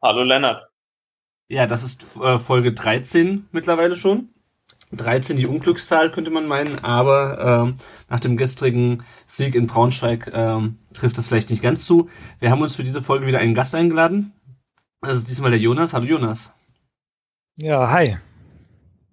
Hallo 0.00 0.22
Lennart. 0.22 0.70
Ja, 1.48 1.66
das 1.66 1.82
ist 1.82 2.16
äh, 2.20 2.38
Folge 2.38 2.72
13 2.72 3.48
mittlerweile 3.50 3.96
schon. 3.96 4.28
13 4.92 5.36
die 5.36 5.46
Unglückszahl, 5.46 6.12
könnte 6.12 6.30
man 6.30 6.46
meinen, 6.46 6.78
aber 6.84 7.64
ähm, 7.66 7.74
nach 8.08 8.20
dem 8.20 8.36
gestrigen 8.36 9.02
Sieg 9.26 9.56
in 9.56 9.66
Braunschweig 9.66 10.30
ähm, 10.32 10.78
trifft 10.94 11.18
das 11.18 11.26
vielleicht 11.26 11.50
nicht 11.50 11.62
ganz 11.62 11.84
zu. 11.84 12.08
Wir 12.38 12.52
haben 12.52 12.62
uns 12.62 12.76
für 12.76 12.84
diese 12.84 13.02
Folge 13.02 13.26
wieder 13.26 13.40
einen 13.40 13.54
Gast 13.54 13.74
eingeladen. 13.74 14.32
Das 15.00 15.18
ist 15.18 15.28
diesmal 15.28 15.50
der 15.50 15.60
Jonas. 15.60 15.92
Hallo 15.92 16.06
Jonas. 16.06 16.54
Ja, 17.56 17.90
hi. 17.90 18.18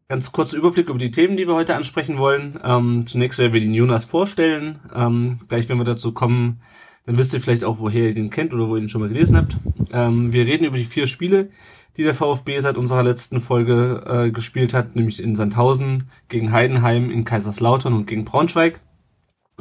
Ganz 0.07 0.31
kurzer 0.31 0.57
Überblick 0.57 0.87
über 0.87 0.99
die 0.99 1.11
Themen, 1.11 1.35
die 1.35 1.47
wir 1.47 1.55
heute 1.55 1.75
ansprechen 1.75 2.19
wollen. 2.19 2.59
Ähm, 2.63 3.07
zunächst 3.07 3.39
werden 3.39 3.53
wir 3.53 3.59
den 3.59 3.73
Jonas 3.73 4.05
vorstellen. 4.05 4.81
Ähm, 4.93 5.39
gleich, 5.47 5.67
wenn 5.67 5.79
wir 5.79 5.83
dazu 5.83 6.13
kommen, 6.13 6.61
dann 7.05 7.17
wisst 7.17 7.33
ihr 7.33 7.41
vielleicht 7.41 7.63
auch, 7.63 7.79
woher 7.79 8.07
ihr 8.07 8.13
den 8.13 8.29
kennt 8.29 8.53
oder 8.53 8.67
wo 8.67 8.75
ihr 8.75 8.81
ihn 8.81 8.89
schon 8.89 9.01
mal 9.01 9.09
gelesen 9.09 9.37
habt. 9.37 9.55
Ähm, 9.91 10.33
wir 10.33 10.45
reden 10.45 10.65
über 10.65 10.77
die 10.77 10.85
vier 10.85 11.07
Spiele, 11.07 11.49
die 11.97 12.03
der 12.03 12.15
VfB 12.15 12.59
seit 12.59 12.77
unserer 12.77 13.03
letzten 13.03 13.41
Folge 13.41 14.03
äh, 14.05 14.31
gespielt 14.31 14.73
hat, 14.73 14.95
nämlich 14.95 15.21
in 15.21 15.35
Sandhausen, 15.35 16.09
gegen 16.27 16.51
Heidenheim, 16.51 17.11
in 17.11 17.23
Kaiserslautern 17.23 17.93
und 17.93 18.07
gegen 18.07 18.25
Braunschweig. 18.25 18.81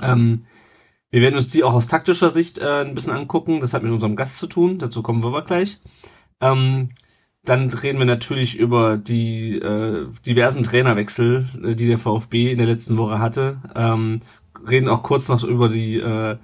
Ähm, 0.02 0.46
wir 1.10 1.20
werden 1.20 1.36
uns 1.36 1.48
die 1.48 1.62
auch 1.62 1.74
aus 1.74 1.86
taktischer 1.86 2.30
Sicht 2.30 2.58
äh, 2.58 2.82
ein 2.82 2.94
bisschen 2.94 3.12
angucken. 3.12 3.60
Das 3.60 3.72
hat 3.72 3.84
mit 3.84 3.92
unserem 3.92 4.16
Gast 4.16 4.38
zu 4.38 4.48
tun. 4.48 4.78
Dazu 4.78 5.02
kommen 5.02 5.22
wir 5.22 5.28
aber 5.28 5.44
gleich. 5.44 5.80
Ähm, 6.40 6.90
dann 7.44 7.68
reden 7.70 7.98
wir 7.98 8.06
natürlich 8.06 8.58
über 8.58 8.96
die 8.96 9.58
äh, 9.58 10.08
diversen 10.26 10.62
Trainerwechsel, 10.62 11.46
äh, 11.62 11.74
die 11.74 11.86
der 11.86 11.98
VfB 11.98 12.50
in 12.50 12.58
der 12.58 12.66
letzten 12.66 12.96
Woche 12.96 13.18
hatte. 13.18 13.58
Ähm, 13.76 14.20
reden 14.68 14.88
auch 14.88 15.02
kurz 15.02 15.28
noch 15.28 15.44
über 15.44 15.68
die 15.68 16.00
äh, 16.00 16.36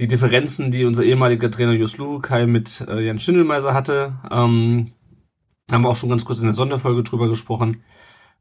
die 0.00 0.08
Differenzen, 0.08 0.70
die 0.70 0.84
unser 0.84 1.04
ehemaliger 1.04 1.50
Trainer 1.50 1.72
Jus 1.72 1.96
Lukai 1.98 2.46
mit 2.46 2.80
äh, 2.88 3.00
Jan 3.00 3.20
Schindelmeiser 3.20 3.74
hatte. 3.74 4.14
Ähm, 4.30 4.90
haben 5.70 5.82
wir 5.82 5.88
auch 5.88 5.96
schon 5.96 6.10
ganz 6.10 6.24
kurz 6.24 6.40
in 6.40 6.46
der 6.46 6.54
Sonderfolge 6.54 7.02
drüber 7.02 7.28
gesprochen. 7.28 7.82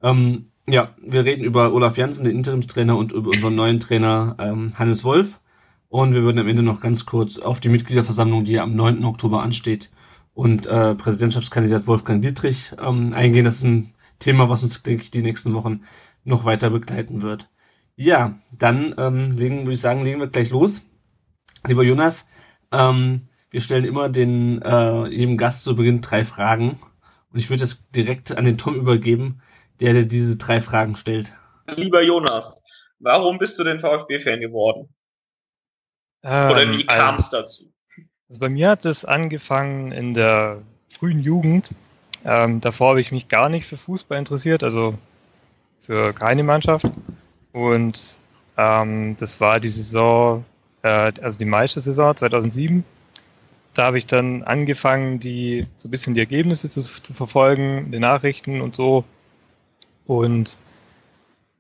Ähm, 0.02 0.52
ja, 0.68 0.96
wir 1.02 1.26
reden 1.26 1.44
über 1.44 1.74
Olaf 1.74 1.98
Janssen, 1.98 2.26
den 2.26 2.38
Interimstrainer, 2.38 2.98
und 2.98 3.12
über 3.12 3.30
unseren 3.30 3.56
neuen 3.56 3.80
Trainer 3.80 4.36
ähm, 4.40 4.78
Hannes 4.78 5.04
Wolf. 5.04 5.40
Und 5.90 6.14
wir 6.14 6.24
würden 6.24 6.40
am 6.40 6.48
Ende 6.48 6.64
noch 6.64 6.82
ganz 6.82 7.06
kurz 7.06 7.38
auf 7.38 7.60
die 7.60 7.70
Mitgliederversammlung, 7.70 8.46
die 8.46 8.60
am 8.60 8.76
9. 8.76 9.06
Oktober 9.06 9.44
ansteht, 9.44 9.92
und 10.34 10.66
äh, 10.66 10.96
Präsidentschaftskandidat 10.96 11.86
Wolfgang 11.86 12.22
Dietrich 12.22 12.72
ähm, 12.84 13.14
eingehen. 13.14 13.46
Das 13.46 13.58
ist 13.58 13.64
ein 13.64 13.94
Thema, 14.20 14.50
was 14.50 14.64
uns, 14.64 14.82
denke 14.82 15.04
ich, 15.04 15.12
die 15.12 15.22
nächsten 15.22 15.54
Wochen 15.54 15.82
noch 16.24 16.46
weiter 16.46 16.72
begleiten 16.72 17.22
wird. 17.22 17.50
Ja, 17.96 18.40
dann 18.58 18.96
ähm, 18.98 19.38
legen, 19.38 19.60
würde 19.60 19.74
ich 19.74 19.82
sagen, 19.82 20.04
legen 20.04 20.20
wir 20.20 20.28
gleich 20.28 20.50
los. 20.50 20.82
Lieber 21.66 21.84
Jonas, 21.84 22.28
ähm, 22.72 23.28
wir 23.50 23.62
stellen 23.62 23.86
immer 23.86 24.10
den 24.10 24.62
äh, 24.62 25.08
jedem 25.08 25.38
Gast 25.38 25.64
zu 25.64 25.76
Beginn 25.76 26.02
drei 26.02 26.26
Fragen 26.26 26.80
und 27.32 27.40
ich 27.40 27.50
würde 27.50 27.64
es 27.64 27.90
direkt 27.92 28.36
an 28.36 28.44
den 28.44 28.58
Tom 28.58 28.76
übergeben, 28.76 29.42
der 29.80 29.94
dir 29.94 30.06
diese 30.06 30.38
drei 30.38 30.60
Fragen 30.60 30.98
stellt. 30.98 31.32
Lieber 31.68 32.02
Jonas, 32.02 32.62
warum 33.00 33.38
bist 33.38 33.58
du 33.58 33.64
denn 33.64 33.80
VfB-Fan 33.80 34.42
geworden? 34.42 34.90
Ähm, 36.24 36.52
Oder 36.52 36.74
wie 36.74 36.86
kam 36.86 37.16
es 37.16 37.30
dazu? 37.30 37.72
Also 38.28 38.40
bei 38.40 38.50
mir 38.50 38.70
hat 38.70 38.86
es 38.86 39.06
angefangen 39.06 39.92
in 39.92 40.14
der 40.14 40.62
frühen 40.98 41.22
Jugend. 41.22 41.72
Ähm, 42.26 42.60
davor 42.60 42.90
habe 42.90 43.02
ich 43.02 43.12
mich 43.12 43.30
gar 43.30 43.48
nicht 43.48 43.68
für 43.68 43.78
Fußball 43.78 44.18
interessiert, 44.18 44.64
also 44.64 44.98
für 45.80 46.14
keine 46.14 46.44
Mannschaft. 46.44 46.86
Und 47.52 48.16
ähm, 48.58 49.16
das 49.18 49.40
war 49.40 49.60
die 49.60 49.70
Saison 49.70 50.44
also 50.90 51.38
die 51.38 51.46
Meistersaison 51.46 52.16
2007. 52.16 52.84
Da 53.74 53.86
habe 53.86 53.98
ich 53.98 54.06
dann 54.06 54.44
angefangen, 54.44 55.20
die 55.20 55.66
so 55.78 55.88
ein 55.88 55.92
bisschen 55.92 56.14
die 56.14 56.20
Ergebnisse 56.20 56.70
zu, 56.70 56.82
zu 56.82 57.14
verfolgen, 57.14 57.92
die 57.92 58.00
Nachrichten 58.00 58.62
und 58.62 58.76
so. 58.76 59.04
Und 60.06 60.58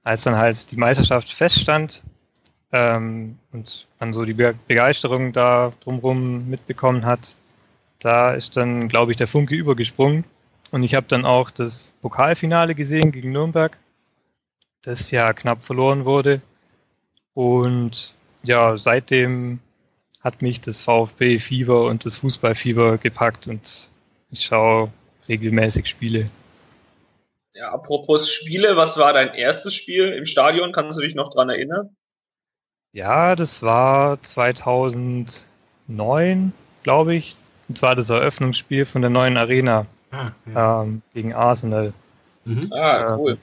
als 0.03 0.23
dann 0.23 0.37
halt 0.37 0.69
die 0.71 0.75
Meisterschaft 0.75 1.31
feststand 1.31 2.03
ähm, 2.71 3.39
und 3.51 3.87
man 3.99 4.13
so 4.13 4.25
die 4.25 4.33
Be 4.33 4.53
Begeisterung 4.67 5.33
da 5.33 5.73
drumherum 5.83 6.49
mitbekommen 6.49 7.05
hat, 7.05 7.35
da 7.99 8.33
ist 8.33 8.57
dann, 8.57 8.89
glaube 8.89 9.11
ich, 9.11 9.17
der 9.17 9.27
Funke 9.27 9.55
übergesprungen. 9.55 10.25
Und 10.71 10.83
ich 10.83 10.95
habe 10.95 11.07
dann 11.07 11.25
auch 11.25 11.51
das 11.51 11.93
Pokalfinale 12.01 12.75
gesehen 12.75 13.11
gegen 13.11 13.31
Nürnberg, 13.31 13.77
das 14.81 15.11
ja 15.11 15.31
knapp 15.33 15.63
verloren 15.63 16.03
wurde. 16.03 16.41
Und 17.33 18.13
ja, 18.43 18.77
seitdem 18.77 19.59
hat 20.21 20.41
mich 20.41 20.61
das 20.61 20.83
VfB-Fieber 20.83 21.85
und 21.85 22.05
das 22.05 22.17
Fußballfieber 22.17 22.97
gepackt 22.97 23.47
und 23.47 23.87
ich 24.31 24.45
schaue 24.45 24.91
regelmäßig 25.27 25.87
Spiele. 25.87 26.29
Ja, 27.55 27.71
apropos 27.71 28.31
Spiele, 28.31 28.75
was 28.75 28.97
war 28.97 29.13
dein 29.13 29.33
erstes 29.35 29.75
Spiel 29.75 30.11
im 30.13 30.25
Stadion? 30.25 30.71
Kannst 30.71 30.97
du 30.97 31.01
dich 31.03 31.13
noch 31.15 31.29
dran 31.29 31.49
erinnern? 31.49 31.95
Ja, 32.93 33.35
das 33.35 33.61
war 33.61 34.21
2009, 34.23 36.53
glaube 36.83 37.15
ich. 37.15 37.35
Und 37.69 37.77
zwar 37.77 37.95
das 37.95 38.09
Eröffnungsspiel 38.09 38.85
von 38.85 39.01
der 39.01 39.09
neuen 39.09 39.37
Arena 39.37 39.85
Ah, 40.11 40.27
ja. 40.53 40.83
ähm, 40.83 41.01
gegen 41.13 41.33
Arsenal. 41.33 41.93
Mhm. 42.45 42.71
Ah, 42.73 43.15
Äh, 43.15 43.17
cool. 43.17 43.33
Ich 43.33 43.39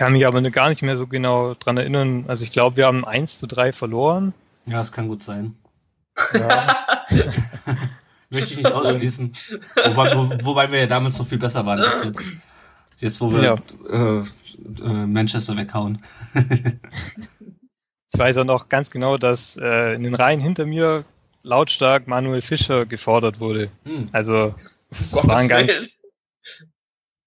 kann 0.00 0.14
mich 0.14 0.26
aber 0.26 0.40
gar 0.50 0.70
nicht 0.70 0.80
mehr 0.80 0.96
so 0.96 1.06
genau 1.06 1.52
dran 1.52 1.76
erinnern. 1.76 2.24
Also 2.26 2.42
ich 2.42 2.52
glaube, 2.52 2.78
wir 2.78 2.86
haben 2.86 3.04
1 3.04 3.38
zu 3.38 3.46
3 3.46 3.74
verloren. 3.74 4.32
ja, 4.64 4.78
das 4.78 4.92
kann 4.92 5.08
gut 5.08 5.22
sein. 5.22 5.56
Ja, 6.32 6.74
Möchte 8.30 8.52
ich 8.52 8.56
nicht 8.56 8.72
ausschließen. 8.72 9.36
wobei, 9.88 10.16
wo, 10.16 10.30
wobei 10.42 10.72
wir 10.72 10.78
ja 10.78 10.86
damals 10.86 11.18
noch 11.18 11.26
viel 11.26 11.36
besser 11.36 11.66
waren 11.66 11.80
als 11.80 12.02
jetzt. 12.02 12.24
Jetzt, 12.96 13.20
wo 13.20 13.30
wir 13.30 13.42
Ja. 13.42 13.56
äh, 13.90 14.20
äh, 14.82 15.06
Manchester 15.06 15.54
weghauen. 15.58 16.02
ich 16.34 18.18
weiß 18.18 18.38
auch 18.38 18.44
noch 18.44 18.70
ganz 18.70 18.88
genau, 18.90 19.18
dass 19.18 19.58
äh, 19.60 19.94
in 19.96 20.02
den 20.04 20.14
Reihen 20.14 20.40
hinter 20.40 20.64
mir 20.64 21.04
lautstark 21.42 22.06
Manuel 22.06 22.40
Fischer 22.40 22.86
gefordert 22.86 23.38
wurde. 23.38 23.70
Hm. 23.84 24.08
Also 24.12 24.54
es 24.88 25.12
waren 25.12 25.46
ganz, 25.48 25.90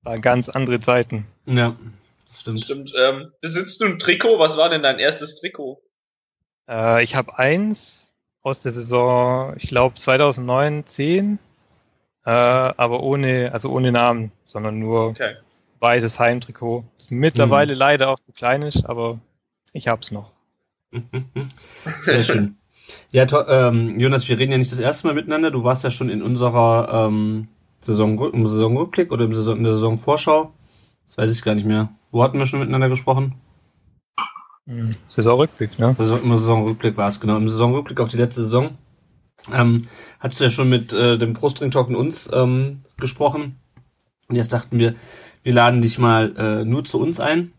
waren 0.02 0.22
ganz 0.24 0.50
andere 0.50 0.82
Zeiten. 0.82 1.28
Ja, 1.46 1.76
stimmt. 2.44 2.62
Stimmt. 2.62 2.94
Ähm, 2.98 3.32
besitzt 3.42 3.82
du 3.82 3.86
ein 3.86 4.00
Trikot? 4.00 4.40
Was 4.40 4.58
war 4.58 4.70
denn 4.70 4.84
dein 4.84 5.00
erstes 5.00 5.40
Trikot? 5.40 5.82
Äh, 6.70 7.04
ich 7.04 7.16
habe 7.16 7.38
eins 7.38 8.12
aus 8.42 8.62
der 8.62 8.72
Saison, 8.72 9.56
ich 9.58 9.68
glaube 9.68 9.96
2009, 9.98 10.86
10, 10.86 11.40
äh, 12.26 12.30
aber 12.30 13.02
ohne, 13.02 13.52
also 13.54 13.70
ohne 13.70 13.92
Namen, 13.92 14.32
sondern 14.46 14.80
nur 14.80 15.08
Okay. 15.10 15.36
weißes 15.80 16.20
Heimtrikot. 16.20 16.84
Das 16.98 17.10
mittlerweile 17.10 17.74
Mhm. 17.74 17.80
leider 17.80 18.10
auch 18.10 18.20
zu 18.20 18.32
klein 18.32 18.62
ist, 18.62 18.86
aber 18.86 19.20
ich 19.72 19.88
hab's 19.88 20.12
noch. 20.12 20.32
Sehr 22.04 22.24
schön. 22.24 22.58
Ja, 23.12 23.26
ähm, 23.48 24.00
Jonas, 24.00 24.28
wir 24.28 24.38
reden 24.38 24.52
ja 24.52 24.58
nicht 24.58 24.72
das 24.72 24.80
erste 24.80 25.08
Mal 25.08 25.14
miteinander. 25.14 25.52
Du 25.52 25.64
warst 25.64 25.84
ja 25.84 25.90
schon 25.90 26.10
in 26.10 26.22
unserer 26.22 27.08
ähm, 27.08 27.48
Saison, 27.80 28.18
im 28.34 28.48
Saisonrückblick 28.48 29.12
oder 29.12 29.26
im 29.26 29.34
Saison, 29.34 29.58
in 29.58 29.64
der 29.64 29.74
Saisonvorschau. 29.74 30.54
Das 31.06 31.18
weiß 31.18 31.32
ich 31.32 31.44
gar 31.44 31.56
nicht 31.56 31.66
mehr. 31.66 31.90
Wo 32.12 32.24
hatten 32.24 32.40
wir 32.40 32.46
schon 32.46 32.60
miteinander 32.60 32.90
gesprochen? 32.90 33.36
Mhm. 34.66 34.96
Saisonrückblick, 35.08 35.78
ne? 35.80 35.96
Also 35.98 36.18
im 36.18 36.30
Saisonrückblick 36.30 36.98
war 36.98 37.08
es, 37.08 37.20
genau. 37.20 37.38
Im 37.38 37.50
Saisonrückblick 37.50 38.00
auf 38.00 38.10
die 38.10 38.18
letzte 38.18 38.42
Saison. 38.42 38.78
Ähm, 39.52 39.88
hattest 40.20 40.40
du 40.40 40.46
ja 40.46 40.50
schon 40.50 40.70
mit 40.70 40.94
äh, 40.94 41.18
dem 41.18 41.34
Brustring 41.34 41.72
Talk 41.72 41.90
und 41.90 41.96
uns 41.96 42.30
ähm, 42.32 42.84
gesprochen. 42.98 43.60
Und 44.30 44.36
jetzt 44.36 44.54
dachten 44.54 44.80
wir, 44.80 44.96
wir 45.44 45.54
laden 45.54 45.82
dich 45.82 46.00
mal 46.00 46.36
äh, 46.38 46.66
nur 46.66 46.86
zu 46.86 47.00
uns 47.00 47.20
ein. 47.20 47.52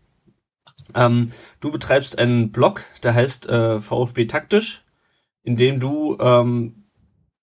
Ähm, 0.94 1.30
du 1.60 1.70
betreibst 1.70 2.18
einen 2.18 2.52
Blog, 2.52 2.82
der 3.02 3.14
heißt 3.14 3.48
äh, 3.48 3.80
VfB 3.80 4.26
Taktisch, 4.26 4.84
in 5.42 5.56
dem 5.56 5.80
du 5.80 6.16
ähm, 6.20 6.84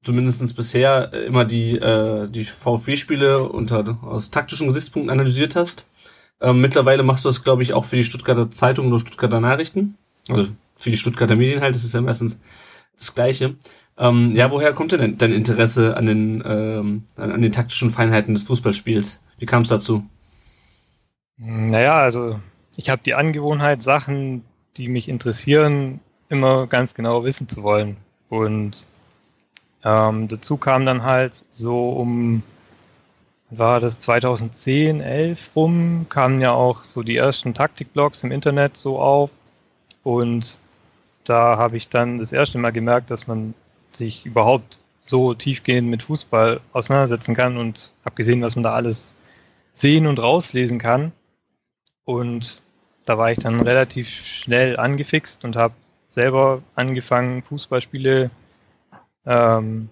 zumindest 0.03 0.55
bisher 0.55 1.13
immer 1.13 1.45
die, 1.45 1.77
äh, 1.77 2.27
die 2.29 2.45
VfB-Spiele 2.45 3.43
unter 3.43 3.99
aus 4.01 4.31
taktischen 4.31 4.67
Gesichtspunkten 4.67 5.11
analysiert 5.11 5.55
hast. 5.55 5.85
Ähm, 6.41 6.59
mittlerweile 6.61 7.03
machst 7.03 7.23
du 7.23 7.29
das, 7.29 7.43
glaube 7.43 7.63
ich, 7.63 7.73
auch 7.73 7.85
für 7.85 7.95
die 7.95 8.03
Stuttgarter 8.03 8.49
Zeitung 8.49 8.87
oder 8.87 8.99
Stuttgarter 8.99 9.39
Nachrichten. 9.39 9.97
Also 10.27 10.47
für 10.75 10.89
die 10.89 10.97
Stuttgarter 10.97 11.35
Medien 11.35 11.61
halt, 11.61 11.75
das 11.75 11.83
ist 11.83 11.93
ja 11.93 12.01
meistens 12.01 12.39
das 12.97 13.13
Gleiche. 13.13 13.55
Ähm, 13.97 14.35
ja, 14.35 14.49
woher 14.49 14.73
kommt 14.73 14.93
denn 14.93 15.17
dein 15.17 15.33
Interesse 15.33 15.95
an 15.97 16.05
den, 16.05 16.43
ähm, 16.45 17.03
an 17.15 17.41
den 17.41 17.51
taktischen 17.51 17.91
Feinheiten 17.91 18.33
des 18.33 18.43
Fußballspiels? 18.43 19.21
Wie 19.37 19.45
kam 19.45 19.61
es 19.61 19.69
dazu? 19.69 20.05
Naja, 21.37 21.99
also 21.99 22.39
ich 22.75 22.89
habe 22.89 23.01
die 23.05 23.15
Angewohnheit, 23.15 23.83
Sachen, 23.83 24.43
die 24.77 24.87
mich 24.87 25.09
interessieren, 25.09 25.99
immer 26.29 26.67
ganz 26.67 26.93
genau 26.93 27.23
wissen 27.23 27.49
zu 27.49 27.61
wollen. 27.63 27.97
Und 28.29 28.85
ähm, 29.83 30.27
dazu 30.27 30.57
kam 30.57 30.85
dann 30.85 31.03
halt 31.03 31.45
so 31.49 31.89
um, 31.89 32.43
war 33.51 33.81
das 33.81 33.99
2010, 33.99 35.01
11 35.01 35.49
rum, 35.55 36.05
kamen 36.09 36.41
ja 36.41 36.53
auch 36.53 36.83
so 36.85 37.03
die 37.03 37.17
ersten 37.17 37.53
Taktikblogs 37.53 38.23
im 38.23 38.31
Internet 38.31 38.77
so 38.77 38.97
auf. 38.99 39.29
Und 40.03 40.57
da 41.25 41.57
habe 41.57 41.77
ich 41.77 41.89
dann 41.89 42.17
das 42.17 42.31
erste 42.31 42.57
Mal 42.57 42.71
gemerkt, 42.71 43.11
dass 43.11 43.27
man 43.27 43.53
sich 43.91 44.25
überhaupt 44.25 44.79
so 45.03 45.33
tiefgehend 45.33 45.89
mit 45.89 46.03
Fußball 46.03 46.61
auseinandersetzen 46.71 47.35
kann 47.35 47.57
und 47.57 47.91
habe 48.05 48.15
gesehen, 48.15 48.41
was 48.41 48.55
man 48.55 48.63
da 48.63 48.73
alles 48.73 49.15
sehen 49.73 50.07
und 50.07 50.19
rauslesen 50.19 50.79
kann. 50.79 51.11
Und 52.05 52.61
da 53.05 53.17
war 53.17 53.31
ich 53.31 53.39
dann 53.39 53.59
relativ 53.59 54.07
schnell 54.09 54.77
angefixt 54.77 55.43
und 55.43 55.57
habe 55.57 55.73
selber 56.09 56.61
angefangen, 56.75 57.43
Fußballspiele 57.43 58.31
ähm, 59.25 59.89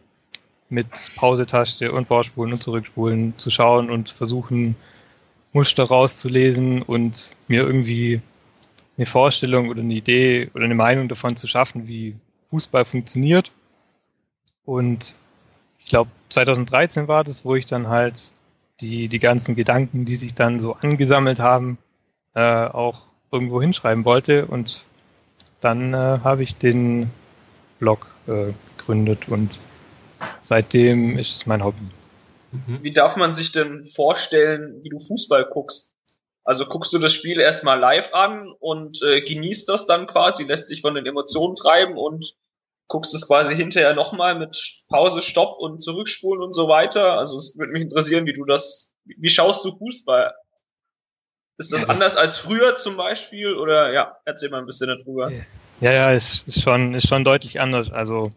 mit 0.69 0.87
Pausetaste 1.15 1.91
und 1.91 2.07
Vorspulen 2.07 2.53
und 2.53 2.61
Zurückspulen 2.61 3.33
zu 3.37 3.49
schauen 3.49 3.89
und 3.89 4.09
versuchen, 4.09 4.75
Muster 5.51 5.85
rauszulesen 5.85 6.83
und 6.83 7.31
mir 7.47 7.63
irgendwie 7.63 8.21
eine 8.97 9.05
Vorstellung 9.05 9.69
oder 9.69 9.81
eine 9.81 9.93
Idee 9.93 10.51
oder 10.53 10.65
eine 10.65 10.75
Meinung 10.75 11.07
davon 11.07 11.35
zu 11.35 11.47
schaffen, 11.47 11.87
wie 11.87 12.15
Fußball 12.49 12.85
funktioniert. 12.85 13.51
Und 14.65 15.15
ich 15.79 15.85
glaube, 15.85 16.11
2013 16.29 17.07
war 17.07 17.23
das, 17.23 17.45
wo 17.45 17.55
ich 17.55 17.65
dann 17.65 17.87
halt 17.87 18.31
die, 18.81 19.07
die 19.07 19.19
ganzen 19.19 19.55
Gedanken, 19.55 20.05
die 20.05 20.15
sich 20.15 20.35
dann 20.35 20.59
so 20.59 20.75
angesammelt 20.75 21.39
haben, 21.39 21.77
äh, 22.35 22.41
auch 22.41 23.03
irgendwo 23.31 23.61
hinschreiben 23.61 24.05
wollte. 24.05 24.45
Und 24.45 24.83
dann 25.61 25.93
äh, 25.93 26.19
habe 26.23 26.43
ich 26.43 26.55
den 26.57 27.09
Blog 27.79 28.07
äh, 28.27 28.53
gegründet 28.77 29.27
und 29.27 29.57
seitdem 30.41 31.17
ist 31.17 31.33
es 31.33 31.45
mein 31.45 31.63
Hobby. 31.63 31.87
Mhm. 32.51 32.79
Wie 32.81 32.91
darf 32.91 33.15
man 33.15 33.31
sich 33.31 33.51
denn 33.51 33.85
vorstellen, 33.85 34.79
wie 34.83 34.89
du 34.89 34.99
Fußball 34.99 35.45
guckst? 35.45 35.93
Also 36.43 36.65
guckst 36.65 36.91
du 36.93 36.97
das 36.97 37.13
Spiel 37.13 37.39
erstmal 37.39 37.79
live 37.79 38.13
an 38.13 38.51
und 38.59 39.01
äh, 39.03 39.21
genießt 39.21 39.69
das 39.69 39.85
dann 39.85 40.07
quasi, 40.07 40.43
lässt 40.43 40.69
dich 40.69 40.81
von 40.81 40.95
den 40.95 41.05
Emotionen 41.05 41.55
treiben 41.55 41.97
und 41.97 42.33
guckst 42.87 43.13
es 43.13 43.27
quasi 43.27 43.55
hinterher 43.55 43.93
nochmal 43.93 44.37
mit 44.37 44.57
Pause, 44.89 45.21
Stopp 45.21 45.59
und 45.59 45.79
Zurückspulen 45.81 46.41
und 46.41 46.53
so 46.53 46.67
weiter. 46.67 47.13
Also 47.19 47.37
es 47.37 47.55
würde 47.57 47.71
mich 47.71 47.83
interessieren, 47.83 48.25
wie 48.25 48.33
du 48.33 48.45
das, 48.45 48.91
wie 49.05 49.29
schaust 49.29 49.63
du 49.63 49.77
Fußball? 49.77 50.33
Ist 51.59 51.71
das 51.71 51.81
ja, 51.81 51.89
anders 51.89 52.15
als 52.15 52.37
früher 52.37 52.75
zum 52.75 52.97
Beispiel? 52.97 53.53
Oder 53.53 53.91
ja, 53.91 54.17
erzähl 54.25 54.49
mal 54.49 54.59
ein 54.59 54.65
bisschen 54.65 54.87
darüber. 54.87 55.31
Ja, 55.81 55.91
ja, 55.91 56.13
es 56.13 56.43
ist 56.43 56.61
schon, 56.61 56.95
ist 56.95 57.07
schon 57.07 57.23
deutlich 57.23 57.59
anders. 57.59 57.91
Also 57.91 58.31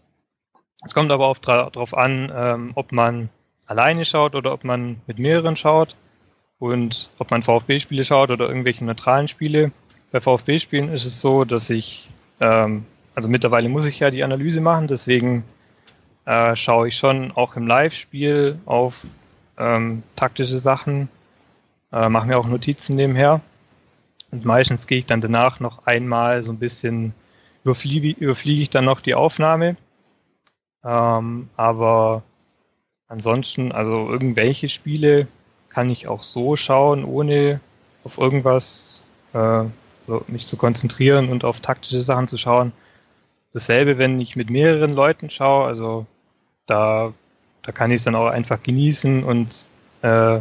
es 0.84 0.94
kommt 0.94 1.12
aber 1.12 1.26
auch 1.26 1.38
darauf 1.38 1.96
an, 1.96 2.32
ähm, 2.34 2.72
ob 2.74 2.92
man 2.92 3.28
alleine 3.66 4.04
schaut 4.04 4.34
oder 4.34 4.52
ob 4.52 4.64
man 4.64 5.00
mit 5.06 5.18
mehreren 5.18 5.56
schaut 5.56 5.96
und 6.58 7.10
ob 7.18 7.30
man 7.30 7.42
VfB-Spiele 7.42 8.04
schaut 8.04 8.30
oder 8.30 8.48
irgendwelche 8.48 8.84
neutralen 8.84 9.28
Spiele. 9.28 9.72
Bei 10.10 10.20
VfB-Spielen 10.20 10.92
ist 10.92 11.04
es 11.04 11.20
so, 11.20 11.44
dass 11.44 11.70
ich, 11.70 12.10
ähm, 12.40 12.84
also 13.14 13.28
mittlerweile 13.28 13.68
muss 13.68 13.84
ich 13.84 13.98
ja 14.00 14.10
die 14.10 14.24
Analyse 14.24 14.60
machen, 14.60 14.88
deswegen 14.88 15.44
äh, 16.24 16.54
schaue 16.56 16.88
ich 16.88 16.96
schon 16.96 17.32
auch 17.32 17.56
im 17.56 17.66
Live-Spiel 17.66 18.58
auf 18.66 19.00
ähm, 19.58 20.02
taktische 20.16 20.58
Sachen 20.58 21.08
äh, 21.92 22.08
mache 22.08 22.26
mir 22.26 22.38
auch 22.38 22.46
Notizen 22.46 22.96
nebenher. 22.96 23.40
Und 24.30 24.44
meistens 24.44 24.86
gehe 24.86 24.98
ich 24.98 25.06
dann 25.06 25.20
danach 25.20 25.60
noch 25.60 25.86
einmal 25.86 26.42
so 26.42 26.52
ein 26.52 26.58
bisschen, 26.58 27.12
überfliege, 27.64 28.08
überfliege 28.08 28.62
ich 28.62 28.70
dann 28.70 28.86
noch 28.86 29.00
die 29.00 29.14
Aufnahme. 29.14 29.76
Ähm, 30.84 31.48
aber 31.56 32.22
ansonsten, 33.08 33.72
also 33.72 34.10
irgendwelche 34.10 34.68
Spiele 34.68 35.28
kann 35.68 35.90
ich 35.90 36.08
auch 36.08 36.22
so 36.22 36.56
schauen, 36.56 37.04
ohne 37.04 37.60
auf 38.04 38.18
irgendwas 38.18 39.04
äh, 39.32 39.64
mich 40.26 40.46
zu 40.46 40.56
konzentrieren 40.56 41.28
und 41.28 41.44
auf 41.44 41.60
taktische 41.60 42.02
Sachen 42.02 42.28
zu 42.28 42.36
schauen. 42.36 42.72
Dasselbe, 43.52 43.98
wenn 43.98 44.20
ich 44.20 44.34
mit 44.36 44.50
mehreren 44.50 44.90
Leuten 44.90 45.30
schaue, 45.30 45.66
also 45.66 46.06
da, 46.66 47.12
da 47.62 47.72
kann 47.72 47.90
ich 47.90 47.96
es 47.96 48.04
dann 48.04 48.14
auch 48.14 48.28
einfach 48.28 48.62
genießen 48.62 49.24
und 49.24 49.66
äh, 50.02 50.40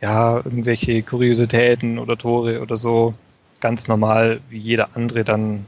ja, 0.00 0.36
irgendwelche 0.36 1.02
Kuriositäten 1.02 1.98
oder 1.98 2.16
Tore 2.16 2.60
oder 2.60 2.76
so 2.76 3.14
ganz 3.60 3.88
normal 3.88 4.40
wie 4.48 4.58
jeder 4.58 4.90
andere 4.94 5.24
dann 5.24 5.66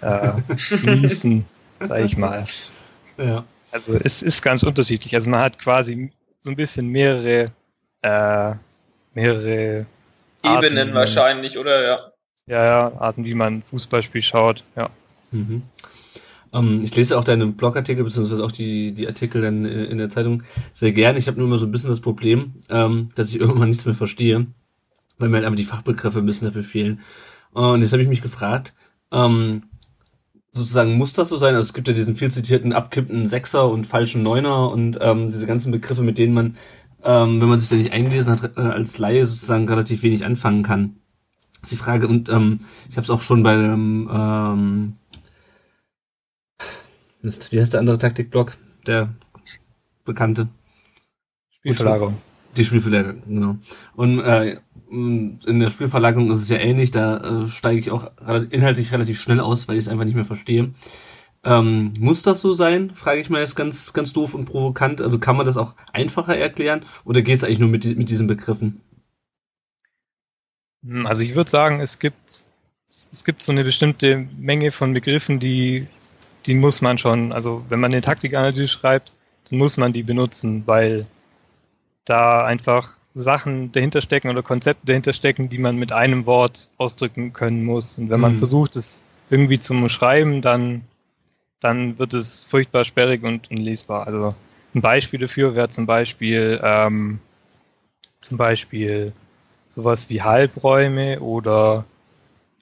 äh, 0.00 0.32
genießen, 0.82 1.44
sag 1.80 2.04
ich 2.04 2.16
mal. 2.16 2.44
Ja. 3.18 3.44
Also 3.72 3.94
es 4.02 4.22
ist 4.22 4.42
ganz 4.42 4.62
unterschiedlich. 4.62 5.14
Also 5.14 5.28
man 5.30 5.40
hat 5.40 5.58
quasi 5.58 6.12
so 6.42 6.50
ein 6.50 6.56
bisschen 6.56 6.86
mehrere, 6.88 7.50
äh, 8.02 8.54
mehrere 9.14 9.86
Ebenen 10.42 10.78
Arten, 10.78 10.94
wahrscheinlich, 10.94 11.58
oder 11.58 11.84
ja? 11.84 12.12
Ja, 12.46 12.64
ja, 12.64 12.92
Arten, 12.98 13.24
wie 13.24 13.34
man 13.34 13.62
Fußballspiel 13.70 14.22
schaut, 14.22 14.62
ja. 14.76 14.90
Mhm. 15.30 15.62
Ähm, 16.52 16.82
ich 16.84 16.94
lese 16.94 17.18
auch 17.18 17.24
deine 17.24 17.46
Blogartikel, 17.46 18.04
beziehungsweise 18.04 18.44
auch 18.44 18.52
die, 18.52 18.92
die 18.92 19.08
Artikel 19.08 19.42
dann 19.42 19.64
in 19.64 19.98
der 19.98 20.10
Zeitung 20.10 20.42
sehr 20.72 20.92
gerne. 20.92 21.18
Ich 21.18 21.26
habe 21.26 21.38
nur 21.38 21.48
immer 21.48 21.56
so 21.56 21.66
ein 21.66 21.72
bisschen 21.72 21.90
das 21.90 22.00
Problem, 22.00 22.54
ähm, 22.68 23.10
dass 23.14 23.30
ich 23.30 23.40
irgendwann 23.40 23.68
nichts 23.68 23.86
mehr 23.86 23.94
verstehe, 23.94 24.46
weil 25.18 25.28
mir 25.28 25.36
halt 25.36 25.46
einfach 25.46 25.56
die 25.56 25.64
Fachbegriffe 25.64 26.18
ein 26.18 26.26
bisschen 26.26 26.46
dafür 26.46 26.62
fehlen. 26.62 27.00
Und 27.52 27.80
jetzt 27.80 27.92
habe 27.92 28.02
ich 28.02 28.08
mich 28.08 28.22
gefragt, 28.22 28.74
ähm, 29.12 29.64
sozusagen 30.54 30.96
muss 30.96 31.12
das 31.12 31.28
so 31.28 31.36
sein? 31.36 31.54
Also 31.54 31.66
es 31.66 31.74
gibt 31.74 31.88
ja 31.88 31.94
diesen 31.94 32.16
viel 32.16 32.30
zitierten 32.30 32.72
abkippenden 32.72 33.28
Sechser 33.28 33.68
und 33.68 33.86
falschen 33.86 34.22
Neuner 34.22 34.70
und 34.70 34.98
ähm, 35.00 35.30
diese 35.30 35.46
ganzen 35.46 35.72
Begriffe, 35.72 36.02
mit 36.02 36.16
denen 36.16 36.32
man, 36.32 36.56
ähm, 37.02 37.40
wenn 37.40 37.48
man 37.48 37.60
sich 37.60 37.68
da 37.68 37.76
nicht 37.76 37.92
eingelesen 37.92 38.30
hat, 38.30 38.56
äh, 38.56 38.60
als 38.60 38.98
Laie 38.98 39.26
sozusagen 39.26 39.68
relativ 39.68 40.02
wenig 40.02 40.24
anfangen 40.24 40.62
kann. 40.62 40.96
Das 41.60 41.72
ist 41.72 41.72
die 41.72 41.84
Frage. 41.84 42.08
Und 42.08 42.28
ähm, 42.28 42.60
ich 42.88 42.96
habe 42.96 43.04
es 43.04 43.10
auch 43.10 43.20
schon 43.20 43.42
bei 43.42 43.54
ähm, 43.54 44.94
Mist, 47.20 47.50
wie 47.52 47.60
heißt 47.60 47.72
der 47.72 47.80
andere 47.80 47.98
Taktikblock? 47.98 48.56
Der 48.86 49.12
bekannte. 50.04 50.48
Spielverlagerung. 51.58 52.18
Die 52.56 52.64
Spielverlagerung, 52.64 53.22
genau. 53.26 53.56
Und 53.96 54.20
äh, 54.20 54.58
in 54.94 55.60
der 55.60 55.70
Spielverlagerung 55.70 56.30
ist 56.30 56.42
es 56.42 56.48
ja 56.48 56.58
ähnlich, 56.58 56.90
da 56.90 57.42
äh, 57.44 57.48
steige 57.48 57.78
ich 57.78 57.90
auch 57.90 58.10
inhaltlich 58.50 58.92
relativ 58.92 59.20
schnell 59.20 59.40
aus, 59.40 59.68
weil 59.68 59.76
ich 59.76 59.84
es 59.84 59.88
einfach 59.88 60.04
nicht 60.04 60.14
mehr 60.14 60.24
verstehe. 60.24 60.70
Ähm, 61.44 61.92
muss 61.98 62.22
das 62.22 62.40
so 62.40 62.52
sein? 62.52 62.94
Frage 62.94 63.20
ich 63.20 63.28
mal 63.28 63.40
jetzt 63.40 63.56
ganz, 63.56 63.92
ganz 63.92 64.12
doof 64.12 64.34
und 64.34 64.46
provokant. 64.46 65.02
Also 65.02 65.18
kann 65.18 65.36
man 65.36 65.44
das 65.44 65.56
auch 65.56 65.74
einfacher 65.92 66.36
erklären 66.36 66.82
oder 67.04 67.22
geht 67.22 67.38
es 67.38 67.44
eigentlich 67.44 67.58
nur 67.58 67.68
mit, 67.68 67.84
mit 67.96 68.08
diesen 68.08 68.26
Begriffen? 68.26 68.80
Hm, 70.84 71.06
also 71.06 71.22
ich 71.22 71.34
würde 71.34 71.50
sagen, 71.50 71.80
es 71.80 71.98
gibt, 71.98 72.42
es 72.88 73.24
gibt 73.24 73.42
so 73.42 73.52
eine 73.52 73.64
bestimmte 73.64 74.26
Menge 74.38 74.72
von 74.72 74.94
Begriffen, 74.94 75.38
die 75.38 75.86
die 76.46 76.54
muss 76.54 76.80
man 76.80 76.98
schon, 76.98 77.32
also 77.32 77.64
wenn 77.68 77.80
man 77.80 77.92
eine 77.92 78.02
Taktikanalyse 78.02 78.68
schreibt, 78.68 79.12
dann 79.48 79.58
muss 79.58 79.76
man 79.76 79.92
die 79.92 80.02
benutzen, 80.02 80.62
weil 80.66 81.06
da 82.04 82.44
einfach 82.44 82.96
Sachen 83.14 83.70
dahinter 83.72 84.02
stecken 84.02 84.28
oder 84.28 84.42
Konzepte 84.42 84.86
dahinter 84.86 85.12
stecken, 85.12 85.48
die 85.48 85.58
man 85.58 85.76
mit 85.76 85.92
einem 85.92 86.26
Wort 86.26 86.68
ausdrücken 86.78 87.32
können 87.32 87.64
muss. 87.64 87.96
Und 87.96 88.10
wenn 88.10 88.20
man 88.20 88.34
mhm. 88.34 88.38
versucht, 88.38 88.76
es 88.76 89.02
irgendwie 89.30 89.60
zu 89.60 89.88
schreiben, 89.88 90.42
dann, 90.42 90.82
dann 91.60 91.98
wird 91.98 92.12
es 92.12 92.44
furchtbar 92.44 92.84
sperrig 92.84 93.22
und 93.22 93.50
unlesbar. 93.50 94.06
Also 94.06 94.34
ein 94.74 94.80
Beispiel 94.80 95.20
dafür 95.20 95.54
wäre 95.54 95.70
zum 95.70 95.86
Beispiel, 95.86 96.60
ähm, 96.62 97.20
zum 98.20 98.36
Beispiel 98.36 99.12
sowas 99.68 100.08
wie 100.08 100.22
Halbräume 100.22 101.20
oder 101.20 101.84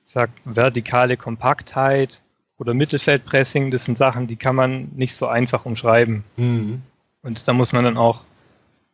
sag, 0.05 0.31
vertikale 0.45 1.17
Kompaktheit 1.17 2.21
oder 2.59 2.75
Mittelfeldpressing, 2.75 3.71
das 3.71 3.87
sind 3.87 3.97
Sachen, 3.97 4.27
die 4.27 4.37
kann 4.37 4.55
man 4.55 4.91
nicht 4.95 5.15
so 5.15 5.27
einfach 5.27 5.65
umschreiben. 5.65 6.25
Mhm. 6.37 6.83
Und 7.23 7.49
da 7.49 7.53
muss 7.53 7.73
man 7.73 7.85
dann 7.85 7.97
auch 7.97 8.21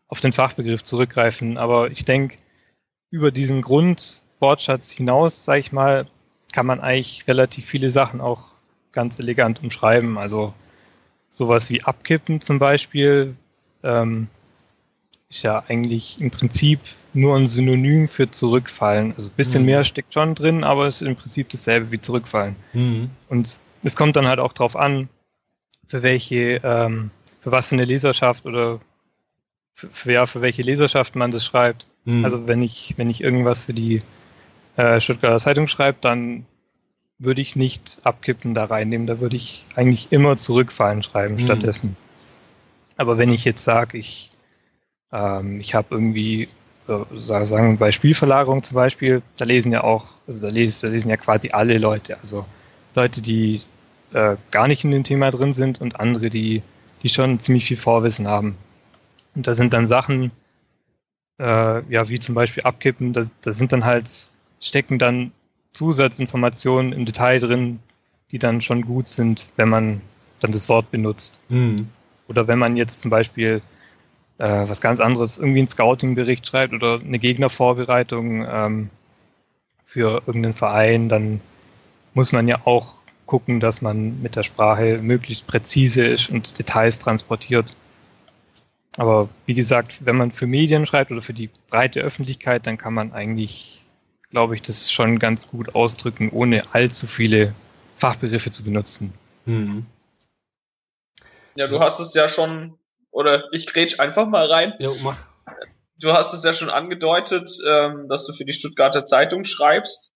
auf 0.08 0.20
den 0.20 0.32
Fachbegriff 0.32 0.82
zurückgreifen. 0.82 1.58
Aber 1.58 1.90
ich 1.90 2.04
denke, 2.04 2.36
über 3.10 3.30
diesen 3.30 3.62
Grundwortschatz 3.62 4.90
hinaus, 4.90 5.44
sage 5.44 5.60
ich 5.60 5.72
mal, 5.72 6.06
kann 6.52 6.66
man 6.66 6.80
eigentlich 6.80 7.24
relativ 7.28 7.66
viele 7.66 7.90
Sachen 7.90 8.20
auch 8.20 8.44
ganz 8.92 9.18
elegant 9.18 9.62
umschreiben. 9.62 10.18
Also 10.18 10.54
sowas 11.30 11.70
wie 11.70 11.82
Abkippen 11.82 12.40
zum 12.40 12.58
Beispiel 12.58 13.36
ähm, 13.82 14.28
ist 15.28 15.42
ja 15.42 15.62
eigentlich 15.68 16.20
im 16.20 16.30
Prinzip 16.30 16.80
nur 17.12 17.36
ein 17.36 17.46
Synonym 17.46 18.08
für 18.08 18.30
zurückfallen. 18.30 19.12
Also 19.14 19.28
ein 19.28 19.36
bisschen 19.36 19.62
mhm. 19.62 19.66
mehr 19.66 19.84
steckt 19.84 20.14
schon 20.14 20.34
drin, 20.34 20.64
aber 20.64 20.86
es 20.86 21.02
ist 21.02 21.08
im 21.08 21.16
Prinzip 21.16 21.50
dasselbe 21.50 21.92
wie 21.92 22.00
zurückfallen. 22.00 22.56
Mhm. 22.72 23.10
Und 23.28 23.58
es 23.82 23.96
kommt 23.96 24.16
dann 24.16 24.26
halt 24.26 24.40
auch 24.40 24.52
darauf 24.52 24.76
an, 24.76 25.08
für 25.86 26.02
welche, 26.02 26.60
ähm, 26.62 27.10
für 27.40 27.52
was 27.52 27.68
für 27.68 27.74
eine 27.74 27.84
Leserschaft 27.84 28.46
oder 28.46 28.80
für, 29.92 30.12
ja, 30.12 30.26
für 30.26 30.42
welche 30.42 30.62
Leserschaft 30.62 31.14
man 31.16 31.30
das 31.30 31.44
schreibt. 31.44 31.86
Mhm. 32.04 32.24
Also 32.24 32.46
wenn 32.46 32.62
ich, 32.62 32.94
wenn 32.96 33.10
ich 33.10 33.22
irgendwas 33.22 33.64
für 33.64 33.74
die 33.74 34.02
äh, 34.76 35.00
Stuttgarter 35.00 35.38
Zeitung 35.38 35.68
schreibe, 35.68 35.98
dann 36.00 36.44
würde 37.18 37.40
ich 37.40 37.56
nicht 37.56 37.98
abkippen 38.04 38.54
da 38.54 38.64
reinnehmen. 38.64 39.06
Da 39.06 39.20
würde 39.20 39.36
ich 39.36 39.64
eigentlich 39.74 40.08
immer 40.10 40.36
zurückfallen 40.36 41.02
schreiben 41.02 41.34
mhm. 41.34 41.40
stattdessen. 41.40 41.96
Aber 42.96 43.18
wenn 43.18 43.32
ich 43.32 43.44
jetzt 43.44 43.62
sage, 43.62 43.98
ich, 43.98 44.30
ähm, 45.12 45.60
ich 45.60 45.74
habe 45.74 45.88
irgendwie, 45.90 46.48
äh, 46.88 47.04
sagen 47.16 47.78
bei 47.78 47.92
Spielverlagerung 47.92 48.62
zum 48.62 48.74
Beispiel, 48.74 49.22
da 49.36 49.44
lesen 49.44 49.72
ja 49.72 49.84
auch, 49.84 50.06
also 50.26 50.40
da 50.40 50.48
lesen, 50.48 50.78
da 50.82 50.88
lesen 50.88 51.10
ja 51.10 51.16
quasi 51.16 51.50
alle 51.50 51.78
Leute. 51.78 52.18
Also 52.18 52.44
Leute, 52.94 53.22
die 53.22 53.62
äh, 54.12 54.36
gar 54.50 54.66
nicht 54.66 54.84
in 54.84 54.90
dem 54.90 55.04
Thema 55.04 55.30
drin 55.30 55.52
sind 55.52 55.80
und 55.80 56.00
andere, 56.00 56.30
die, 56.30 56.62
die 57.02 57.08
schon 57.08 57.38
ziemlich 57.40 57.66
viel 57.66 57.76
Vorwissen 57.76 58.26
haben. 58.26 58.56
Und 59.38 59.46
da 59.46 59.54
sind 59.54 59.72
dann 59.72 59.86
Sachen, 59.86 60.32
äh, 61.38 61.82
ja, 61.88 62.08
wie 62.08 62.18
zum 62.18 62.34
Beispiel 62.34 62.64
Abkippen, 62.64 63.12
da, 63.12 63.22
da 63.42 63.52
sind 63.52 63.70
dann 63.70 63.84
halt, 63.84 64.32
stecken 64.60 64.98
dann 64.98 65.30
Zusatzinformationen 65.74 66.92
im 66.92 67.06
Detail 67.06 67.38
drin, 67.38 67.78
die 68.32 68.40
dann 68.40 68.60
schon 68.62 68.82
gut 68.82 69.06
sind, 69.06 69.46
wenn 69.54 69.68
man 69.68 70.00
dann 70.40 70.50
das 70.50 70.68
Wort 70.68 70.90
benutzt. 70.90 71.38
Mhm. 71.50 71.88
Oder 72.26 72.48
wenn 72.48 72.58
man 72.58 72.76
jetzt 72.76 73.00
zum 73.00 73.12
Beispiel 73.12 73.62
äh, 74.38 74.68
was 74.68 74.80
ganz 74.80 74.98
anderes, 74.98 75.38
irgendwie 75.38 75.60
einen 75.60 75.70
Scouting-Bericht 75.70 76.44
schreibt 76.44 76.74
oder 76.74 76.98
eine 76.98 77.20
Gegnervorbereitung 77.20 78.44
ähm, 78.44 78.90
für 79.86 80.24
irgendeinen 80.26 80.54
Verein, 80.54 81.08
dann 81.08 81.40
muss 82.12 82.32
man 82.32 82.48
ja 82.48 82.58
auch 82.64 82.94
gucken, 83.26 83.60
dass 83.60 83.82
man 83.82 84.20
mit 84.20 84.34
der 84.34 84.42
Sprache 84.42 84.98
möglichst 85.00 85.46
präzise 85.46 86.02
ist 86.02 86.28
und 86.28 86.58
Details 86.58 86.98
transportiert. 86.98 87.76
Aber 88.98 89.30
wie 89.46 89.54
gesagt, 89.54 90.04
wenn 90.04 90.16
man 90.16 90.32
für 90.32 90.46
Medien 90.46 90.84
schreibt 90.84 91.10
oder 91.10 91.22
für 91.22 91.32
die 91.32 91.48
breite 91.70 92.00
Öffentlichkeit, 92.00 92.66
dann 92.66 92.76
kann 92.76 92.92
man 92.92 93.12
eigentlich 93.12 93.78
glaube 94.30 94.54
ich, 94.54 94.62
das 94.62 94.90
schon 94.90 95.18
ganz 95.18 95.48
gut 95.48 95.74
ausdrücken, 95.74 96.30
ohne 96.30 96.62
allzu 96.74 97.06
viele 97.06 97.54
Fachbegriffe 97.96 98.50
zu 98.50 98.62
benutzen. 98.62 99.12
Mhm. 99.46 99.86
Ja, 101.56 101.66
du 101.66 101.80
hast 101.80 101.98
es 101.98 102.14
ja 102.14 102.28
schon, 102.28 102.78
oder 103.10 103.44
ich 103.52 103.66
grätsch 103.66 103.98
einfach 103.98 104.26
mal 104.26 104.46
rein. 104.46 104.74
Ja, 104.78 104.90
mach. 105.02 105.18
Du 106.00 106.12
hast 106.12 106.32
es 106.32 106.44
ja 106.44 106.52
schon 106.52 106.70
angedeutet, 106.70 107.50
ähm, 107.66 108.08
dass 108.08 108.24
du 108.26 108.32
für 108.32 108.44
die 108.44 108.52
Stuttgarter 108.52 109.04
Zeitung 109.04 109.42
schreibst. 109.42 110.12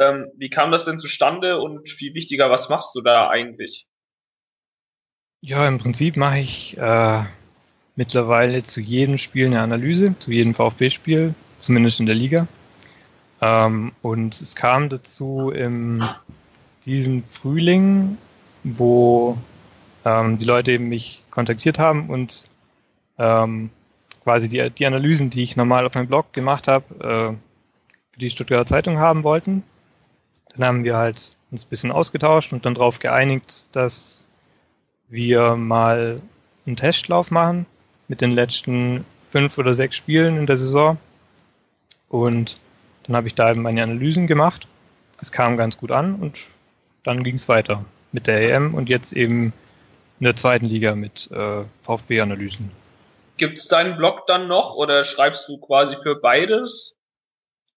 Ähm, 0.00 0.30
wie 0.36 0.48
kam 0.48 0.72
das 0.72 0.86
denn 0.86 0.98
zustande 0.98 1.60
und 1.60 1.90
viel 1.90 2.14
wichtiger, 2.14 2.50
was 2.50 2.70
machst 2.70 2.94
du 2.94 3.02
da 3.02 3.28
eigentlich? 3.28 3.86
Ja, 5.42 5.68
im 5.68 5.78
Prinzip 5.78 6.16
mache 6.16 6.38
ich 6.38 6.78
äh, 6.78 7.24
mittlerweile 7.96 8.62
zu 8.62 8.80
jedem 8.80 9.18
Spiel 9.18 9.46
eine 9.46 9.60
Analyse, 9.60 10.16
zu 10.18 10.30
jedem 10.30 10.54
VfB-Spiel, 10.54 11.34
zumindest 11.58 11.98
in 11.98 12.06
der 12.06 12.14
Liga. 12.14 12.46
Ähm, 13.40 13.92
und 14.02 14.40
es 14.40 14.54
kam 14.54 14.88
dazu 14.88 15.50
in 15.50 16.04
diesem 16.84 17.24
Frühling, 17.24 18.18
wo 18.62 19.36
ähm, 20.04 20.38
die 20.38 20.44
Leute 20.44 20.72
eben 20.72 20.88
mich 20.88 21.24
kontaktiert 21.30 21.78
haben 21.78 22.08
und 22.08 22.44
ähm, 23.18 23.70
quasi 24.22 24.48
die, 24.48 24.70
die 24.70 24.86
Analysen, 24.86 25.30
die 25.30 25.42
ich 25.42 25.56
normal 25.56 25.86
auf 25.86 25.94
meinem 25.94 26.06
Blog 26.06 26.32
gemacht 26.32 26.68
habe, 26.68 26.84
äh, 27.00 27.34
für 28.12 28.20
die 28.20 28.30
Stuttgarter 28.30 28.66
Zeitung 28.66 28.98
haben 28.98 29.24
wollten. 29.24 29.62
Dann 30.54 30.66
haben 30.66 30.84
wir 30.84 30.96
halt 30.96 31.30
uns 31.50 31.64
ein 31.64 31.68
bisschen 31.68 31.92
ausgetauscht 31.92 32.52
und 32.52 32.64
dann 32.64 32.74
darauf 32.74 32.98
geeinigt, 32.98 33.66
dass 33.72 34.24
wir 35.08 35.56
mal 35.56 36.16
einen 36.66 36.76
Testlauf 36.76 37.30
machen 37.30 37.66
mit 38.08 38.20
den 38.20 38.32
letzten 38.32 39.04
fünf 39.30 39.58
oder 39.58 39.74
sechs 39.74 39.96
Spielen 39.96 40.36
in 40.36 40.46
der 40.46 40.58
Saison. 40.58 40.98
Und 42.08 42.58
dann 43.04 43.16
habe 43.16 43.28
ich 43.28 43.34
da 43.34 43.50
eben 43.50 43.62
meine 43.62 43.82
Analysen 43.82 44.26
gemacht. 44.26 44.66
Es 45.20 45.32
kam 45.32 45.56
ganz 45.56 45.76
gut 45.76 45.90
an 45.90 46.16
und 46.16 46.38
dann 47.04 47.24
ging 47.24 47.36
es 47.36 47.48
weiter 47.48 47.84
mit 48.12 48.26
der 48.26 48.40
EM 48.40 48.74
und 48.74 48.88
jetzt 48.88 49.12
eben 49.12 49.52
in 50.20 50.24
der 50.24 50.36
zweiten 50.36 50.66
Liga 50.66 50.94
mit 50.94 51.30
äh, 51.30 51.64
VfB-Analysen. 51.84 52.70
Gibt 53.36 53.58
es 53.58 53.68
deinen 53.68 53.96
Blog 53.96 54.26
dann 54.26 54.48
noch 54.48 54.74
oder 54.74 55.04
schreibst 55.04 55.48
du 55.48 55.58
quasi 55.58 55.96
für 56.02 56.16
beides? 56.16 56.96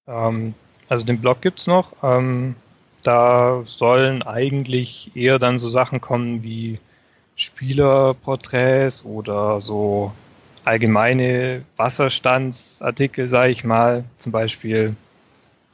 Ähm, 0.08 0.54
also 0.88 1.04
den 1.04 1.20
Blog 1.20 1.42
gibt 1.42 1.60
es 1.60 1.68
noch. 1.68 1.92
Ähm, 2.02 2.56
da 3.04 3.64
sollen 3.66 4.24
eigentlich 4.24 5.12
eher 5.16 5.40
dann 5.40 5.60
so 5.60 5.70
Sachen 5.70 6.02
kommen 6.02 6.44
wie 6.44 6.80
Spielerporträts 7.40 9.04
oder 9.04 9.62
so 9.62 10.12
allgemeine 10.66 11.64
Wasserstandsartikel, 11.78 13.28
sage 13.28 13.52
ich 13.52 13.64
mal. 13.64 14.04
Zum 14.20 14.32
Beispiel 14.32 14.96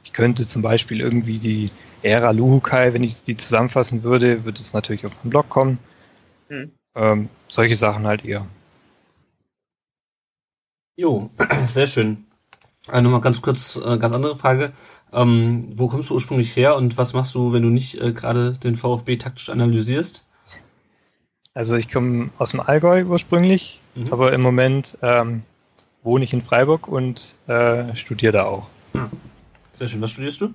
ich 0.06 0.12
könnte 0.12 0.46
zum 0.46 0.62
Beispiel 0.62 1.00
irgendwie 1.00 1.38
die 1.38 1.68
Ära 2.02 2.30
Luhukai, 2.30 2.94
wenn 2.94 3.02
ich 3.02 3.24
die 3.24 3.36
zusammenfassen 3.36 4.04
würde, 4.04 4.44
würde 4.44 4.60
es 4.60 4.72
natürlich 4.72 5.04
auf 5.04 5.10
den 5.22 5.30
Blog 5.30 5.48
kommen. 5.48 5.78
Mhm. 6.48 6.70
Ähm, 6.94 7.28
solche 7.48 7.74
Sachen 7.76 8.06
halt 8.06 8.24
eher. 8.24 8.46
Jo, 10.96 11.28
sehr 11.66 11.88
schön. 11.88 12.24
Also 12.86 13.02
nochmal 13.02 13.20
ganz 13.20 13.42
kurz, 13.42 13.74
äh, 13.74 13.98
ganz 13.98 14.14
andere 14.14 14.36
Frage. 14.36 14.72
Ähm, 15.12 15.72
wo 15.74 15.88
kommst 15.88 16.10
du 16.10 16.14
ursprünglich 16.14 16.54
her 16.54 16.76
und 16.76 16.96
was 16.96 17.12
machst 17.12 17.34
du, 17.34 17.52
wenn 17.52 17.62
du 17.62 17.68
nicht 17.68 18.00
äh, 18.00 18.12
gerade 18.12 18.52
den 18.52 18.76
VfB 18.76 19.16
taktisch 19.16 19.50
analysierst? 19.50 20.24
Also 21.56 21.74
ich 21.76 21.88
komme 21.88 22.28
aus 22.36 22.50
dem 22.50 22.60
Allgäu 22.60 23.06
ursprünglich, 23.06 23.80
mhm. 23.94 24.12
aber 24.12 24.34
im 24.34 24.42
Moment 24.42 24.98
ähm, 25.00 25.42
wohne 26.02 26.26
ich 26.26 26.34
in 26.34 26.42
Freiburg 26.42 26.86
und 26.86 27.34
äh, 27.46 27.96
studiere 27.96 28.32
da 28.32 28.44
auch. 28.44 28.66
Mhm. 28.92 29.08
Sehr 29.72 29.88
schön. 29.88 30.02
Was 30.02 30.10
studierst 30.10 30.42
du? 30.42 30.52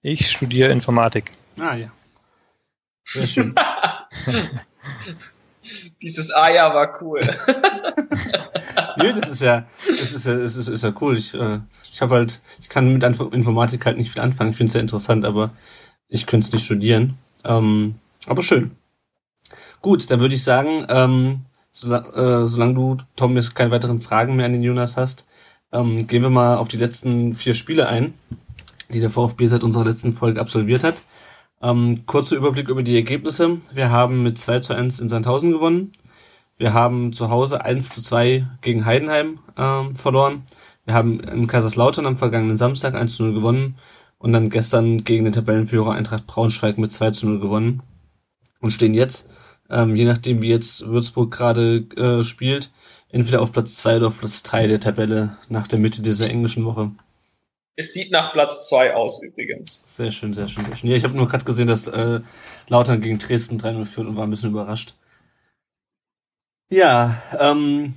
Ich 0.00 0.30
studiere 0.30 0.72
Informatik. 0.72 1.32
Ah 1.58 1.74
ja. 1.74 1.88
Sehr 3.04 3.26
schön. 3.26 3.54
Dieses 6.00 6.30
Ah 6.30 6.52
ja 6.52 6.72
war 6.72 7.02
cool. 7.02 7.20
nee, 8.96 9.12
das 9.12 9.28
ist 9.28 9.42
ja, 9.42 9.66
das 9.86 10.14
ist 10.14 10.24
ja, 10.24 10.36
das 10.36 10.56
ist, 10.56 10.68
ist 10.68 10.82
ja 10.84 10.94
cool. 11.02 11.18
Ich, 11.18 11.34
äh, 11.34 11.60
ich 11.82 12.00
habe 12.00 12.14
halt, 12.14 12.40
ich 12.60 12.70
kann 12.70 12.94
mit 12.94 13.02
Informatik 13.02 13.84
halt 13.84 13.98
nicht 13.98 14.12
viel 14.12 14.22
anfangen. 14.22 14.52
Ich 14.52 14.56
finde 14.56 14.68
es 14.68 14.72
sehr 14.72 14.80
interessant, 14.80 15.26
aber 15.26 15.50
ich 16.08 16.24
könnte 16.24 16.46
es 16.46 16.52
nicht 16.54 16.64
studieren. 16.64 17.18
Ähm, 17.44 17.96
aber 18.26 18.42
schön. 18.42 18.70
Gut, 19.80 20.10
dann 20.10 20.20
würde 20.20 20.34
ich 20.34 20.42
sagen, 20.42 20.86
ähm, 20.88 21.40
solange, 21.70 22.08
äh, 22.08 22.46
solange 22.46 22.74
du, 22.74 22.96
Tom, 23.16 23.36
jetzt 23.36 23.54
keine 23.54 23.70
weiteren 23.70 24.00
Fragen 24.00 24.36
mehr 24.36 24.46
an 24.46 24.52
den 24.52 24.62
Jonas 24.62 24.96
hast, 24.96 25.26
ähm, 25.72 26.06
gehen 26.06 26.22
wir 26.22 26.30
mal 26.30 26.56
auf 26.56 26.68
die 26.68 26.76
letzten 26.76 27.34
vier 27.34 27.54
Spiele 27.54 27.88
ein, 27.88 28.14
die 28.90 29.00
der 29.00 29.10
VfB 29.10 29.46
seit 29.46 29.62
unserer 29.62 29.84
letzten 29.84 30.12
Folge 30.12 30.40
absolviert 30.40 30.84
hat. 30.84 30.96
Ähm, 31.60 32.04
kurzer 32.06 32.36
Überblick 32.36 32.68
über 32.68 32.82
die 32.82 32.96
Ergebnisse. 32.96 33.58
Wir 33.72 33.90
haben 33.90 34.22
mit 34.22 34.38
2 34.38 34.60
zu 34.60 34.74
1 34.74 35.00
in 35.00 35.08
Sandhausen 35.08 35.52
gewonnen. 35.52 35.92
Wir 36.56 36.72
haben 36.72 37.12
zu 37.12 37.30
Hause 37.30 37.64
1 37.64 37.90
zu 37.90 38.02
2 38.02 38.46
gegen 38.62 38.84
Heidenheim 38.84 39.38
ähm, 39.56 39.94
verloren. 39.96 40.42
Wir 40.84 40.94
haben 40.94 41.20
in 41.20 41.46
Kaiserslautern 41.46 42.06
am 42.06 42.16
vergangenen 42.16 42.56
Samstag 42.56 42.94
1 42.94 43.16
zu 43.16 43.24
0 43.24 43.34
gewonnen 43.34 43.76
und 44.18 44.32
dann 44.32 44.50
gestern 44.50 45.04
gegen 45.04 45.24
den 45.24 45.32
Tabellenführer 45.32 45.92
Eintracht 45.92 46.26
Braunschweig 46.26 46.78
mit 46.78 46.92
2 46.92 47.10
zu 47.10 47.26
0 47.26 47.40
gewonnen 47.40 47.82
und 48.60 48.72
stehen 48.72 48.94
jetzt, 48.94 49.28
ähm, 49.70 49.96
je 49.96 50.04
nachdem 50.04 50.42
wie 50.42 50.48
jetzt 50.48 50.86
Würzburg 50.86 51.30
gerade 51.30 51.86
äh, 51.96 52.24
spielt, 52.24 52.70
entweder 53.10 53.40
auf 53.42 53.52
Platz 53.52 53.76
2 53.76 53.96
oder 53.96 54.06
auf 54.08 54.18
Platz 54.18 54.42
3 54.42 54.66
der 54.66 54.80
Tabelle 54.80 55.36
nach 55.48 55.66
der 55.66 55.78
Mitte 55.78 56.02
dieser 56.02 56.28
englischen 56.28 56.64
Woche. 56.64 56.90
Es 57.76 57.92
sieht 57.92 58.10
nach 58.10 58.32
Platz 58.32 58.68
2 58.68 58.94
aus 58.94 59.22
übrigens. 59.22 59.84
Sehr 59.86 60.10
schön, 60.10 60.32
sehr 60.32 60.48
schön, 60.48 60.64
sehr 60.64 60.76
schön. 60.76 60.90
Ja, 60.90 60.96
ich 60.96 61.04
habe 61.04 61.16
nur 61.16 61.28
gerade 61.28 61.44
gesehen, 61.44 61.68
dass 61.68 61.86
äh, 61.86 62.20
Lautern 62.66 63.00
gegen 63.00 63.18
Dresden 63.18 63.58
3-0 63.58 63.84
führt 63.84 64.08
und 64.08 64.16
war 64.16 64.24
ein 64.24 64.30
bisschen 64.30 64.50
überrascht. 64.50 64.94
Ja, 66.70 67.22
ähm, 67.38 67.94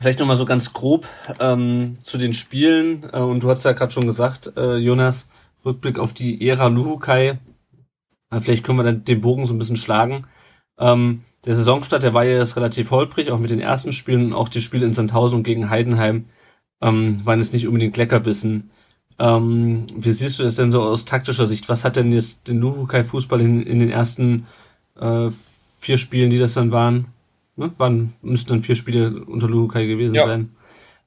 vielleicht 0.00 0.18
nochmal 0.18 0.36
so 0.36 0.46
ganz 0.46 0.72
grob 0.72 1.06
ähm, 1.38 1.98
zu 2.02 2.16
den 2.16 2.32
Spielen. 2.32 3.04
Äh, 3.12 3.18
und 3.18 3.42
du 3.42 3.50
hast 3.50 3.64
ja 3.64 3.72
gerade 3.72 3.92
schon 3.92 4.06
gesagt, 4.06 4.52
äh, 4.56 4.76
Jonas, 4.76 5.28
Rückblick 5.64 5.98
auf 5.98 6.14
die 6.14 6.48
Ära 6.48 6.68
Luhukai. 6.68 7.38
Äh, 8.30 8.40
vielleicht 8.40 8.64
können 8.64 8.78
wir 8.78 8.84
dann 8.84 9.04
den 9.04 9.20
Bogen 9.20 9.44
so 9.44 9.54
ein 9.54 9.58
bisschen 9.58 9.76
schlagen. 9.76 10.26
Ähm, 10.78 11.22
der 11.44 11.54
Saisonstart, 11.54 12.02
der 12.02 12.14
war 12.14 12.24
ja 12.24 12.38
jetzt 12.38 12.56
relativ 12.56 12.90
holprig, 12.90 13.30
auch 13.30 13.38
mit 13.38 13.50
den 13.50 13.60
ersten 13.60 13.92
Spielen, 13.92 14.32
auch 14.32 14.48
die 14.48 14.62
Spiele 14.62 14.86
in 14.86 14.94
Sandhausen 14.94 15.42
gegen 15.42 15.70
Heidenheim 15.70 16.26
ähm, 16.80 17.24
waren 17.24 17.38
jetzt 17.38 17.52
nicht 17.52 17.66
unbedingt 17.66 17.96
Leckerbissen. 17.96 18.70
Ähm, 19.18 19.86
wie 19.96 20.12
siehst 20.12 20.38
du 20.38 20.44
das 20.44 20.54
denn 20.54 20.70
so 20.70 20.82
aus 20.82 21.04
taktischer 21.04 21.46
Sicht? 21.46 21.68
Was 21.68 21.84
hat 21.84 21.96
denn 21.96 22.12
jetzt 22.12 22.48
den 22.48 22.60
Luhukai-Fußball 22.60 23.40
in, 23.40 23.62
in 23.62 23.80
den 23.80 23.90
ersten 23.90 24.46
äh, 24.98 25.30
vier 25.80 25.98
Spielen, 25.98 26.30
die 26.30 26.38
das 26.38 26.54
dann 26.54 26.70
waren? 26.70 27.08
Ne? 27.56 27.72
Waren 27.78 28.12
müssten 28.22 28.50
dann 28.50 28.62
vier 28.62 28.76
Spiele 28.76 29.24
unter 29.24 29.48
Luhukai 29.48 29.86
gewesen 29.86 30.14
ja. 30.14 30.26
sein. 30.26 30.50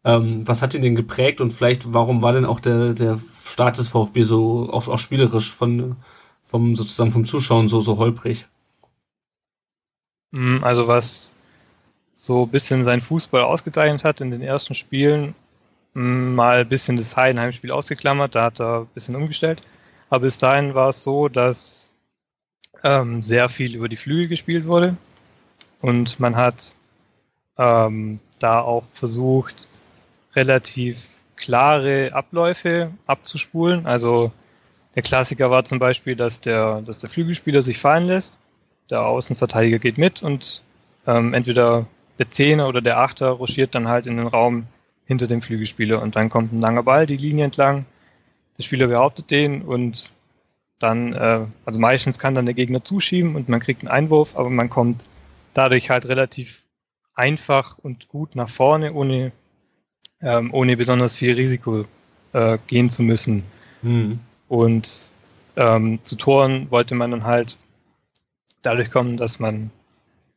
Ähm, 0.04 0.48
was 0.48 0.62
hat 0.62 0.74
ihn 0.74 0.82
denn 0.82 0.96
geprägt 0.96 1.40
und 1.40 1.54
vielleicht 1.54 1.94
warum 1.94 2.22
war 2.22 2.34
denn 2.34 2.46
auch 2.46 2.60
der 2.60 2.94
der 2.94 3.20
Start 3.46 3.78
des 3.78 3.88
VfB 3.88 4.24
so 4.24 4.68
auch, 4.72 4.88
auch 4.88 4.98
spielerisch 4.98 5.54
von 5.54 5.96
vom 6.42 6.76
sozusagen 6.76 7.12
vom 7.12 7.26
Zuschauen 7.26 7.70
so 7.70 7.82
so 7.82 7.98
holprig? 7.98 8.48
Mm, 10.32 10.64
also 10.64 10.88
was 10.88 11.32
so 12.16 12.44
ein 12.46 12.50
bisschen 12.50 12.84
sein 12.84 13.02
Fußball 13.02 13.42
ausgezeichnet 13.44 14.04
hat 14.04 14.22
in 14.22 14.32
den 14.32 14.42
ersten 14.42 14.76
Spielen, 14.76 15.36
mm, 15.94 16.36
mal 16.36 16.60
ein 16.62 16.70
bisschen 16.70 16.98
das 16.98 17.16
Heidenheim-Spiel 17.16 17.72
ausgeklammert, 17.72 18.36
da 18.36 18.44
hat 18.46 18.60
er 18.60 18.82
ein 18.82 18.88
bisschen 18.88 19.16
umgestellt. 19.16 19.62
Aber 20.10 20.22
bis 20.22 20.38
dahin 20.38 20.76
war 20.76 20.90
es 20.90 21.04
so, 21.04 21.30
dass 21.30 21.92
ähm, 22.84 23.22
sehr 23.24 23.50
viel 23.50 23.76
über 23.76 23.90
die 23.90 23.98
Flügel 23.98 24.28
gespielt 24.28 24.66
wurde 24.66 24.98
und 25.82 26.20
man 26.20 26.36
hat 26.36 26.76
ähm, 27.58 28.20
da 28.40 28.62
auch 28.62 28.84
versucht, 28.94 29.68
relativ 30.36 30.98
klare 31.36 32.12
Abläufe 32.14 32.92
abzuspulen. 33.08 33.86
Also 33.86 34.32
der 34.96 35.04
Klassiker 35.04 35.52
war 35.52 35.66
zum 35.66 35.80
Beispiel, 35.80 36.16
dass 36.16 36.42
der, 36.42 36.82
dass 36.82 37.00
der 37.00 37.10
Flügelspieler 37.10 37.62
sich 37.62 37.80
fallen 37.80 38.08
lässt, 38.08 38.38
der 38.92 39.06
Außenverteidiger 39.06 39.80
geht 39.80 39.98
mit 39.98 40.22
und 40.22 40.62
ähm, 41.08 41.34
entweder 41.34 41.88
der 42.20 42.30
Zehner 42.30 42.68
oder 42.68 42.82
der 42.82 43.00
Achter 43.00 43.30
ruschiert 43.30 43.74
dann 43.74 43.88
halt 43.88 44.06
in 44.06 44.18
den 44.18 44.28
Raum 44.28 44.68
hinter 45.06 45.28
dem 45.28 45.42
Flügelspieler 45.42 46.02
und 46.02 46.16
dann 46.16 46.30
kommt 46.30 46.54
ein 46.54 46.62
langer 46.62 46.84
Ball 46.84 47.08
die 47.08 47.18
Linie 47.18 47.46
entlang. 47.46 47.86
Der 48.58 48.64
Spieler 48.64 48.88
behauptet 48.88 49.32
den 49.32 49.62
und 49.64 50.12
dann, 50.80 51.14
äh, 51.14 51.46
also 51.66 51.80
meistens 51.80 52.20
kann 52.20 52.36
dann 52.36 52.46
der 52.46 52.54
Gegner 52.54 52.84
zuschieben 52.84 53.36
und 53.36 53.50
man 53.50 53.60
kriegt 53.60 53.82
einen 53.82 53.92
Einwurf, 53.92 54.36
aber 54.36 54.50
man 54.50 54.70
kommt 54.70 55.06
dadurch 55.54 55.90
halt 55.90 56.06
relativ 56.06 56.62
einfach 57.16 57.78
und 57.80 58.08
gut 58.08 58.36
nach 58.36 58.50
vorne, 58.50 58.94
ohne, 58.94 59.32
ähm, 60.22 60.54
ohne 60.54 60.78
besonders 60.78 61.18
viel 61.18 61.34
Risiko 61.34 61.86
äh, 62.34 62.58
gehen 62.68 62.90
zu 62.90 63.04
müssen. 63.04 63.44
Mhm. 63.82 64.20
Und 64.48 65.06
ähm, 65.56 66.00
zu 66.04 66.16
Toren 66.16 66.70
wollte 66.72 66.96
man 66.96 67.12
dann 67.12 67.24
halt 67.24 67.58
dadurch 68.62 68.92
kommen, 68.92 69.18
dass 69.18 69.40
man 69.40 69.72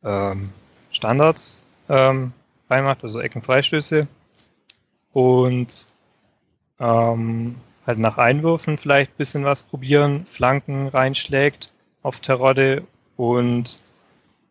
ähm, 0.03 0.51
Standards 0.91 1.63
ähm, 1.89 2.33
reinmacht, 2.69 3.03
also 3.03 3.19
Eckenfreistöße 3.19 4.07
und 5.13 5.87
ähm, 6.79 7.55
halt 7.85 7.99
nach 7.99 8.17
Einwürfen 8.17 8.77
vielleicht 8.77 9.11
ein 9.11 9.17
bisschen 9.17 9.45
was 9.45 9.63
probieren, 9.63 10.25
Flanken 10.25 10.87
reinschlägt 10.87 11.71
auf 12.01 12.19
Terodde 12.19 12.83
und 13.15 13.77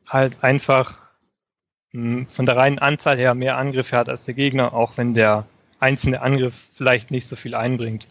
halt 0.06 0.42
einfach 0.42 0.98
mh, 1.92 2.16
hm, 2.18 2.28
von 2.28 2.46
der 2.46 2.56
reinen 2.56 2.78
Anzahl 2.78 3.16
her 3.16 3.34
mehr 3.34 3.56
Angriffe 3.58 3.96
hat 3.96 4.08
als 4.08 4.24
der 4.24 4.34
Gegner, 4.34 4.72
auch 4.72 4.96
wenn 4.96 5.14
der 5.14 5.46
einzelne 5.80 6.22
Angriff 6.22 6.54
vielleicht 6.74 7.10
nicht 7.10 7.28
so 7.28 7.36
viel 7.36 7.54
einbringt. 7.54 8.08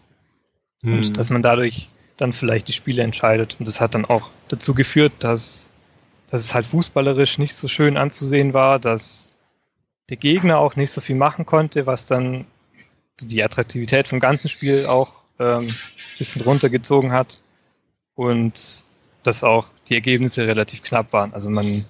Hm. 0.82 0.94
Und 0.94 1.16
dass 1.16 1.30
man 1.30 1.42
dadurch 1.42 1.88
dann 2.16 2.32
vielleicht 2.32 2.68
die 2.68 2.72
Spiele 2.72 3.02
entscheidet. 3.02 3.56
Und 3.58 3.66
das 3.66 3.80
hat 3.80 3.94
dann 3.94 4.04
auch 4.04 4.30
dazu 4.48 4.74
geführt, 4.74 5.12
dass, 5.20 5.66
dass 6.30 6.40
es 6.40 6.54
halt 6.54 6.66
fußballerisch 6.66 7.38
nicht 7.38 7.56
so 7.56 7.68
schön 7.68 7.96
anzusehen 7.96 8.54
war, 8.54 8.78
dass 8.78 9.28
der 10.08 10.16
Gegner 10.16 10.58
auch 10.58 10.76
nicht 10.76 10.90
so 10.90 11.00
viel 11.00 11.16
machen 11.16 11.46
konnte, 11.46 11.86
was 11.86 12.06
dann 12.06 12.46
die 13.20 13.42
Attraktivität 13.42 14.08
vom 14.08 14.20
ganzen 14.20 14.48
Spiel 14.48 14.86
auch 14.86 15.22
ähm, 15.38 15.68
bisschen 16.18 16.42
runtergezogen 16.42 17.12
hat 17.12 17.40
und 18.14 18.84
dass 19.22 19.42
auch 19.42 19.66
die 19.88 19.94
Ergebnisse 19.94 20.46
relativ 20.46 20.82
knapp 20.82 21.12
waren. 21.12 21.32
Also 21.32 21.50
man, 21.50 21.84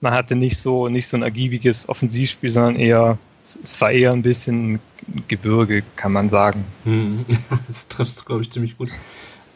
man 0.00 0.12
hatte 0.12 0.34
nicht 0.34 0.58
so, 0.58 0.88
nicht 0.88 1.08
so 1.08 1.16
ein 1.16 1.22
ergiebiges 1.22 1.88
Offensivspiel, 1.88 2.50
sondern 2.50 2.76
eher, 2.76 3.18
es 3.62 3.80
war 3.80 3.90
eher 3.90 4.12
ein 4.12 4.22
bisschen 4.22 4.80
Gebirge, 5.28 5.82
kann 5.96 6.12
man 6.12 6.28
sagen. 6.28 6.64
Hm. 6.84 7.24
Das 7.66 7.88
trifft 7.88 8.16
es, 8.16 8.24
glaube 8.24 8.42
ich, 8.42 8.50
ziemlich 8.50 8.76
gut. 8.76 8.90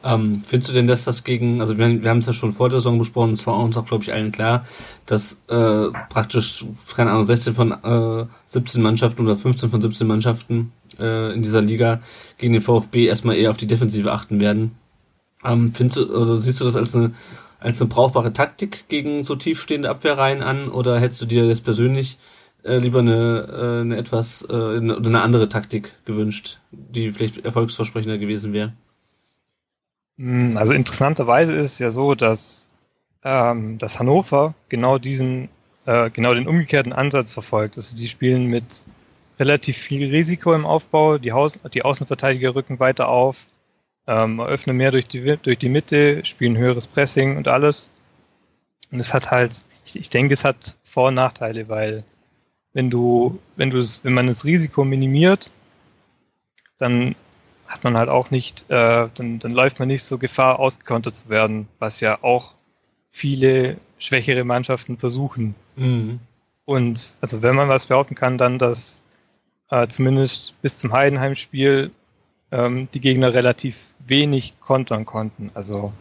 Ähm, 0.07 0.41
findest 0.47 0.71
du 0.71 0.75
denn, 0.75 0.87
dass 0.87 1.05
das 1.05 1.25
gegen, 1.25 1.61
also 1.61 1.79
wir, 1.79 2.03
wir 2.03 2.11
haben 2.11 2.19
es 2.19 2.27
ja 2.27 2.33
schon 2.33 2.53
vor 2.53 2.69
der 2.69 2.79
Saison 2.79 2.97
besprochen, 2.97 3.33
es 3.33 3.45
war 3.45 3.59
uns 3.59 3.77
auch, 3.77 3.87
glaube 3.87 4.05
ich, 4.05 4.13
allen 4.13 4.31
klar, 4.31 4.65
dass 5.05 5.43
äh, 5.49 5.89
praktisch, 6.09 6.65
keine 6.95 7.11
Ahnung, 7.11 7.27
16 7.27 7.55
von 7.55 7.73
äh, 7.73 8.27
17 8.47 8.81
Mannschaften 8.83 9.23
oder 9.23 9.37
15 9.37 9.69
von 9.69 9.83
17 9.83 10.07
Mannschaften 10.07 10.71
äh, 11.01 11.35
in 11.35 11.43
dieser 11.43 11.61
Liga 11.61 12.01
gegen 12.39 12.53
den 12.53 12.63
VfB 12.63 13.07
erstmal 13.07 13.35
eher 13.35 13.51
auf 13.51 13.57
die 13.57 13.67
Defensive 13.67 14.13
achten 14.13 14.39
werden. 14.39 14.77
Ähm, 15.45 15.73
findest 15.75 15.99
du, 15.99 16.17
also 16.17 16.37
siehst 16.37 16.61
du 16.61 16.65
das 16.65 16.77
als 16.77 16.95
eine, 16.95 17.13
als 17.59 17.81
eine 17.81 17.89
brauchbare 17.89 18.33
Taktik 18.33 18.89
gegen 18.89 19.25
so 19.25 19.35
tiefstehende 19.35 19.91
Abwehrreihen 19.91 20.41
an 20.41 20.69
oder 20.69 21.01
hättest 21.01 21.23
du 21.23 21.27
dir 21.27 21.47
jetzt 21.47 21.65
persönlich 21.65 22.17
äh, 22.63 22.79
lieber 22.79 23.01
eine, 23.01 23.49
äh, 23.51 23.81
eine 23.81 23.97
etwas 23.97 24.47
äh, 24.49 24.55
eine, 24.55 24.99
eine 24.99 25.21
andere 25.23 25.49
Taktik 25.49 25.95
gewünscht, 26.05 26.61
die 26.71 27.11
vielleicht 27.11 27.45
erfolgsversprechender 27.45 28.19
gewesen 28.19 28.53
wäre? 28.53 28.73
Hm, 30.19 30.57
also 30.57 30.73
interessanterweise 30.73 31.53
ist 31.55 31.73
es 31.75 31.79
ja 31.79 31.91
so, 31.91 32.15
dass, 32.15 32.67
ähm, 33.25 33.79
dass 33.79 33.99
Hannover 33.99 34.55
genau 34.69 34.99
diesen, 34.99 35.49
äh, 35.87 36.11
genau 36.11 36.35
den 36.35 36.49
umgekehrten 36.49 36.93
Ansatz 36.93 37.33
verfolgt. 37.33 37.77
Also 37.77 37.97
die 37.97 38.09
spielen 38.09 38.47
mit 38.47 38.83
relativ 39.39 39.77
viel 39.77 40.09
Risiko 40.11 40.55
im 40.55 40.65
Aufbau, 40.65 41.19
die, 41.19 41.33
Haus 41.33 41.59
die 41.75 41.85
Außenverteidiger 41.85 42.55
rücken 42.55 42.81
weiter 42.81 43.09
auf, 43.09 43.37
ähm, 44.07 44.39
eröffnen 44.39 44.77
mehr 44.77 44.93
durch 44.93 45.09
die, 45.09 45.37
durch 45.43 45.59
die 45.59 45.69
Mitte, 45.69 46.25
spielen 46.25 46.57
höheres 46.57 46.87
Pressing 46.87 47.37
und 47.37 47.49
alles. 47.49 47.91
Und 48.91 49.01
es 49.01 49.13
hat 49.13 49.31
halt, 49.31 49.65
ich, 49.85 49.97
ich 49.97 50.11
denke, 50.11 50.35
es 50.35 50.45
hat 50.45 50.77
Vor- 50.85 51.09
und 51.09 51.15
Nachteile, 51.15 51.69
weil 51.69 52.05
wenn 52.73 52.91
du, 52.91 53.39
wenn 53.57 53.71
du 53.71 53.85
wenn 54.03 54.15
man 54.15 54.29
das 54.29 54.45
Risiko 54.45 54.85
minimiert, 54.85 55.51
dann 56.79 57.15
hat 57.69 57.85
man 57.85 57.97
halt 57.97 58.09
auch 58.09 58.31
nicht, 58.31 58.65
äh, 58.69 59.09
dann, 59.15 59.39
dann 59.39 59.53
läuft 59.53 59.79
man 59.79 59.89
nicht 59.89 60.05
so 60.05 60.19
Gefahr, 60.19 60.59
ausgekontert 60.59 61.17
zu 61.17 61.29
werden, 61.29 61.69
was 61.79 62.01
ja 62.01 62.19
auch 62.23 62.53
viele 63.11 63.79
schwächere 63.99 64.45
Mannschaften 64.45 64.99
versuchen. 64.99 65.55
Mhm. 65.77 66.21
Und 66.65 67.13
also 67.21 67.43
wenn 67.43 67.55
man 67.55 67.69
was 67.69 67.87
behaupten 67.87 68.15
kann, 68.15 68.39
dann, 68.39 68.59
dass 68.59 68.99
äh, 69.71 69.89
zumindest 69.89 70.61
bis 70.63 70.79
zum 70.79 70.93
Heidenheim-Spiel 70.93 71.91
ähm, 72.53 72.89
die 72.93 73.01
Gegner 73.01 73.33
relativ 73.35 73.77
wenig 74.07 74.55
kontern 74.61 75.05
konnten. 75.05 75.51
Also 75.55 75.93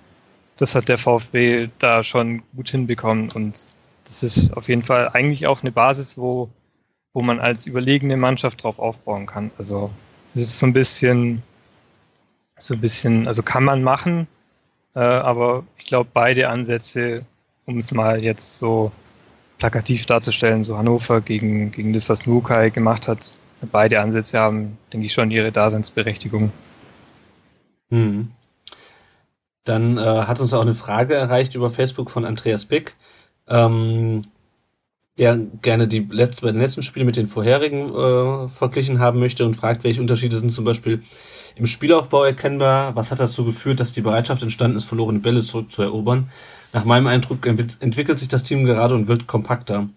das 0.57 0.75
hat 0.75 0.89
der 0.89 0.97
VfB 0.97 1.69
da 1.79 2.03
schon 2.03 2.43
gut 2.55 2.69
hinbekommen 2.69 3.31
und 3.31 3.65
das 4.05 4.23
ist 4.23 4.55
auf 4.55 4.69
jeden 4.69 4.83
Fall 4.83 5.09
eigentlich 5.09 5.47
auch 5.47 5.61
eine 5.61 5.71
Basis, 5.71 6.17
wo, 6.17 6.49
wo 7.13 7.21
man 7.21 7.39
als 7.39 7.65
überlegene 7.65 8.17
Mannschaft 8.17 8.63
drauf 8.63 8.79
aufbauen 8.79 9.25
kann. 9.25 9.51
Also 9.57 9.89
es 10.35 10.41
ist 10.43 10.59
so 10.59 10.65
ein 10.65 10.73
bisschen, 10.73 11.41
so 12.57 12.73
ein 12.73 12.81
bisschen, 12.81 13.27
also 13.27 13.43
kann 13.43 13.63
man 13.63 13.83
machen, 13.83 14.27
äh, 14.95 14.99
aber 14.99 15.65
ich 15.77 15.85
glaube 15.85 16.09
beide 16.13 16.49
Ansätze, 16.49 17.25
um 17.65 17.79
es 17.79 17.91
mal 17.91 18.23
jetzt 18.23 18.57
so 18.57 18.91
plakativ 19.57 20.05
darzustellen, 20.05 20.63
so 20.63 20.77
Hannover 20.77 21.21
gegen, 21.21 21.71
gegen 21.71 21.93
das, 21.93 22.09
was 22.09 22.25
Nukai 22.25 22.69
gemacht 22.69 23.07
hat, 23.07 23.31
beide 23.71 24.01
Ansätze 24.01 24.39
haben, 24.39 24.77
denke 24.91 25.07
ich, 25.07 25.13
schon 25.13 25.31
ihre 25.31 25.51
Daseinsberechtigung. 25.51 26.51
Hm. 27.89 28.31
Dann 29.63 29.97
äh, 29.97 30.01
hat 30.01 30.39
uns 30.39 30.53
auch 30.53 30.61
eine 30.61 30.75
Frage 30.75 31.15
erreicht 31.15 31.55
über 31.55 31.69
Facebook 31.69 32.11
von 32.11 32.25
Andreas 32.25 32.65
Pick, 32.65 32.95
ähm, 33.47 34.21
der 35.17 35.37
gerne 35.61 35.87
die 35.87 36.05
letzten, 36.09 36.45
beiden 36.45 36.59
letzten 36.59 36.83
Spiele 36.83 37.05
mit 37.05 37.15
den 37.15 37.27
vorherigen 37.27 37.93
äh, 37.93 38.47
verglichen 38.49 38.99
haben 38.99 39.19
möchte 39.19 39.45
und 39.45 39.55
fragt, 39.55 39.83
welche 39.83 40.01
Unterschiede 40.01 40.35
sind 40.35 40.51
zum 40.51 40.65
Beispiel 40.65 41.01
im 41.55 41.65
Spielaufbau 41.65 42.25
erkennbar, 42.25 42.95
was 42.97 43.11
hat 43.11 43.21
dazu 43.21 43.45
geführt, 43.45 43.79
dass 43.79 43.93
die 43.93 44.01
Bereitschaft 44.01 44.43
entstanden 44.43 44.75
ist, 44.75 44.83
verlorene 44.83 45.19
Bälle 45.19 45.43
zurückzuerobern. 45.43 46.29
Nach 46.73 46.83
meinem 46.83 47.07
Eindruck 47.07 47.45
entwickelt 47.45 48.19
sich 48.19 48.27
das 48.27 48.43
Team 48.43 48.65
gerade 48.65 48.93
und 48.93 49.07
wird 49.07 49.25
kompakter. 49.27 49.87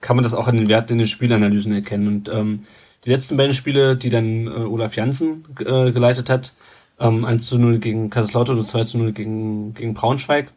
Kann 0.00 0.16
man 0.16 0.24
das 0.24 0.34
auch 0.34 0.48
an 0.48 0.56
den 0.56 0.68
Werten 0.68 0.94
in 0.94 0.98
den 0.98 1.06
Spielanalysen 1.06 1.72
erkennen. 1.72 2.08
Und 2.08 2.28
ähm, 2.28 2.64
die 3.04 3.10
letzten 3.10 3.36
beiden 3.36 3.54
Spiele, 3.54 3.96
die 3.96 4.10
dann 4.10 4.48
äh, 4.48 4.50
Olaf 4.50 4.96
Janssen 4.96 5.44
äh, 5.60 5.92
geleitet 5.92 6.30
hat, 6.30 6.52
ähm, 6.98 7.24
1 7.24 7.48
zu 7.48 7.58
0 7.58 7.78
gegen 7.78 8.10
Kaiserslautern 8.10 8.58
und 8.58 8.66
2 8.66 8.84
zu 8.84 8.98
0 8.98 9.12
gegen, 9.12 9.74
gegen 9.74 9.94
Braunschweig. 9.94 10.52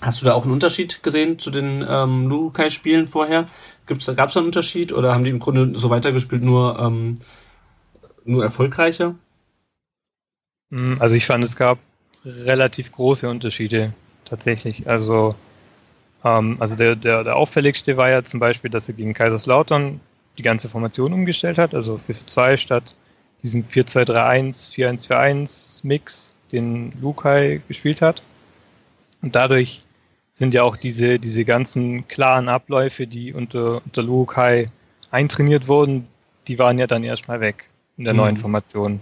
Hast 0.00 0.20
du 0.20 0.26
da 0.26 0.34
auch 0.34 0.44
einen 0.44 0.52
Unterschied 0.52 1.02
gesehen 1.02 1.38
zu 1.38 1.50
den 1.50 1.84
ähm, 1.88 2.28
Lukai-Spielen 2.28 3.06
vorher? 3.06 3.46
Gab 3.86 3.98
es 3.98 4.06
da 4.06 4.12
einen 4.12 4.46
Unterschied 4.46 4.92
oder 4.92 5.14
haben 5.14 5.24
die 5.24 5.30
im 5.30 5.38
Grunde 5.38 5.78
so 5.78 5.90
weitergespielt, 5.90 6.42
nur, 6.42 6.78
ähm, 6.78 7.14
nur 8.24 8.42
erfolgreicher? 8.42 9.14
Hm, 10.70 10.96
also 11.00 11.14
ich 11.14 11.26
fand, 11.26 11.44
es 11.44 11.56
gab 11.56 11.78
relativ 12.24 12.92
große 12.92 13.28
Unterschiede 13.28 13.94
tatsächlich. 14.24 14.88
Also, 14.88 15.34
ähm, 16.24 16.56
also 16.60 16.76
der, 16.76 16.96
der, 16.96 17.24
der 17.24 17.36
auffälligste 17.36 17.96
war 17.96 18.10
ja 18.10 18.24
zum 18.24 18.40
Beispiel, 18.40 18.70
dass 18.70 18.88
er 18.88 18.94
gegen 18.94 19.14
Kaiserslautern 19.14 20.00
die 20.36 20.42
ganze 20.42 20.68
Formation 20.68 21.14
umgestellt 21.14 21.56
hat, 21.56 21.74
also 21.74 22.00
4-2 22.08 22.58
statt 22.58 22.94
diesem 23.42 23.64
4-2-3-1, 23.64 24.72
4-1-4-1 24.72 25.80
Mix, 25.86 26.32
den 26.52 26.92
Lukai 27.00 27.60
gespielt 27.68 28.02
hat. 28.02 28.22
Und 29.22 29.34
dadurch 29.34 29.85
sind 30.36 30.52
ja 30.52 30.64
auch 30.64 30.76
diese, 30.76 31.18
diese 31.18 31.46
ganzen 31.46 32.06
klaren 32.08 32.50
Abläufe, 32.50 33.06
die 33.06 33.32
unter, 33.32 33.82
unter 33.84 34.02
Lukai 34.02 34.70
eintrainiert 35.10 35.66
wurden, 35.66 36.06
die 36.46 36.58
waren 36.58 36.78
ja 36.78 36.86
dann 36.86 37.04
erstmal 37.04 37.40
weg 37.40 37.68
in 37.96 38.04
der 38.04 38.12
mhm. 38.12 38.18
neuen 38.18 38.36
Formation. 38.36 39.00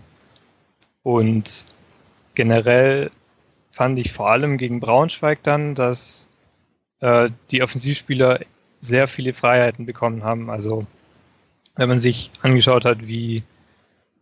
Und 1.03 1.65
generell 2.37 3.11
fand 3.73 3.99
ich 3.99 4.13
vor 4.13 4.31
allem 4.31 4.59
gegen 4.59 4.79
Braunschweig 4.79 5.43
dann, 5.43 5.75
dass 5.75 6.29
äh, 7.01 7.31
die 7.51 7.65
Offensivspieler 7.65 8.41
sehr 8.81 9.09
viele 9.09 9.33
Freiheiten 9.33 9.87
bekommen 9.87 10.23
haben. 10.23 10.51
Also 10.51 10.87
wenn 11.75 11.89
man 11.89 11.99
sich 11.99 12.31
angeschaut 12.43 12.85
hat, 12.85 13.09
wie, 13.09 13.43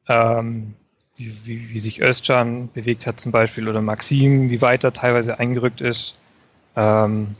ähm, 0.08 0.74
wie, 1.16 1.36
wie, 1.44 1.68
wie 1.68 1.78
sich 1.78 2.00
Özcan 2.00 2.70
bewegt 2.72 3.06
hat 3.06 3.20
zum 3.20 3.32
Beispiel 3.32 3.68
oder 3.68 3.82
Maxim, 3.82 4.48
wie 4.48 4.62
weit 4.62 4.82
er 4.82 4.94
teilweise 4.94 5.38
eingerückt 5.38 5.82
ist. 5.82 6.16
Ähm, 6.76 7.36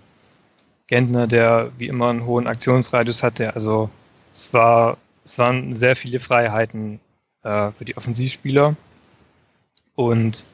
Gentner, 0.87 1.27
der 1.27 1.73
wie 1.79 1.89
immer 1.89 2.11
einen 2.11 2.27
hohen 2.27 2.47
Aktionsradius 2.47 3.23
hatte. 3.23 3.55
Also 3.55 3.91
es 4.33 4.53
war 4.53 4.99
es 5.25 5.39
waren 5.39 5.77
sehr 5.77 5.97
viele 5.97 6.21
Freiheiten 6.21 7.01
äh, 7.43 7.71
für 7.73 7.85
die 7.85 7.97
Offensivspieler. 7.97 8.77
Und 9.95 10.45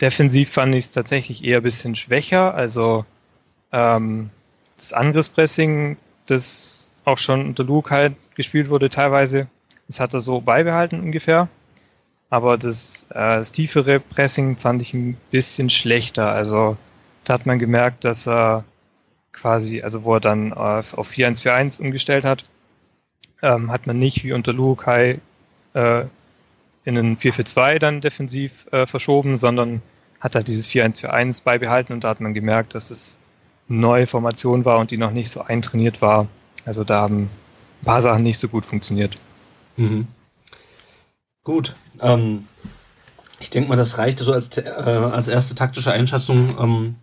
defensiv 0.00 0.50
fand 0.50 0.74
ich 0.74 0.86
es 0.86 0.90
tatsächlich 0.90 1.44
eher 1.44 1.58
ein 1.58 1.62
bisschen 1.62 1.96
schwächer. 1.96 2.54
Also 2.54 3.04
ähm, 3.72 4.30
das 4.78 4.92
Angriffspressing, 4.92 5.96
das 6.26 6.88
auch 7.04 7.18
schon 7.18 7.46
unter 7.46 7.64
Luke 7.64 7.90
halt 7.90 8.14
gespielt 8.34 8.68
wurde 8.68 8.90
teilweise, 8.90 9.48
das 9.86 10.00
hat 10.00 10.14
er 10.14 10.20
so 10.20 10.40
beibehalten 10.40 11.00
ungefähr. 11.00 11.48
Aber 12.30 12.58
das, 12.58 13.06
äh, 13.10 13.14
das 13.14 13.52
tiefere 13.52 14.00
Pressing 14.00 14.56
fand 14.56 14.82
ich 14.82 14.94
ein 14.94 15.16
bisschen 15.30 15.70
schlechter. 15.70 16.32
Also 16.32 16.76
da 17.24 17.34
hat 17.34 17.46
man 17.46 17.58
gemerkt, 17.58 18.04
dass 18.04 18.26
er 18.26 18.64
quasi, 19.32 19.82
also 19.82 20.04
wo 20.04 20.14
er 20.14 20.20
dann 20.20 20.52
auf, 20.52 20.94
auf 20.94 21.10
4-1-4-1 21.10 21.80
umgestellt 21.80 22.24
hat, 22.24 22.44
ähm, 23.42 23.70
hat 23.70 23.86
man 23.86 23.98
nicht 23.98 24.24
wie 24.24 24.32
unter 24.32 24.52
Luokai 24.52 25.20
äh, 25.74 26.04
in 26.84 26.98
einen 26.98 27.16
4-4-2 27.16 27.78
dann 27.78 28.00
defensiv 28.00 28.66
äh, 28.72 28.86
verschoben, 28.86 29.36
sondern 29.38 29.82
hat 30.20 30.34
halt 30.34 30.48
dieses 30.48 30.68
4-1-4-1 30.68 31.42
beibehalten 31.42 31.92
und 31.92 32.04
da 32.04 32.08
hat 32.08 32.20
man 32.20 32.34
gemerkt, 32.34 32.74
dass 32.74 32.90
es 32.90 33.18
eine 33.68 33.78
neue 33.78 34.06
Formation 34.06 34.64
war 34.64 34.78
und 34.78 34.90
die 34.90 34.98
noch 34.98 35.10
nicht 35.10 35.30
so 35.30 35.42
eintrainiert 35.42 36.00
war. 36.00 36.28
Also 36.64 36.84
da 36.84 37.02
haben 37.02 37.28
ein 37.82 37.84
paar 37.84 38.00
Sachen 38.00 38.22
nicht 38.22 38.38
so 38.38 38.48
gut 38.48 38.64
funktioniert. 38.64 39.16
Mhm. 39.76 40.06
Gut. 41.42 41.74
Ähm, 42.00 42.46
ich 43.44 43.50
denke 43.50 43.68
mal, 43.68 43.76
das 43.76 43.98
reicht 43.98 44.18
so 44.20 44.32
als, 44.32 44.56
äh, 44.56 44.62
als 44.62 45.28
erste 45.28 45.54
taktische 45.54 45.92
Einschätzung. 45.92 46.56
Ähm, 46.58 46.94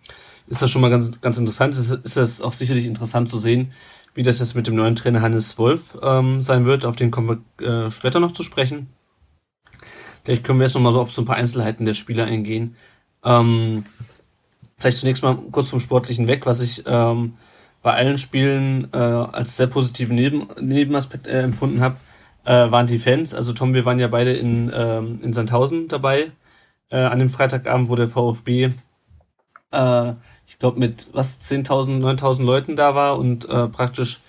ist 0.48 0.60
das 0.60 0.72
schon 0.72 0.82
mal 0.82 0.90
ganz, 0.90 1.20
ganz 1.20 1.38
interessant. 1.38 1.74
Ist, 1.74 1.90
ist 1.90 2.16
das 2.16 2.40
auch 2.40 2.52
sicherlich 2.52 2.86
interessant 2.86 3.30
zu 3.30 3.38
sehen, 3.38 3.72
wie 4.14 4.24
das 4.24 4.40
jetzt 4.40 4.56
mit 4.56 4.66
dem 4.66 4.74
neuen 4.74 4.96
Trainer 4.96 5.22
Hannes 5.22 5.56
Wolf 5.56 5.96
ähm, 6.02 6.42
sein 6.42 6.64
wird. 6.64 6.84
Auf 6.84 6.96
den 6.96 7.12
kommen 7.12 7.44
wir 7.60 7.86
äh, 7.86 7.90
später 7.92 8.18
noch 8.18 8.32
zu 8.32 8.42
sprechen. 8.42 8.88
Vielleicht 10.24 10.42
können 10.42 10.58
wir 10.58 10.66
jetzt 10.66 10.74
noch 10.74 10.82
mal 10.82 10.92
so 10.92 11.00
auf 11.00 11.12
so 11.12 11.22
ein 11.22 11.26
paar 11.26 11.36
Einzelheiten 11.36 11.84
der 11.84 11.94
Spieler 11.94 12.24
eingehen. 12.24 12.74
Ähm, 13.24 13.84
vielleicht 14.78 14.98
zunächst 14.98 15.22
mal 15.22 15.38
kurz 15.52 15.68
vom 15.68 15.78
Sportlichen 15.78 16.26
weg, 16.26 16.44
was 16.44 16.60
ich 16.60 16.82
ähm, 16.86 17.34
bei 17.82 17.94
allen 17.94 18.18
Spielen 18.18 18.88
äh, 18.92 18.96
als 18.96 19.56
sehr 19.56 19.68
positiven 19.68 20.16
Neben 20.16 20.48
Nebenaspekt 20.60 21.28
äh, 21.28 21.42
empfunden 21.42 21.80
habe, 21.80 21.98
äh, 22.44 22.70
waren 22.70 22.86
die 22.86 22.98
Fans. 22.98 23.34
Also 23.34 23.52
Tom, 23.52 23.74
wir 23.74 23.84
waren 23.84 23.98
ja 23.98 24.08
beide 24.08 24.32
in, 24.32 24.70
ähm, 24.74 25.18
in 25.22 25.32
Sandhausen 25.32 25.88
dabei 25.88 26.32
äh, 26.90 26.96
an 26.98 27.18
dem 27.18 27.30
Freitagabend, 27.30 27.88
wo 27.88 27.96
der 27.96 28.08
VfB 28.08 28.72
äh, 29.72 30.12
ich 30.46 30.58
glaube, 30.58 30.78
mit 30.78 31.08
was 31.12 31.40
10.000, 31.40 32.00
9.000 32.00 32.44
Leuten 32.44 32.76
da 32.76 32.94
war 32.94 33.18
und 33.18 33.48
äh, 33.48 33.68
praktisch 33.68 34.20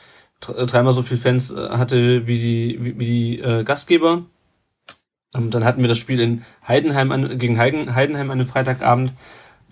äh, 0.48 0.66
dreimal 0.66 0.94
so 0.94 1.02
viel 1.02 1.18
Fans 1.18 1.52
äh, 1.52 1.70
hatte 1.70 2.28
wie 2.28 2.38
die, 2.38 2.80
wie, 2.82 3.00
wie 3.00 3.06
die 3.06 3.40
äh, 3.40 3.64
Gastgeber. 3.64 4.24
Ähm, 5.36 5.52
dann 5.52 5.66
hatten 5.66 5.82
wir 5.82 5.90
das 5.90 5.98
Spiel 5.98 6.20
in 6.20 6.44
Heidenheim 6.68 7.12
an, 7.12 7.38
gegen 7.38 7.58
Heiden, 7.58 7.94
Heidenheim 7.94 8.32
an 8.32 8.40
einem 8.40 8.48
Freitagabend, 8.48 9.14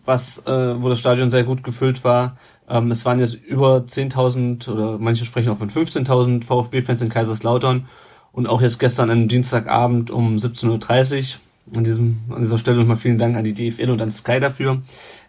was, 0.04 0.46
äh, 0.46 0.82
wo 0.82 0.90
das 0.90 1.00
Stadion 1.00 1.30
sehr 1.30 1.44
gut 1.44 1.64
gefüllt 1.64 2.04
war. 2.04 2.38
Ähm, 2.68 2.92
es 2.92 3.06
waren 3.06 3.20
jetzt 3.20 3.36
über 3.36 3.78
10.000 3.78 4.70
oder 4.70 4.98
manche 4.98 5.26
sprechen 5.26 5.52
auch 5.52 5.58
von 5.58 5.70
15.000 5.70 6.44
VfB-Fans 6.44 7.02
in 7.02 7.10
Kaiserslautern 7.10 7.88
und 8.32 8.48
auch 8.48 8.62
jetzt 8.62 8.80
gestern 8.80 9.10
einem 9.10 9.28
Dienstagabend 9.28 10.12
um 10.12 10.38
17.30 10.38 11.36
Uhr. 11.36 11.42
An, 11.78 11.84
diesem, 11.84 12.18
an 12.30 12.42
dieser 12.42 12.58
Stelle 12.58 12.78
nochmal 12.78 12.98
vielen 12.98 13.20
Dank 13.20 13.38
an 13.38 13.44
die 13.44 13.54
DFL 13.54 13.92
und 13.92 14.02
an 14.02 14.12
Sky 14.12 14.40
dafür. 14.40 14.82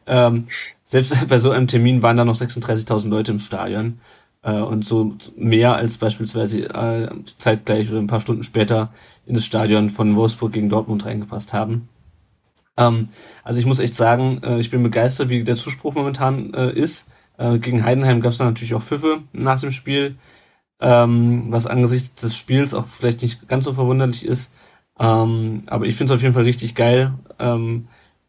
Ähm, 0.06 0.46
selbst 0.84 1.26
bei 1.28 1.38
so 1.38 1.50
einem 1.50 1.68
Termin 1.68 2.02
waren 2.02 2.16
da 2.16 2.24
noch 2.24 2.34
36.000 2.34 3.08
Leute 3.08 3.32
im 3.32 3.38
Stadion 3.38 3.98
äh, 4.42 4.52
und 4.52 4.84
so 4.84 5.14
mehr 5.36 5.74
als 5.74 5.98
beispielsweise 5.98 6.64
äh, 6.70 7.10
zeitgleich 7.38 7.90
oder 7.90 7.98
ein 7.98 8.06
paar 8.06 8.20
Stunden 8.20 8.44
später 8.44 8.92
in 9.26 9.34
das 9.34 9.44
Stadion 9.44 9.90
von 9.90 10.16
Wolfsburg 10.16 10.52
gegen 10.52 10.68
Dortmund 10.68 11.04
reingepasst 11.04 11.52
haben. 11.52 11.88
Ähm, 12.76 13.08
also 13.44 13.60
ich 13.60 13.66
muss 13.66 13.78
echt 13.78 13.94
sagen, 13.94 14.40
äh, 14.42 14.58
ich 14.58 14.70
bin 14.70 14.82
begeistert, 14.82 15.28
wie 15.28 15.44
der 15.44 15.56
Zuspruch 15.56 15.94
momentan 15.94 16.54
äh, 16.54 16.72
ist. 16.72 17.08
Äh, 17.38 17.58
gegen 17.58 17.84
Heidenheim 17.84 18.20
gab 18.20 18.32
es 18.32 18.38
dann 18.38 18.48
natürlich 18.48 18.74
auch 18.74 18.82
Pfiffe 18.82 19.22
nach 19.32 19.60
dem 19.60 19.72
Spiel, 19.72 20.16
ähm, 20.82 21.44
was 21.48 21.66
angesichts 21.66 22.20
des 22.20 22.36
Spiels 22.36 22.74
auch 22.74 22.86
vielleicht 22.86 23.22
nicht 23.22 23.48
ganz 23.48 23.64
so 23.64 23.72
verwunderlich 23.72 24.26
ist. 24.26 24.52
Ähm, 24.98 25.62
aber 25.66 25.86
ich 25.86 25.96
finde 25.96 26.12
es 26.12 26.16
auf 26.16 26.22
jeden 26.22 26.34
Fall 26.34 26.42
richtig 26.42 26.74
geil. 26.74 27.14
Ähm, 27.38 27.86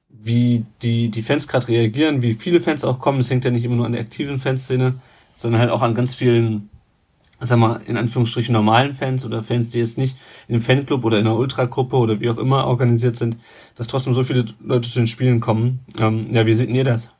wie 0.09 0.65
die, 0.81 1.09
die 1.09 1.23
Fans 1.23 1.47
gerade 1.47 1.67
reagieren, 1.67 2.21
wie 2.21 2.33
viele 2.35 2.61
Fans 2.61 2.85
auch 2.85 2.99
kommen. 2.99 3.19
Es 3.19 3.29
hängt 3.29 3.43
ja 3.43 3.51
nicht 3.51 3.65
immer 3.65 3.75
nur 3.75 3.85
an 3.85 3.91
der 3.91 4.01
aktiven 4.01 4.39
Fanszene, 4.39 4.95
sondern 5.35 5.59
halt 5.59 5.71
auch 5.71 5.81
an 5.81 5.95
ganz 5.95 6.15
vielen, 6.15 6.69
sag 7.41 7.59
mal, 7.59 7.81
in 7.87 7.97
Anführungsstrichen 7.97 8.53
normalen 8.53 8.93
Fans 8.93 9.25
oder 9.25 9.43
Fans, 9.43 9.71
die 9.71 9.79
jetzt 9.79 9.97
nicht 9.97 10.15
in 10.47 10.55
einem 10.55 10.61
Fanclub 10.61 11.03
oder 11.03 11.19
in 11.19 11.27
einer 11.27 11.35
Ultragruppe 11.35 11.97
oder 11.97 12.21
wie 12.21 12.29
auch 12.29 12.37
immer 12.37 12.67
organisiert 12.67 13.17
sind, 13.17 13.35
dass 13.75 13.87
trotzdem 13.87 14.13
so 14.13 14.23
viele 14.23 14.45
Leute 14.63 14.89
zu 14.89 14.99
den 14.99 15.07
Spielen 15.07 15.41
kommen. 15.41 15.79
Ähm, 15.99 16.27
ja, 16.31 16.45
wie 16.45 16.53
seht 16.53 16.69
ihr 16.69 16.85
das? 16.85 17.11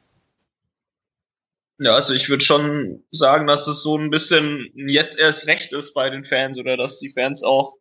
Ja, 1.80 1.96
also 1.96 2.14
ich 2.14 2.30
würde 2.30 2.44
schon 2.44 3.04
sagen, 3.12 3.48
dass 3.48 3.68
es 3.68 3.82
so 3.82 3.98
ein 3.98 4.10
bisschen 4.10 4.72
jetzt 4.76 5.20
erst 5.20 5.48
recht 5.48 5.74
ist 5.74 5.94
bei 5.94 6.10
den 6.10 6.24
Fans 6.24 6.58
oder 6.58 6.78
dass 6.78 7.00
die 7.00 7.10
Fans 7.10 7.44
auch 7.44 7.76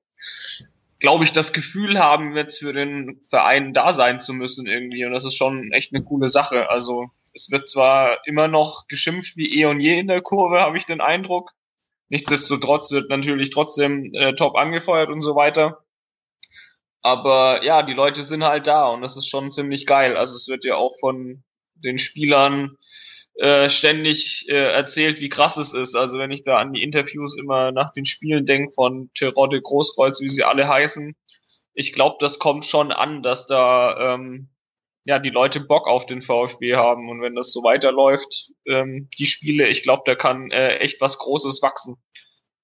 glaube 1.03 1.25
ich, 1.25 1.33
das 1.33 1.53
Gefühl 1.53 1.99
haben, 1.99 2.37
jetzt 2.37 2.61
für 2.61 2.73
den 2.73 3.21
Verein 3.29 3.75
da 3.75 3.93
sein 3.93 4.21
zu 4.21 4.33
müssen 4.33 4.67
irgendwie. 4.69 5.05
Und 5.05 5.13
das 5.13 5.25
ist 5.25 5.37
schon 5.37 5.73
echt 5.73 5.93
eine 5.93 6.05
coole 6.05 6.29
Sache. 6.29 6.71
Also 6.71 7.11
es 7.35 7.51
wird 7.51 7.69
zwar 7.69 8.25
immer 8.25 8.47
noch 8.47 8.87
geschimpft 8.87 9.37
wie 9.37 9.61
eh 9.61 9.65
und 9.65 9.81
je 9.81 9.99
in 9.99 10.07
der 10.07 10.23
Kurve, 10.23 10.61
habe 10.61 10.77
ich 10.77 10.87
den 10.87 11.01
Eindruck. 11.01 11.51
Nichtsdestotrotz 12.09 12.93
wird 12.93 13.11
natürlich 13.11 13.51
trotzdem 13.51 14.15
äh, 14.15 14.35
top 14.35 14.55
angefeuert 14.55 15.11
und 15.11 15.23
so 15.23 15.35
weiter. 15.35 15.85
Aber 17.03 17.65
ja, 17.65 17.83
die 17.83 17.95
Leute 17.95 18.23
sind 18.23 18.45
halt 18.45 18.69
da 18.69 18.87
und 18.87 19.03
das 19.03 19.17
ist 19.17 19.29
schon 19.29 19.51
ziemlich 19.51 19.87
geil. 19.87 20.17
Also 20.17 20.37
es 20.37 20.47
wird 20.47 20.65
ja 20.65 20.77
auch 20.77 20.97
von 21.01 21.43
den 21.75 21.99
Spielern 21.99 22.77
äh, 23.35 23.71
ständig 23.71 24.47
äh, 24.49 24.73
erzählt, 24.73 25.21
wie 25.21 25.29
krass 25.29 25.57
es 25.57 25.73
ist. 25.73 25.95
Also 25.95 26.19
wenn 26.19 26.31
ich 26.31 26.45
da 26.45 26.59
an 26.59 26.73
die 26.73 26.83
Interviews 26.83 27.37
immer 27.37 27.73
nach 27.73 27.91
den 27.91 28.05
Spielen 28.05 28.45
denke 28.45 28.73
von 28.73 29.11
Terodde 29.15 29.61
Großkreuz, 29.61 30.21
wie 30.21 30.29
sie 30.29 30.45
alle 30.45 30.69
heißen, 30.69 31.15
ich 31.75 31.93
glaube, 31.93 32.17
das 32.21 32.39
kommt 32.39 32.67
schon 32.67 32.93
an, 32.93 33.23
dass 33.23 33.47
da 33.47 34.15
ähm, 34.15 34.49
ja 35.05 35.19
die 35.19 35.31
Leute 35.31 35.61
Bock 35.61 35.89
auf 35.89 36.05
den 36.07 36.21
VfB 36.21 36.77
haben 36.77 37.09
und 37.09 37.23
wenn 37.23 37.35
das 37.35 37.53
so 37.53 37.63
weiterläuft, 37.63 38.53
ähm, 38.67 39.09
die 39.19 39.27
Spiele, 39.27 39.67
ich 39.67 39.83
glaube, 39.83 40.03
da 40.05 40.15
kann 40.15 40.51
äh, 40.51 40.77
echt 40.77 41.01
was 41.01 41.19
Großes 41.19 41.63
wachsen. 41.63 41.97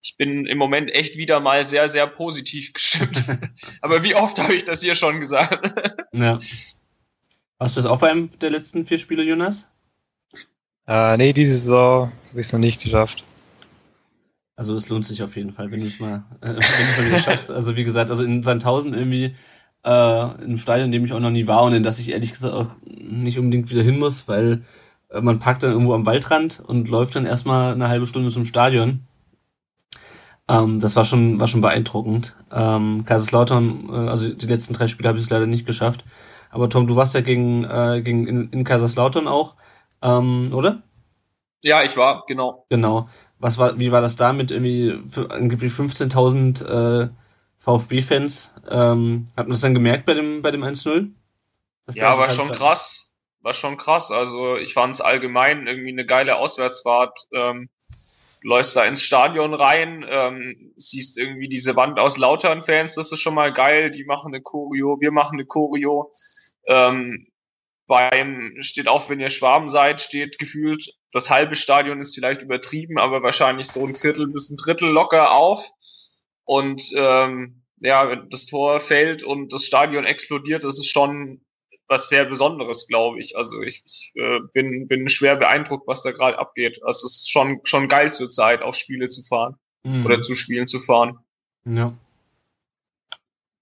Ich 0.02 0.16
bin 0.16 0.46
im 0.46 0.58
Moment 0.58 0.90
echt 0.92 1.16
wieder 1.16 1.40
mal 1.40 1.64
sehr, 1.64 1.88
sehr 1.88 2.06
positiv 2.06 2.72
gestimmt. 2.74 3.24
Aber 3.80 4.04
wie 4.04 4.14
oft 4.14 4.38
habe 4.38 4.54
ich 4.54 4.64
das 4.64 4.82
hier 4.82 4.94
schon 4.94 5.20
gesagt? 5.20 5.72
ja. 6.12 6.38
Hast 7.58 7.76
du 7.76 7.80
das 7.80 7.86
auch 7.86 7.98
beim 7.98 8.30
der 8.38 8.50
letzten 8.50 8.84
vier 8.84 8.98
Spiele, 8.98 9.24
Jonas? 9.24 9.68
Äh, 10.88 11.18
nee, 11.18 11.34
diese 11.34 11.58
Saison 11.58 12.10
habe 12.30 12.40
ich 12.40 12.46
es 12.46 12.52
noch 12.52 12.58
nicht 12.58 12.80
geschafft. 12.80 13.22
Also 14.56 14.74
es 14.74 14.88
lohnt 14.88 15.04
sich 15.04 15.22
auf 15.22 15.36
jeden 15.36 15.52
Fall, 15.52 15.70
wenn 15.70 15.80
du 15.80 15.86
es 15.86 16.00
mal, 16.00 16.24
äh, 16.40 16.54
mal 17.10 17.18
schaffst. 17.20 17.50
Also 17.50 17.76
wie 17.76 17.84
gesagt, 17.84 18.10
also 18.10 18.24
in 18.24 18.42
Sandhausen 18.42 18.94
irgendwie 18.94 19.36
äh, 19.84 20.44
im 20.44 20.56
Stadion, 20.56 20.86
in 20.86 20.92
dem 20.92 21.04
ich 21.04 21.12
auch 21.12 21.20
noch 21.20 21.30
nie 21.30 21.46
war 21.46 21.62
und 21.62 21.74
in 21.74 21.82
das 21.82 21.98
ich 21.98 22.10
ehrlich 22.10 22.32
gesagt 22.32 22.54
auch 22.54 22.70
nicht 22.86 23.38
unbedingt 23.38 23.70
wieder 23.70 23.82
hin 23.82 23.98
muss, 23.98 24.28
weil 24.28 24.64
äh, 25.10 25.20
man 25.20 25.38
parkt 25.38 25.62
dann 25.62 25.72
irgendwo 25.72 25.92
am 25.92 26.06
Waldrand 26.06 26.60
und 26.66 26.88
läuft 26.88 27.14
dann 27.16 27.26
erstmal 27.26 27.74
eine 27.74 27.88
halbe 27.88 28.06
Stunde 28.06 28.30
zum 28.30 28.46
Stadion. 28.46 29.06
Ähm, 30.48 30.80
das 30.80 30.96
war 30.96 31.04
schon, 31.04 31.38
war 31.38 31.48
schon 31.48 31.60
beeindruckend. 31.60 32.34
Ähm, 32.50 33.04
Kaiserslautern, 33.04 33.90
äh, 33.90 34.08
also 34.08 34.32
die 34.32 34.46
letzten 34.46 34.72
drei 34.72 34.86
Spiele 34.86 35.10
habe 35.10 35.18
ich 35.18 35.24
es 35.24 35.30
leider 35.30 35.46
nicht 35.46 35.66
geschafft. 35.66 36.04
Aber 36.50 36.70
Tom, 36.70 36.86
du 36.86 36.96
warst 36.96 37.14
ja 37.14 37.20
gegen, 37.20 37.64
äh, 37.64 38.00
gegen 38.02 38.26
in, 38.26 38.48
in 38.50 38.64
Kaiserslautern 38.64 39.28
auch 39.28 39.54
ähm, 40.02 40.52
oder? 40.52 40.82
Ja, 41.60 41.82
ich 41.82 41.96
war, 41.96 42.24
genau. 42.26 42.66
Genau. 42.70 43.08
Was 43.38 43.58
war, 43.58 43.78
wie 43.78 43.92
war 43.92 44.00
das 44.00 44.16
da 44.16 44.32
mit 44.32 44.50
irgendwie 44.50 45.00
für 45.08 45.30
angeblich 45.30 45.72
15.000 45.72 46.64
äh, 47.04 47.08
VfB-Fans? 47.58 48.54
Ähm, 48.68 49.26
hat 49.36 49.46
man 49.46 49.52
das 49.52 49.60
dann 49.60 49.74
gemerkt 49.74 50.06
bei 50.06 50.14
dem, 50.14 50.42
bei 50.42 50.50
dem 50.50 50.62
1-0? 50.62 51.10
Ja, 51.94 52.18
war 52.18 52.30
schon 52.30 52.48
krass. 52.48 53.12
War 53.40 53.54
schon 53.54 53.76
krass. 53.76 54.10
Also 54.10 54.56
ich 54.56 54.74
fand 54.74 54.94
es 54.94 55.00
allgemein 55.00 55.66
irgendwie 55.66 55.92
eine 55.92 56.04
geile 56.04 56.36
Auswärtsfahrt. 56.36 57.26
Ähm, 57.32 57.68
läufst 58.42 58.76
da 58.76 58.84
ins 58.84 59.02
Stadion 59.02 59.54
rein, 59.54 60.04
ähm, 60.08 60.72
siehst 60.76 61.18
irgendwie 61.18 61.48
diese 61.48 61.76
Wand 61.76 61.98
aus 61.98 62.18
Lautern-Fans, 62.18 62.94
das 62.94 63.12
ist 63.12 63.20
schon 63.20 63.34
mal 63.34 63.52
geil. 63.52 63.90
Die 63.90 64.04
machen 64.04 64.32
eine 64.32 64.42
Choreo, 64.42 64.98
wir 65.00 65.10
machen 65.10 65.38
eine 65.38 65.46
Choreo. 65.46 66.12
Ähm, 66.66 67.26
beim, 67.88 68.54
steht 68.60 68.86
auch, 68.86 69.10
wenn 69.10 69.18
ihr 69.18 69.30
Schwaben 69.30 69.70
seid, 69.70 70.00
steht 70.00 70.38
gefühlt, 70.38 70.94
das 71.10 71.30
halbe 71.30 71.56
Stadion 71.56 72.00
ist 72.00 72.14
vielleicht 72.14 72.42
übertrieben, 72.42 72.98
aber 72.98 73.22
wahrscheinlich 73.22 73.66
so 73.66 73.84
ein 73.84 73.94
Viertel 73.94 74.28
bis 74.28 74.50
ein 74.50 74.56
Drittel 74.56 74.90
locker 74.90 75.32
auf. 75.32 75.68
Und 76.44 76.92
ähm, 76.94 77.64
ja, 77.80 78.14
das 78.14 78.46
Tor 78.46 78.78
fällt 78.78 79.24
und 79.24 79.52
das 79.52 79.64
Stadion 79.64 80.04
explodiert, 80.04 80.64
das 80.64 80.78
ist 80.78 80.90
schon 80.90 81.40
was 81.88 82.10
sehr 82.10 82.26
Besonderes, 82.26 82.86
glaube 82.86 83.20
ich. 83.20 83.36
Also 83.36 83.62
ich, 83.62 83.82
ich 83.86 84.12
äh, 84.16 84.40
bin, 84.52 84.86
bin 84.86 85.08
schwer 85.08 85.36
beeindruckt, 85.36 85.88
was 85.88 86.02
da 86.02 86.10
gerade 86.10 86.38
abgeht. 86.38 86.78
Also 86.84 87.06
es 87.06 87.20
ist 87.20 87.30
schon, 87.30 87.60
schon 87.64 87.88
geil 87.88 88.12
zur 88.12 88.28
Zeit, 88.28 88.60
auf 88.60 88.74
Spiele 88.74 89.08
zu 89.08 89.22
fahren 89.22 89.56
mhm. 89.84 90.04
oder 90.04 90.20
zu 90.20 90.34
Spielen 90.34 90.66
zu 90.66 90.80
fahren. 90.80 91.18
Ja. 91.64 91.94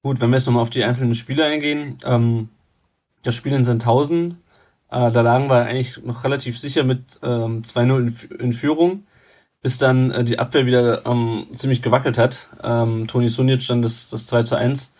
Gut, 0.02 0.20
wenn 0.20 0.30
wir 0.30 0.36
jetzt 0.36 0.46
nochmal 0.46 0.62
auf 0.62 0.70
die 0.70 0.82
einzelnen 0.82 1.14
Spiele 1.14 1.44
eingehen. 1.44 1.98
Ähm, 2.04 2.48
das 3.26 3.34
Spiel 3.34 3.52
in 3.52 3.64
Sandhausen, 3.64 4.42
äh, 4.90 5.10
da 5.10 5.20
lagen 5.20 5.48
wir 5.48 5.66
eigentlich 5.66 6.02
noch 6.04 6.24
relativ 6.24 6.58
sicher 6.58 6.84
mit 6.84 7.18
ähm, 7.22 7.62
2-0 7.62 7.98
in, 8.30 8.40
in, 8.40 8.52
Führung, 8.52 9.06
bis 9.62 9.78
dann 9.78 10.10
äh, 10.10 10.24
die 10.24 10.38
Abwehr 10.38 10.66
wieder 10.66 11.06
ähm, 11.06 11.46
ziemlich 11.52 11.82
gewackelt 11.82 12.18
hat. 12.18 12.48
Ähm, 12.62 13.06
Toni 13.06 13.28
Sunic 13.28 13.66
dann 13.66 13.82
das, 13.82 14.10
das 14.10 14.26
2 14.26 14.44
zu 14.44 14.56
1 14.56 14.92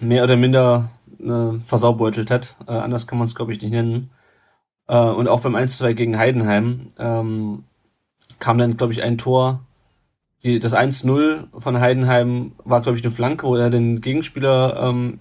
mehr 0.00 0.24
oder 0.24 0.36
minder 0.36 0.90
äh, 1.20 1.58
versaubeutelt 1.64 2.30
hat. 2.30 2.56
Äh, 2.66 2.72
anders 2.72 3.06
kann 3.06 3.18
man 3.18 3.26
es, 3.26 3.34
glaube 3.34 3.52
ich, 3.52 3.60
nicht 3.62 3.72
nennen. 3.72 4.10
Äh, 4.88 4.98
und 4.98 5.28
auch 5.28 5.40
beim 5.40 5.56
1-2 5.56 5.94
gegen 5.94 6.18
Heidenheim 6.18 6.88
ähm, 6.98 7.64
kam 8.38 8.58
dann, 8.58 8.76
glaube 8.76 8.92
ich, 8.92 9.02
ein 9.02 9.18
Tor. 9.18 9.60
Die, 10.42 10.58
das 10.58 10.74
1-0 10.74 11.58
von 11.58 11.80
Heidenheim 11.80 12.52
war, 12.64 12.82
glaube 12.82 12.98
ich, 12.98 13.04
eine 13.04 13.10
Flanke, 13.10 13.46
wo 13.46 13.56
er 13.56 13.70
den 13.70 14.00
Gegenspieler 14.00 14.76
ähm, 14.82 15.18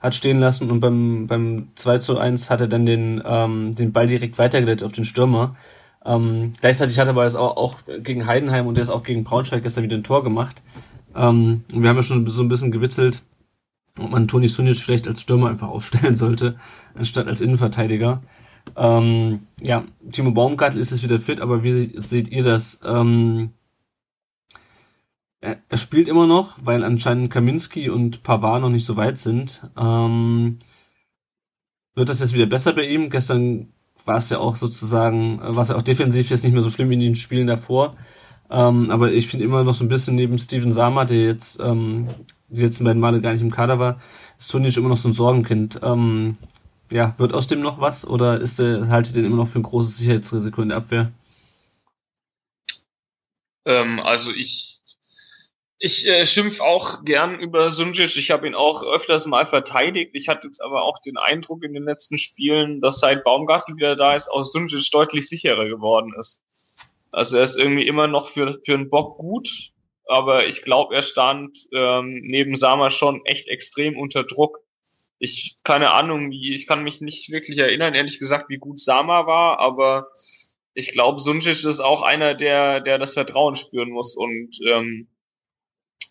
hat 0.00 0.14
stehen 0.14 0.38
lassen 0.38 0.70
und 0.70 0.80
beim, 0.80 1.26
beim 1.26 1.68
2 1.74 1.98
zu 1.98 2.18
1 2.18 2.50
hat 2.50 2.60
er 2.60 2.68
dann 2.68 2.86
den, 2.86 3.22
ähm, 3.24 3.74
den 3.74 3.92
Ball 3.92 4.06
direkt 4.06 4.38
weitergeleitet 4.38 4.84
auf 4.84 4.92
den 4.92 5.04
Stürmer. 5.04 5.56
Ähm, 6.04 6.52
gleichzeitig 6.60 6.98
hat 6.98 7.08
er 7.08 7.10
aber 7.10 7.24
jetzt 7.24 7.36
auch, 7.36 7.56
auch 7.56 7.80
gegen 8.02 8.26
Heidenheim 8.26 8.66
und 8.66 8.78
jetzt 8.78 8.90
auch 8.90 9.02
gegen 9.02 9.24
Braunschweig 9.24 9.62
gestern 9.62 9.84
wieder 9.84 9.96
ein 9.96 10.04
Tor 10.04 10.22
gemacht. 10.22 10.62
Ähm, 11.16 11.64
wir 11.72 11.88
haben 11.88 11.96
ja 11.96 12.02
schon 12.02 12.26
so 12.28 12.42
ein 12.42 12.48
bisschen 12.48 12.70
gewitzelt, 12.70 13.22
ob 13.98 14.10
man 14.10 14.28
Toni 14.28 14.46
Sunic 14.46 14.78
vielleicht 14.78 15.08
als 15.08 15.20
Stürmer 15.20 15.48
einfach 15.48 15.68
aufstellen 15.68 16.14
sollte, 16.14 16.56
anstatt 16.94 17.26
als 17.26 17.40
Innenverteidiger. 17.40 18.22
Ähm, 18.76 19.40
ja, 19.60 19.84
Timo 20.12 20.30
Baumgartel 20.30 20.78
ist 20.78 20.92
es 20.92 21.02
wieder 21.02 21.18
fit, 21.18 21.40
aber 21.40 21.64
wie 21.64 21.92
seht 21.98 22.28
ihr 22.28 22.44
das? 22.44 22.80
Ähm, 22.84 23.50
er, 25.40 25.62
er 25.68 25.76
spielt 25.76 26.08
immer 26.08 26.26
noch, 26.26 26.56
weil 26.60 26.84
anscheinend 26.84 27.30
Kaminski 27.30 27.90
und 27.90 28.22
Pavard 28.22 28.62
noch 28.62 28.70
nicht 28.70 28.84
so 28.84 28.96
weit 28.96 29.18
sind. 29.18 29.62
Ähm, 29.76 30.58
wird 31.94 32.08
das 32.08 32.20
jetzt 32.20 32.34
wieder 32.34 32.46
besser 32.46 32.72
bei 32.72 32.86
ihm? 32.86 33.10
Gestern 33.10 33.72
war 34.04 34.16
es 34.16 34.30
ja 34.30 34.38
auch 34.38 34.56
sozusagen, 34.56 35.40
war 35.40 35.62
es 35.62 35.68
ja 35.68 35.76
auch 35.76 35.82
defensiv 35.82 36.30
jetzt 36.30 36.44
nicht 36.44 36.52
mehr 36.52 36.62
so 36.62 36.70
schlimm 36.70 36.90
wie 36.90 36.94
in 36.94 37.00
den 37.00 37.16
Spielen 37.16 37.46
davor. 37.46 37.96
Ähm, 38.50 38.90
aber 38.90 39.12
ich 39.12 39.28
finde 39.28 39.44
immer 39.44 39.62
noch 39.64 39.74
so 39.74 39.84
ein 39.84 39.88
bisschen 39.88 40.16
neben 40.16 40.38
Steven 40.38 40.72
Sama, 40.72 41.04
der 41.04 41.24
jetzt 41.24 41.60
ähm, 41.60 42.08
die 42.48 42.62
letzten 42.62 42.84
beiden 42.84 43.00
Male 43.00 43.20
gar 43.20 43.32
nicht 43.32 43.42
im 43.42 43.50
Kader 43.50 43.78
war, 43.78 44.00
ist 44.38 44.50
Tonic 44.50 44.76
immer 44.76 44.88
noch 44.88 44.96
so 44.96 45.08
ein 45.08 45.12
Sorgenkind. 45.12 45.80
Ähm, 45.82 46.34
ja, 46.90 47.14
wird 47.18 47.34
aus 47.34 47.46
dem 47.46 47.60
noch 47.60 47.80
was 47.80 48.06
oder 48.06 48.40
ist 48.40 48.58
der, 48.58 48.88
haltet 48.88 49.16
den 49.16 49.26
immer 49.26 49.36
noch 49.36 49.48
für 49.48 49.58
ein 49.58 49.64
großes 49.64 49.98
Sicherheitsrisiko 49.98 50.62
in 50.62 50.70
der 50.70 50.78
Abwehr? 50.78 51.12
Ähm, 53.66 54.00
also 54.00 54.32
ich 54.32 54.77
ich 55.80 56.08
äh, 56.08 56.26
schimpf 56.26 56.60
auch 56.60 57.04
gern 57.04 57.38
über 57.38 57.70
Sunjic. 57.70 58.16
Ich 58.16 58.30
habe 58.30 58.46
ihn 58.46 58.54
auch 58.54 58.84
öfters 58.84 59.26
mal 59.26 59.46
verteidigt. 59.46 60.10
Ich 60.14 60.28
hatte 60.28 60.48
jetzt 60.48 60.60
aber 60.60 60.82
auch 60.82 60.98
den 60.98 61.16
Eindruck 61.16 61.62
in 61.62 61.72
den 61.72 61.84
letzten 61.84 62.18
Spielen, 62.18 62.80
dass 62.80 63.00
seit 63.00 63.22
Baumgartel 63.22 63.76
wieder 63.76 63.94
da 63.94 64.14
ist, 64.14 64.28
auch 64.28 64.44
Sunjic 64.44 64.90
deutlich 64.90 65.28
sicherer 65.28 65.66
geworden 65.66 66.12
ist. 66.18 66.42
Also 67.12 67.36
er 67.36 67.44
ist 67.44 67.56
irgendwie 67.56 67.86
immer 67.86 68.08
noch 68.08 68.28
für, 68.28 68.58
für 68.64 68.74
einen 68.74 68.90
Bock 68.90 69.18
gut, 69.18 69.70
aber 70.06 70.46
ich 70.46 70.62
glaube, 70.62 70.94
er 70.94 71.02
stand 71.02 71.56
ähm, 71.72 72.22
neben 72.24 72.56
Sama 72.56 72.90
schon 72.90 73.24
echt 73.24 73.48
extrem 73.48 73.96
unter 73.96 74.24
Druck. 74.24 74.58
Ich 75.20 75.56
keine 75.64 75.92
Ahnung, 75.92 76.30
wie 76.30 76.54
ich 76.54 76.66
kann 76.66 76.82
mich 76.82 77.00
nicht 77.00 77.30
wirklich 77.30 77.58
erinnern, 77.58 77.94
ehrlich 77.94 78.18
gesagt, 78.18 78.48
wie 78.48 78.58
gut 78.58 78.80
Sama 78.80 79.26
war, 79.26 79.58
aber 79.58 80.08
ich 80.74 80.92
glaube, 80.92 81.20
Sunjic 81.20 81.64
ist 81.64 81.80
auch 81.80 82.02
einer, 82.02 82.34
der 82.34 82.80
der 82.80 82.98
das 82.98 83.14
Vertrauen 83.14 83.54
spüren 83.54 83.90
muss 83.90 84.16
und 84.16 84.58
ähm, 84.66 85.08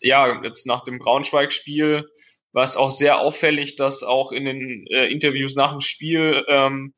ja, 0.02 0.42
jetzt 0.44 0.66
nach 0.66 0.84
dem 0.84 1.00
Braunschweig-Spiel 1.00 2.08
war 2.54 2.64
es 2.64 2.78
auch 2.78 2.92
sehr 2.92 3.20
auffällig, 3.20 3.76
dass 3.76 4.04
auch 4.04 4.32
in 4.32 4.46
den 4.46 4.86
äh, 4.90 5.08
Interviews 5.08 5.56
nach 5.56 5.72
dem 5.72 5.82
Spiel 5.82 6.44
ähm, 6.48 6.94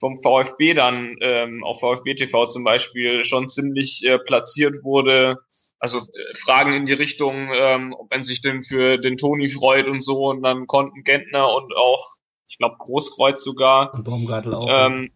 vom 0.00 0.16
VfB 0.22 0.74
dann 0.74 1.16
ähm, 1.20 1.64
auf 1.64 1.80
VfB 1.80 2.14
TV 2.14 2.46
zum 2.46 2.64
Beispiel 2.64 3.24
schon 3.24 3.48
ziemlich 3.48 4.04
äh, 4.04 4.18
platziert 4.18 4.84
wurde. 4.84 5.38
Also 5.78 5.98
äh, 5.98 6.36
Fragen 6.36 6.74
in 6.74 6.86
die 6.86 6.92
Richtung, 6.92 7.50
ähm, 7.54 7.94
ob 7.96 8.10
man 8.10 8.22
sich 8.22 8.40
denn 8.40 8.62
für 8.62 8.98
den 8.98 9.16
Toni 9.16 9.48
freut 9.48 9.86
und 9.86 10.00
so. 10.00 10.28
Und 10.28 10.42
dann 10.42 10.66
konnten 10.66 11.04
Gentner 11.04 11.54
und 11.54 11.74
auch, 11.76 12.04
ich 12.48 12.58
glaube, 12.58 12.76
Großkreuz 12.78 13.42
sogar. 13.42 13.94
Und 13.94 14.04
Baumgartel 14.04 14.54
auch. 14.54 14.68
Ähm, 14.70 15.10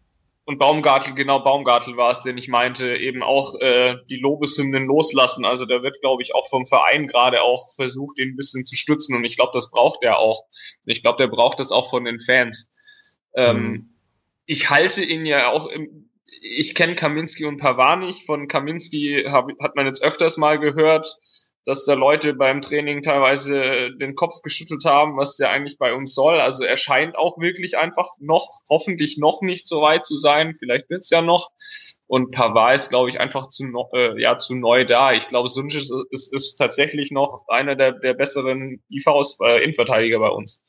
und 0.45 0.57
Baumgartel, 0.57 1.13
genau 1.13 1.39
Baumgartel 1.39 1.95
war 1.95 2.11
es, 2.11 2.21
den 2.21 2.37
ich 2.37 2.49
meinte, 2.49 2.97
eben 2.97 3.23
auch 3.23 3.55
äh, 3.61 3.95
die 4.09 4.17
Lobeshymnen 4.17 4.87
loslassen. 4.87 5.45
Also 5.45 5.65
da 5.65 5.81
wird, 5.83 6.01
glaube 6.01 6.21
ich, 6.21 6.35
auch 6.35 6.49
vom 6.49 6.65
Verein 6.65 7.07
gerade 7.07 7.41
auch 7.41 7.73
versucht, 7.75 8.19
ihn 8.19 8.29
ein 8.29 8.35
bisschen 8.35 8.65
zu 8.65 8.75
stützen. 8.75 9.15
Und 9.15 9.23
ich 9.23 9.37
glaube, 9.37 9.51
das 9.53 9.71
braucht 9.71 10.03
er 10.03 10.19
auch. 10.19 10.43
Ich 10.85 11.01
glaube, 11.01 11.17
der 11.17 11.27
braucht 11.27 11.61
das 11.61 11.71
auch 11.71 11.89
von 11.89 12.03
den 12.03 12.19
Fans. 12.19 12.69
Ähm, 13.35 13.57
mhm. 13.57 13.89
Ich 14.45 14.69
halte 14.69 15.01
ihn 15.01 15.25
ja 15.25 15.49
auch 15.49 15.67
im, 15.67 16.09
ich 16.41 16.75
kenne 16.75 16.95
Kaminski 16.95 17.45
und 17.45 17.57
Pavard 17.57 18.01
nicht. 18.01 18.25
Von 18.25 18.49
Kaminski 18.49 19.25
hab, 19.25 19.47
hat 19.61 19.77
man 19.77 19.85
jetzt 19.85 20.03
öfters 20.03 20.35
mal 20.35 20.59
gehört, 20.59 21.07
dass 21.65 21.85
da 21.85 21.93
Leute 21.93 22.33
beim 22.33 22.61
Training 22.61 23.01
teilweise 23.01 23.91
den 23.95 24.15
Kopf 24.15 24.41
geschüttelt 24.41 24.83
haben, 24.85 25.17
was 25.17 25.37
der 25.37 25.51
eigentlich 25.51 25.77
bei 25.77 25.93
uns 25.93 26.13
soll. 26.13 26.39
Also 26.39 26.63
er 26.63 26.77
scheint 26.77 27.15
auch 27.15 27.37
wirklich 27.39 27.77
einfach 27.77 28.07
noch, 28.19 28.61
hoffentlich 28.69 29.17
noch 29.17 29.41
nicht 29.41 29.67
so 29.67 29.81
weit 29.81 30.05
zu 30.05 30.17
sein. 30.17 30.55
Vielleicht 30.55 30.89
wird's 30.89 31.09
ja 31.09 31.21
noch. 31.21 31.51
Und 32.07 32.31
Pavard 32.31 32.75
ist, 32.75 32.89
glaube 32.89 33.09
ich, 33.09 33.19
einfach 33.19 33.47
zu, 33.47 33.63
äh, 33.93 34.21
ja, 34.21 34.37
zu 34.37 34.55
neu 34.55 34.85
da. 34.85 35.13
Ich 35.13 35.27
glaube, 35.29 35.49
Sunjic 35.49 35.81
ist, 35.81 35.93
ist, 36.11 36.33
ist 36.33 36.55
tatsächlich 36.55 37.11
noch 37.11 37.45
einer 37.47 37.75
der, 37.75 37.93
der 37.93 38.13
besseren 38.13 38.83
IVs, 38.89 39.37
äh, 39.41 39.63
Innenverteidiger 39.63 40.19
bei 40.19 40.29
uns. 40.29 40.61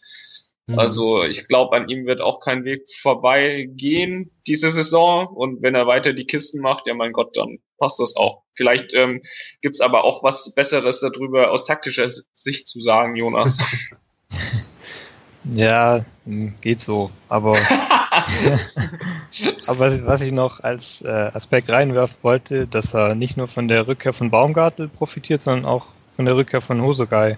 Mhm. 0.67 0.79
Also 0.79 1.25
ich 1.25 1.47
glaube, 1.47 1.77
an 1.77 1.89
ihm 1.89 2.07
wird 2.07 2.21
auch 2.21 2.41
kein 2.41 2.65
Weg 2.65 2.89
vorbeigehen 3.01 4.31
diese 4.47 4.71
Saison. 4.71 5.27
Und 5.27 5.63
wenn 5.63 5.75
er 5.75 5.87
weiter 5.87 6.13
die 6.13 6.27
Kisten 6.27 6.61
macht, 6.61 6.87
ja 6.87 6.95
mein 6.95 7.13
Gott, 7.13 7.37
dann 7.37 7.59
passt 7.79 8.01
das 8.01 8.17
auch. 8.17 8.43
Vielleicht 8.55 8.95
ähm, 8.95 9.21
gibt 9.61 9.81
aber 9.83 10.05
auch 10.05 10.23
was 10.23 10.55
Besseres 10.55 11.01
darüber 11.01 11.51
aus 11.51 11.67
taktischer 11.67 12.09
Sicht 12.35 12.67
zu 12.67 12.81
sagen, 12.81 13.17
Jonas. 13.17 13.59
ja, 15.45 16.05
hm, 16.25 16.55
geht 16.63 16.81
so. 16.81 17.11
Aber, 17.29 17.53
aber 19.67 19.79
was, 19.79 20.07
was 20.07 20.21
ich 20.23 20.33
noch 20.33 20.61
als 20.61 21.03
äh, 21.03 21.31
Aspekt 21.35 21.69
reinwerfen 21.69 22.17
wollte, 22.23 22.67
dass 22.67 22.95
er 22.95 23.15
nicht 23.15 23.37
nur 23.37 23.49
von 23.49 23.69
der 23.69 23.87
Rückkehr 23.87 24.15
von 24.15 24.31
Baumgartel 24.31 24.89
profitiert, 24.89 25.43
sondern 25.43 25.67
auch 25.67 25.87
von 26.17 26.25
der 26.25 26.37
Rückkehr 26.37 26.63
von 26.63 26.81
Hosogai, 26.81 27.37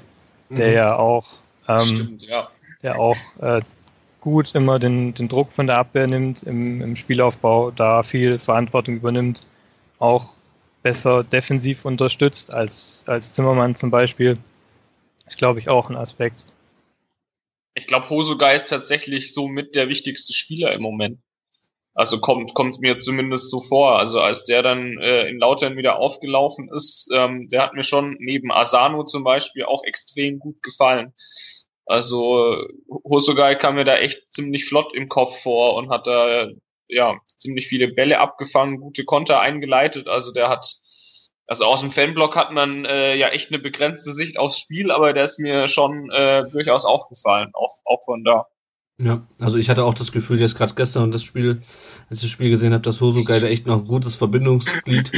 der 0.51 0.69
mhm. 0.69 0.75
ja 0.75 0.97
auch 0.97 1.27
ähm, 1.67 1.81
Stimmt, 1.81 2.23
ja 2.23 2.47
der 2.83 2.99
auch 2.99 3.17
äh, 3.41 3.61
gut 4.21 4.55
immer 4.55 4.79
den, 4.79 5.15
den 5.15 5.29
Druck 5.29 5.53
von 5.53 5.67
der 5.67 5.79
Abwehr 5.79 6.07
nimmt 6.07 6.43
im, 6.43 6.83
im 6.83 6.97
Spielaufbau, 6.97 7.71
da 7.71 8.03
viel 8.03 8.39
Verantwortung 8.39 8.97
übernimmt, 8.97 9.47
auch 9.99 10.31
besser 10.83 11.25
defensiv 11.25 11.85
unterstützt 11.85 12.53
als, 12.53 13.05
als 13.07 13.33
Zimmermann 13.33 13.77
zum 13.77 13.91
Beispiel. 13.91 14.39
Ist, 15.27 15.39
glaube 15.39 15.59
ich, 15.59 15.69
auch 15.69 15.91
ein 15.91 15.97
Aspekt. 15.97 16.45
Ich 17.75 17.87
glaube, 17.87 18.09
Hosogai 18.09 18.55
ist 18.55 18.69
tatsächlich 18.69 19.35
so 19.35 19.49
mit 19.49 19.75
der 19.75 19.89
wichtigste 19.89 20.33
Spieler 20.33 20.73
im 20.73 20.83
Moment. 20.83 21.19
Also 21.95 22.21
kommt, 22.21 22.53
kommt 22.55 22.79
mir 22.81 22.99
zumindest 22.99 23.51
so 23.51 23.61
vor. 23.61 23.99
Also 23.99 24.21
als 24.21 24.45
der 24.45 24.63
dann 24.63 24.99
äh, 24.99 25.29
in 25.29 25.39
Lautern 25.39 25.77
wieder 25.77 25.99
aufgelaufen 25.99 26.69
ist, 26.75 27.09
ähm, 27.13 27.49
der 27.49 27.63
hat 27.63 27.75
mir 27.75 27.83
schon 27.83 28.17
neben 28.21 28.53
Asano 28.53 29.05
zum 29.05 29.25
Beispiel 29.25 29.65
auch 29.65 29.83
extrem 29.85 30.39
gut 30.39 30.63
gefallen. 30.63 31.15
Also 31.87 32.67
Hosogai 33.09 33.55
kam 33.55 33.77
mir 33.77 33.85
da 33.85 33.97
echt 33.97 34.33
ziemlich 34.33 34.67
flott 34.67 34.93
im 34.95 35.09
Kopf 35.09 35.41
vor 35.41 35.75
und 35.77 35.89
hat 35.89 36.07
da 36.07 36.49
ja 36.89 37.17
ziemlich 37.39 37.69
viele 37.69 37.89
Bälle 37.89 38.19
abgefangen, 38.19 38.81
gute 38.81 39.05
Konter 39.05 39.41
eingeleitet. 39.41 40.09
Also 40.09 40.33
der 40.33 40.49
hat, 40.49 40.77
also 41.47 41.65
aus 41.65 41.81
dem 41.81 41.93
Fanblock 41.93 42.35
hat 42.37 42.53
man 42.53 42.85
äh, 42.85 43.17
ja 43.17 43.29
echt 43.29 43.51
eine 43.51 43.61
begrenzte 43.61 44.13
Sicht 44.13 44.39
aufs 44.39 44.59
Spiel, 44.59 44.91
aber 44.91 45.13
der 45.13 45.25
ist 45.25 45.39
mir 45.39 45.69
schon 45.69 46.11
äh, 46.11 46.43
durchaus 46.51 46.85
aufgefallen, 46.85 47.51
auch, 47.55 47.79
auch 47.85 48.05
von 48.05 48.25
da. 48.25 48.47
Ja, 48.99 49.27
also 49.41 49.59
ich 49.59 49.69
hatte 49.69 49.85
auch 49.85 49.95
das 49.95 50.11
Gefühl, 50.11 50.41
jetzt 50.41 50.57
gerade 50.57 50.75
gestern 50.75 51.05
und 51.05 51.15
das 51.15 51.23
Spiel, 51.23 51.61
als 52.09 52.19
ich 52.19 52.25
das 52.25 52.31
Spiel 52.31 52.49
gesehen 52.49 52.73
habe, 52.73 52.83
dass 52.83 53.01
Hosogai 53.01 53.41
da 53.41 53.47
echt 53.47 53.67
noch 53.67 53.79
ein 53.79 53.87
gutes 53.87 54.17
Verbindungsglied 54.17 55.13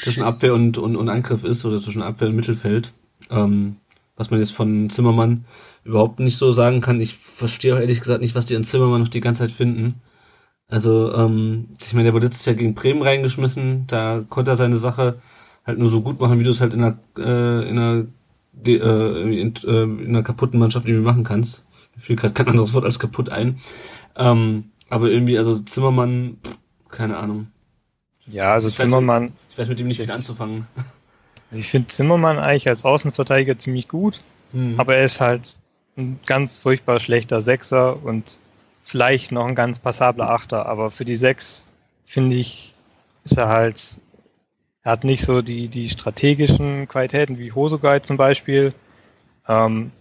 zwischen 0.00 0.22
Abwehr 0.22 0.54
und, 0.54 0.78
und, 0.78 0.96
und 0.96 1.08
Angriff 1.10 1.44
ist 1.44 1.64
oder 1.66 1.80
zwischen 1.80 2.02
Abwehr 2.02 2.28
und 2.28 2.36
Mittelfeld. 2.36 2.92
Ähm, 3.30 3.76
was 4.16 4.30
man 4.30 4.40
jetzt 4.40 4.52
von 4.52 4.90
Zimmermann 4.90 5.44
überhaupt 5.84 6.20
nicht 6.20 6.36
so 6.36 6.52
sagen 6.52 6.80
kann. 6.80 7.00
Ich 7.00 7.14
verstehe 7.14 7.74
auch 7.74 7.80
ehrlich 7.80 8.00
gesagt 8.00 8.22
nicht, 8.22 8.34
was 8.34 8.46
die 8.46 8.56
an 8.56 8.64
Zimmermann 8.64 9.00
noch 9.00 9.08
die 9.08 9.20
ganze 9.20 9.42
Zeit 9.42 9.52
finden. 9.52 10.00
Also, 10.68 11.14
ähm, 11.14 11.68
ich 11.80 11.92
meine, 11.92 12.04
der 12.04 12.14
wurde 12.14 12.26
jetzt 12.26 12.46
ja 12.46 12.54
gegen 12.54 12.74
Bremen 12.74 13.02
reingeschmissen, 13.02 13.86
da 13.86 14.24
konnte 14.28 14.52
er 14.52 14.56
seine 14.56 14.76
Sache 14.76 15.18
halt 15.66 15.78
nur 15.78 15.88
so 15.88 16.00
gut 16.00 16.20
machen, 16.20 16.38
wie 16.38 16.44
du 16.44 16.50
es 16.50 16.60
halt 16.60 16.72
in 16.72 16.82
einer, 16.82 16.98
äh, 17.18 17.68
in 17.68 17.78
einer, 17.78 18.06
äh, 18.66 19.40
in, 19.40 19.54
äh, 19.64 19.82
in 19.82 20.08
einer 20.08 20.22
kaputten 20.22 20.58
Mannschaft 20.58 20.86
irgendwie 20.86 21.04
machen 21.04 21.24
kannst. 21.24 21.64
Mir 21.94 22.02
fiel 22.02 22.16
gerade 22.16 22.34
kein 22.34 22.48
anderes 22.48 22.72
Wort 22.72 22.84
als 22.84 22.98
kaputt 22.98 23.28
ein. 23.28 23.58
Ähm, 24.16 24.70
aber 24.90 25.10
irgendwie, 25.10 25.38
also 25.38 25.58
Zimmermann, 25.58 26.38
keine 26.88 27.18
Ahnung. 27.18 27.48
Ja, 28.26 28.54
also 28.54 28.68
ich 28.68 28.76
Zimmermann. 28.76 29.24
Weiß, 29.24 29.32
ich 29.50 29.58
weiß 29.58 29.68
mit 29.68 29.78
dem 29.78 29.88
nicht 29.88 30.00
viel 30.00 30.10
anzufangen. 30.10 30.66
Also 31.54 31.62
ich 31.62 31.70
finde 31.70 31.86
Zimmermann 31.86 32.40
eigentlich 32.40 32.66
als 32.66 32.84
Außenverteidiger 32.84 33.56
ziemlich 33.56 33.86
gut, 33.86 34.18
hm. 34.50 34.74
aber 34.76 34.96
er 34.96 35.04
ist 35.04 35.20
halt 35.20 35.56
ein 35.96 36.18
ganz 36.26 36.58
furchtbar 36.58 36.98
schlechter 36.98 37.42
Sechser 37.42 38.02
und 38.02 38.38
vielleicht 38.82 39.30
noch 39.30 39.46
ein 39.46 39.54
ganz 39.54 39.78
passabler 39.78 40.30
Achter, 40.30 40.66
aber 40.66 40.90
für 40.90 41.04
die 41.04 41.14
Sechs 41.14 41.64
finde 42.06 42.34
ich, 42.34 42.74
ist 43.24 43.38
er 43.38 43.46
halt, 43.46 43.94
er 44.82 44.90
hat 44.90 45.04
nicht 45.04 45.24
so 45.24 45.42
die, 45.42 45.68
die 45.68 45.88
strategischen 45.88 46.88
Qualitäten 46.88 47.38
wie 47.38 47.52
Hosogai 47.52 48.00
zum 48.00 48.16
Beispiel. 48.16 48.74
Ähm, 49.46 49.92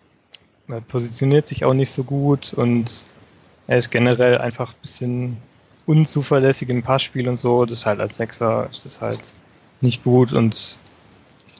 er 0.67 0.81
positioniert 0.81 1.45
sich 1.45 1.65
auch 1.65 1.75
nicht 1.75 1.91
so 1.91 2.03
gut 2.03 2.51
und 2.51 3.05
er 3.67 3.77
ist 3.77 3.91
generell 3.91 4.39
einfach 4.39 4.71
ein 4.71 4.81
bisschen 4.81 5.37
unzuverlässig 5.85 6.69
im 6.69 6.81
Passspiel 6.81 7.29
und 7.29 7.37
so. 7.37 7.65
Das 7.65 7.81
ist 7.81 7.85
halt 7.85 7.99
als 7.99 8.17
Sechser 8.17 8.69
ist 8.71 8.85
das 8.85 9.01
halt 9.01 9.21
nicht 9.81 10.03
gut 10.03 10.33
und 10.33 10.79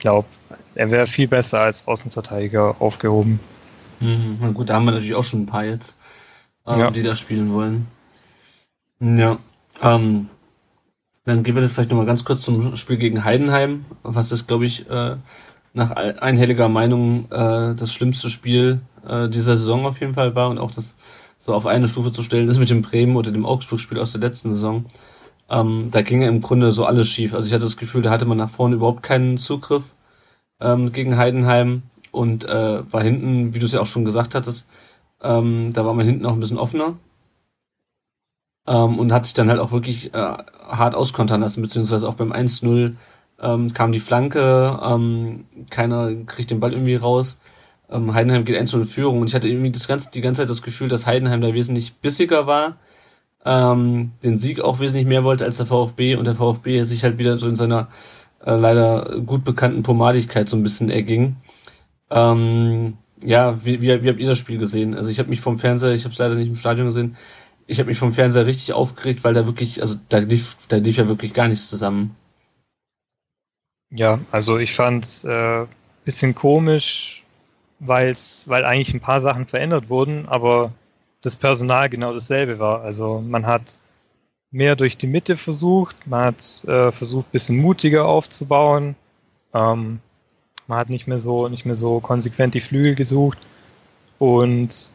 glaube, 0.04 0.28
er 0.74 0.90
wäre 0.90 1.06
viel 1.06 1.28
besser 1.28 1.60
als 1.60 1.86
Außenverteidiger 1.88 2.76
aufgehoben. 2.78 3.40
Mhm, 4.00 4.38
na 4.40 4.50
gut, 4.50 4.68
da 4.68 4.74
haben 4.74 4.84
wir 4.84 4.92
natürlich 4.92 5.14
auch 5.14 5.24
schon 5.24 5.42
ein 5.42 5.46
paar 5.46 5.64
jetzt 5.64 5.96
ähm, 6.66 6.78
ja. 6.78 6.90
die 6.90 7.02
da 7.02 7.14
spielen 7.14 7.52
wollen. 7.52 7.86
Ja. 9.00 9.38
Ähm, 9.82 10.28
dann 11.24 11.42
gehen 11.42 11.56
wir 11.56 11.68
vielleicht 11.68 11.90
nochmal 11.90 12.06
ganz 12.06 12.24
kurz 12.24 12.42
zum 12.42 12.76
Spiel 12.76 12.98
gegen 12.98 13.24
Heidenheim, 13.24 13.86
was 14.02 14.30
ist, 14.30 14.46
glaube 14.46 14.66
ich, 14.66 14.88
äh, 14.90 15.16
nach 15.72 15.90
einhelliger 15.90 16.68
Meinung 16.68 17.30
äh, 17.30 17.74
das 17.74 17.92
schlimmste 17.92 18.28
Spiel 18.28 18.80
äh, 19.06 19.28
dieser 19.28 19.56
Saison 19.56 19.86
auf 19.86 20.00
jeden 20.00 20.14
Fall 20.14 20.34
war 20.34 20.50
und 20.50 20.58
auch 20.58 20.70
das 20.70 20.96
so 21.38 21.54
auf 21.54 21.66
eine 21.66 21.88
Stufe 21.88 22.12
zu 22.12 22.22
stellen 22.22 22.48
ist 22.48 22.58
mit 22.58 22.70
dem 22.70 22.82
Bremen 22.82 23.16
oder 23.16 23.32
dem 23.32 23.44
Augsburg-Spiel 23.44 23.98
aus 23.98 24.12
der 24.12 24.20
letzten 24.20 24.52
Saison. 24.52 24.84
Ähm, 25.50 25.88
da 25.90 26.02
ging 26.02 26.22
im 26.22 26.40
Grunde 26.40 26.72
so 26.72 26.84
alles 26.84 27.08
schief. 27.08 27.34
Also 27.34 27.46
ich 27.46 27.52
hatte 27.52 27.64
das 27.64 27.76
Gefühl, 27.76 28.02
da 28.02 28.10
hatte 28.10 28.24
man 28.24 28.38
nach 28.38 28.48
vorne 28.48 28.76
überhaupt 28.76 29.02
keinen 29.02 29.36
Zugriff 29.36 29.93
ähm, 30.64 30.92
gegen 30.92 31.16
Heidenheim 31.16 31.82
und 32.10 32.44
äh, 32.44 32.92
war 32.92 33.02
hinten, 33.02 33.54
wie 33.54 33.58
du 33.58 33.66
es 33.66 33.72
ja 33.72 33.80
auch 33.80 33.86
schon 33.86 34.04
gesagt 34.04 34.34
hattest, 34.34 34.68
ähm, 35.22 35.72
da 35.72 35.84
war 35.84 35.94
man 35.94 36.06
hinten 36.06 36.26
auch 36.26 36.32
ein 36.32 36.40
bisschen 36.40 36.58
offener. 36.58 36.96
Ähm, 38.66 38.98
und 38.98 39.12
hat 39.12 39.26
sich 39.26 39.34
dann 39.34 39.50
halt 39.50 39.60
auch 39.60 39.72
wirklich 39.72 40.14
äh, 40.14 40.16
hart 40.16 40.94
auskontern 40.94 41.42
lassen, 41.42 41.60
beziehungsweise 41.60 42.08
auch 42.08 42.14
beim 42.14 42.32
1-0 42.32 42.94
ähm, 43.40 43.72
kam 43.74 43.92
die 43.92 44.00
Flanke, 44.00 44.80
ähm, 44.82 45.44
keiner 45.68 46.14
kriegt 46.24 46.50
den 46.50 46.60
Ball 46.60 46.72
irgendwie 46.72 46.94
raus. 46.94 47.38
Ähm, 47.90 48.14
Heidenheim 48.14 48.46
geht 48.46 48.56
1 48.56 48.72
in 48.72 48.84
Führung 48.86 49.20
und 49.20 49.26
ich 49.28 49.34
hatte 49.34 49.48
irgendwie 49.48 49.70
das 49.70 49.86
ganze, 49.86 50.10
die 50.10 50.22
ganze 50.22 50.42
Zeit 50.42 50.50
das 50.50 50.62
Gefühl, 50.62 50.88
dass 50.88 51.06
Heidenheim 51.06 51.42
da 51.42 51.52
wesentlich 51.52 51.94
bissiger 51.96 52.46
war, 52.46 52.78
ähm, 53.44 54.12
den 54.22 54.38
Sieg 54.38 54.60
auch 54.62 54.80
wesentlich 54.80 55.06
mehr 55.06 55.24
wollte 55.24 55.44
als 55.44 55.58
der 55.58 55.66
VfB 55.66 56.16
und 56.16 56.24
der 56.24 56.34
VfB 56.34 56.84
sich 56.84 57.04
halt 57.04 57.18
wieder 57.18 57.38
so 57.38 57.48
in 57.48 57.56
seiner 57.56 57.88
äh, 58.44 58.54
leider 58.54 59.20
gut 59.20 59.44
bekannten 59.44 59.82
Pomadigkeit 59.82 60.48
so 60.48 60.56
ein 60.56 60.62
bisschen 60.62 60.90
erging. 60.90 61.36
Ähm, 62.10 62.98
ja, 63.22 63.64
wie, 63.64 63.80
wie, 63.80 64.02
wie 64.02 64.08
habt 64.08 64.20
ihr 64.20 64.26
das 64.26 64.38
Spiel 64.38 64.58
gesehen? 64.58 64.94
Also 64.94 65.10
ich 65.10 65.18
habe 65.18 65.30
mich 65.30 65.40
vom 65.40 65.58
Fernseher, 65.58 65.94
ich 65.94 66.04
habe 66.04 66.12
es 66.12 66.18
leider 66.18 66.34
nicht 66.34 66.48
im 66.48 66.56
Stadion 66.56 66.86
gesehen, 66.86 67.16
ich 67.66 67.78
habe 67.78 67.88
mich 67.88 67.98
vom 67.98 68.12
Fernseher 68.12 68.46
richtig 68.46 68.74
aufgeregt, 68.74 69.24
weil 69.24 69.34
da 69.34 69.46
wirklich, 69.46 69.80
also 69.80 69.96
da 70.10 70.18
lief, 70.18 70.56
da 70.68 70.76
lief 70.76 70.98
ja 70.98 71.08
wirklich 71.08 71.32
gar 71.32 71.48
nichts 71.48 71.68
zusammen. 71.68 72.14
Ja, 73.90 74.18
also 74.30 74.58
ich 74.58 74.74
fand 74.74 75.24
äh, 75.24 75.66
bisschen 76.04 76.34
komisch, 76.34 77.22
weil's, 77.78 78.44
weil 78.48 78.64
eigentlich 78.64 78.94
ein 78.94 79.00
paar 79.00 79.20
Sachen 79.20 79.46
verändert 79.46 79.88
wurden, 79.88 80.26
aber 80.28 80.72
das 81.22 81.36
Personal 81.36 81.88
genau 81.88 82.12
dasselbe 82.12 82.58
war. 82.58 82.82
Also 82.82 83.20
man 83.20 83.46
hat 83.46 83.78
mehr 84.54 84.76
durch 84.76 84.96
die 84.96 85.08
Mitte 85.08 85.36
versucht, 85.36 86.06
man 86.06 86.26
hat 86.26 86.64
äh, 86.64 86.92
versucht, 86.92 87.32
bisschen 87.32 87.58
mutiger 87.58 88.06
aufzubauen. 88.06 88.94
Ähm, 89.52 89.98
man 90.68 90.78
hat 90.78 90.90
nicht 90.90 91.08
mehr 91.08 91.18
so, 91.18 91.48
nicht 91.48 91.66
mehr 91.66 91.74
so 91.74 91.98
konsequent 91.98 92.54
die 92.54 92.60
Flügel 92.60 92.94
gesucht. 92.94 93.38
Und 94.20 94.90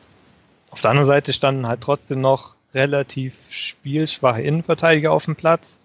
auf 0.72 0.80
der 0.80 0.92
anderen 0.92 1.08
Seite 1.08 1.34
standen 1.34 1.68
halt 1.68 1.82
trotzdem 1.82 2.22
noch 2.22 2.56
relativ 2.74 3.36
spielschwache 3.50 4.42
Innenverteidiger 4.42 5.12
auf 5.12 5.26
dem 5.26 5.36
Platz, 5.36 5.78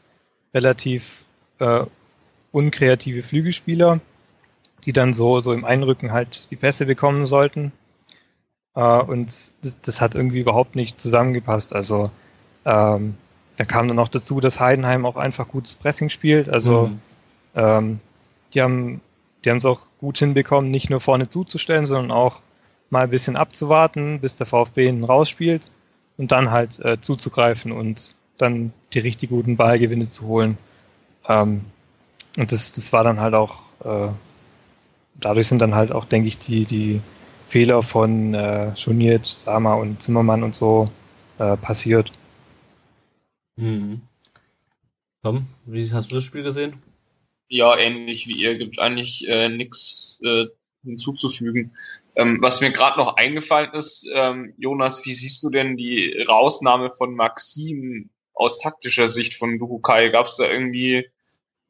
relativ 0.54 1.24
äh, 1.58 1.84
unkreative 2.52 3.24
Flügelspieler, 3.24 3.98
die 4.84 4.92
dann 4.92 5.14
so, 5.14 5.40
so 5.40 5.52
im 5.52 5.64
Einrücken 5.64 6.12
halt 6.12 6.48
die 6.52 6.56
Pässe 6.56 6.87
bekommen 6.87 7.26
sollten. 7.26 7.72
Äh, 8.76 9.00
und 9.00 9.50
das, 9.62 9.76
das, 9.82 10.00
hat 10.00 10.14
irgendwie 10.14 10.40
überhaupt 10.40 10.76
nicht 10.76 11.00
zusammengepasst. 11.00 11.74
Also 11.74 12.12
ähm, 12.64 13.16
da 13.57 13.64
kam 13.64 13.88
dann 13.88 13.97
noch 13.97 14.09
dazu, 14.09 14.40
dass 14.40 14.61
Heidenheim 14.61 15.07
auch 15.07 15.17
einfach 15.17 15.49
gutes 15.49 15.75
Pressing 15.75 16.11
spielt. 16.11 16.49
Also 16.49 16.88
mhm. 16.88 17.01
ähm, 17.55 18.01
die 18.53 18.62
haben 18.62 19.01
die 19.45 19.51
haben 19.51 19.59
es 19.59 19.64
auch 19.64 19.81
gut 20.01 20.19
hinbekommen, 20.19 20.71
nicht 20.71 20.90
nur 20.90 21.01
vorne 21.01 21.29
zuzustellen, 21.29 21.87
sondern 21.87 22.11
auch 22.11 22.40
mal 22.90 23.05
ein 23.05 23.11
bisschen 23.11 23.37
abzuwarten, 23.37 24.21
bis 24.21 24.37
der 24.37 24.47
VfB 24.47 24.87
hinten 24.87 25.05
rausspielt 25.05 25.62
und 26.17 26.33
dann 26.33 26.51
halt 26.51 26.79
äh, 26.81 27.01
zuzugreifen 27.01 27.73
und 27.73 28.14
dann 28.38 28.73
die 28.93 29.01
richtig 29.01 29.31
guten 29.31 29.57
Ballgewinne 29.57 30.09
zu 30.09 30.27
holen. 30.27 30.59
Ähm, 31.29 31.62
und 32.37 32.53
das, 32.53 32.73
das 32.73 32.93
war 32.93 33.05
dann 33.05 33.21
halt 33.21 33.35
auch, 33.35 33.59
äh, 33.85 34.09
dadurch 35.21 35.49
sind 35.49 35.61
dann 35.61 35.75
halt 35.75 35.93
auch, 35.93 36.05
denke 36.05 36.29
ich, 36.29 36.38
die, 36.38 36.64
die 36.64 37.01
Fehler 37.49 37.83
von 37.83 38.35
äh, 38.35 38.77
Schoniert, 38.77 39.27
Sama 39.27 39.75
und 39.75 40.03
Zimmermann 40.03 40.43
und 40.43 40.55
so 40.55 40.87
äh, 41.38 41.57
passiert. 41.57 42.11
Mhm. 43.57 44.03
Tom, 45.23 45.47
wie 45.64 45.90
hast 45.93 46.11
du 46.11 46.17
das 46.17 46.25
Spiel 46.25 46.43
gesehen? 46.43 46.83
ja, 47.49 47.77
ähnlich 47.77 48.27
wie 48.27 48.35
ihr, 48.35 48.57
gibt 48.59 48.79
eigentlich 48.79 49.29
äh, 49.29 49.49
nichts 49.49 50.19
äh, 50.23 50.47
hinzuzufügen. 50.83 51.77
Ähm, 52.17 52.38
was 52.40 52.61
mir 52.61 52.73
gerade 52.73 52.99
noch 52.99 53.17
eingefallen 53.17 53.73
ist, 53.75 54.07
ähm, 54.14 54.55
Jonas, 54.59 55.05
wie 55.07 55.14
siehst 55.14 55.43
du 55.43 55.51
denn 55.51 55.77
die 55.77 56.25
Rausnahme 56.29 56.90
von 56.90 57.14
Maxim 57.14 58.11
aus 58.35 58.59
taktischer 58.59 59.09
Sicht 59.09 59.35
von 59.35 59.59
Duhukai? 59.59 60.09
Gab 60.11 60.27
es 60.27 60.37
da 60.37 60.51
irgendwie, 60.51 61.09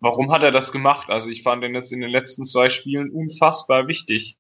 warum 0.01 0.33
hat 0.33 0.43
er 0.43 0.53
das 0.53 0.73
gemacht? 0.73 1.11
Also 1.11 1.31
ich 1.31 1.43
fand 1.43 1.63
den 1.63 1.75
jetzt 1.75 1.93
in 1.93 2.01
den 2.01 2.11
letzten 2.11 2.45
zwei 2.45 2.69
Spielen 2.69 3.11
unfassbar 3.11 3.87
wichtig. 3.87 4.37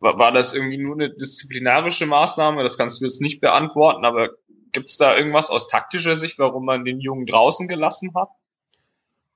War, 0.00 0.18
war 0.18 0.32
das 0.32 0.54
irgendwie 0.54 0.78
nur 0.78 0.94
eine 0.94 1.10
disziplinarische 1.10 2.06
Maßnahme? 2.06 2.62
Das 2.62 2.78
kannst 2.78 3.00
du 3.00 3.04
jetzt 3.06 3.20
nicht 3.20 3.40
beantworten, 3.40 4.04
aber 4.04 4.30
gibt 4.74 4.90
es 4.90 4.98
da 4.98 5.16
irgendwas 5.16 5.48
aus 5.48 5.68
taktischer 5.68 6.16
Sicht, 6.16 6.38
warum 6.38 6.66
man 6.66 6.84
den 6.84 7.00
Jungen 7.00 7.24
draußen 7.24 7.66
gelassen 7.66 8.12
hat? 8.14 8.28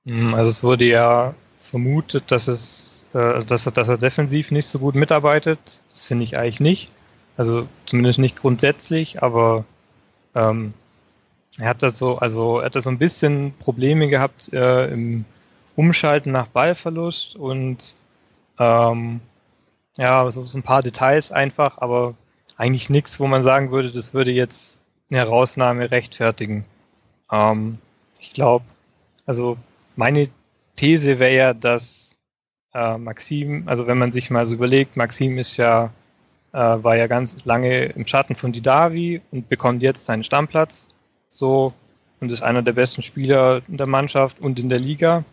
Hm, 0.05 0.35
also 0.35 0.51
es 0.51 0.63
wurde 0.63 0.85
ja 0.85 1.33
vermutet, 1.71 2.25
dass 2.27 2.47
es, 2.47 3.05
äh, 3.13 3.43
dass, 3.43 3.65
er, 3.65 3.71
dass 3.71 3.87
er 3.87 3.97
defensiv 3.97 4.51
nicht 4.51 4.67
so 4.67 4.77
gut 4.77 4.93
mitarbeitet. 4.93 5.59
Das 5.89 6.05
finde 6.05 6.25
ich 6.25 6.37
eigentlich 6.37 6.59
nicht. 6.59 6.91
Also 7.37 7.67
zumindest 7.85 8.19
nicht 8.19 8.35
grundsätzlich, 8.35 9.23
aber 9.23 9.63
ähm, 10.35 10.73
er 11.57 11.69
hat 11.69 11.81
da 11.81 11.89
so, 11.89 12.17
also 12.17 12.59
er 12.59 12.65
hat 12.65 12.75
da 12.75 12.81
so 12.81 12.89
ein 12.89 12.99
bisschen 12.99 13.53
Probleme 13.59 14.09
gehabt 14.09 14.51
äh, 14.53 14.87
im 14.87 15.25
Umschalten 15.75 16.31
nach 16.31 16.47
Ballverlust 16.47 17.37
und 17.37 17.95
ähm, 18.59 19.21
ja, 19.95 20.29
so, 20.31 20.43
so 20.43 20.57
ein 20.57 20.63
paar 20.63 20.83
Details 20.83 21.31
einfach, 21.31 21.77
aber 21.77 22.15
eigentlich 22.57 22.89
nichts, 22.89 23.19
wo 23.21 23.27
man 23.27 23.43
sagen 23.43 23.71
würde, 23.71 23.91
das 23.91 24.13
würde 24.13 24.31
jetzt 24.31 24.78
eine 25.09 25.19
Herausnahme 25.19 25.91
rechtfertigen. 25.91 26.65
Ähm, 27.31 27.79
ich 28.19 28.31
glaube, 28.31 28.65
also 29.25 29.57
meine 29.95 30.29
These 30.75 31.19
wäre 31.19 31.35
ja, 31.35 31.53
dass 31.53 32.15
äh, 32.73 32.97
Maxim, 32.97 33.63
also 33.67 33.87
wenn 33.87 33.97
man 33.97 34.11
sich 34.11 34.29
mal 34.29 34.45
so 34.45 34.55
überlegt, 34.55 34.97
Maxim 34.97 35.37
ist 35.37 35.57
ja, 35.57 35.91
äh, 36.53 36.57
war 36.57 36.95
ja 36.95 37.07
ganz 37.07 37.43
lange 37.45 37.85
im 37.85 38.05
Schatten 38.05 38.35
von 38.35 38.51
Didavi 38.51 39.21
und 39.31 39.49
bekommt 39.49 39.81
jetzt 39.81 40.05
seinen 40.05 40.23
Stammplatz 40.23 40.87
so 41.29 41.73
und 42.19 42.31
ist 42.31 42.41
einer 42.41 42.61
der 42.61 42.73
besten 42.73 43.01
Spieler 43.01 43.61
in 43.67 43.77
der 43.77 43.87
Mannschaft 43.87 44.39
und 44.39 44.59
in 44.59 44.69
der 44.69 44.79
Liga. 44.79 45.23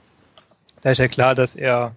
Da 0.82 0.90
ist 0.90 0.98
ja 0.98 1.08
klar, 1.08 1.34
dass 1.34 1.56
er 1.56 1.94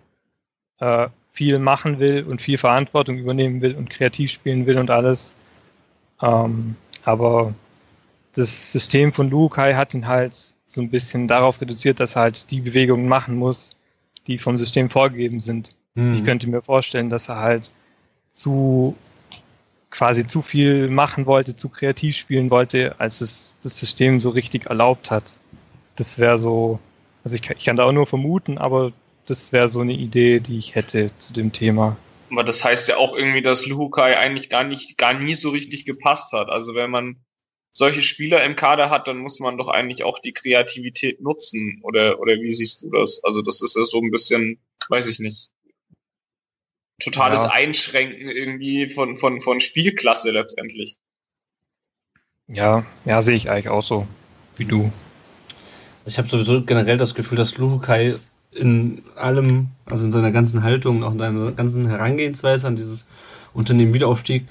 äh, 0.79 1.07
viel 1.31 1.59
machen 1.59 1.99
will 1.99 2.23
und 2.23 2.41
viel 2.41 2.57
Verantwortung 2.57 3.17
übernehmen 3.17 3.61
will 3.61 3.75
und 3.75 3.89
kreativ 3.89 4.31
spielen 4.31 4.65
will 4.65 4.79
und 4.79 4.89
alles. 4.89 5.33
Ähm, 6.21 6.75
aber 7.05 7.53
das 8.33 8.71
System 8.71 9.13
von 9.13 9.29
Lukai 9.29 9.73
hat 9.73 9.93
ihn 9.93 10.07
halt 10.07 10.53
so 10.65 10.81
ein 10.81 10.89
bisschen 10.89 11.27
darauf 11.27 11.61
reduziert, 11.61 11.99
dass 11.99 12.15
er 12.15 12.23
halt 12.23 12.51
die 12.51 12.61
Bewegungen 12.61 13.07
machen 13.07 13.35
muss, 13.35 13.71
die 14.27 14.37
vom 14.37 14.57
System 14.57 14.89
vorgegeben 14.89 15.39
sind. 15.39 15.75
Hm. 15.95 16.13
Ich 16.13 16.23
könnte 16.23 16.47
mir 16.47 16.61
vorstellen, 16.61 17.09
dass 17.09 17.29
er 17.29 17.37
halt 17.37 17.71
zu 18.33 18.95
quasi 19.89 20.27
zu 20.27 20.41
viel 20.41 20.87
machen 20.87 21.25
wollte, 21.25 21.55
zu 21.55 21.69
kreativ 21.69 22.15
spielen 22.15 22.51
wollte, 22.51 22.95
als 22.99 23.21
es 23.21 23.57
das 23.63 23.79
System 23.79 24.19
so 24.19 24.29
richtig 24.29 24.67
erlaubt 24.67 25.09
hat. 25.09 25.33
Das 25.95 26.19
wäre 26.19 26.37
so, 26.37 26.79
also 27.23 27.35
ich, 27.35 27.49
ich 27.49 27.65
kann 27.65 27.75
da 27.75 27.85
auch 27.85 27.91
nur 27.91 28.05
vermuten, 28.05 28.57
aber 28.59 28.91
das 29.25 29.51
wäre 29.51 29.69
so 29.69 29.81
eine 29.81 29.93
Idee, 29.93 30.39
die 30.39 30.57
ich 30.57 30.75
hätte 30.75 31.11
zu 31.17 31.33
dem 31.33 31.51
Thema. 31.51 31.97
Aber 32.31 32.43
das 32.43 32.63
heißt 32.63 32.87
ja 32.89 32.97
auch 32.97 33.15
irgendwie, 33.15 33.41
dass 33.41 33.65
Luhukai 33.65 34.15
eigentlich 34.17 34.49
gar 34.49 34.63
nicht, 34.63 34.97
gar 34.97 35.15
nie 35.15 35.33
so 35.33 35.49
richtig 35.49 35.85
gepasst 35.85 36.31
hat. 36.33 36.49
Also 36.49 36.75
wenn 36.75 36.91
man 36.91 37.17
solche 37.73 38.03
Spieler 38.03 38.43
im 38.43 38.55
Kader 38.55 38.89
hat, 38.89 39.07
dann 39.07 39.17
muss 39.17 39.39
man 39.39 39.57
doch 39.57 39.67
eigentlich 39.67 40.03
auch 40.03 40.19
die 40.19 40.33
Kreativität 40.33 41.21
nutzen. 41.21 41.79
Oder, 41.83 42.19
oder 42.19 42.35
wie 42.35 42.51
siehst 42.51 42.81
du 42.83 42.89
das? 42.89 43.21
Also 43.23 43.41
das 43.41 43.61
ist 43.61 43.75
ja 43.75 43.85
so 43.85 43.99
ein 43.99 44.11
bisschen, 44.11 44.59
weiß 44.89 45.07
ich 45.07 45.19
nicht, 45.19 45.51
totales 46.99 47.43
ja. 47.43 47.51
Einschränken 47.51 48.29
irgendwie 48.29 48.87
von, 48.87 49.15
von, 49.15 49.39
von 49.41 49.59
Spielklasse 49.59 50.31
letztendlich. 50.31 50.97
Ja, 52.47 52.85
ja, 53.05 53.21
sehe 53.21 53.35
ich 53.35 53.49
eigentlich 53.49 53.69
auch 53.69 53.83
so, 53.83 54.07
wie 54.57 54.65
du. 54.65 54.91
Ich 56.05 56.17
habe 56.17 56.27
sowieso 56.27 56.63
generell 56.63 56.97
das 56.97 57.13
Gefühl, 57.13 57.37
dass 57.37 57.57
Luhukai 57.57 58.15
in 58.51 59.03
allem, 59.15 59.67
also 59.85 60.03
in 60.03 60.11
seiner 60.11 60.31
ganzen 60.31 60.63
Haltung, 60.63 61.03
auch 61.03 61.11
in 61.11 61.19
seiner 61.19 61.51
ganzen 61.51 61.87
Herangehensweise 61.87 62.67
an 62.67 62.75
dieses 62.75 63.05
Unternehmen 63.53 63.93
Wiederaufstieg, 63.93 64.47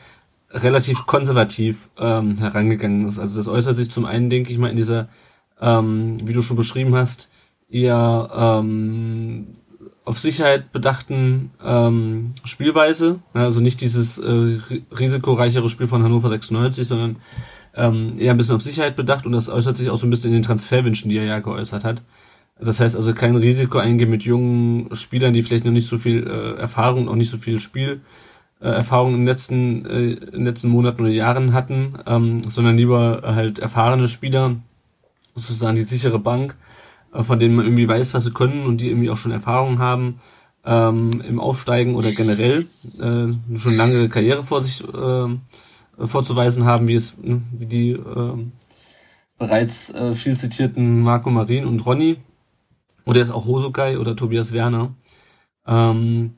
relativ 0.51 1.07
konservativ 1.07 1.91
ähm, 1.99 2.39
herangegangen 2.39 3.09
ist. 3.09 3.19
Also 3.19 3.39
das 3.39 3.49
äußert 3.49 3.77
sich 3.77 3.91
zum 3.91 4.05
einen, 4.05 4.31
denke 4.31 4.53
ich 4.53 4.59
mal, 4.59 4.71
in 4.71 4.77
dieser, 4.77 5.09
ähm, 5.61 6.19
wie 6.27 6.33
du 6.33 6.43
schon 6.43 6.57
beschrieben 6.57 6.95
hast, 6.95 7.29
eher 7.71 8.31
ähm, 8.35 9.49
auf 10.05 10.19
Sicherheit 10.19 10.73
bedachten 10.73 11.51
ähm, 11.63 12.35
Spielweise. 12.45 13.21
Also 13.35 13.61
nicht 13.61 13.81
dieses 13.83 14.19
äh, 14.19 14.59
risikoreichere 14.91 15.69
Spiel 15.69 15.87
von 15.87 16.03
Hannover 16.03 16.31
96, 16.31 16.89
sondern 16.89 17.17
ähm, 17.75 18.15
eher 18.19 18.31
ein 18.31 18.39
bisschen 18.39 18.57
auf 18.57 18.63
Sicherheit 18.63 18.97
bedacht 18.97 19.27
und 19.27 19.33
das 19.33 19.51
äußert 19.51 19.77
sich 19.77 19.91
auch 19.91 19.97
so 19.97 20.07
ein 20.07 20.11
bisschen 20.11 20.31
in 20.31 20.39
den 20.39 20.43
Transferwünschen, 20.43 21.11
die 21.11 21.19
er 21.19 21.25
ja 21.25 21.39
geäußert 21.41 21.85
hat. 21.85 22.03
Das 22.59 22.81
heißt 22.81 22.97
also 22.97 23.15
kein 23.15 23.37
Risiko 23.37 23.79
eingehen 23.79 24.11
mit 24.11 24.25
jungen 24.25 24.95
Spielern, 24.97 25.35
die 25.35 25.43
vielleicht 25.43 25.65
noch 25.65 25.73
nicht 25.73 25.87
so 25.87 25.99
viel 25.99 26.27
äh, 26.27 26.59
Erfahrung 26.59 27.03
und 27.03 27.09
auch 27.11 27.15
nicht 27.15 27.31
so 27.31 27.37
viel 27.37 27.61
Spielerfahrung 27.61 28.01
äh, 28.61 28.81
in 28.81 29.13
den 29.13 29.27
letzten, 29.27 29.87
äh, 29.87 30.11
in 30.13 30.31
den 30.31 30.45
letzten 30.45 30.69
Monaten 30.69 31.03
oder 31.03 31.11
Jahren 31.11 31.53
hatten, 31.53 31.99
ähm, 32.07 32.43
sondern 32.43 32.77
lieber 32.77 33.23
halt 33.25 33.59
erfahrene 33.59 34.09
Spieler, 34.09 34.57
sozusagen 35.35 35.77
die 35.77 35.83
sichere 35.83 36.19
Bank, 36.19 36.57
äh, 37.13 37.23
von 37.23 37.39
denen 37.39 37.57
man 37.57 37.67
irgendwie 37.67 37.89
weiß, 37.89 38.15
was 38.15 38.25
sie 38.25 38.33
können 38.33 38.67
und 38.67 38.81
die 38.81 38.89
irgendwie 38.89 39.11
auch 39.11 39.17
schon 39.17 39.33
Erfahrung 39.33 39.79
haben 39.79 40.21
ähm, 40.65 41.23
im 41.27 41.41
Aufsteigen 41.41 41.95
oder 41.95 42.13
generell 42.13 42.61
äh, 42.61 43.59
schon 43.59 43.77
lange 43.77 44.09
Karriere 44.09 44.45
vor 44.45 44.63
sich 44.63 44.83
äh, 44.83 46.07
vorzuweisen 46.07 46.65
haben, 46.65 46.89
wie 46.89 46.95
es 46.95 47.17
wie 47.23 47.67
die 47.67 47.91
äh, 47.93 48.47
bereits 49.39 49.91
äh, 49.91 50.15
viel 50.15 50.37
zitierten 50.37 51.01
Marco 51.01 51.31
Marin 51.31 51.65
und 51.65 51.85
Ronny 51.87 52.17
oder 53.05 53.21
ist 53.21 53.31
auch 53.31 53.47
Hosokai 53.47 53.99
oder 53.99 54.15
Tobias 54.17 54.53
Werner. 54.53 54.95
Ähm, 55.67 56.38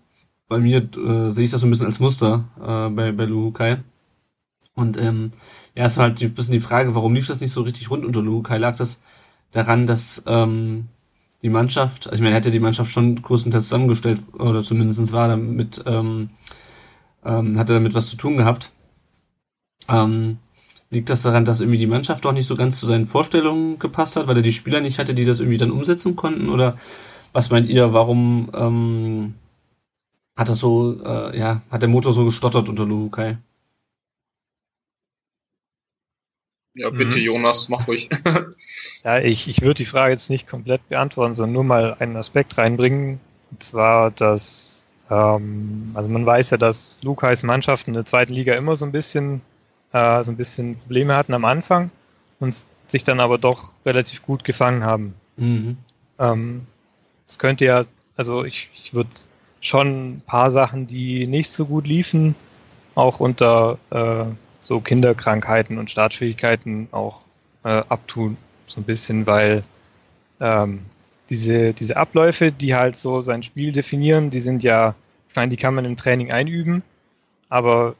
bei 0.51 0.59
mir 0.59 0.87
äh, 0.97 1.31
sehe 1.31 1.45
ich 1.45 1.51
das 1.51 1.63
so 1.63 1.67
ein 1.67 1.71
bisschen 1.71 1.87
als 1.87 2.01
Muster 2.01 2.45
äh, 2.61 2.91
bei, 2.91 3.13
bei 3.13 3.25
Luhukai. 3.25 3.79
Und 4.75 4.99
ähm, 4.99 5.31
ja, 5.75 5.87
ist 5.87 5.97
halt 5.97 6.21
ein 6.21 6.35
bisschen 6.35 6.53
die 6.53 6.61
Frage, 6.61 6.95
warum 6.95 7.15
lief 7.15 7.27
das 7.27 7.41
nicht 7.41 7.53
so 7.53 7.63
richtig 7.63 7.91
rund 7.91 8.05
unter 8.05 8.21
Luhukai? 8.21 8.59
Lag 8.59 8.77
das 8.77 9.01
daran, 9.53 9.87
dass 9.87 10.23
ähm, 10.27 10.89
die 11.41 11.49
Mannschaft, 11.49 12.07
also 12.07 12.17
ich 12.17 12.21
meine, 12.21 12.35
hätte 12.35 12.51
die 12.51 12.61
Mannschaft 12.61 12.91
schon 12.91 13.23
größtenteils 13.23 13.65
zusammengestellt, 13.65 14.21
oder 14.35 14.63
zumindest 14.63 15.13
war 15.13 15.29
damit, 15.29 15.83
ähm, 15.87 16.29
ähm, 17.25 17.59
hat 17.59 17.71
er 17.71 17.77
damit 17.77 17.95
was 17.95 18.11
zu 18.11 18.17
tun 18.17 18.37
gehabt. 18.37 18.73
Ähm, 19.89 20.39
Liegt 20.93 21.09
das 21.09 21.23
daran, 21.23 21.45
dass 21.45 21.61
irgendwie 21.61 21.79
die 21.79 21.87
Mannschaft 21.87 22.25
doch 22.25 22.33
nicht 22.33 22.49
so 22.49 22.57
ganz 22.57 22.81
zu 22.81 22.87
seinen 22.87 23.07
Vorstellungen 23.07 23.79
gepasst 23.79 24.17
hat, 24.17 24.27
weil 24.27 24.37
er 24.37 24.43
die 24.43 24.53
Spieler 24.53 24.81
nicht 24.81 24.99
hatte, 24.99 25.15
die 25.15 25.25
das 25.25 25.39
irgendwie 25.39 25.57
dann 25.57 25.71
umsetzen 25.71 26.17
konnten? 26.17 26.49
Oder 26.49 26.77
was 27.33 27.51
meint 27.51 27.69
ihr, 27.69 27.93
warum 27.93 28.51
ähm, 28.53 29.35
hat 30.41 30.49
das 30.49 30.59
so, 30.59 30.99
äh, 31.05 31.39
ja, 31.39 31.61
hat 31.71 31.83
der 31.83 31.89
Motor 31.91 32.15
so 32.15 32.25
gestottert 32.25 32.69
unter 32.71 32.87
Lukai? 32.87 33.37
Ja, 36.75 36.89
bitte, 36.89 37.19
mhm. 37.19 37.25
Jonas, 37.25 37.69
mach 37.69 37.87
ruhig. 37.87 38.09
ja, 39.05 39.19
ich, 39.19 39.49
ich 39.49 39.61
würde 39.61 39.75
die 39.75 39.85
Frage 39.85 40.13
jetzt 40.15 40.31
nicht 40.31 40.49
komplett 40.49 40.89
beantworten, 40.89 41.35
sondern 41.35 41.53
nur 41.53 41.65
mal 41.65 41.97
einen 41.99 42.17
Aspekt 42.17 42.57
reinbringen. 42.57 43.21
Und 43.51 43.63
zwar, 43.63 44.13
dass, 44.13 44.83
ähm, 45.11 45.91
also 45.93 46.09
man 46.09 46.25
weiß 46.25 46.51
ja, 46.51 46.57
dass 46.57 46.99
Lukais 47.03 47.43
Mannschaften 47.43 47.91
in 47.91 47.95
der 47.95 48.07
zweiten 48.07 48.33
Liga 48.33 48.55
immer 48.55 48.77
so 48.77 48.87
ein 48.87 48.93
bisschen 48.93 49.43
äh, 49.93 50.25
so 50.25 50.31
ein 50.31 50.37
bisschen 50.37 50.79
Probleme 50.79 51.15
hatten 51.17 51.35
am 51.35 51.45
Anfang 51.45 51.91
und 52.39 52.65
sich 52.87 53.05
dann 53.05 53.21
aber 53.21 53.37
doch 53.37 53.71
relativ 53.85 54.23
gut 54.23 54.45
gefangen 54.45 54.85
haben. 54.85 55.15
Mhm. 55.37 55.77
Ähm, 56.19 56.67
es 57.27 57.39
könnte 57.39 57.67
ja, 57.67 57.85
also 58.17 58.45
ich, 58.45 58.71
ich 58.75 58.95
würde 58.95 59.11
schon 59.61 60.15
ein 60.15 60.23
paar 60.27 60.51
Sachen, 60.51 60.87
die 60.87 61.27
nicht 61.27 61.51
so 61.51 61.67
gut 61.67 61.87
liefen, 61.87 62.35
auch 62.95 63.21
unter 63.21 63.79
äh, 63.91 64.25
so 64.63 64.81
Kinderkrankheiten 64.81 65.79
und 65.79 65.91
Startschwierigkeiten 65.91 66.89
auch 66.93 67.21
äh, 67.65 67.83
abtun, 67.89 68.37
so 68.67 68.81
ein 68.81 68.85
bisschen, 68.85 69.27
weil 69.27 69.63
ähm, 70.41 70.81
diese, 71.29 71.73
diese 71.73 71.97
Abläufe, 71.97 72.53
die 72.53 72.75
halt 72.75 72.97
so 72.97 73.23
sein 73.23 73.43
Spiel 73.43 73.73
definieren, 73.73 74.31
die 74.31 74.41
sind 74.41 74.63
ja, 74.63 74.95
ich 75.29 75.37
meine, 75.37 75.51
die 75.51 75.57
kann 75.57 75.75
man 75.75 75.85
im 75.85 75.97
Training 75.97 76.33
einüben, 76.33 76.83
aber 77.49 77.95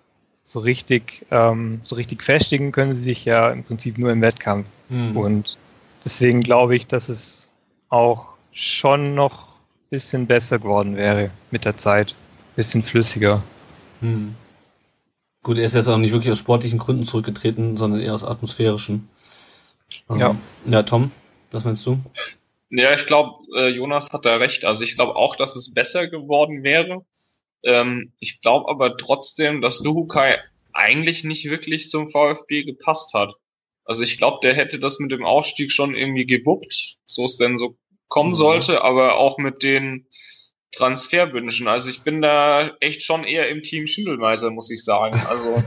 so 0.45 0.59
richtig, 0.59 1.25
ähm, 1.31 1.81
so 1.83 1.95
richtig 1.95 2.23
festigen 2.23 2.73
können 2.73 2.93
sie 2.93 3.03
sich 3.03 3.25
ja 3.25 3.51
im 3.51 3.63
Prinzip 3.63 3.99
nur 3.99 4.11
im 4.11 4.21
Wettkampf. 4.21 4.67
Mhm. 4.89 5.17
Und 5.17 5.59
deswegen 6.05 6.41
glaube 6.41 6.75
ich, 6.75 6.87
dass 6.89 7.09
es 7.09 7.47
auch 7.89 8.35
schon 8.53 9.15
noch 9.15 9.50
bisschen 9.91 10.27
besser 10.27 10.59
geworden 10.59 10.97
wäre 10.97 11.31
mit 11.51 11.65
der 11.65 11.77
Zeit. 11.77 12.13
Ein 12.13 12.57
bisschen 12.57 12.83
flüssiger. 12.83 13.43
Mhm. 14.01 14.35
Gut, 15.43 15.59
er 15.59 15.65
ist 15.65 15.75
jetzt 15.75 15.89
auch 15.89 15.99
nicht 15.99 16.13
wirklich 16.13 16.31
aus 16.31 16.39
sportlichen 16.39 16.79
Gründen 16.79 17.05
zurückgetreten, 17.05 17.77
sondern 17.77 18.01
eher 18.01 18.15
aus 18.15 18.25
atmosphärischen. 18.25 19.09
Ja. 20.09 20.37
Ja, 20.67 20.83
Tom, 20.83 21.11
was 21.51 21.65
meinst 21.65 21.85
du? 21.87 21.99
Ja, 22.71 22.95
ich 22.95 23.07
glaube, 23.07 23.43
äh, 23.57 23.69
Jonas 23.69 24.11
hat 24.13 24.25
da 24.25 24.37
recht. 24.37 24.65
Also 24.65 24.85
ich 24.85 24.95
glaube 24.95 25.17
auch, 25.17 25.35
dass 25.35 25.57
es 25.57 25.73
besser 25.73 26.07
geworden 26.09 26.63
wäre. 26.63 27.05
Ähm, 27.65 28.13
ich 28.21 28.41
glaube 28.41 28.69
aber 28.69 28.97
trotzdem, 28.97 29.61
dass 29.61 29.81
Luhukai 29.81 30.39
eigentlich 30.73 31.25
nicht 31.25 31.51
wirklich 31.51 31.91
zum 31.91 32.09
VfB 32.09 32.63
gepasst 32.63 33.13
hat. 33.15 33.35
Also 33.85 34.05
ich 34.05 34.19
glaube, 34.19 34.39
der 34.43 34.55
hätte 34.55 34.79
das 34.79 35.01
mit 35.01 35.11
dem 35.11 35.25
Aufstieg 35.25 35.73
schon 35.73 35.95
irgendwie 35.95 36.27
gebuppt, 36.27 36.99
so 37.07 37.25
es 37.25 37.39
denn 37.39 37.59
so 37.59 37.77
kommen 38.11 38.31
mhm. 38.31 38.37
sollte, 38.37 38.85
aber 38.85 39.17
auch 39.17 39.39
mit 39.39 39.63
den 39.63 40.07
Transferwünschen. 40.73 41.67
Also 41.67 41.89
ich 41.89 42.03
bin 42.03 42.21
da 42.21 42.77
echt 42.81 43.03
schon 43.03 43.25
eher 43.25 43.49
im 43.49 43.63
Team 43.63 43.87
Schindelmeiser, 43.87 44.51
muss 44.51 44.71
ich 44.71 44.85
sagen. 44.85 45.19
Also 45.29 45.63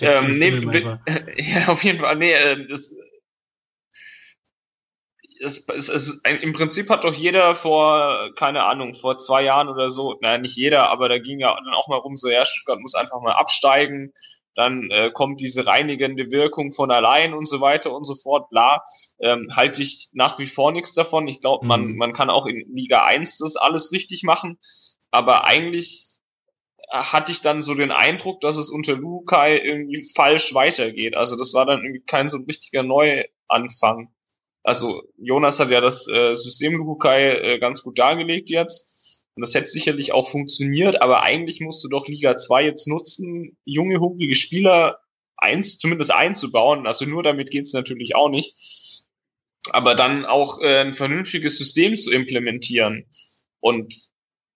ähm, 0.02 0.32
nee, 0.32 0.50
ja, 1.36 1.68
auf 1.68 1.84
jeden 1.84 2.00
Fall. 2.00 2.16
Nee, 2.16 2.34
das, 2.68 2.94
es, 5.42 5.68
es, 5.68 5.88
es, 5.88 6.22
im 6.24 6.52
Prinzip 6.52 6.88
hat 6.90 7.04
doch 7.04 7.14
jeder 7.14 7.54
vor, 7.54 8.30
keine 8.36 8.64
Ahnung, 8.64 8.94
vor 8.94 9.18
zwei 9.18 9.42
Jahren 9.42 9.68
oder 9.68 9.90
so, 9.90 10.16
naja, 10.20 10.38
nicht 10.38 10.56
jeder, 10.56 10.88
aber 10.90 11.08
da 11.08 11.18
ging 11.18 11.40
ja 11.40 11.54
dann 11.54 11.74
auch 11.74 11.88
mal 11.88 11.96
rum, 11.96 12.16
so, 12.16 12.28
ja, 12.28 12.44
Stuttgart 12.44 12.80
muss 12.80 12.94
einfach 12.94 13.20
mal 13.20 13.32
absteigen, 13.32 14.12
dann 14.54 14.90
äh, 14.90 15.10
kommt 15.12 15.40
diese 15.40 15.66
reinigende 15.66 16.30
Wirkung 16.30 16.72
von 16.72 16.90
allein 16.90 17.34
und 17.34 17.46
so 17.46 17.60
weiter 17.60 17.94
und 17.94 18.04
so 18.04 18.14
fort, 18.14 18.50
bla, 18.50 18.84
ähm, 19.20 19.48
halte 19.54 19.82
ich 19.82 20.10
nach 20.12 20.38
wie 20.38 20.46
vor 20.46 20.72
nichts 20.72 20.94
davon. 20.94 21.26
Ich 21.26 21.40
glaube, 21.40 21.66
man, 21.66 21.86
mhm. 21.86 21.96
man 21.96 22.12
kann 22.12 22.30
auch 22.30 22.46
in 22.46 22.64
Liga 22.74 23.04
1 23.04 23.38
das 23.38 23.56
alles 23.56 23.92
richtig 23.92 24.22
machen, 24.22 24.58
aber 25.10 25.44
eigentlich 25.44 26.12
hatte 26.92 27.32
ich 27.32 27.40
dann 27.40 27.62
so 27.62 27.74
den 27.74 27.90
Eindruck, 27.90 28.40
dass 28.42 28.58
es 28.58 28.70
unter 28.70 28.94
Lukai 28.94 29.56
irgendwie 29.58 30.04
falsch 30.14 30.52
weitergeht. 30.52 31.16
Also 31.16 31.36
das 31.36 31.54
war 31.54 31.64
dann 31.64 31.82
irgendwie 31.82 32.04
kein 32.04 32.28
so 32.28 32.38
richtiger 32.38 32.82
Neuanfang. 32.82 34.12
Also 34.62 35.02
Jonas 35.16 35.58
hat 35.58 35.70
ja 35.70 35.80
das 35.80 36.06
äh, 36.08 36.34
System 36.34 36.74
Lukai 36.74 37.30
äh, 37.30 37.58
ganz 37.58 37.82
gut 37.82 37.98
dargelegt 37.98 38.50
jetzt. 38.50 38.91
Und 39.34 39.40
das 39.40 39.54
hätte 39.54 39.68
sicherlich 39.68 40.12
auch 40.12 40.28
funktioniert, 40.28 41.00
aber 41.00 41.22
eigentlich 41.22 41.60
musst 41.60 41.82
du 41.82 41.88
doch 41.88 42.06
Liga 42.06 42.36
2 42.36 42.64
jetzt 42.64 42.86
nutzen, 42.86 43.56
junge, 43.64 43.98
hungrige 43.98 44.34
Spieler 44.34 44.98
eins, 45.36 45.78
zumindest 45.78 46.12
einzubauen. 46.12 46.86
Also 46.86 47.06
nur 47.06 47.22
damit 47.22 47.50
geht's 47.50 47.72
natürlich 47.72 48.14
auch 48.14 48.28
nicht. 48.28 48.54
Aber 49.70 49.94
dann 49.94 50.26
auch 50.26 50.60
äh, 50.60 50.80
ein 50.80 50.92
vernünftiges 50.92 51.56
System 51.56 51.96
zu 51.96 52.10
implementieren. 52.10 53.06
Und 53.60 53.94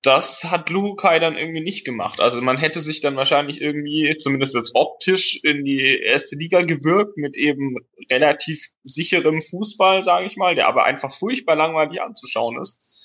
das 0.02 0.44
hat 0.44 0.70
Luhukai 0.70 1.18
dann 1.18 1.36
irgendwie 1.36 1.60
nicht 1.60 1.84
gemacht. 1.84 2.20
Also 2.20 2.40
man 2.40 2.58
hätte 2.58 2.80
sich 2.80 3.00
dann 3.00 3.16
wahrscheinlich 3.16 3.60
irgendwie, 3.60 4.16
zumindest 4.18 4.54
jetzt 4.54 4.74
optisch, 4.74 5.40
in 5.42 5.64
die 5.64 5.98
erste 6.00 6.36
Liga 6.36 6.62
gewirkt 6.62 7.16
mit 7.16 7.36
eben 7.36 7.76
relativ 8.10 8.66
sicherem 8.84 9.40
Fußball, 9.40 10.04
sage 10.04 10.26
ich 10.26 10.36
mal, 10.36 10.54
der 10.54 10.68
aber 10.68 10.84
einfach 10.84 11.12
furchtbar 11.12 11.56
langweilig 11.56 12.00
anzuschauen 12.00 12.60
ist. 12.60 12.95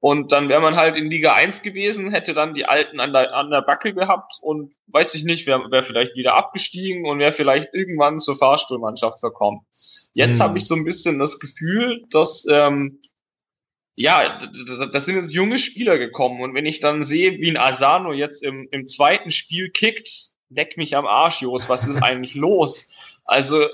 Und 0.00 0.32
dann 0.32 0.48
wäre 0.48 0.62
man 0.62 0.76
halt 0.76 0.96
in 0.96 1.10
Liga 1.10 1.34
1 1.34 1.60
gewesen, 1.60 2.10
hätte 2.10 2.32
dann 2.32 2.54
die 2.54 2.64
Alten 2.64 3.00
an 3.00 3.12
der, 3.12 3.34
an 3.34 3.50
der 3.50 3.60
Backe 3.60 3.92
gehabt 3.92 4.38
und 4.40 4.74
weiß 4.86 5.14
ich 5.14 5.24
nicht, 5.24 5.46
wäre 5.46 5.70
wär 5.70 5.84
vielleicht 5.84 6.16
wieder 6.16 6.34
abgestiegen 6.34 7.06
und 7.06 7.18
wäre 7.18 7.34
vielleicht 7.34 7.68
irgendwann 7.74 8.18
zur 8.18 8.34
Fahrstuhlmannschaft 8.34 9.20
verkommen. 9.20 9.60
Jetzt 10.14 10.38
mhm. 10.38 10.42
habe 10.42 10.58
ich 10.58 10.66
so 10.66 10.74
ein 10.74 10.84
bisschen 10.84 11.18
das 11.18 11.38
Gefühl, 11.38 12.02
dass 12.10 12.46
ähm, 12.50 13.00
ja, 13.94 14.38
das 14.92 15.04
sind 15.04 15.16
jetzt 15.16 15.34
junge 15.34 15.58
Spieler 15.58 15.98
gekommen 15.98 16.40
und 16.40 16.54
wenn 16.54 16.64
ich 16.64 16.80
dann 16.80 17.02
sehe, 17.02 17.32
wie 17.38 17.50
ein 17.50 17.58
Asano 17.58 18.14
jetzt 18.14 18.42
im, 18.42 18.66
im 18.70 18.86
zweiten 18.86 19.30
Spiel 19.30 19.68
kickt, 19.68 20.30
leck 20.48 20.78
mich 20.78 20.96
am 20.96 21.06
Arsch, 21.06 21.42
Jos, 21.42 21.68
was 21.68 21.86
ist 21.86 21.96
eigentlich 22.02 22.34
los? 22.34 23.18
Also 23.26 23.66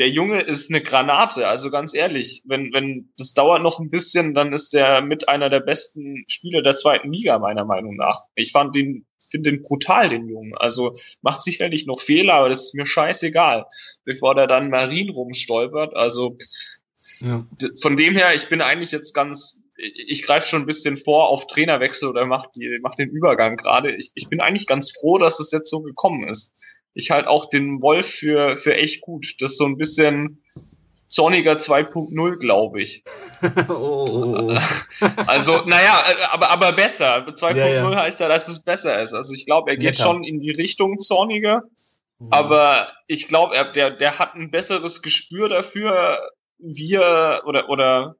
der 0.00 0.08
Junge 0.08 0.40
ist 0.40 0.70
eine 0.70 0.80
Granate, 0.80 1.46
also 1.46 1.70
ganz 1.70 1.92
ehrlich, 1.92 2.42
wenn, 2.46 2.72
wenn 2.72 3.12
das 3.18 3.34
dauert 3.34 3.62
noch 3.62 3.78
ein 3.80 3.90
bisschen, 3.90 4.32
dann 4.32 4.54
ist 4.54 4.72
der 4.72 5.02
mit 5.02 5.28
einer 5.28 5.50
der 5.50 5.60
besten 5.60 6.24
Spieler 6.26 6.62
der 6.62 6.74
zweiten 6.74 7.12
Liga, 7.12 7.38
meiner 7.38 7.66
Meinung 7.66 7.96
nach. 7.96 8.22
Ich 8.34 8.50
fand 8.50 8.74
den, 8.74 9.04
finde 9.30 9.50
den 9.50 9.60
brutal, 9.60 10.08
den 10.08 10.26
Jungen. 10.26 10.54
Also 10.56 10.94
macht 11.20 11.42
sicherlich 11.42 11.84
noch 11.84 12.00
Fehler, 12.00 12.32
aber 12.32 12.48
das 12.48 12.62
ist 12.62 12.74
mir 12.74 12.86
scheißegal, 12.86 13.66
bevor 14.04 14.34
der 14.34 14.46
dann 14.46 14.70
Marin 14.70 15.10
rumstolpert. 15.10 15.94
Also 15.94 16.38
ja. 17.20 17.44
von 17.82 17.94
dem 17.94 18.16
her, 18.16 18.34
ich 18.34 18.48
bin 18.48 18.62
eigentlich 18.62 18.92
jetzt 18.92 19.12
ganz, 19.12 19.60
ich 19.76 20.22
greife 20.22 20.48
schon 20.48 20.62
ein 20.62 20.66
bisschen 20.66 20.96
vor 20.96 21.28
auf 21.28 21.46
Trainerwechsel 21.46 22.08
oder 22.08 22.24
mach 22.24 22.46
die, 22.46 22.78
mach 22.80 22.94
den 22.94 23.10
Übergang 23.10 23.58
gerade. 23.58 23.94
Ich, 23.94 24.12
ich 24.14 24.30
bin 24.30 24.40
eigentlich 24.40 24.66
ganz 24.66 24.92
froh, 24.92 25.18
dass 25.18 25.40
es 25.40 25.50
jetzt 25.50 25.68
so 25.68 25.82
gekommen 25.82 26.26
ist 26.26 26.54
ich 26.94 27.10
halt 27.10 27.26
auch 27.26 27.48
den 27.48 27.82
Wolf 27.82 28.06
für, 28.06 28.56
für 28.56 28.76
echt 28.76 29.00
gut. 29.00 29.36
Das 29.40 29.52
ist 29.52 29.58
so 29.58 29.66
ein 29.66 29.76
bisschen 29.76 30.42
Zorniger 31.08 31.54
2.0, 31.54 32.36
glaube 32.36 32.82
ich. 32.82 33.02
oh, 33.68 34.06
oh, 34.08 34.52
oh. 34.52 34.58
Also, 35.26 35.64
naja, 35.66 36.02
aber, 36.30 36.50
aber 36.50 36.72
besser. 36.72 37.26
2.0 37.26 37.56
ja, 37.56 37.66
ja. 37.68 37.96
heißt 37.96 38.20
ja, 38.20 38.28
dass 38.28 38.48
es 38.48 38.62
besser 38.62 39.02
ist. 39.02 39.12
Also 39.12 39.34
ich 39.34 39.44
glaube, 39.44 39.70
er 39.70 39.76
geht 39.76 39.98
Netter. 39.98 40.04
schon 40.04 40.24
in 40.24 40.40
die 40.40 40.52
Richtung 40.52 40.98
Zorniger. 40.98 41.64
Mhm. 42.20 42.28
Aber 42.30 42.92
ich 43.08 43.26
glaube, 43.26 43.56
er, 43.56 43.72
der, 43.72 43.90
der 43.90 44.18
hat 44.18 44.34
ein 44.34 44.50
besseres 44.50 45.02
Gespür 45.02 45.48
dafür, 45.48 46.20
wie 46.58 46.94
er, 46.94 47.42
oder, 47.44 47.68
oder, 47.68 48.16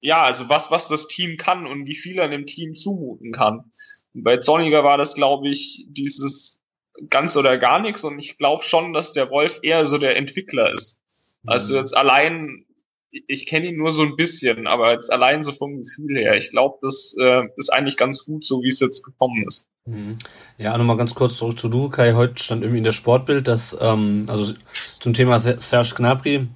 ja, 0.00 0.22
also 0.22 0.48
was, 0.48 0.70
was 0.70 0.88
das 0.88 1.08
Team 1.08 1.36
kann 1.38 1.66
und 1.66 1.86
wie 1.86 1.94
viel 1.94 2.18
er 2.18 2.28
dem 2.28 2.46
Team 2.46 2.74
zumuten 2.74 3.32
kann. 3.32 3.70
Und 4.12 4.24
bei 4.24 4.36
Zorniger 4.36 4.84
war 4.84 4.98
das, 4.98 5.14
glaube 5.14 5.48
ich, 5.48 5.86
dieses 5.88 6.61
ganz 7.10 7.36
oder 7.36 7.58
gar 7.58 7.80
nichts 7.80 8.04
und 8.04 8.18
ich 8.18 8.38
glaube 8.38 8.62
schon, 8.62 8.92
dass 8.92 9.12
der 9.12 9.30
Wolf 9.30 9.60
eher 9.62 9.84
so 9.84 9.98
der 9.98 10.16
Entwickler 10.16 10.72
ist. 10.72 11.00
Also 11.46 11.72
mhm. 11.72 11.80
jetzt 11.80 11.96
allein, 11.96 12.64
ich 13.10 13.46
kenne 13.46 13.66
ihn 13.66 13.76
nur 13.76 13.92
so 13.92 14.02
ein 14.02 14.16
bisschen, 14.16 14.66
aber 14.66 14.92
jetzt 14.92 15.12
allein 15.12 15.42
so 15.42 15.52
vom 15.52 15.78
Gefühl 15.78 16.16
her, 16.18 16.36
ich 16.36 16.50
glaube, 16.50 16.78
das 16.82 17.14
äh, 17.18 17.42
ist 17.56 17.72
eigentlich 17.72 17.96
ganz 17.96 18.24
gut, 18.24 18.44
so 18.44 18.62
wie 18.62 18.68
es 18.68 18.80
jetzt 18.80 19.02
gekommen 19.02 19.44
ist. 19.46 19.66
Mhm. 19.84 20.16
Ja, 20.58 20.78
nochmal 20.78 20.96
ganz 20.96 21.14
kurz 21.14 21.36
zurück 21.36 21.58
zu 21.58 21.68
du, 21.68 21.88
Kai. 21.88 22.12
Heute 22.14 22.42
stand 22.42 22.62
irgendwie 22.62 22.78
in 22.78 22.84
der 22.84 22.92
Sportbild, 22.92 23.48
dass, 23.48 23.76
ähm, 23.80 24.26
also 24.28 24.54
zum 25.00 25.14
Thema 25.14 25.38
Serge 25.38 25.94
Gnabry, 25.96 26.46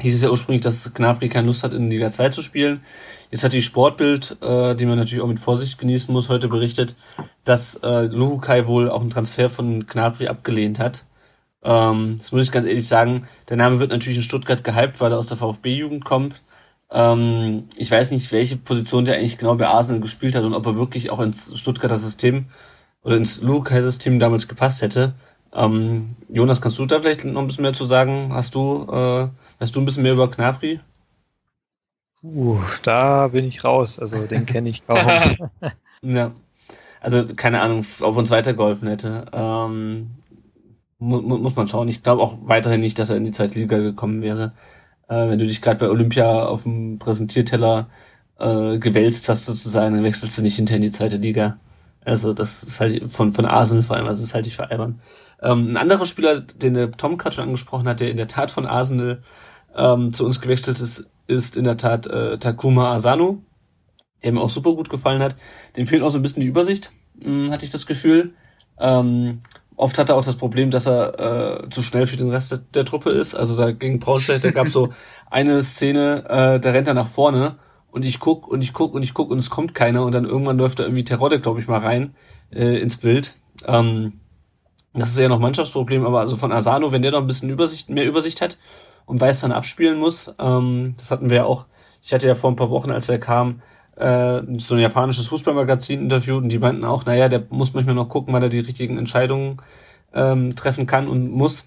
hieß 0.00 0.14
es 0.14 0.22
ja 0.22 0.30
ursprünglich, 0.30 0.62
dass 0.62 0.92
Gnabry 0.92 1.28
keine 1.28 1.46
Lust 1.46 1.64
hat, 1.64 1.72
in 1.72 1.90
Liga 1.90 2.10
2 2.10 2.28
zu 2.30 2.42
spielen. 2.42 2.82
Jetzt 3.30 3.44
hat 3.44 3.52
die 3.52 3.62
Sportbild, 3.62 4.38
äh, 4.42 4.74
die 4.74 4.86
man 4.86 4.98
natürlich 4.98 5.22
auch 5.22 5.28
mit 5.28 5.38
Vorsicht 5.38 5.78
genießen 5.78 6.12
muss, 6.12 6.28
heute 6.28 6.48
berichtet, 6.48 6.96
dass 7.44 7.76
äh, 7.76 8.06
Luhukai 8.06 8.66
wohl 8.66 8.90
auch 8.90 9.00
einen 9.00 9.10
Transfer 9.10 9.48
von 9.48 9.86
Gnabry 9.86 10.26
abgelehnt 10.26 10.80
hat. 10.80 11.04
Ähm, 11.62 12.16
das 12.18 12.32
muss 12.32 12.42
ich 12.42 12.52
ganz 12.52 12.66
ehrlich 12.66 12.88
sagen. 12.88 13.28
Der 13.48 13.56
Name 13.56 13.78
wird 13.78 13.90
natürlich 13.92 14.18
in 14.18 14.24
Stuttgart 14.24 14.64
gehypt, 14.64 15.00
weil 15.00 15.12
er 15.12 15.18
aus 15.18 15.28
der 15.28 15.36
VfB-Jugend 15.36 16.04
kommt. 16.04 16.42
Ähm, 16.90 17.68
ich 17.76 17.90
weiß 17.90 18.10
nicht, 18.10 18.32
welche 18.32 18.56
Position 18.56 19.04
der 19.04 19.16
eigentlich 19.16 19.38
genau 19.38 19.54
bei 19.54 19.68
Arsenal 19.68 20.00
gespielt 20.00 20.34
hat 20.34 20.44
und 20.44 20.54
ob 20.54 20.66
er 20.66 20.76
wirklich 20.76 21.10
auch 21.10 21.20
ins 21.20 21.56
Stuttgarter 21.58 21.98
System 21.98 22.46
oder 23.02 23.16
ins 23.16 23.42
Luhukai-System 23.42 24.18
damals 24.18 24.48
gepasst 24.48 24.82
hätte. 24.82 25.14
Ähm, 25.52 26.08
Jonas, 26.28 26.60
kannst 26.60 26.78
du 26.78 26.86
da 26.86 27.00
vielleicht 27.00 27.24
noch 27.24 27.40
ein 27.40 27.46
bisschen 27.46 27.62
mehr 27.62 27.72
zu 27.72 27.86
sagen? 27.86 28.32
Hast 28.34 28.54
du, 28.54 28.86
äh, 28.90 29.28
weißt 29.60 29.74
du 29.74 29.80
ein 29.80 29.84
bisschen 29.84 30.02
mehr 30.02 30.14
über 30.14 30.28
Gnabry? 30.30 30.80
Uh, 32.22 32.58
da 32.82 33.28
bin 33.28 33.46
ich 33.46 33.64
raus. 33.64 33.98
Also 33.98 34.26
den 34.26 34.46
kenne 34.46 34.68
ich 34.68 34.86
kaum. 34.86 34.98
ja. 36.02 36.32
Also 37.00 37.26
keine 37.34 37.62
Ahnung, 37.62 37.86
ob 38.00 38.16
uns 38.16 38.30
weitergeholfen 38.30 38.88
hätte. 38.88 39.26
Ähm, 39.32 40.10
mu 40.98 41.20
muss 41.20 41.56
man 41.56 41.68
schauen. 41.68 41.88
Ich 41.88 42.02
glaube 42.02 42.22
auch 42.22 42.38
weiterhin 42.42 42.80
nicht, 42.80 42.98
dass 42.98 43.10
er 43.10 43.16
in 43.16 43.24
die 43.24 43.32
zweite 43.32 43.58
Liga 43.58 43.78
gekommen 43.78 44.22
wäre. 44.22 44.52
Äh, 45.08 45.28
wenn 45.28 45.38
du 45.38 45.46
dich 45.46 45.62
gerade 45.62 45.78
bei 45.80 45.88
Olympia 45.88 46.44
auf 46.44 46.64
dem 46.64 46.98
Präsentierteller 46.98 47.88
äh, 48.38 48.78
gewälzt 48.78 49.28
hast 49.28 49.46
sozusagen, 49.46 49.94
dann 49.94 50.04
wechselst 50.04 50.36
du 50.38 50.42
nicht 50.42 50.56
hinter 50.56 50.76
in 50.76 50.82
die 50.82 50.90
zweite 50.90 51.16
Liga. 51.16 51.58
Also 52.04 52.32
das 52.32 52.62
ist 52.62 52.80
halt 52.80 53.10
von, 53.10 53.32
von 53.32 53.44
Arsenal 53.44 53.82
vor 53.82 53.96
allem, 53.96 54.06
also 54.06 54.22
das 54.22 54.34
halte 54.34 54.48
ich 54.48 54.56
für 54.56 54.70
albern. 54.70 55.00
Ähm, 55.42 55.72
ein 55.72 55.76
anderer 55.76 56.06
Spieler, 56.06 56.40
den 56.40 56.74
der 56.74 56.90
Tom 56.92 57.18
gerade 57.18 57.34
schon 57.34 57.44
angesprochen 57.44 57.88
hat, 57.88 58.00
der 58.00 58.10
in 58.10 58.16
der 58.16 58.28
Tat 58.28 58.50
von 58.50 58.66
Arsenal 58.66 59.22
ähm, 59.76 60.12
zu 60.12 60.24
uns 60.24 60.40
gewechselt 60.40 60.80
ist, 60.80 61.10
ist 61.26 61.56
in 61.56 61.64
der 61.64 61.76
Tat 61.76 62.06
äh, 62.06 62.38
Takuma 62.38 62.92
Asano, 62.92 63.42
der 64.22 64.32
mir 64.32 64.40
auch 64.40 64.50
super 64.50 64.74
gut 64.74 64.90
gefallen 64.90 65.22
hat. 65.22 65.36
Dem 65.76 65.86
fehlt 65.86 66.02
auch 66.02 66.10
so 66.10 66.18
ein 66.18 66.22
bisschen 66.22 66.42
die 66.42 66.48
Übersicht, 66.48 66.92
mh, 67.14 67.26
hm, 67.26 67.50
hatte 67.50 67.64
ich 67.64 67.70
das 67.70 67.86
Gefühl. 67.86 68.34
Ähm, 68.78 69.40
oft 69.76 69.98
hat 69.98 70.08
er 70.08 70.16
auch 70.16 70.24
das 70.24 70.36
Problem, 70.36 70.70
dass 70.70 70.86
er 70.86 71.64
äh, 71.64 71.70
zu 71.70 71.82
schnell 71.82 72.06
für 72.06 72.16
den 72.16 72.30
Rest 72.30 72.52
der, 72.52 72.58
der 72.58 72.84
Truppe 72.84 73.10
ist. 73.10 73.34
Also 73.34 73.56
da 73.56 73.70
gegen 73.70 74.00
Braunschweig, 74.00 74.42
da 74.42 74.50
gab 74.50 74.68
so 74.68 74.90
eine 75.30 75.62
Szene, 75.62 76.24
äh, 76.28 76.60
da 76.60 76.70
rennt 76.70 76.88
er 76.88 76.94
nach 76.94 77.06
vorne 77.06 77.56
und 77.90 78.04
ich 78.04 78.20
guck 78.20 78.48
und 78.48 78.62
ich 78.62 78.72
guck 78.72 78.94
und 78.94 79.02
ich 79.02 79.14
guck 79.14 79.30
und 79.30 79.38
es 79.38 79.50
kommt 79.50 79.74
keiner 79.74 80.04
und 80.04 80.12
dann 80.12 80.24
irgendwann 80.24 80.58
läuft 80.58 80.78
da 80.78 80.84
irgendwie 80.84 81.04
Terodde, 81.04 81.40
glaube 81.40 81.60
ich, 81.60 81.68
mal 81.68 81.80
rein 81.80 82.14
äh, 82.52 82.78
ins 82.78 82.96
Bild. 82.96 83.36
Ähm, 83.66 84.20
das 84.92 85.10
ist 85.10 85.18
ja 85.18 85.28
noch 85.28 85.38
Mannschaftsproblem, 85.38 86.04
aber 86.04 86.20
also 86.20 86.36
von 86.36 86.50
Asano, 86.50 86.90
wenn 86.90 87.02
der 87.02 87.12
noch 87.12 87.20
ein 87.20 87.26
bisschen 87.26 87.48
Übersicht, 87.48 87.90
mehr 87.90 88.06
Übersicht 88.06 88.40
hat 88.40 88.58
und 89.10 89.20
weiß, 89.20 89.42
wann 89.42 89.52
abspielen 89.52 89.98
muss. 89.98 90.34
Ähm, 90.38 90.94
das 90.98 91.10
hatten 91.10 91.30
wir 91.30 91.38
ja 91.38 91.44
auch, 91.44 91.66
ich 92.02 92.12
hatte 92.12 92.28
ja 92.28 92.34
vor 92.34 92.50
ein 92.50 92.56
paar 92.56 92.70
Wochen, 92.70 92.90
als 92.90 93.08
er 93.08 93.18
kam, 93.18 93.60
äh, 93.96 94.42
so 94.58 94.74
ein 94.74 94.80
japanisches 94.80 95.26
Fußballmagazin 95.28 96.00
interviewt 96.00 96.42
und 96.42 96.48
die 96.50 96.58
meinten 96.58 96.84
auch, 96.84 97.04
naja, 97.04 97.28
der 97.28 97.44
muss 97.50 97.74
manchmal 97.74 97.96
noch 97.96 98.08
gucken, 98.08 98.32
wann 98.32 98.42
er 98.42 98.48
die 98.48 98.60
richtigen 98.60 98.98
Entscheidungen 98.98 99.58
ähm, 100.14 100.56
treffen 100.56 100.86
kann 100.86 101.08
und 101.08 101.30
muss. 101.30 101.66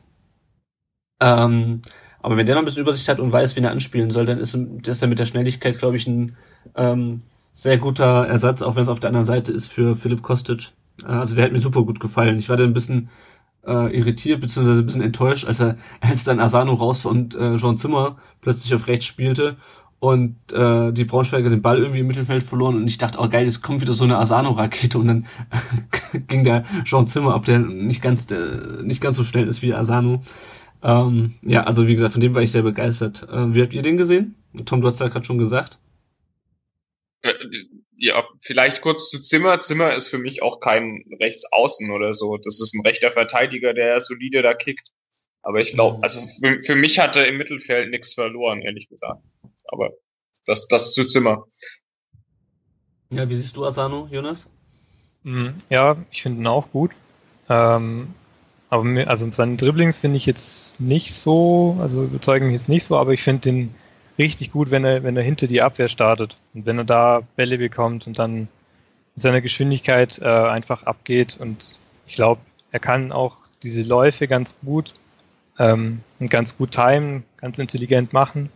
Ähm, 1.22 1.82
aber 2.22 2.38
wenn 2.38 2.46
der 2.46 2.56
noch 2.56 2.62
ein 2.62 2.66
bisschen 2.66 2.84
Übersicht 2.84 3.10
hat 3.10 3.20
und 3.20 3.34
weiß, 3.34 3.56
wie 3.56 3.62
er 3.62 3.72
anspielen 3.72 4.10
soll, 4.10 4.26
dann 4.26 4.40
ist, 4.40 4.56
ist 4.56 5.02
er 5.02 5.08
mit 5.10 5.20
der 5.20 5.26
Schnelligkeit, 5.26 5.78
glaube 5.78 5.98
ich, 5.98 6.08
ein 6.08 6.36
ähm, 6.76 7.20
sehr 7.54 7.78
guter 7.78 8.26
Ersatz, 8.26 8.62
auch 8.62 8.76
wenn 8.76 8.84
es 8.84 8.90
auf 8.90 9.02
der 9.02 9.10
anderen 9.10 9.26
Seite 9.26 9.52
ist 9.52 9.68
für 9.68 9.96
Philipp 9.96 10.22
Kostic. 10.22 10.72
Äh, 11.04 11.08
also 11.08 11.36
der 11.36 11.46
hat 11.46 11.52
mir 11.52 11.62
super 11.62 11.84
gut 11.84 12.00
gefallen. 12.00 12.40
Ich 12.40 12.50
war 12.50 12.58
da 12.58 12.64
ein 12.64 12.74
bisschen 12.74 13.10
äh, 13.66 13.96
irritiert 13.98 14.42
bzw. 14.42 14.80
ein 14.80 14.86
bisschen 14.86 15.02
enttäuscht, 15.02 15.46
als 15.46 15.60
er 15.62 15.78
als 16.02 16.24
dann 16.24 16.40
Asano 16.40 16.74
raus 16.74 17.06
und 17.06 17.36
äh, 17.36 17.58
Jean 17.58 17.78
Zimmer 17.78 18.18
plötzlich 18.42 18.74
auf 18.74 18.88
rechts 18.88 19.06
spielte 19.06 19.58
und 20.00 20.36
äh, 20.52 20.92
die 20.92 21.06
Braunschweiger 21.06 21.50
den 21.50 21.62
Ball 21.62 21.80
irgendwie 21.80 22.02
im 22.02 22.08
Mittelfeld 22.08 22.44
verloren 22.44 22.76
und 22.76 22.88
ich 22.88 22.98
dachte, 22.98 23.20
oh 23.22 23.30
geil, 23.30 23.48
es 23.48 23.62
kommt 23.62 23.82
wieder 23.82 23.94
so 23.94 24.04
eine 24.04 24.18
Asano-Rakete 24.18 24.98
und 24.98 25.08
dann 25.08 25.26
ging 26.28 26.44
der 26.44 26.66
Jean 26.84 27.08
Zimmer 27.08 27.34
ab, 27.34 27.46
der 27.46 27.60
nicht 27.60 28.02
ganz 28.02 28.28
der, 28.28 28.82
nicht 28.84 29.02
ganz 29.02 29.16
so 29.16 29.24
schnell 29.24 29.48
ist 29.48 29.62
wie 29.62 29.74
Asano. 29.74 30.22
Ähm, 30.82 31.36
ja, 31.42 31.64
also 31.64 31.88
wie 31.88 31.96
gesagt, 31.96 32.12
von 32.12 32.22
dem 32.22 32.36
war 32.36 32.42
ich 32.42 32.52
sehr 32.52 32.64
begeistert. 32.64 33.28
Äh, 33.32 33.56
wie 33.56 33.62
habt 33.62 33.74
ihr 33.74 33.82
den 33.82 33.96
gesehen? 33.96 34.36
Tom, 34.66 34.84
ja 34.84 35.08
gerade 35.08 35.26
schon 35.26 35.38
gesagt. 35.38 35.80
Ja, 38.04 38.28
vielleicht 38.42 38.82
kurz 38.82 39.10
zu 39.10 39.22
Zimmer. 39.22 39.62
Zimmer 39.62 39.96
ist 39.96 40.10
für 40.10 40.18
mich 40.18 40.44
auch 40.44 40.60
kein 40.60 41.06
Rechtsaußen 41.22 41.90
oder 41.90 42.14
so. 42.14 42.36
Das 42.36 42.60
ist 42.60 42.74
ein 42.74 42.86
rechter 42.86 43.12
Verteidiger, 43.12 43.74
der 43.74 44.02
solide 44.02 44.42
da 44.42 44.54
kickt. 44.54 44.90
Aber 45.42 45.62
ich 45.62 45.72
glaube, 45.72 46.00
mhm. 46.00 46.04
also 46.04 46.20
für, 46.42 46.62
für, 46.62 46.76
mich 46.76 47.00
hat 47.00 47.16
er 47.16 47.30
im 47.30 47.38
Mittelfeld 47.38 47.92
nichts 47.92 48.14
verloren, 48.14 48.62
ehrlich 48.62 48.90
gesagt. 48.90 49.24
Aber 49.68 49.92
das, 50.46 50.68
das 50.68 50.94
zu 50.94 51.06
Zimmer. 51.06 51.46
Ja, 53.14 53.30
wie 53.30 53.36
siehst 53.36 53.56
du 53.56 53.64
Asano, 53.64 54.10
Jonas? 54.12 54.50
Mhm. 55.24 55.56
Ja, 55.70 55.96
ich 56.12 56.24
finde 56.24 56.42
ihn 56.42 56.48
auch 56.48 56.70
gut. 56.72 56.92
Ähm, 57.48 58.14
aber 58.70 58.84
mir, 58.84 59.10
also 59.10 59.32
seine 59.32 59.56
Dribblings 59.56 60.00
finde 60.00 60.18
ich 60.18 60.26
jetzt 60.26 60.78
nicht 60.78 61.14
so, 61.14 61.78
also 61.80 62.04
überzeugen 62.04 62.48
mich 62.48 62.56
jetzt 62.56 62.68
nicht 62.68 62.84
so, 62.84 62.98
aber 62.98 63.14
ich 63.14 63.24
finde 63.24 63.44
den 63.44 63.76
richtig 64.18 64.52
gut, 64.52 64.72
wenn 64.72 64.86
er, 64.86 65.04
wenn 65.04 65.18
er 65.18 65.24
hinter 65.24 65.48
die 65.48 65.62
Abwehr 65.62 65.90
startet 65.90 66.38
und 66.54 66.66
wenn 66.66 66.78
er 66.78 66.84
da 66.84 67.22
Bälle 67.36 67.58
bekommt 67.58 68.08
und 68.08 68.20
dann 68.20 68.48
mit 69.16 69.22
seiner 69.22 69.42
Geschwindigkeit 69.42 70.20
äh, 70.20 70.26
einfach 70.26 70.84
abgeht 70.84 71.38
und 71.40 71.80
ich 72.08 72.16
glaube, 72.16 72.42
er 72.72 72.80
kann 72.80 73.12
auch 73.12 73.38
diese 73.62 73.84
Läufe 73.84 74.28
ganz 74.28 74.56
gut 74.64 74.94
ähm, 75.60 76.02
und 76.20 76.30
ganz 76.30 76.58
gut 76.58 76.72
timen, 76.72 77.24
ganz 77.38 77.60
intelligent 77.60 78.14
machen 78.14 78.50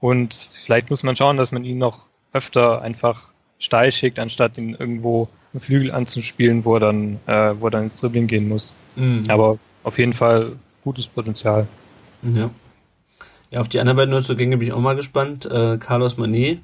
und 0.00 0.48
vielleicht 0.64 0.90
muss 0.90 1.02
man 1.02 1.16
schauen, 1.16 1.36
dass 1.36 1.52
man 1.52 1.64
ihn 1.64 1.78
noch 1.78 2.06
öfter 2.32 2.82
einfach 2.82 3.28
steil 3.58 3.92
schickt, 3.92 4.18
anstatt 4.18 4.56
ihn 4.58 4.74
irgendwo 4.74 5.28
einen 5.52 5.60
Flügel 5.60 5.92
anzuspielen, 5.92 6.64
wo 6.64 6.74
er 6.74 6.80
dann, 6.80 7.20
äh, 7.26 7.54
wo 7.58 7.66
er 7.66 7.70
dann 7.70 7.84
ins 7.84 7.96
Dribbling 7.96 8.26
gehen 8.26 8.48
muss. 8.48 8.72
Mhm. 8.96 9.24
Aber 9.28 9.58
auf 9.82 9.98
jeden 9.98 10.14
Fall 10.14 10.52
gutes 10.82 11.06
Potenzial. 11.06 11.66
Ja. 12.22 12.50
Ja, 13.50 13.60
auf 13.60 13.68
die 13.68 13.80
anderen 13.80 13.96
beiden 13.96 14.12
Neuzugänge 14.14 14.56
bin 14.58 14.68
ich 14.68 14.72
auch 14.72 14.80
mal 14.80 14.96
gespannt. 14.96 15.46
Äh, 15.46 15.78
Carlos 15.78 16.16
Manet, 16.16 16.60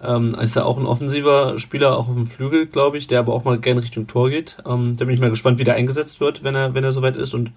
Ähm, 0.00 0.34
ist 0.34 0.56
ja 0.56 0.64
auch 0.64 0.78
ein 0.78 0.86
offensiver 0.86 1.58
Spieler, 1.58 1.96
auch 1.98 2.08
auf 2.08 2.14
dem 2.14 2.26
Flügel, 2.26 2.66
glaube 2.66 2.98
ich, 2.98 3.06
der 3.06 3.20
aber 3.20 3.32
auch 3.34 3.44
mal 3.44 3.58
gern 3.58 3.78
Richtung 3.78 4.06
Tor 4.06 4.30
geht. 4.30 4.58
Ähm, 4.66 4.96
da 4.96 5.04
bin 5.04 5.14
ich 5.14 5.20
mal 5.20 5.30
gespannt, 5.30 5.58
wie 5.58 5.64
der 5.64 5.76
eingesetzt 5.76 6.20
wird, 6.20 6.44
wenn 6.44 6.54
er, 6.56 6.74
wenn 6.74 6.84
er 6.84 6.92
soweit 6.92 7.16
ist. 7.16 7.34
Und 7.34 7.52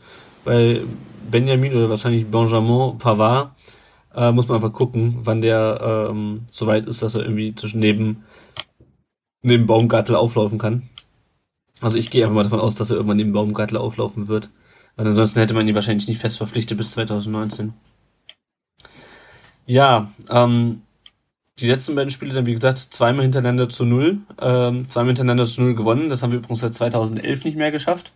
bei 0.46 0.82
Benjamin 1.30 1.74
oder 1.76 1.90
wahrscheinlich 1.90 2.28
Benjamin 2.28 2.98
Pavard 3.00 3.52
äh, 4.16 4.32
muss 4.32 4.48
man 4.48 4.58
einfach 4.58 4.74
gucken, 4.74 5.18
wann 5.24 5.42
der 5.42 6.08
ähm, 6.12 6.46
soweit 6.52 6.86
ist, 6.88 7.02
dass 7.04 7.16
er 7.16 7.24
irgendwie 7.24 7.56
zwischen 7.56 7.80
neben, 7.80 8.24
neben 9.42 9.66
Baumgartel 9.68 10.16
auflaufen 10.16 10.58
kann. 10.60 10.90
Also 11.82 11.98
ich 11.98 12.10
gehe 12.12 12.24
einfach 12.24 12.36
mal 12.36 12.44
davon 12.44 12.60
aus, 12.62 12.76
dass 12.76 12.90
er 12.92 12.98
irgendwann 12.98 13.18
neben 13.18 13.34
Baumgartel 13.34 13.78
auflaufen 13.78 14.28
wird. 14.28 14.50
Weil 14.96 15.08
ansonsten 15.08 15.40
hätte 15.40 15.54
man 15.54 15.68
ihn 15.68 15.76
wahrscheinlich 15.76 16.08
nicht 16.08 16.22
fest 16.22 16.38
verpflichtet 16.38 16.78
bis 16.78 16.92
2019. 16.92 17.74
Ja, 19.68 20.12
ähm, 20.30 20.82
die 21.60 21.68
letzten 21.68 21.96
beiden 21.96 22.12
Spiele 22.12 22.34
dann, 22.34 22.46
wie 22.46 22.54
gesagt, 22.54 22.78
zweimal 22.78 23.24
hintereinander 23.24 23.68
zu 23.68 23.84
null. 23.86 24.20
Ähm, 24.40 24.88
zweimal 24.88 25.10
hintereinander 25.10 25.46
zu 25.46 25.62
null 25.62 25.76
gewonnen. 25.76 26.10
Das 26.10 26.24
haben 26.24 26.32
wir 26.32 26.40
übrigens 26.40 26.62
seit 26.62 26.74
2011 26.74 27.46
nicht 27.46 27.58
mehr 27.58 27.72
geschafft. 27.72 28.14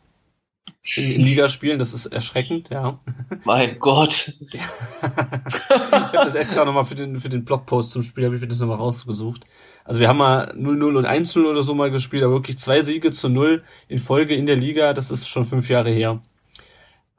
In, 0.96 1.12
in 1.12 1.22
Ligaspielen, 1.22 1.78
das 1.78 1.94
ist 1.94 2.08
erschreckend, 2.08 2.70
ja. 2.70 3.00
Mein 3.44 3.78
Gott. 3.80 4.34
ich 4.52 4.62
habe 4.62 6.12
das 6.14 6.36
extra 6.36 6.66
nochmal 6.66 6.86
für 6.86 6.96
den, 6.96 7.20
für 7.20 7.30
den 7.30 7.44
Blogpost 7.44 7.92
zum 7.92 8.02
Spiel, 8.02 8.26
habe 8.26 8.36
ich 8.36 8.42
mir 8.42 8.48
das 8.48 8.60
nochmal 8.60 8.78
rausgesucht. 8.78 9.46
Also 9.84 10.00
wir 10.00 10.08
haben 10.08 10.18
mal 10.18 10.52
0-0 10.56 10.98
und 10.98 11.06
1-0 11.06 11.44
oder 11.46 11.62
so 11.62 11.76
mal 11.76 11.92
gespielt, 11.92 12.24
aber 12.24 12.34
wirklich 12.34 12.58
zwei 12.60 12.82
Siege 12.82 13.12
zu 13.12 13.30
null 13.30 13.64
in 13.88 14.00
Folge 14.00 14.36
in 14.36 14.46
der 14.46 14.56
Liga, 14.56 14.94
das 14.94 15.12
ist 15.12 15.28
schon 15.28 15.46
fünf 15.46 15.70
Jahre 15.70 15.90
her. 15.90 16.22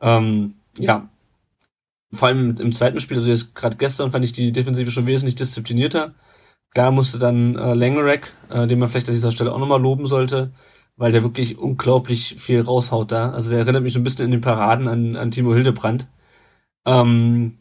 Ähm, 0.01 0.55
ja, 0.79 1.09
vor 2.13 2.29
allem 2.29 2.57
im 2.59 2.73
zweiten 2.73 3.01
Spiel, 3.01 3.19
also 3.19 3.31
jetzt 3.31 3.55
gerade 3.55 3.77
gestern 3.77 4.11
fand 4.11 4.25
ich 4.25 4.33
die 4.33 4.53
Defensive 4.53 4.91
schon 4.91 5.07
wesentlich 5.07 5.35
disziplinierter. 5.35 6.15
Klar 6.75 6.91
musste 6.91 7.19
dann 7.19 7.57
äh, 7.57 7.75
Langerack, 7.75 8.33
äh, 8.51 8.67
den 8.67 8.79
man 8.79 8.89
vielleicht 8.89 9.09
an 9.09 9.15
dieser 9.15 9.33
Stelle 9.33 9.53
auch 9.53 9.59
nochmal 9.59 9.81
loben 9.81 10.07
sollte, 10.07 10.53
weil 10.97 11.13
der 11.13 11.23
wirklich 11.23 11.59
unglaublich 11.59 12.37
viel 12.39 12.61
raushaut 12.61 13.13
da. 13.13 13.31
Also 13.31 13.51
der 13.51 13.61
erinnert 13.61 13.83
mich 13.83 13.93
so 13.93 14.01
ein 14.01 14.05
bisschen 14.05 14.27
in 14.27 14.31
den 14.31 14.41
Paraden 14.41 14.89
an, 14.89 15.17
an 15.17 15.31
Timo 15.31 15.55
Hildebrand. 15.55 16.09
Ähm, 16.87 17.59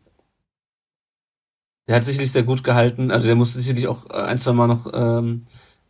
der 1.88 1.98
hat 1.98 2.06
sicherlich 2.06 2.32
sehr 2.32 2.44
gut 2.44 2.64
gehalten, 2.64 3.12
also 3.12 3.28
der 3.28 3.36
musste 3.36 3.60
sicherlich 3.60 3.88
auch 3.88 4.10
äh, 4.10 4.14
ein, 4.14 4.38
zwei 4.38 4.54
Mal 4.54 4.68
noch 4.68 4.90
ähm, 4.94 5.42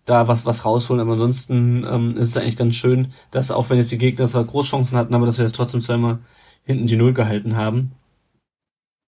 da 0.06 0.28
was, 0.28 0.46
was 0.46 0.66
rausholen, 0.66 1.00
aber 1.00 1.14
ansonsten 1.14 1.86
ähm, 1.88 2.18
ist 2.18 2.30
es 2.30 2.38
eigentlich 2.38 2.58
ganz 2.58 2.76
schön, 2.76 3.14
dass 3.30 3.52
auch 3.52 3.70
wenn 3.70 3.78
jetzt 3.78 3.92
die 3.92 3.98
Gegner 3.98 4.28
zwar 4.28 4.44
Großchancen 4.44 4.98
hatten, 4.98 5.14
aber 5.14 5.26
dass 5.26 5.38
wir 5.38 5.46
jetzt 5.46 5.56
trotzdem 5.56 5.82
zweimal 5.82 6.20
hinten 6.64 6.88
die 6.88 6.96
Null 6.96 7.14
gehalten 7.14 7.56
haben. 7.56 7.92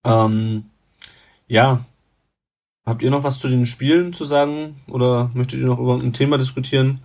Ähm, 0.04 0.70
ja. 1.46 1.84
Habt 2.86 3.02
ihr 3.02 3.10
noch 3.10 3.24
was 3.24 3.38
zu 3.38 3.48
den 3.48 3.64
Spielen 3.64 4.12
zu 4.12 4.26
sagen? 4.26 4.76
Oder 4.88 5.30
möchtet 5.34 5.60
ihr 5.60 5.66
noch 5.66 5.78
über 5.78 5.94
ein 5.94 6.12
Thema 6.12 6.36
diskutieren 6.36 7.00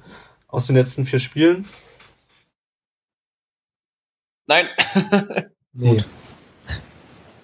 aus 0.48 0.68
den 0.68 0.76
letzten 0.76 1.06
vier 1.06 1.20
Spielen? 1.20 1.66
Nein. 4.48 4.68
nee. 5.74 5.92
Gut. 5.92 6.08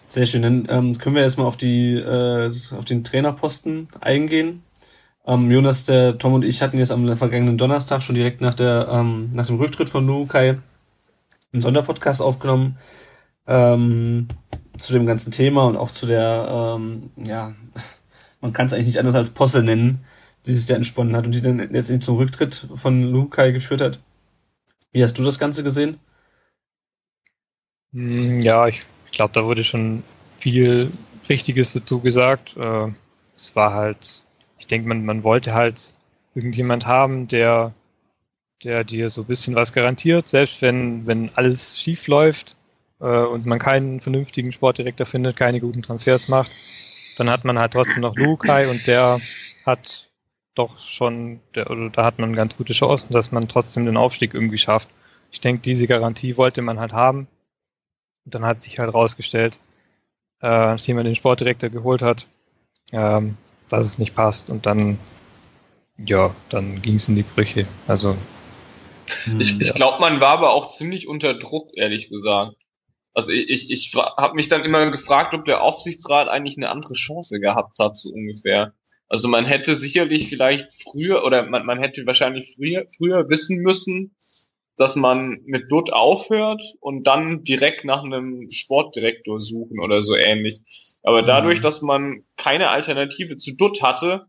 Sehr 0.10 0.26
schön. 0.26 0.42
Dann 0.42 0.68
ähm, 0.70 0.98
können 0.98 1.16
wir 1.16 1.24
erstmal 1.24 1.48
auf 1.48 1.58
die 1.58 1.94
äh, 1.96 2.52
auf 2.72 2.86
den 2.86 3.04
Trainerposten 3.04 3.90
eingehen. 4.02 4.64
Ähm, 5.26 5.50
Jonas, 5.50 5.86
der 5.86 6.18
Tom 6.18 6.34
und 6.34 6.46
ich 6.46 6.62
hatten 6.62 6.78
jetzt 6.78 6.92
am 6.92 7.16
vergangenen 7.18 7.58
Donnerstag 7.58 8.02
schon 8.02 8.16
direkt 8.16 8.42
nach 8.42 8.54
der 8.54 8.88
ähm, 8.92 9.32
nach 9.34 9.48
dem 9.48 9.58
Rücktritt 9.58 9.90
von 9.90 10.06
Lukai 10.06 10.60
einen 11.52 11.62
Sonderpodcast 11.62 12.22
aufgenommen. 12.22 12.78
Ähm, 13.48 14.28
zu 14.78 14.94
dem 14.94 15.06
ganzen 15.06 15.32
Thema 15.32 15.66
und 15.66 15.78
auch 15.78 15.92
zu 15.92 16.06
der, 16.06 16.76
ähm, 16.78 17.12
ja, 17.18 17.54
man 18.42 18.54
kann 18.54 18.68
es 18.68 18.74
eigentlich 18.74 18.88
nicht 18.88 19.00
anders 19.00 19.16
als 19.16 19.32
Posse 19.32 19.64
nennen, 19.64 20.06
die 20.46 20.54
sich 20.54 20.66
da 20.66 20.76
entsponnen 20.76 21.16
hat 21.16 21.26
und 21.26 21.34
die 21.34 21.42
dann 21.42 21.58
letztendlich 21.58 22.06
zum 22.06 22.18
Rücktritt 22.18 22.56
von 22.76 23.02
Lukai 23.02 23.52
geführt 23.52 23.82
hat. 23.82 24.00
Wie 24.92 25.04
hast 25.04 25.18
du 25.18 25.24
das 25.24 25.40
Ganze 25.40 25.64
gesehen? 25.64 26.00
Hm, 27.94 28.40
ja, 28.40 28.68
ich, 28.68 28.82
glaube, 29.12 29.34
da 29.34 29.46
wurde 29.46 29.64
schon 29.64 30.04
viel 30.40 30.92
Richtiges 31.30 31.74
dazu 31.74 32.00
gesagt. 32.00 32.56
Äh, 32.58 32.90
es 33.36 33.56
war 33.56 33.74
halt, 33.74 34.22
ich 34.60 34.68
denke, 34.68 34.88
man, 34.88 35.06
man 35.06 35.24
wollte 35.24 35.54
halt 35.54 35.94
irgendjemand 36.36 36.86
haben, 36.86 37.28
der, 37.28 37.74
der 38.64 38.84
dir 38.84 39.10
so 39.10 39.22
ein 39.22 39.28
bisschen 39.28 39.56
was 39.56 39.74
garantiert, 39.74 40.30
selbst 40.30 40.62
wenn, 40.62 41.08
wenn 41.08 41.32
alles 41.36 41.80
schief 41.80 42.08
läuft 42.08 42.55
äh, 43.00 43.06
und 43.06 43.46
man 43.46 43.60
keinen 43.60 44.02
vernünftigen 44.02 44.52
Sportdirektor 44.52 45.06
findet, 45.06 45.36
keine 45.36 45.60
guten 45.60 45.82
Transfers 45.82 46.28
macht, 46.28 46.52
dann 47.18 47.30
hat 47.30 47.46
man 47.46 47.60
halt 47.60 47.74
trotzdem 47.74 48.02
noch 48.02 48.16
Lukai 48.16 48.68
und 48.70 48.86
der 48.88 49.20
hat 49.66 50.10
doch 50.56 50.80
schon, 50.80 51.42
der, 51.54 51.70
oder 51.70 51.90
da 51.90 52.06
hat 52.06 52.20
man 52.20 52.34
ganz 52.34 52.56
gute 52.56 52.74
Chancen, 52.74 53.14
dass 53.14 53.32
man 53.32 53.48
trotzdem 53.48 53.86
den 53.86 53.98
Aufstieg 53.98 54.34
irgendwie 54.34 54.58
schafft. 54.58 54.90
Ich 55.32 55.42
denke, 55.42 55.62
diese 55.62 55.86
Garantie 55.88 56.38
wollte 56.38 56.62
man 56.62 56.80
halt 56.80 56.94
haben. 56.94 57.28
Und 58.24 58.34
dann 58.34 58.46
hat 58.46 58.62
sich 58.62 58.80
halt 58.80 58.94
rausgestellt, 58.94 59.60
äh, 60.42 60.48
als 60.48 60.88
jemand 60.88 61.08
den 61.08 61.16
Sportdirektor 61.16 61.70
geholt 61.70 62.02
hat, 62.02 62.26
ähm, 62.92 63.38
dass 63.70 63.86
es 63.86 63.98
nicht 63.98 64.16
passt. 64.16 64.50
Und 64.50 64.66
dann, 64.66 64.98
ja, 65.98 66.34
dann 66.50 66.82
ging 66.82 66.96
es 66.96 67.10
in 67.10 67.16
die 67.16 67.24
Brüche. 67.24 67.68
Also. 67.88 68.16
Ich, 69.38 69.60
ich 69.62 69.74
glaube, 69.76 70.00
man 70.00 70.20
war 70.20 70.30
aber 70.30 70.54
auch 70.54 70.70
ziemlich 70.70 71.08
unter 71.08 71.36
Druck, 71.36 71.70
ehrlich 71.76 72.10
gesagt. 72.10 72.56
Also 73.16 73.32
ich, 73.32 73.50
ich, 73.50 73.72
ich 73.72 73.96
habe 73.96 74.36
mich 74.36 74.50
dann 74.50 74.66
immer 74.66 74.92
gefragt, 74.92 75.34
ob 75.34 75.46
der 75.46 75.64
Aufsichtsrat 75.64 76.28
eigentlich 76.28 76.58
eine 76.58 76.70
andere 76.70 76.94
Chance 76.94 77.40
gehabt 77.40 77.80
hat, 77.80 77.98
so 77.98 78.10
ungefähr. 78.10 78.74
Also 79.08 79.30
man 79.30 79.46
hätte 79.46 79.76
sicherlich 79.78 80.28
vielleicht 80.28 80.68
früher 80.84 81.24
oder 81.24 81.46
man, 81.48 81.66
man 81.66 81.80
hätte 81.80 82.06
wahrscheinlich 82.06 82.56
früher, 82.56 82.86
früher 82.98 83.30
wissen 83.30 83.58
müssen, 83.60 84.16
dass 84.76 84.98
man 84.98 85.40
mit 85.46 85.72
Dutt 85.72 85.94
aufhört 85.94 86.62
und 86.82 87.08
dann 87.08 87.46
direkt 87.46 87.86
nach 87.86 88.04
einem 88.04 88.50
Sportdirektor 88.52 89.40
suchen 89.40 89.80
oder 89.80 90.02
so 90.02 90.16
ähnlich. 90.16 90.60
Aber 91.02 91.22
mhm. 91.22 91.28
dadurch, 91.28 91.62
dass 91.62 91.82
man 91.82 92.26
keine 92.36 92.70
Alternative 92.70 93.38
zu 93.38 93.56
Dutt 93.56 93.82
hatte, 93.82 94.26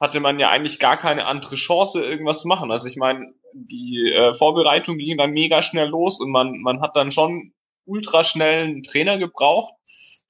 hatte 0.00 0.20
man 0.20 0.40
ja 0.40 0.48
eigentlich 0.48 0.78
gar 0.78 0.98
keine 0.98 1.26
andere 1.26 1.56
Chance, 1.56 2.02
irgendwas 2.02 2.40
zu 2.40 2.48
machen. 2.48 2.70
Also 2.70 2.88
ich 2.88 2.96
meine, 2.96 3.34
die 3.52 4.10
äh, 4.10 4.32
Vorbereitung 4.32 4.96
ging 4.96 5.18
dann 5.18 5.32
mega 5.32 5.60
schnell 5.60 5.88
los 5.88 6.18
und 6.18 6.30
man, 6.30 6.60
man 6.60 6.80
hat 6.80 6.96
dann 6.96 7.10
schon 7.10 7.52
ultraschnellen 7.86 8.82
Trainer 8.82 9.18
gebraucht. 9.18 9.72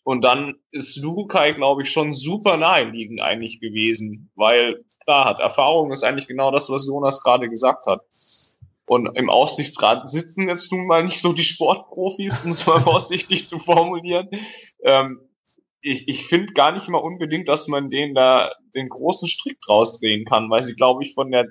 Und 0.02 0.22
dann 0.22 0.54
ist 0.70 0.96
Lukai, 0.96 1.52
glaube 1.52 1.82
ich, 1.82 1.90
schon 1.90 2.12
super 2.12 2.57
naheliegend 2.57 3.20
eigentlich 3.20 3.59
gewesen, 3.61 4.30
weil 4.36 4.84
klar 5.04 5.24
hat 5.24 5.40
Erfahrung 5.40 5.90
ist 5.90 6.04
eigentlich 6.04 6.28
genau 6.28 6.52
das, 6.52 6.70
was 6.70 6.86
Jonas 6.86 7.20
gerade 7.22 7.48
gesagt 7.48 7.86
hat. 7.86 8.02
Und 8.86 9.18
im 9.18 9.28
Aufsichtsrat 9.28 10.09
sitzen 10.09 10.48
jetzt 10.48 10.70
nun 10.70 10.86
mal 10.86 11.02
nicht 11.02 11.20
so 11.20 11.32
die 11.32 11.42
Sportprofis, 11.42 12.40
um 12.44 12.50
es 12.50 12.66
mal 12.66 12.80
vorsichtig 12.82 13.48
zu 13.48 13.59
formulieren. 13.59 14.28
Ähm, 14.84 15.20
ich 15.80 16.07
ich 16.07 16.26
finde 16.26 16.52
gar 16.52 16.72
nicht 16.72 16.88
mal 16.88 16.98
unbedingt, 16.98 17.48
dass 17.48 17.66
man 17.66 17.90
denen 17.90 18.14
da 18.14 18.52
den 18.76 18.88
großen 18.88 19.28
Strick 19.28 19.61
draus 19.61 19.98
drehen 19.98 20.24
kann, 20.24 20.50
weil 20.50 20.62
sie, 20.62 20.74
glaube 20.74 21.02
ich, 21.02 21.14
von 21.14 21.30
der, 21.32 21.46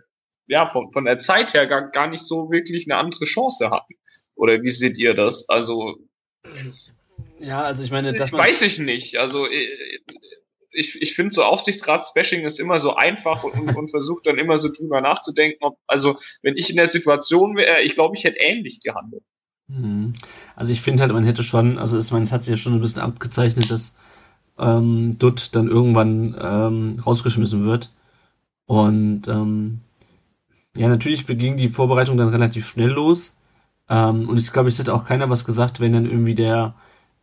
ja, 0.48 0.66
von, 0.66 0.92
von 0.92 1.06
der 1.06 1.20
Zeit 1.20 1.54
her 1.54 1.68
gar, 1.68 1.90
gar 1.92 2.08
nicht 2.08 2.26
so 2.26 2.52
wirklich 2.52 2.90
eine 2.90 3.00
andere 3.00 3.26
Chance 3.26 3.70
hatten. 3.70 3.96
Oder 4.36 4.62
wie 4.62 4.70
seht 4.70 4.98
ihr 4.98 5.14
das? 5.14 5.48
Also. 5.50 5.98
Ja, 7.40 7.64
also 7.64 7.84
ich 7.84 7.92
meine, 7.92 8.14
dass 8.14 8.32
man. 8.32 8.42
Weiß 8.42 8.62
ich 8.62 8.80
nicht. 8.80 9.18
Also 9.18 9.48
äh, 9.48 9.68
ich, 10.72 11.02
ich 11.02 11.16
finde 11.16 11.34
so 11.34 11.44
Aufsichtsratsbashing 11.44 12.44
ist 12.46 12.60
immer 12.60 12.80
so 12.80 12.96
einfach 12.96 13.44
und, 13.44 13.76
und 13.76 13.90
versucht 13.90 14.28
dann 14.28 14.38
immer 14.38 14.58
so 14.58 14.70
drüber 14.70 15.02
nachzudenken. 15.02 15.60
Ob, 15.62 15.78
also 15.88 16.16
wenn 16.42 16.58
ich 16.58 16.70
in 16.70 16.76
der 16.76 16.88
Situation 16.88 17.56
wäre, 17.56 17.82
ich 17.82 17.96
glaube, 17.96 18.16
ich 18.16 18.24
hätte 18.24 18.40
ähnlich 18.40 18.82
gehandelt. 18.82 19.24
Mhm. 19.68 20.14
Also 20.56 20.74
ich 20.74 20.82
finde 20.82 21.02
halt, 21.02 21.14
man 21.14 21.24
hätte 21.24 21.44
schon, 21.44 21.78
also 21.78 21.98
ich 21.98 22.12
meine, 22.12 22.24
es 22.24 22.32
hat 22.32 22.44
sich 22.44 22.52
ja 22.52 22.58
schon 22.58 22.74
ein 22.74 22.82
bisschen 22.82 23.02
abgezeichnet, 23.02 23.72
dass 23.72 23.94
ähm, 24.60 25.18
Dutt 25.18 25.56
dann 25.56 25.68
irgendwann 25.68 26.36
ähm, 26.40 27.00
rausgeschmissen 27.06 27.66
wird. 27.66 27.92
Und 28.66 29.28
ähm, 29.28 29.80
ja, 30.76 30.88
natürlich 30.88 31.26
ging 31.26 31.58
die 31.58 31.70
Vorbereitung 31.70 32.18
dann 32.18 32.30
relativ 32.30 32.68
schnell 32.68 32.90
los. 32.90 33.36
Ähm, 33.90 34.30
und 34.30 34.38
ich 34.38 34.52
glaube, 34.52 34.70
es 34.70 34.80
hätte 34.80 34.94
auch 34.94 35.06
keiner 35.06 35.30
was 35.30 35.46
gesagt, 35.46 35.80
wenn 35.80 35.94
dann 35.94 36.06
irgendwie 36.06 36.36
der, 36.36 36.74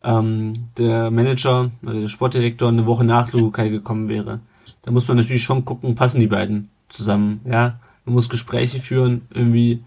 ähm, 0.02 0.68
der 0.78 1.10
Manager 1.10 1.70
oder 1.82 2.00
der 2.00 2.08
Sportdirektor 2.08 2.68
eine 2.68 2.86
Woche 2.86 3.04
nach 3.04 3.32
Lukai 3.32 3.68
gekommen 3.68 4.08
wäre. 4.08 4.40
Da 4.82 4.90
muss 4.90 5.08
man 5.08 5.16
natürlich 5.16 5.42
schon 5.42 5.64
gucken, 5.64 5.94
passen 5.94 6.20
die 6.20 6.26
beiden 6.26 6.70
zusammen, 6.88 7.40
ja. 7.44 7.78
Man 8.04 8.14
muss 8.16 8.28
Gespräche 8.28 8.80
führen, 8.80 9.22
irgendwie, 9.30 9.84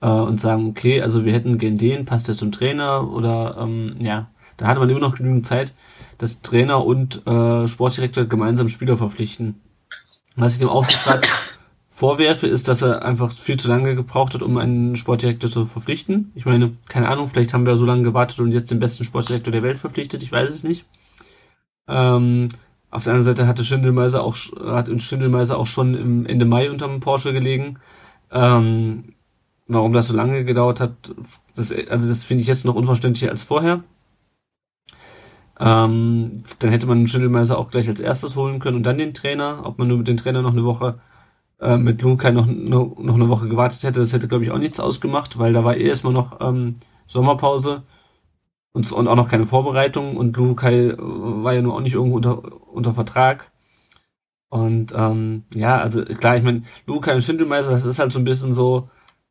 äh, 0.00 0.08
und 0.08 0.40
sagen, 0.40 0.68
okay, 0.68 1.02
also 1.02 1.24
wir 1.24 1.32
hätten 1.32 1.58
gern 1.58 1.76
den, 1.76 2.04
passt 2.04 2.28
der 2.28 2.34
zum 2.34 2.52
Trainer 2.52 3.10
oder 3.10 3.56
ähm, 3.60 3.94
ja, 3.98 4.28
da 4.56 4.66
hatte 4.66 4.80
man 4.80 4.90
immer 4.90 5.00
noch 5.00 5.16
genügend 5.16 5.46
Zeit, 5.46 5.72
dass 6.18 6.42
Trainer 6.42 6.84
und 6.84 7.26
äh, 7.26 7.68
Sportdirektor 7.68 8.24
gemeinsam 8.24 8.68
Spieler 8.68 8.96
verpflichten. 8.96 9.60
Was 10.36 10.54
ich 10.54 10.58
dem 10.58 10.68
Aufsichtsrat 10.68 11.26
vorwerfe, 11.98 12.46
ist, 12.46 12.68
dass 12.68 12.80
er 12.82 13.02
einfach 13.02 13.32
viel 13.32 13.56
zu 13.56 13.68
lange 13.68 13.96
gebraucht 13.96 14.32
hat, 14.32 14.42
um 14.42 14.56
einen 14.56 14.94
Sportdirektor 14.94 15.50
zu 15.50 15.64
verpflichten. 15.64 16.30
Ich 16.36 16.46
meine, 16.46 16.76
keine 16.88 17.08
Ahnung, 17.08 17.26
vielleicht 17.26 17.52
haben 17.52 17.66
wir 17.66 17.76
so 17.76 17.84
lange 17.84 18.04
gewartet 18.04 18.38
und 18.38 18.52
jetzt 18.52 18.70
den 18.70 18.78
besten 18.78 19.04
Sportdirektor 19.04 19.50
der 19.50 19.64
Welt 19.64 19.80
verpflichtet, 19.80 20.22
ich 20.22 20.30
weiß 20.30 20.48
es 20.48 20.62
nicht. 20.62 20.84
Ähm, 21.88 22.50
Auf 22.92 23.02
der 23.02 23.14
anderen 23.14 23.34
Seite 23.34 23.48
hatte 23.48 23.64
Schindelmeiser 23.64 24.22
auch, 24.22 24.36
hat 24.64 24.88
in 24.88 25.00
Schindelmeiser 25.00 25.58
auch 25.58 25.66
schon 25.66 25.94
im 25.94 26.24
Ende 26.24 26.44
Mai 26.44 26.70
unterm 26.70 27.00
Porsche 27.00 27.32
gelegen. 27.32 27.80
Ähm, 28.30 29.14
warum 29.66 29.92
das 29.92 30.06
so 30.06 30.14
lange 30.14 30.44
gedauert 30.44 30.80
hat, 30.80 30.92
das, 31.56 31.72
also 31.72 32.08
das 32.08 32.22
finde 32.22 32.42
ich 32.42 32.48
jetzt 32.48 32.64
noch 32.64 32.76
unverständlicher 32.76 33.32
als 33.32 33.42
vorher. 33.42 33.82
Ähm, 35.58 36.44
dann 36.60 36.70
hätte 36.70 36.86
man 36.86 37.08
Schindelmeiser 37.08 37.58
auch 37.58 37.72
gleich 37.72 37.88
als 37.88 37.98
erstes 37.98 38.36
holen 38.36 38.60
können 38.60 38.76
und 38.76 38.84
dann 38.84 38.98
den 38.98 39.14
Trainer. 39.14 39.62
Ob 39.64 39.78
man 39.78 39.88
nur 39.88 39.98
mit 39.98 40.06
dem 40.06 40.16
Trainer 40.16 40.42
noch 40.42 40.52
eine 40.52 40.64
Woche 40.64 41.00
äh, 41.60 41.76
mit 41.76 42.02
Luca 42.02 42.30
noch, 42.30 42.46
noch, 42.46 42.98
noch 42.98 43.14
eine 43.14 43.28
Woche 43.28 43.48
gewartet 43.48 43.82
hätte, 43.82 44.00
das 44.00 44.12
hätte, 44.12 44.28
glaube 44.28 44.44
ich, 44.44 44.50
auch 44.50 44.58
nichts 44.58 44.80
ausgemacht, 44.80 45.38
weil 45.38 45.52
da 45.52 45.64
war 45.64 45.76
eh 45.76 45.86
erstmal 45.86 46.12
noch 46.12 46.40
ähm, 46.40 46.74
Sommerpause 47.06 47.82
und, 48.72 48.90
und 48.92 49.08
auch 49.08 49.16
noch 49.16 49.28
keine 49.28 49.46
Vorbereitung 49.46 50.16
und 50.16 50.36
Lukai 50.36 50.94
war 50.98 51.52
ja 51.54 51.62
nur 51.62 51.74
auch 51.74 51.80
nicht 51.80 51.94
irgendwo 51.94 52.16
unter, 52.16 52.72
unter 52.72 52.92
Vertrag. 52.92 53.50
Und 54.50 54.94
ähm, 54.96 55.44
ja, 55.54 55.78
also 55.78 56.04
klar, 56.04 56.36
ich 56.36 56.42
meine, 56.42 56.62
Lukai 56.86 57.14
und 57.14 57.22
Schindelmeister, 57.22 57.72
das 57.72 57.84
ist 57.84 57.98
halt 57.98 58.12
so 58.12 58.18
ein 58.18 58.24
bisschen 58.24 58.52
so, 58.54 58.88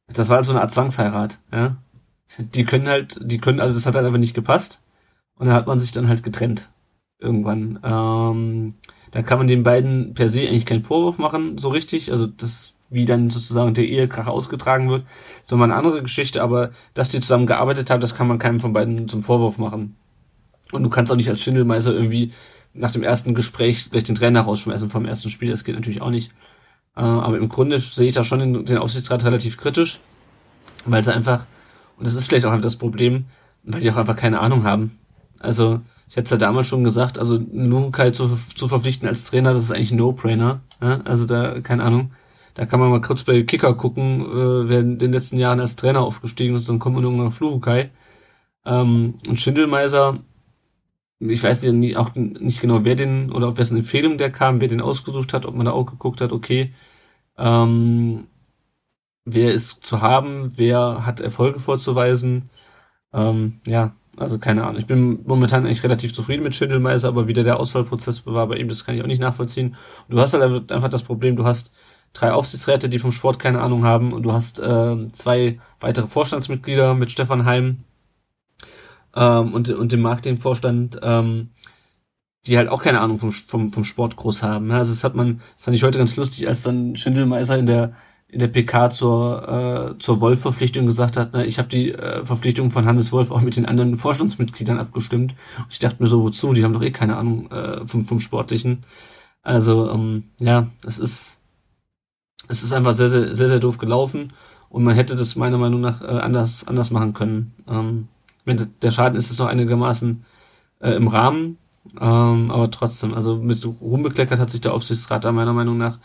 das 0.07 0.29
war 0.29 0.37
halt 0.37 0.45
so 0.45 0.51
eine 0.51 0.61
Art 0.61 0.71
Zwangsheirat, 0.71 1.39
ja. 1.51 1.77
Die 2.39 2.65
können 2.65 2.87
halt, 2.87 3.19
die 3.23 3.37
können, 3.37 3.61
also 3.61 3.73
das 3.73 3.85
hat 3.85 3.95
halt 3.95 4.05
einfach 4.05 4.19
nicht 4.19 4.33
gepasst. 4.33 4.81
Und 5.35 5.47
dann 5.47 5.55
hat 5.55 5.67
man 5.67 5.79
sich 5.79 5.91
dann 5.91 6.07
halt 6.07 6.23
getrennt. 6.23 6.69
Irgendwann. 7.19 7.79
Ähm, 7.83 8.75
da 9.11 9.21
kann 9.21 9.37
man 9.37 9.47
den 9.47 9.63
beiden 9.63 10.13
per 10.13 10.29
se 10.29 10.41
eigentlich 10.41 10.65
keinen 10.65 10.83
Vorwurf 10.83 11.17
machen, 11.17 11.57
so 11.57 11.69
richtig. 11.69 12.11
Also 12.11 12.27
das, 12.27 12.73
wie 12.89 13.05
dann 13.05 13.29
sozusagen 13.29 13.73
der 13.73 13.87
Ehekrach 13.87 14.27
ausgetragen 14.27 14.89
wird, 14.89 15.05
ist 15.41 15.51
nochmal 15.51 15.71
eine 15.71 15.77
andere 15.77 16.01
Geschichte, 16.01 16.41
aber 16.41 16.71
dass 16.93 17.09
die 17.09 17.21
zusammen 17.21 17.47
gearbeitet 17.47 17.89
haben, 17.89 18.01
das 18.01 18.15
kann 18.15 18.27
man 18.27 18.39
keinem 18.39 18.59
von 18.59 18.73
beiden 18.73 19.07
zum 19.07 19.23
Vorwurf 19.23 19.57
machen. 19.57 19.95
Und 20.71 20.83
du 20.83 20.89
kannst 20.89 21.11
auch 21.11 21.15
nicht 21.15 21.29
als 21.29 21.41
Schindelmeister 21.41 21.93
irgendwie 21.93 22.33
nach 22.73 22.91
dem 22.91 23.03
ersten 23.03 23.33
Gespräch 23.33 23.89
gleich 23.89 24.03
den 24.03 24.15
Trainer 24.15 24.41
rausschmeißen 24.41 24.89
vom 24.89 25.05
ersten 25.05 25.29
Spiel, 25.29 25.49
das 25.49 25.63
geht 25.63 25.75
natürlich 25.75 26.01
auch 26.01 26.09
nicht. 26.09 26.31
Äh, 26.95 27.01
aber 27.01 27.37
im 27.37 27.49
Grunde 27.49 27.79
sehe 27.79 28.07
ich 28.07 28.13
da 28.13 28.23
schon 28.23 28.65
den, 28.65 28.77
Aufsichtsrat 28.77 29.23
relativ 29.23 29.57
kritisch, 29.57 29.99
weil 30.85 31.03
sie 31.03 31.13
einfach, 31.13 31.45
und 31.97 32.05
das 32.05 32.13
ist 32.13 32.27
vielleicht 32.27 32.45
auch 32.45 32.51
einfach 32.51 32.63
das 32.63 32.75
Problem, 32.75 33.25
weil 33.63 33.81
die 33.81 33.91
auch 33.91 33.97
einfach 33.97 34.15
keine 34.15 34.39
Ahnung 34.39 34.63
haben. 34.63 34.97
Also, 35.39 35.81
ich 36.09 36.15
hätte 36.15 36.23
es 36.25 36.29
ja 36.31 36.37
damals 36.37 36.67
schon 36.67 36.83
gesagt, 36.83 37.19
also 37.19 37.37
Lukai 37.51 38.11
zu, 38.11 38.37
zu 38.55 38.67
verpflichten 38.67 39.07
als 39.07 39.25
Trainer, 39.25 39.53
das 39.53 39.63
ist 39.63 39.71
eigentlich 39.71 39.91
ein 39.91 39.97
No-Brainer. 39.97 40.61
Ja? 40.81 41.01
Also 41.03 41.25
da, 41.25 41.59
keine 41.61 41.83
Ahnung. 41.83 42.13
Da 42.53 42.65
kann 42.65 42.79
man 42.79 42.89
mal 42.89 43.01
kurz 43.01 43.23
bei 43.23 43.43
Kicker 43.43 43.75
gucken, 43.75 44.21
äh, 44.21 44.69
wer 44.69 44.79
in 44.79 44.97
den 44.97 45.11
letzten 45.11 45.37
Jahren 45.37 45.59
als 45.59 45.75
Trainer 45.75 46.01
aufgestiegen 46.01 46.55
ist, 46.55 46.69
dann 46.69 46.79
kommt 46.79 46.95
man 46.95 47.03
irgendwann 47.03 47.27
auf 47.27 47.39
Lukai. 47.39 47.91
Ähm, 48.65 49.19
und 49.27 49.39
Schindelmeiser, 49.39 50.19
ich 51.19 51.43
weiß 51.43 51.63
ja 51.63 51.99
auch 51.99 52.15
nicht 52.15 52.61
genau, 52.61 52.83
wer 52.83 52.95
den 52.95 53.31
oder 53.31 53.49
auf 53.49 53.57
wessen 53.57 53.77
Empfehlung 53.77 54.17
der 54.17 54.31
kam, 54.31 54.61
wer 54.61 54.67
den 54.67 54.81
ausgesucht 54.81 55.33
hat, 55.33 55.45
ob 55.45 55.55
man 55.55 55.65
da 55.65 55.71
auch 55.73 55.85
geguckt 55.85 56.21
hat, 56.21 56.31
okay, 56.31 56.73
ähm, 57.37 58.27
wer 59.25 59.53
ist 59.53 59.85
zu 59.85 60.01
haben, 60.01 60.57
wer 60.57 61.05
hat 61.05 61.19
Erfolge 61.19 61.59
vorzuweisen. 61.59 62.49
Ähm, 63.13 63.61
ja, 63.65 63.95
also 64.17 64.39
keine 64.39 64.63
Ahnung. 64.63 64.79
Ich 64.79 64.87
bin 64.87 65.23
momentan 65.25 65.65
eigentlich 65.65 65.83
relativ 65.83 66.13
zufrieden 66.13 66.43
mit 66.43 66.55
Schindelmeiser, 66.55 67.07
aber 67.07 67.27
wieder 67.27 67.43
der 67.43 67.59
Auswahlprozess 67.59 68.25
war 68.25 68.47
bei 68.47 68.57
ihm, 68.57 68.67
das 68.67 68.85
kann 68.85 68.95
ich 68.95 69.01
auch 69.01 69.07
nicht 69.07 69.21
nachvollziehen. 69.21 69.75
du 70.09 70.19
hast 70.19 70.33
halt 70.33 70.71
einfach 70.71 70.89
das 70.89 71.03
Problem, 71.03 71.35
du 71.35 71.45
hast 71.45 71.71
drei 72.13 72.31
Aufsichtsräte, 72.31 72.89
die 72.89 72.99
vom 72.99 73.11
Sport 73.11 73.39
keine 73.39 73.61
Ahnung 73.61 73.83
haben 73.83 74.13
und 74.13 74.23
du 74.23 74.33
hast 74.33 74.59
äh, 74.59 75.07
zwei 75.11 75.59
weitere 75.79 76.07
Vorstandsmitglieder 76.07 76.95
mit 76.95 77.11
Stefan 77.11 77.45
Heim 77.45 77.83
ähm, 79.15 79.53
und, 79.53 79.69
und 79.69 79.91
dem 79.91 80.01
Marketingvorstand, 80.01 80.99
ähm, 81.03 81.49
die 82.47 82.57
halt 82.57 82.69
auch 82.69 82.81
keine 82.81 83.01
Ahnung 83.01 83.19
vom, 83.19 83.31
vom, 83.31 83.71
vom 83.71 83.83
Sport 83.83 84.15
groß 84.15 84.41
haben. 84.41 84.71
Also 84.71 84.91
das 84.91 85.03
hat 85.03 85.15
man, 85.15 85.41
das 85.55 85.65
fand 85.65 85.75
ich 85.75 85.83
heute 85.83 85.97
ganz 85.97 86.15
lustig, 86.15 86.47
als 86.47 86.63
dann 86.63 86.95
Schindelmeiser 86.95 87.57
in 87.57 87.65
der 87.65 87.93
in 88.29 88.39
der 88.39 88.47
PK 88.47 88.89
zur 88.91 89.93
äh, 89.95 89.97
zur 89.99 90.19
Wolf-Verpflichtung 90.19 90.85
gesagt 90.85 91.15
hat, 91.17 91.33
ne, 91.33 91.45
ich 91.45 91.59
habe 91.59 91.69
die 91.69 91.93
äh, 91.93 92.25
Verpflichtung 92.25 92.71
von 92.71 92.85
Hannes 92.85 93.11
Wolf 93.11 93.31
auch 93.31 93.41
mit 93.41 93.55
den 93.55 93.65
anderen 93.65 93.95
Vorstandsmitgliedern 93.95 94.79
abgestimmt. 94.79 95.33
Und 95.57 95.71
ich 95.71 95.79
dachte 95.79 96.01
mir 96.01 96.09
so, 96.09 96.21
wozu? 96.23 96.53
Die 96.53 96.63
haben 96.63 96.73
doch 96.73 96.83
eh 96.83 96.91
keine 96.91 97.17
Ahnung 97.17 97.49
äh, 97.51 97.85
vom 97.85 98.05
vom 98.05 98.19
Sportlichen. 98.19 98.83
Also 99.43 99.89
ähm, 99.89 100.25
ja, 100.39 100.67
es 100.85 100.99
ist 100.99 101.37
es 102.49 102.63
ist 102.63 102.73
einfach 102.73 102.93
sehr 102.93 103.07
sehr 103.07 103.33
sehr 103.33 103.47
sehr 103.47 103.59
doof 103.59 103.77
gelaufen 103.77 104.33
und 104.69 104.83
man 104.83 104.95
hätte 104.95 105.15
das 105.15 105.35
meiner 105.35 105.57
Meinung 105.57 105.81
nach 105.81 106.01
äh, 106.01 106.05
anders 106.07 106.67
anders 106.67 106.91
machen 106.91 107.13
können. 107.13 107.53
Ähm, 107.67 108.09
wenn 108.43 108.67
der 108.81 108.91
Schaden 108.91 109.17
ist 109.17 109.31
es 109.31 109.39
noch 109.39 109.47
einigermaßen 109.47 110.25
äh, 110.81 110.91
im 110.91 111.07
Rahmen, 111.07 111.57
ähm, 111.99 112.51
aber 112.51 112.71
trotzdem, 112.71 113.13
also 113.13 113.37
mit 113.37 113.65
rumbekleckert 113.65 114.39
hat 114.39 114.49
sich 114.49 114.61
der 114.61 114.73
Aufsichtsrat 114.73 115.25
da 115.25 115.31
meiner 115.31 115.53
Meinung 115.53 115.77
nach 115.77 115.99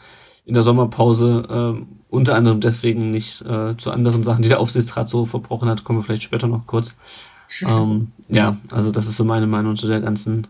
in 0.45 0.55
der 0.55 0.63
Sommerpause 0.63 1.77
äh, 1.79 2.02
unter 2.13 2.35
anderem 2.35 2.61
deswegen 2.61 3.11
nicht 3.11 3.41
äh, 3.43 3.77
zu 3.77 3.91
anderen 3.91 4.23
Sachen, 4.23 4.43
die 4.43 4.49
der 4.49 4.61
Aufsichtsrat 4.61 5.09
so 5.09 5.27
verbrochen 5.27 5.69
hat, 5.69 5.83
kommen 5.83 5.99
wir 5.99 6.05
vielleicht 6.05 6.23
später 6.23 6.47
noch 6.47 6.67
kurz. 6.67 6.97
ähm, 7.67 8.13
ja, 8.29 8.57
also 8.71 8.91
das 8.91 9.07
ist 9.07 9.17
so 9.17 9.25
meine 9.25 9.47
Meinung 9.47 9.77
zu 9.77 9.89
der 9.89 10.01
ganzen, 10.01 10.47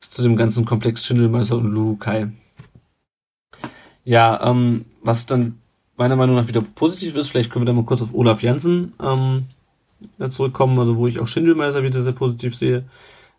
zu 0.00 0.22
dem 0.22 0.36
ganzen 0.36 0.64
Komplex 0.64 1.04
Schindelmeister 1.04 1.56
und 1.56 1.72
Lukai. 1.72 2.30
Ja, 4.04 4.40
ähm, 4.44 4.84
was 5.02 5.26
dann 5.26 5.58
meiner 5.96 6.16
Meinung 6.16 6.36
nach 6.36 6.48
wieder 6.48 6.60
positiv 6.60 7.16
ist, 7.16 7.28
vielleicht 7.28 7.50
können 7.50 7.64
wir 7.64 7.72
da 7.72 7.72
mal 7.72 7.84
kurz 7.84 8.02
auf 8.02 8.14
Olaf 8.14 8.42
Janssen 8.42 8.92
ähm, 9.02 9.46
zurückkommen, 10.30 10.78
also 10.78 10.96
wo 10.96 11.06
ich 11.06 11.18
auch 11.18 11.26
Schindelmeiser 11.26 11.82
wieder 11.82 12.00
sehr 12.00 12.12
positiv 12.12 12.54
sehe 12.54 12.84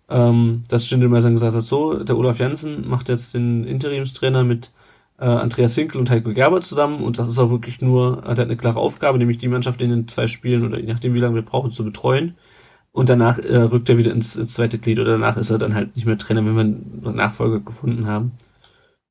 ähm, 0.10 0.64
dass 0.70 0.88
Schindelmeiser 0.88 1.32
gesagt 1.32 1.56
hat, 1.56 1.62
so, 1.62 2.04
der 2.04 2.18
Olaf 2.18 2.40
Janssen 2.40 2.88
macht 2.88 3.10
jetzt 3.10 3.34
den 3.34 3.66
Interimstrainer 3.66 4.44
mit 4.44 4.72
äh, 5.20 5.26
Andreas 5.26 5.76
Hinkel 5.76 6.00
und 6.00 6.10
Heiko 6.10 6.32
Gerber 6.34 6.62
zusammen 6.62 7.04
und 7.04 7.20
das 7.20 7.30
ist 7.30 7.40
auch 7.40 7.50
wirklich 7.50 7.82
nur, 7.82 8.24
hat 8.26 8.40
eine 8.40 8.58
klare 8.58 8.80
Aufgabe, 8.80 9.18
nämlich 9.18 9.38
die 9.38 9.48
Mannschaft 9.48 9.82
in 9.82 9.90
den 9.90 10.08
zwei 10.08 10.28
Spielen 10.28 10.66
oder 10.66 10.80
je 10.80 10.92
nachdem, 10.92 11.14
wie 11.14 11.20
lange 11.20 11.36
wir 11.36 11.42
brauchen, 11.42 11.72
zu 11.72 11.84
betreuen. 11.84 12.36
Und 12.92 13.10
danach 13.10 13.38
äh, 13.38 13.58
rückt 13.58 13.90
er 13.90 13.98
wieder 14.00 14.12
ins, 14.12 14.36
ins 14.36 14.54
zweite 14.54 14.80
Glied 14.80 15.00
oder 15.00 15.12
danach 15.14 15.38
ist 15.38 15.52
er 15.52 15.60
dann 15.60 15.76
halt 15.76 15.96
nicht 15.96 16.06
mehr 16.08 16.18
Trainer, 16.18 16.44
wenn 16.44 16.56
wir 16.56 16.62
einen 16.62 17.16
Nachfolger 17.16 17.60
gefunden 17.60 18.08
haben. 18.08 18.32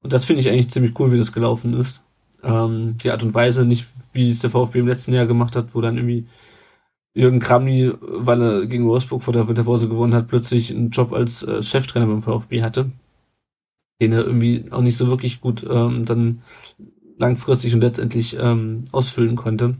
Und 0.03 0.13
das 0.13 0.25
finde 0.25 0.41
ich 0.41 0.49
eigentlich 0.49 0.71
ziemlich 0.71 0.99
cool, 0.99 1.13
wie 1.13 1.19
das 1.19 1.33
gelaufen 1.33 1.75
ist. 1.75 2.05
Ähm, 2.43 2.97
die 3.03 3.11
Art 3.11 3.23
und 3.23 3.35
Weise, 3.35 3.65
nicht 3.65 3.87
wie 4.13 4.31
es 4.31 4.41
der 4.41 4.51
VfB 4.51 4.81
im 4.81 4.89
letzten 4.89 5.13
Jahr 5.13 5.27
gemacht 5.27 5.57
hat, 5.57 5.75
wo 5.75 5.81
dann 5.81 5.97
irgendwie 5.97 6.27
Jürgen 7.15 7.41
Kramny, 7.41 7.93
weil 8.01 8.43
er 8.43 8.67
gegen 8.67 8.87
Wolfsburg 8.87 9.23
vor 9.23 9.33
der 9.33 9.49
Winterpause 9.49 9.89
gewonnen 9.89 10.15
hat, 10.15 10.29
plötzlich 10.29 10.71
einen 10.71 10.91
Job 10.91 11.13
als 11.13 11.43
äh, 11.45 11.63
Cheftrainer 11.63 12.07
beim 12.07 12.23
VfB 12.23 12.63
hatte, 12.63 12.91
den 14.01 14.13
er 14.13 14.25
irgendwie 14.25 14.67
auch 14.71 14.83
nicht 14.83 14.97
so 14.97 15.09
wirklich 15.09 15.41
gut 15.41 15.67
ähm, 15.69 16.05
dann 16.05 16.43
langfristig 17.19 17.75
und 17.75 17.81
letztendlich 17.81 18.37
ähm, 18.39 18.85
ausfüllen 18.93 19.37
konnte. 19.37 19.77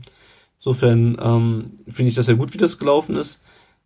Insofern 0.59 1.17
ähm, 1.21 1.71
finde 1.87 2.09
ich 2.09 2.15
das 2.15 2.25
sehr 2.25 2.35
gut, 2.35 2.53
wie 2.53 2.57
das 2.57 2.79
gelaufen 2.79 3.15
ist. 3.15 3.41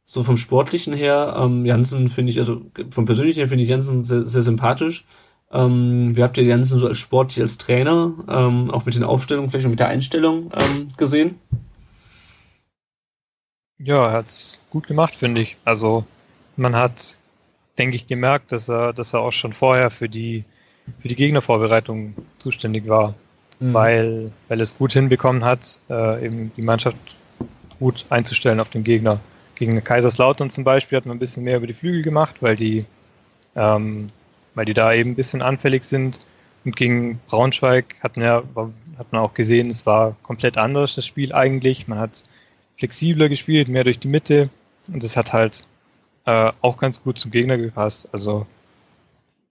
So 0.06 0.24
vom 0.24 0.38
Sportlichen 0.38 0.94
her, 0.94 1.36
ähm, 1.38 1.66
Jansen 1.66 2.10
finde 2.10 2.32
ich, 2.32 2.40
also 2.40 2.62
vom 2.90 3.06
Persönlichen 3.06 3.40
her 3.40 3.48
finde 3.48 3.64
ich 3.64 3.70
Jansen 3.70 4.04
sehr, 4.04 4.26
sehr 4.26 4.42
sympathisch. 4.42 5.06
Ähm, 5.52 6.16
wie 6.16 6.24
habt 6.24 6.38
ihr 6.38 6.44
Jansen 6.44 6.80
so 6.80 6.88
als 6.88 6.98
sportlich, 6.98 7.42
als 7.42 7.58
Trainer, 7.58 8.14
ähm, 8.28 8.72
auch 8.72 8.86
mit 8.86 8.96
den 8.96 9.04
Aufstellungen, 9.04 9.50
vielleicht 9.50 9.66
auch 9.66 9.72
mit 9.72 9.80
der 9.80 9.90
Einstellung 9.90 10.52
ähm, 10.54 10.88
gesehen? 10.98 11.40
Ja, 13.78 14.08
er 14.08 14.14
hat's 14.14 14.60
gut 14.70 14.88
gemacht, 14.88 15.16
finde 15.16 15.42
ich. 15.42 15.58
Also 15.66 16.06
man 16.56 16.76
hat, 16.76 17.18
denke 17.82 17.96
ich, 17.96 18.06
gemerkt, 18.06 18.52
dass 18.52 18.70
er, 18.70 18.94
dass 18.94 19.14
er 19.14 19.22
auch 19.22 19.34
schon 19.34 19.54
vorher 19.54 19.90
für 19.90 20.08
die 20.08 20.44
für 21.02 21.08
die 21.08 21.16
Gegnervorbereitung 21.16 22.16
zuständig 22.38 22.88
war, 22.88 23.16
mhm. 23.60 23.74
weil 23.74 24.32
weil 24.48 24.62
es 24.62 24.78
gut 24.78 24.94
hinbekommen 24.94 25.44
hat, 25.44 25.80
äh, 25.90 26.26
eben 26.26 26.52
die 26.56 26.62
Mannschaft 26.62 26.98
gut 27.80 28.06
einzustellen 28.10 28.60
auf 28.60 28.70
den 28.70 28.84
Gegner. 28.84 29.20
Gegen 29.56 29.84
Kaiserslautern 29.84 30.52
zum 30.52 30.64
Beispiel 30.64 30.98
hat 30.98 31.08
man 31.08 31.18
ein 31.18 31.20
bisschen 31.20 31.44
mehr 31.44 31.58
über 31.58 31.68
die 31.68 31.74
Flügel 31.74 32.04
gemacht, 32.04 32.36
weil 32.42 32.56
die 32.56 32.86
ähm, 33.56 34.12
weil 34.54 34.66
die 34.66 34.76
da 34.76 34.94
eben 34.94 35.12
ein 35.12 35.16
bisschen 35.16 35.42
anfällig 35.42 35.86
sind. 35.86 36.20
Und 36.64 36.76
gegen 36.76 37.20
Braunschweig 37.28 37.96
hat 38.02 38.16
man 38.16 38.26
ja, 38.26 38.44
hat 39.00 39.12
man 39.12 39.22
auch 39.22 39.34
gesehen, 39.34 39.72
es 39.72 39.88
war 39.88 40.16
komplett 40.22 40.58
anders, 40.58 40.94
das 40.94 41.08
Spiel 41.08 41.34
eigentlich. 41.34 41.88
Man 41.88 41.98
hat 41.98 42.24
flexibler 42.78 43.30
gespielt, 43.30 43.70
mehr 43.70 43.84
durch 43.84 43.98
die 43.98 44.08
Mitte. 44.08 44.50
Und 44.88 45.04
das 45.04 45.18
hat 45.18 45.34
halt 45.34 45.64
äh, 46.26 46.52
auch 46.62 46.78
ganz 46.78 47.02
gut 47.02 47.20
zum 47.20 47.32
Gegner 47.32 47.58
gepasst. 47.58 48.08
Also 48.12 48.46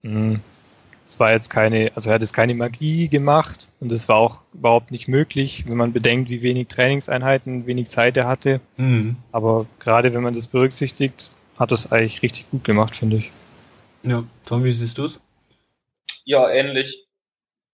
es 0.03 1.19
war 1.19 1.31
jetzt 1.31 1.49
keine, 1.49 1.91
also 1.95 2.09
er 2.09 2.15
hat 2.15 2.21
jetzt 2.21 2.33
keine 2.33 2.55
Magie 2.55 3.07
gemacht 3.07 3.67
und 3.79 3.91
es 3.91 4.07
war 4.07 4.15
auch 4.15 4.39
überhaupt 4.53 4.91
nicht 4.91 5.07
möglich, 5.07 5.65
wenn 5.67 5.77
man 5.77 5.93
bedenkt, 5.93 6.29
wie 6.29 6.41
wenig 6.41 6.69
Trainingseinheiten, 6.69 7.65
wenig 7.67 7.89
Zeit 7.89 8.17
er 8.17 8.27
hatte. 8.27 8.61
Mhm. 8.77 9.17
Aber 9.31 9.67
gerade 9.79 10.13
wenn 10.13 10.23
man 10.23 10.33
das 10.33 10.47
berücksichtigt, 10.47 11.29
hat 11.57 11.71
das 11.71 11.91
eigentlich 11.91 12.23
richtig 12.23 12.49
gut 12.49 12.63
gemacht, 12.63 12.95
finde 12.95 13.17
ich. 13.17 13.31
Ja, 14.03 14.23
Tom, 14.45 14.63
wie 14.63 14.71
siehst 14.71 14.97
du 14.97 15.05
es? 15.05 15.19
Ja, 16.23 16.49
ähnlich. 16.49 17.07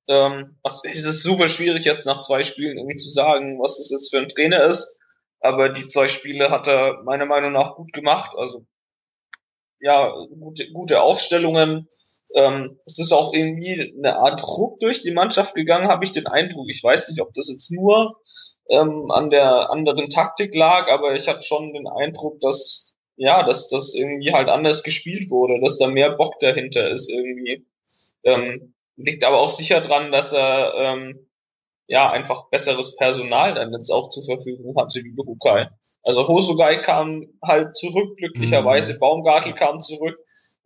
Ähm, 0.10 0.56
es 0.64 1.06
ist 1.06 1.22
super 1.22 1.48
schwierig 1.48 1.86
jetzt 1.86 2.06
nach 2.06 2.22
zwei 2.22 2.44
Spielen 2.44 2.78
irgendwie 2.78 2.96
zu 2.96 3.10
sagen, 3.10 3.60
was 3.60 3.78
das 3.78 3.90
jetzt 3.90 4.10
für 4.10 4.18
ein 4.20 4.30
Trainer 4.30 4.64
ist. 4.64 5.00
Aber 5.40 5.70
die 5.70 5.86
zwei 5.88 6.08
Spiele 6.08 6.50
hat 6.50 6.68
er 6.68 7.04
meiner 7.04 7.26
Meinung 7.26 7.52
nach 7.52 7.76
gut 7.76 7.94
gemacht. 7.94 8.36
Also 8.36 8.66
ja, 9.80 10.14
gute, 10.40 10.72
gute 10.72 11.02
Aufstellungen. 11.02 11.88
Ähm, 12.36 12.80
es 12.86 13.00
ist 13.00 13.14
auch 13.14 13.34
irgendwie 13.34 13.94
eine 13.98 14.18
Art 14.18 14.42
Druck 14.42 14.80
durch 14.80 15.02
die 15.02 15.12
Mannschaft 15.12 15.56
gegangen, 15.56 15.88
habe 15.88 16.04
ich 16.04 16.12
den 16.12 16.28
Eindruck. 16.28 16.68
Ich 16.70 16.84
weiß 16.84 17.10
nicht, 17.10 17.22
ob 17.22 17.34
das 17.34 17.50
jetzt 17.50 17.72
nur 17.72 18.20
ähm, 18.70 19.10
an 19.12 19.30
der 19.30 19.72
anderen 19.72 20.10
Taktik 20.10 20.54
lag, 20.56 20.92
aber 20.92 21.16
ich 21.16 21.28
hatte 21.28 21.42
schon 21.44 21.74
den 21.74 21.88
Eindruck, 21.88 22.40
dass 22.42 22.88
ja, 23.18 23.44
dass 23.44 23.68
das 23.68 23.94
irgendwie 23.96 24.32
halt 24.32 24.48
anders 24.48 24.84
gespielt 24.84 25.32
wurde, 25.32 25.60
dass 25.60 25.78
da 25.80 25.88
mehr 25.88 26.12
Bock 26.12 26.40
dahinter 26.40 26.90
ist 26.92 27.10
irgendwie. 27.10 27.66
Ähm, 28.24 28.76
liegt 28.96 29.24
aber 29.24 29.40
auch 29.40 29.50
sicher 29.50 29.82
dran, 29.82 30.12
dass 30.12 30.34
er 30.34 30.74
ähm, 30.76 31.28
ja 31.88 32.12
einfach 32.12 32.50
besseres 32.50 32.96
Personal 32.96 33.56
dann 33.56 33.74
jetzt 33.74 33.90
auch 33.90 34.10
zur 34.12 34.24
Verfügung 34.24 34.76
hatte 34.78 35.02
wie 35.04 35.14
Lukai. 35.16 35.68
Also 36.08 36.26
Hosugai 36.26 36.78
kam 36.78 37.28
halt 37.44 37.76
zurück, 37.76 38.16
glücklicherweise 38.16 38.94
mhm. 38.94 39.00
Baumgartel 39.00 39.54
kam 39.54 39.82
zurück. 39.82 40.18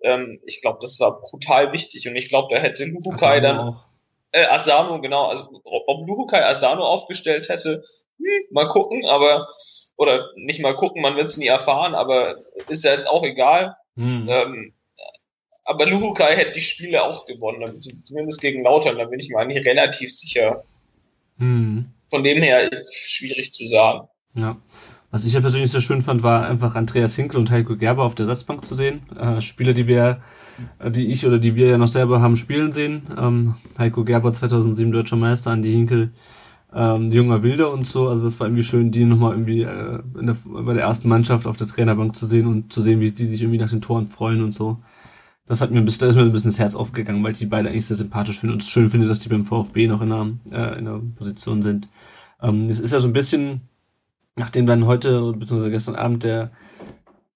Ähm, 0.03 0.39
ich 0.45 0.61
glaube, 0.61 0.77
das 0.83 0.99
war 0.99 1.19
brutal 1.19 1.73
wichtig 1.73 2.07
und 2.07 2.15
ich 2.15 2.29
glaube, 2.29 2.53
da 2.53 2.61
hätte 2.61 2.85
Luhukai 2.85 3.39
dann 3.39 3.57
auch. 3.57 3.85
äh, 4.33 4.45
Asano, 4.45 5.01
genau, 5.01 5.25
also 5.25 5.49
ob 5.63 6.07
Luhukai 6.07 6.45
Asano 6.45 6.83
aufgestellt 6.83 7.49
hätte, 7.49 7.83
hm, 8.19 8.43
mal 8.51 8.67
gucken, 8.67 9.03
aber 9.09 9.47
oder 9.97 10.29
nicht 10.35 10.61
mal 10.61 10.75
gucken, 10.75 11.01
man 11.01 11.15
wird 11.15 11.25
es 11.25 11.37
nie 11.37 11.47
erfahren, 11.47 11.95
aber 11.95 12.37
ist 12.69 12.83
ja 12.83 12.91
jetzt 12.91 13.09
auch 13.09 13.23
egal. 13.23 13.75
Mhm. 13.95 14.27
Ähm, 14.29 14.73
aber 15.63 15.87
Luhukai 15.87 16.35
hätte 16.35 16.51
die 16.51 16.61
Spiele 16.61 17.03
auch 17.03 17.25
gewonnen, 17.25 17.81
zumindest 18.03 18.41
gegen 18.41 18.63
Lautern, 18.63 18.99
da 18.99 19.05
bin 19.05 19.19
ich 19.19 19.29
mir 19.29 19.39
eigentlich 19.39 19.65
relativ 19.65 20.15
sicher. 20.15 20.63
Mhm. 21.37 21.91
Von 22.11 22.23
dem 22.23 22.43
her 22.43 22.69
schwierig 22.91 23.51
zu 23.51 23.65
sagen. 23.65 24.07
Ja. 24.35 24.55
Was 25.11 25.25
ich 25.25 25.33
ja 25.33 25.41
persönlich 25.41 25.71
sehr 25.71 25.81
schön 25.81 26.01
fand, 26.01 26.23
war 26.23 26.47
einfach 26.47 26.75
Andreas 26.75 27.15
Hinkel 27.15 27.39
und 27.39 27.51
Heiko 27.51 27.75
Gerber 27.75 28.03
auf 28.03 28.15
der 28.15 28.25
Satzbank 28.25 28.63
zu 28.63 28.75
sehen. 28.75 29.01
Äh, 29.15 29.41
Spieler, 29.41 29.73
die 29.73 29.85
wir, 29.85 30.21
äh, 30.79 30.89
die 30.89 31.07
ich 31.07 31.27
oder 31.27 31.37
die 31.37 31.55
wir 31.55 31.67
ja 31.67 31.77
noch 31.77 31.87
selber 31.87 32.21
haben 32.21 32.37
spielen 32.37 32.71
sehen. 32.71 33.03
Ähm, 33.17 33.55
Heiko 33.77 34.05
Gerber 34.05 34.31
2007 34.31 34.91
deutscher 34.91 35.17
Meister, 35.17 35.51
Andi 35.51 35.71
Hinkel 35.71 36.11
ähm, 36.73 37.11
junger 37.11 37.43
Wilder 37.43 37.71
und 37.71 37.85
so. 37.85 38.07
Also 38.07 38.25
das 38.25 38.39
war 38.39 38.47
irgendwie 38.47 38.63
schön, 38.63 38.91
die 38.91 39.05
nochmal 39.05 39.31
irgendwie 39.33 39.63
äh, 39.63 39.99
der, 40.15 40.37
bei 40.45 40.73
der 40.73 40.83
ersten 40.83 41.09
Mannschaft 41.09 41.47
auf 41.47 41.57
der 41.57 41.67
Trainerbank 41.67 42.15
zu 42.15 42.25
sehen 42.25 42.47
und 42.47 42.71
zu 42.71 42.81
sehen, 42.81 42.99
wie 42.99 43.11
die 43.11 43.25
sich 43.25 43.41
irgendwie 43.41 43.59
nach 43.59 43.69
den 43.69 43.81
Toren 43.81 44.07
freuen 44.07 44.41
und 44.41 44.53
so. 44.53 44.77
Das 45.45 45.59
hat 45.59 45.71
mir 45.71 45.79
ein 45.79 45.85
bisschen, 45.85 46.01
da 46.01 46.07
ist 46.07 46.15
mir 46.15 46.21
ein 46.21 46.31
bisschen 46.31 46.51
das 46.51 46.59
Herz 46.59 46.75
aufgegangen, 46.75 47.23
weil 47.23 47.33
ich 47.33 47.39
die 47.39 47.45
beide 47.45 47.69
eigentlich 47.69 47.85
sehr 47.85 47.97
sympathisch 47.97 48.39
finde 48.39 48.53
und 48.53 48.61
es 48.61 48.69
schön 48.69 48.89
finde, 48.89 49.07
dass 49.07 49.19
die 49.19 49.29
beim 49.29 49.45
VfB 49.45 49.87
noch 49.87 50.01
in 50.01 50.11
einer, 50.11 50.31
äh, 50.51 50.79
in 50.79 50.87
einer 50.87 51.01
Position 51.15 51.61
sind. 51.61 51.89
Ähm, 52.41 52.69
es 52.69 52.79
ist 52.79 52.93
ja 52.93 52.99
so 52.99 53.07
ein 53.07 53.13
bisschen, 53.13 53.61
nachdem 54.35 54.65
dann 54.65 54.85
heute, 54.85 55.33
beziehungsweise 55.33 55.71
gestern 55.71 55.95
Abend 55.95 56.23
der 56.23 56.51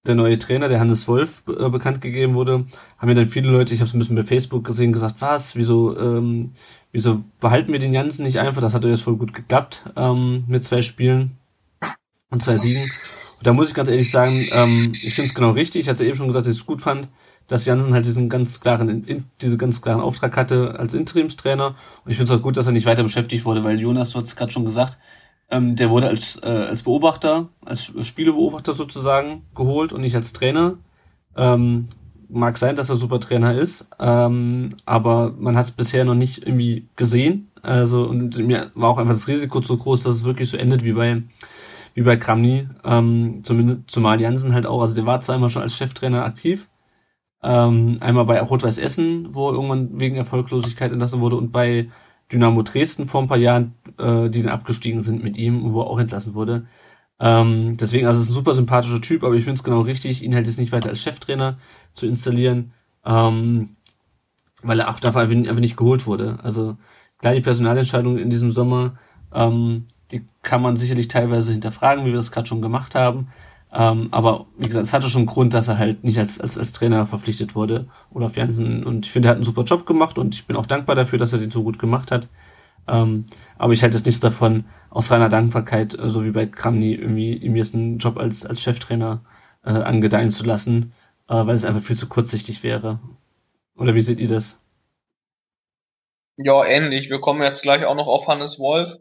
der 0.06 0.14
neue 0.14 0.38
Trainer, 0.38 0.68
der 0.68 0.80
Hannes 0.80 1.08
Wolf, 1.08 1.42
äh, 1.48 1.68
bekannt 1.68 2.00
gegeben 2.00 2.34
wurde, 2.34 2.66
haben 2.98 3.08
ja 3.08 3.14
dann 3.14 3.26
viele 3.26 3.50
Leute, 3.50 3.74
ich 3.74 3.80
habe 3.80 3.88
es 3.88 3.94
ein 3.94 3.98
bisschen 3.98 4.16
bei 4.16 4.22
Facebook 4.22 4.64
gesehen, 4.64 4.92
gesagt, 4.92 5.20
was, 5.20 5.56
wieso, 5.56 5.98
ähm, 5.98 6.52
wieso 6.92 7.24
behalten 7.40 7.72
wir 7.72 7.78
den 7.78 7.92
Jansen 7.92 8.24
nicht 8.24 8.38
einfach? 8.38 8.62
Das 8.62 8.74
hat 8.74 8.84
ja 8.84 8.90
jetzt 8.90 9.02
voll 9.02 9.16
gut 9.16 9.32
geklappt 9.32 9.84
ähm, 9.96 10.44
mit 10.48 10.64
zwei 10.64 10.82
Spielen 10.82 11.32
und 12.30 12.42
zwei 12.42 12.56
Siegen. 12.56 12.82
Und 12.82 13.46
da 13.46 13.52
muss 13.52 13.68
ich 13.68 13.74
ganz 13.74 13.88
ehrlich 13.88 14.10
sagen, 14.10 14.46
ähm, 14.52 14.92
ich 14.94 15.14
finde 15.14 15.28
es 15.28 15.34
genau 15.34 15.50
richtig. 15.50 15.82
Ich 15.82 15.88
hatte 15.88 16.04
eben 16.04 16.16
schon 16.16 16.28
gesagt, 16.28 16.46
dass 16.46 16.54
ich 16.54 16.60
es 16.60 16.66
gut 16.66 16.82
fand, 16.82 17.08
dass 17.48 17.64
Jansen 17.64 17.92
halt 17.92 18.06
diesen 18.06 18.28
ganz 18.28 18.60
klaren, 18.60 19.04
in, 19.04 19.24
diese 19.40 19.56
ganz 19.56 19.82
klaren 19.82 20.00
Auftrag 20.00 20.36
hatte 20.36 20.78
als 20.78 20.94
Interimstrainer. 20.94 21.76
Und 22.04 22.10
ich 22.10 22.16
finde 22.16 22.32
es 22.32 22.38
auch 22.38 22.42
gut, 22.42 22.56
dass 22.56 22.66
er 22.66 22.72
nicht 22.72 22.86
weiter 22.86 23.02
beschäftigt 23.02 23.44
wurde, 23.44 23.62
weil 23.62 23.80
Jonas, 23.80 24.10
du 24.10 24.18
hast 24.18 24.28
es 24.28 24.36
gerade 24.36 24.52
schon 24.52 24.64
gesagt, 24.64 24.98
ähm, 25.50 25.76
der 25.76 25.90
wurde 25.90 26.08
als, 26.08 26.40
äh, 26.42 26.46
als 26.46 26.82
Beobachter, 26.82 27.48
als 27.64 27.92
Spielebeobachter 28.00 28.72
sozusagen 28.72 29.42
geholt 29.54 29.92
und 29.92 30.00
nicht 30.00 30.16
als 30.16 30.32
Trainer. 30.32 30.78
Ähm, 31.36 31.88
mag 32.28 32.58
sein, 32.58 32.76
dass 32.76 32.90
er 32.90 32.96
super 32.96 33.20
Trainer 33.20 33.54
ist, 33.54 33.88
ähm, 34.00 34.70
aber 34.84 35.32
man 35.38 35.56
hat 35.56 35.66
es 35.66 35.70
bisher 35.70 36.04
noch 36.04 36.14
nicht 36.14 36.38
irgendwie 36.38 36.88
gesehen. 36.96 37.50
Also 37.62 38.08
und 38.08 38.38
mir 38.38 38.70
war 38.74 38.90
auch 38.90 38.98
einfach 38.98 39.14
das 39.14 39.28
Risiko 39.28 39.60
zu 39.60 39.76
groß, 39.76 40.02
dass 40.02 40.16
es 40.16 40.24
wirklich 40.24 40.50
so 40.50 40.56
endet 40.56 40.84
wie 40.84 40.92
bei 40.92 41.22
wie 41.94 42.02
bei 42.02 42.16
Kramny. 42.16 42.68
Ähm, 42.84 43.42
zumindest 43.42 43.82
zumal 43.88 44.20
Jansen 44.20 44.54
halt 44.54 44.66
auch, 44.66 44.80
also 44.80 44.94
der 44.94 45.06
war 45.06 45.20
immer 45.34 45.50
schon 45.50 45.62
als 45.62 45.76
Cheftrainer 45.76 46.24
aktiv, 46.24 46.68
ähm, 47.42 47.98
einmal 48.00 48.26
bei 48.26 48.40
Rot-Weiß 48.40 48.78
Essen, 48.78 49.34
wo 49.34 49.48
er 49.48 49.54
irgendwann 49.54 50.00
wegen 50.00 50.16
Erfolglosigkeit 50.16 50.92
entlassen 50.92 51.20
wurde 51.20 51.36
und 51.36 51.52
bei 51.52 51.88
Dynamo 52.32 52.62
Dresden 52.62 53.06
vor 53.06 53.22
ein 53.22 53.28
paar 53.28 53.36
Jahren, 53.36 53.74
äh, 53.98 54.28
die 54.30 54.42
dann 54.42 54.52
abgestiegen 54.52 55.00
sind 55.00 55.22
mit 55.22 55.36
ihm, 55.36 55.72
wo 55.72 55.80
er 55.80 55.86
auch 55.86 55.98
entlassen 55.98 56.34
wurde. 56.34 56.66
Ähm, 57.18 57.76
deswegen, 57.78 58.06
also 58.06 58.18
es 58.18 58.24
ist 58.26 58.30
ein 58.30 58.34
super 58.34 58.54
sympathischer 58.54 59.00
Typ, 59.00 59.24
aber 59.24 59.34
ich 59.34 59.44
finde 59.44 59.56
es 59.58 59.64
genau 59.64 59.80
richtig, 59.80 60.22
ihn 60.22 60.34
halt 60.34 60.46
jetzt 60.46 60.58
nicht 60.58 60.72
weiter 60.72 60.90
als 60.90 61.00
Cheftrainer 61.00 61.58
zu 61.94 62.06
installieren, 62.06 62.72
ähm, 63.04 63.70
weil 64.62 64.80
er 64.80 64.90
auch 64.90 65.00
dafür 65.00 65.22
einfach 65.22 65.60
nicht 65.60 65.76
geholt 65.76 66.06
wurde. 66.06 66.38
Also 66.42 66.76
klar, 67.18 67.34
die 67.34 67.40
Personalentscheidungen 67.40 68.18
in 68.18 68.30
diesem 68.30 68.50
Sommer, 68.52 68.94
ähm, 69.32 69.86
die 70.12 70.26
kann 70.42 70.62
man 70.62 70.76
sicherlich 70.76 71.08
teilweise 71.08 71.52
hinterfragen, 71.52 72.04
wie 72.04 72.10
wir 72.10 72.16
das 72.16 72.32
gerade 72.32 72.46
schon 72.46 72.62
gemacht 72.62 72.94
haben. 72.94 73.28
Ähm, 73.72 74.08
aber 74.10 74.46
wie 74.56 74.66
gesagt, 74.66 74.84
es 74.84 74.92
hatte 74.92 75.08
schon 75.08 75.20
einen 75.20 75.26
Grund, 75.26 75.54
dass 75.54 75.68
er 75.68 75.78
halt 75.78 76.04
nicht 76.04 76.18
als, 76.18 76.40
als, 76.40 76.56
als 76.56 76.72
Trainer 76.72 77.06
verpflichtet 77.06 77.54
wurde, 77.54 77.88
Olaf 78.12 78.36
Jansen. 78.36 78.84
Und 78.84 79.06
ich 79.06 79.12
finde, 79.12 79.28
er 79.28 79.30
hat 79.30 79.36
einen 79.36 79.44
super 79.44 79.64
Job 79.64 79.86
gemacht 79.86 80.18
und 80.18 80.34
ich 80.34 80.46
bin 80.46 80.56
auch 80.56 80.66
dankbar 80.66 80.96
dafür, 80.96 81.18
dass 81.18 81.32
er 81.32 81.38
den 81.38 81.50
so 81.50 81.62
gut 81.62 81.78
gemacht 81.78 82.10
hat. 82.10 82.28
Ähm, 82.88 83.26
aber 83.58 83.72
ich 83.72 83.82
halte 83.82 83.96
jetzt 83.96 84.06
nichts 84.06 84.20
davon, 84.20 84.64
aus 84.90 85.10
reiner 85.10 85.28
Dankbarkeit, 85.28 85.98
äh, 85.98 86.08
so 86.08 86.24
wie 86.24 86.30
bei 86.30 86.46
Kramny, 86.46 86.94
irgendwie 86.94 87.34
ihm 87.34 87.56
jetzt 87.56 87.74
einen 87.74 87.98
Job 87.98 88.16
als, 88.18 88.46
als 88.46 88.62
Cheftrainer 88.62 89.22
äh, 89.64 89.70
angedeihen 89.70 90.30
zu 90.30 90.44
lassen, 90.44 90.92
äh, 91.28 91.34
weil 91.34 91.54
es 91.54 91.64
einfach 91.64 91.82
viel 91.82 91.96
zu 91.96 92.08
kurzsichtig 92.08 92.62
wäre. 92.62 93.00
Oder 93.76 93.94
wie 93.94 94.00
seht 94.00 94.20
ihr 94.20 94.28
das? 94.28 94.62
Ja, 96.38 96.64
ähnlich. 96.64 97.10
Wir 97.10 97.20
kommen 97.20 97.42
jetzt 97.42 97.62
gleich 97.62 97.84
auch 97.84 97.94
noch 97.94 98.08
auf 98.08 98.28
Hannes 98.28 98.58
Wolf 98.58 98.96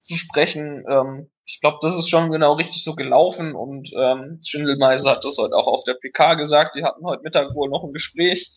zu 0.00 0.16
sprechen. 0.16 0.84
Ähm, 0.88 1.30
ich 1.44 1.60
glaube, 1.60 1.78
das 1.82 1.96
ist 1.96 2.08
schon 2.08 2.30
genau 2.30 2.54
richtig 2.54 2.84
so 2.84 2.94
gelaufen 2.94 3.54
und 3.54 3.92
ähm, 3.96 4.40
Schindelmeiser 4.42 5.10
hat 5.10 5.24
das 5.24 5.38
heute 5.38 5.54
auch 5.54 5.66
auf 5.66 5.84
der 5.84 5.94
PK 5.94 6.34
gesagt. 6.34 6.76
Die 6.76 6.84
hatten 6.84 7.04
heute 7.04 7.22
Mittag 7.22 7.54
wohl 7.54 7.68
noch 7.68 7.84
ein 7.84 7.92
Gespräch. 7.92 8.50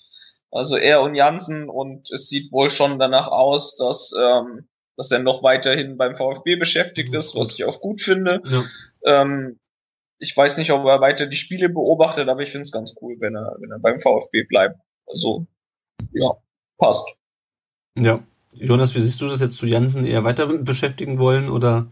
Also 0.51 0.77
er 0.77 1.01
und 1.01 1.15
Jansen 1.15 1.69
und 1.69 2.09
es 2.11 2.29
sieht 2.29 2.51
wohl 2.51 2.69
schon 2.69 2.99
danach 2.99 3.27
aus, 3.27 3.75
dass, 3.75 4.13
ähm, 4.17 4.67
dass 4.95 5.11
er 5.11 5.19
noch 5.19 5.43
weiterhin 5.43 5.97
beim 5.97 6.15
VfB 6.15 6.55
beschäftigt 6.55 7.13
ist, 7.15 7.35
was 7.35 7.53
ich 7.55 7.65
auch 7.65 7.81
gut 7.81 8.01
finde. 8.01 8.41
Ja. 8.45 8.63
Ähm, 9.03 9.59
ich 10.19 10.35
weiß 10.35 10.57
nicht, 10.57 10.71
ob 10.71 10.85
er 10.85 11.01
weiter 11.01 11.25
die 11.25 11.35
Spiele 11.35 11.67
beobachtet, 11.67 12.29
aber 12.29 12.41
ich 12.41 12.51
finde 12.51 12.61
es 12.61 12.71
ganz 12.71 12.95
cool, 13.01 13.17
wenn 13.19 13.35
er, 13.35 13.57
wenn 13.59 13.71
er 13.71 13.79
beim 13.79 13.99
VfB 13.99 14.43
bleibt. 14.43 14.79
Also, 15.07 15.45
ja, 16.13 16.31
passt. 16.77 17.17
Ja. 17.97 18.19
Jonas, 18.53 18.95
wie 18.95 19.01
siehst 19.01 19.21
du 19.21 19.27
das 19.27 19.41
jetzt 19.41 19.57
zu 19.57 19.65
Jansen 19.65 20.05
eher 20.05 20.23
weiter 20.23 20.45
beschäftigen 20.47 21.19
wollen 21.19 21.49
oder? 21.49 21.87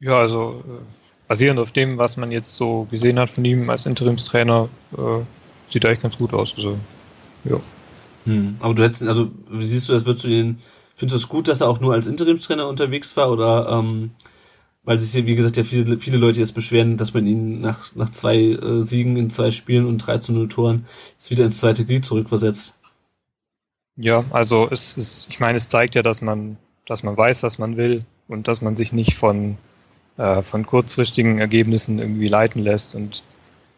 Ja, 0.00 0.18
also 0.18 0.62
äh, 0.66 0.82
basierend 1.28 1.60
auf 1.60 1.72
dem, 1.72 1.98
was 1.98 2.16
man 2.16 2.32
jetzt 2.32 2.56
so 2.56 2.88
gesehen 2.90 3.18
hat 3.18 3.30
von 3.30 3.44
ihm 3.44 3.68
als 3.70 3.86
Interimstrainer, 3.86 4.68
äh, 4.96 5.22
sieht 5.70 5.84
er 5.84 5.90
eigentlich 5.90 6.02
ganz 6.02 6.18
gut 6.18 6.32
aus. 6.34 6.54
Also, 6.56 6.78
ja. 7.44 7.60
Hm, 8.24 8.56
aber 8.60 8.74
du 8.74 8.82
hättest, 8.82 9.04
also 9.04 9.30
wie 9.48 9.64
siehst 9.64 9.88
du 9.88 9.92
das, 9.92 10.06
würdest 10.06 10.24
du 10.24 10.28
den, 10.28 10.60
findest 10.94 11.14
du 11.14 11.24
es 11.24 11.28
gut, 11.28 11.48
dass 11.48 11.60
er 11.60 11.68
auch 11.68 11.80
nur 11.80 11.92
als 11.94 12.06
Interimstrainer 12.06 12.68
unterwegs 12.68 13.16
war 13.16 13.30
oder 13.30 13.68
ähm, 13.70 14.10
weil 14.82 14.98
sich 14.98 15.12
hier, 15.12 15.26
wie 15.26 15.36
gesagt, 15.36 15.56
ja 15.56 15.64
viele, 15.64 15.98
viele 15.98 16.16
Leute 16.16 16.40
jetzt 16.40 16.54
beschweren, 16.54 16.96
dass 16.96 17.14
man 17.14 17.26
ihn 17.26 17.60
nach, 17.60 17.94
nach 17.94 18.08
zwei 18.10 18.36
äh, 18.36 18.82
Siegen 18.82 19.16
in 19.16 19.30
zwei 19.30 19.50
Spielen 19.50 19.86
und 19.86 19.98
3 19.98 20.18
zu 20.18 20.32
0 20.32 20.48
Toren 20.48 20.86
jetzt 21.12 21.30
wieder 21.30 21.44
ins 21.44 21.58
zweite 21.60 21.84
Glied 21.84 22.04
zurückversetzt. 22.04 22.74
Ja, 23.96 24.24
also 24.30 24.68
es 24.70 24.96
ist, 24.96 25.26
ich 25.28 25.40
meine, 25.40 25.58
es 25.58 25.68
zeigt 25.68 25.94
ja, 25.94 26.02
dass 26.02 26.22
man, 26.22 26.56
dass 26.86 27.02
man 27.02 27.16
weiß, 27.16 27.42
was 27.42 27.58
man 27.58 27.76
will 27.76 28.04
und 28.28 28.48
dass 28.48 28.62
man 28.62 28.76
sich 28.76 28.92
nicht 28.92 29.14
von, 29.14 29.58
äh, 30.16 30.42
von 30.42 30.66
kurzfristigen 30.66 31.38
Ergebnissen 31.38 31.98
irgendwie 31.98 32.28
leiten 32.28 32.62
lässt 32.62 32.94
und 32.94 33.22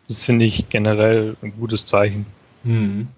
das 0.08 0.22
finde 0.24 0.44
ich 0.44 0.68
generell 0.68 1.36
ein 1.42 1.54
gutes 1.58 1.86
Zeichen. 1.86 2.26
Hm. 2.64 3.08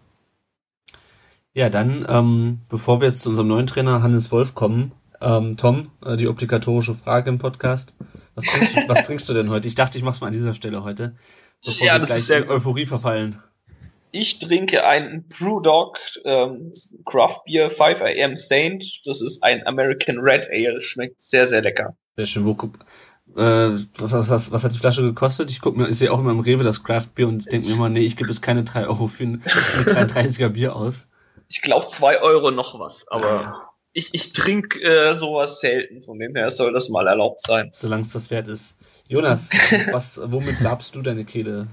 Ja, 1.53 1.71
dann, 1.71 2.05
ähm, 2.09 2.61
bevor 2.69 3.01
wir 3.01 3.09
jetzt 3.09 3.21
zu 3.21 3.29
unserem 3.29 3.49
neuen 3.49 3.67
Trainer 3.67 4.03
Hannes 4.03 4.33
Wolf 4.33 4.55
kommen, 4.55 4.93
ähm, 5.21 5.57
Tom, 5.57 5.91
äh, 6.05 6.17
die 6.17 6.29
obligatorische 6.29 6.95
Frage 6.95 7.31
im 7.31 7.39
Podcast. 7.39 7.95
Was 8.35 8.45
trinkst, 8.45 8.77
du, 8.77 8.89
was 8.89 9.05
trinkst 9.05 9.29
du 9.29 9.35
denn 9.35 9.51
heute? 9.51 9.69
Ich 9.69 9.75
dachte, 9.75 9.97
ich 9.97 10.05
mach's 10.05 10.21
mal 10.21 10.27
an 10.29 10.33
dieser 10.33 10.55
Stelle 10.55 10.83
heute, 10.83 11.15
bevor 11.65 11.87
ja, 11.87 11.99
wir 11.99 12.07
gleich 12.07 12.29
in 12.29 12.49
Euphorie 12.49 12.87
verfallen. 12.87 13.41
Ich 14.11 14.39
trinke 14.39 14.85
ein 14.87 15.25
Brewdog 15.29 15.99
ähm, 16.25 16.73
Craft 17.05 17.43
Beer 17.47 17.69
5 17.71 18.01
AM 18.01 18.37
Saint. 18.37 18.85
Das 19.05 19.21
ist 19.21 19.43
ein 19.43 19.67
American 19.67 20.19
Red 20.19 20.47
Ale. 20.53 20.81
Schmeckt 20.81 21.21
sehr, 21.21 21.47
sehr 21.49 21.63
lecker. 21.63 21.97
Sehr 22.17 22.27
schön. 22.27 22.45
Wo, 22.45 22.57
äh, 23.37 23.79
was, 23.99 24.31
was, 24.31 24.53
was, 24.53 24.65
hat 24.65 24.73
die 24.73 24.79
Flasche 24.79 25.03
gekostet? 25.03 25.51
Ich 25.51 25.61
gucke 25.61 25.79
mir, 25.79 25.89
ich 25.89 25.99
sehe 25.99 26.13
auch 26.13 26.19
immer 26.19 26.31
im 26.31 26.41
Rewe 26.41 26.63
das 26.63 26.85
Craft 26.85 27.09
Beer 27.15 27.29
und 27.29 27.51
denke 27.51 27.67
mir 27.69 27.75
immer, 27.75 27.89
nee, 27.89 28.01
ich 28.01 28.17
gebe 28.17 28.31
jetzt 28.31 28.43
keine 28.43 28.65
3 28.65 28.87
Euro 28.87 29.07
für 29.07 29.25
ein, 29.25 29.43
ein 29.45 30.09
33er 30.09 30.49
Bier 30.51 30.77
aus. 30.77 31.09
Ich 31.49 31.63
glaube 31.63 31.87
2 31.87 32.23
Euro 32.23 32.51
noch 32.51 32.79
was, 32.79 33.07
aber 33.09 33.43
ja. 33.43 33.63
ich, 33.93 34.15
ich 34.15 34.33
trinke 34.33 34.81
äh, 34.83 35.15
sowas 35.15 35.61
selten, 35.61 36.03
von 36.03 36.19
dem 36.19 36.35
her 36.35 36.51
soll 36.51 36.73
das 36.73 36.89
mal 36.89 37.07
erlaubt 37.07 37.43
sein. 37.43 37.71
Solange 37.73 38.03
es 38.03 38.13
das 38.13 38.31
wert 38.31 38.47
ist. 38.47 38.77
Jonas, 39.09 39.51
was, 39.93 40.21
womit 40.25 40.61
labst 40.61 40.95
du 40.95 41.03
deine 41.03 41.25
Kehle 41.25 41.69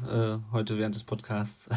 äh, 0.52 0.54
heute 0.54 0.78
während 0.78 0.96
des 0.96 1.04
Podcasts? 1.04 1.70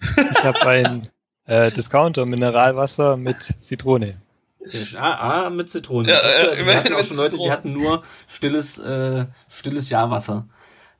Ich 0.00 0.44
habe 0.44 0.66
ein 0.66 1.02
äh, 1.46 1.70
Discounter 1.72 2.24
Mineralwasser 2.24 3.16
mit 3.16 3.36
Zitrone. 3.60 4.20
Sehr 4.64 4.84
schön. 4.84 4.98
Ah, 4.98 5.46
ah 5.46 5.50
mit 5.50 5.70
Zitrone. 5.70 6.08
Ja, 6.08 6.20
du, 6.20 6.26
äh, 6.26 6.50
also 6.50 6.66
wir 6.66 6.76
hatten 6.76 6.94
auch 6.94 7.04
schon 7.04 7.16
Leute, 7.16 7.38
die 7.38 7.50
hatten 7.50 7.72
nur 7.72 8.02
stilles, 8.28 8.78
äh, 8.78 9.26
stilles 9.48 9.90
Jahrwasser. 9.90 10.46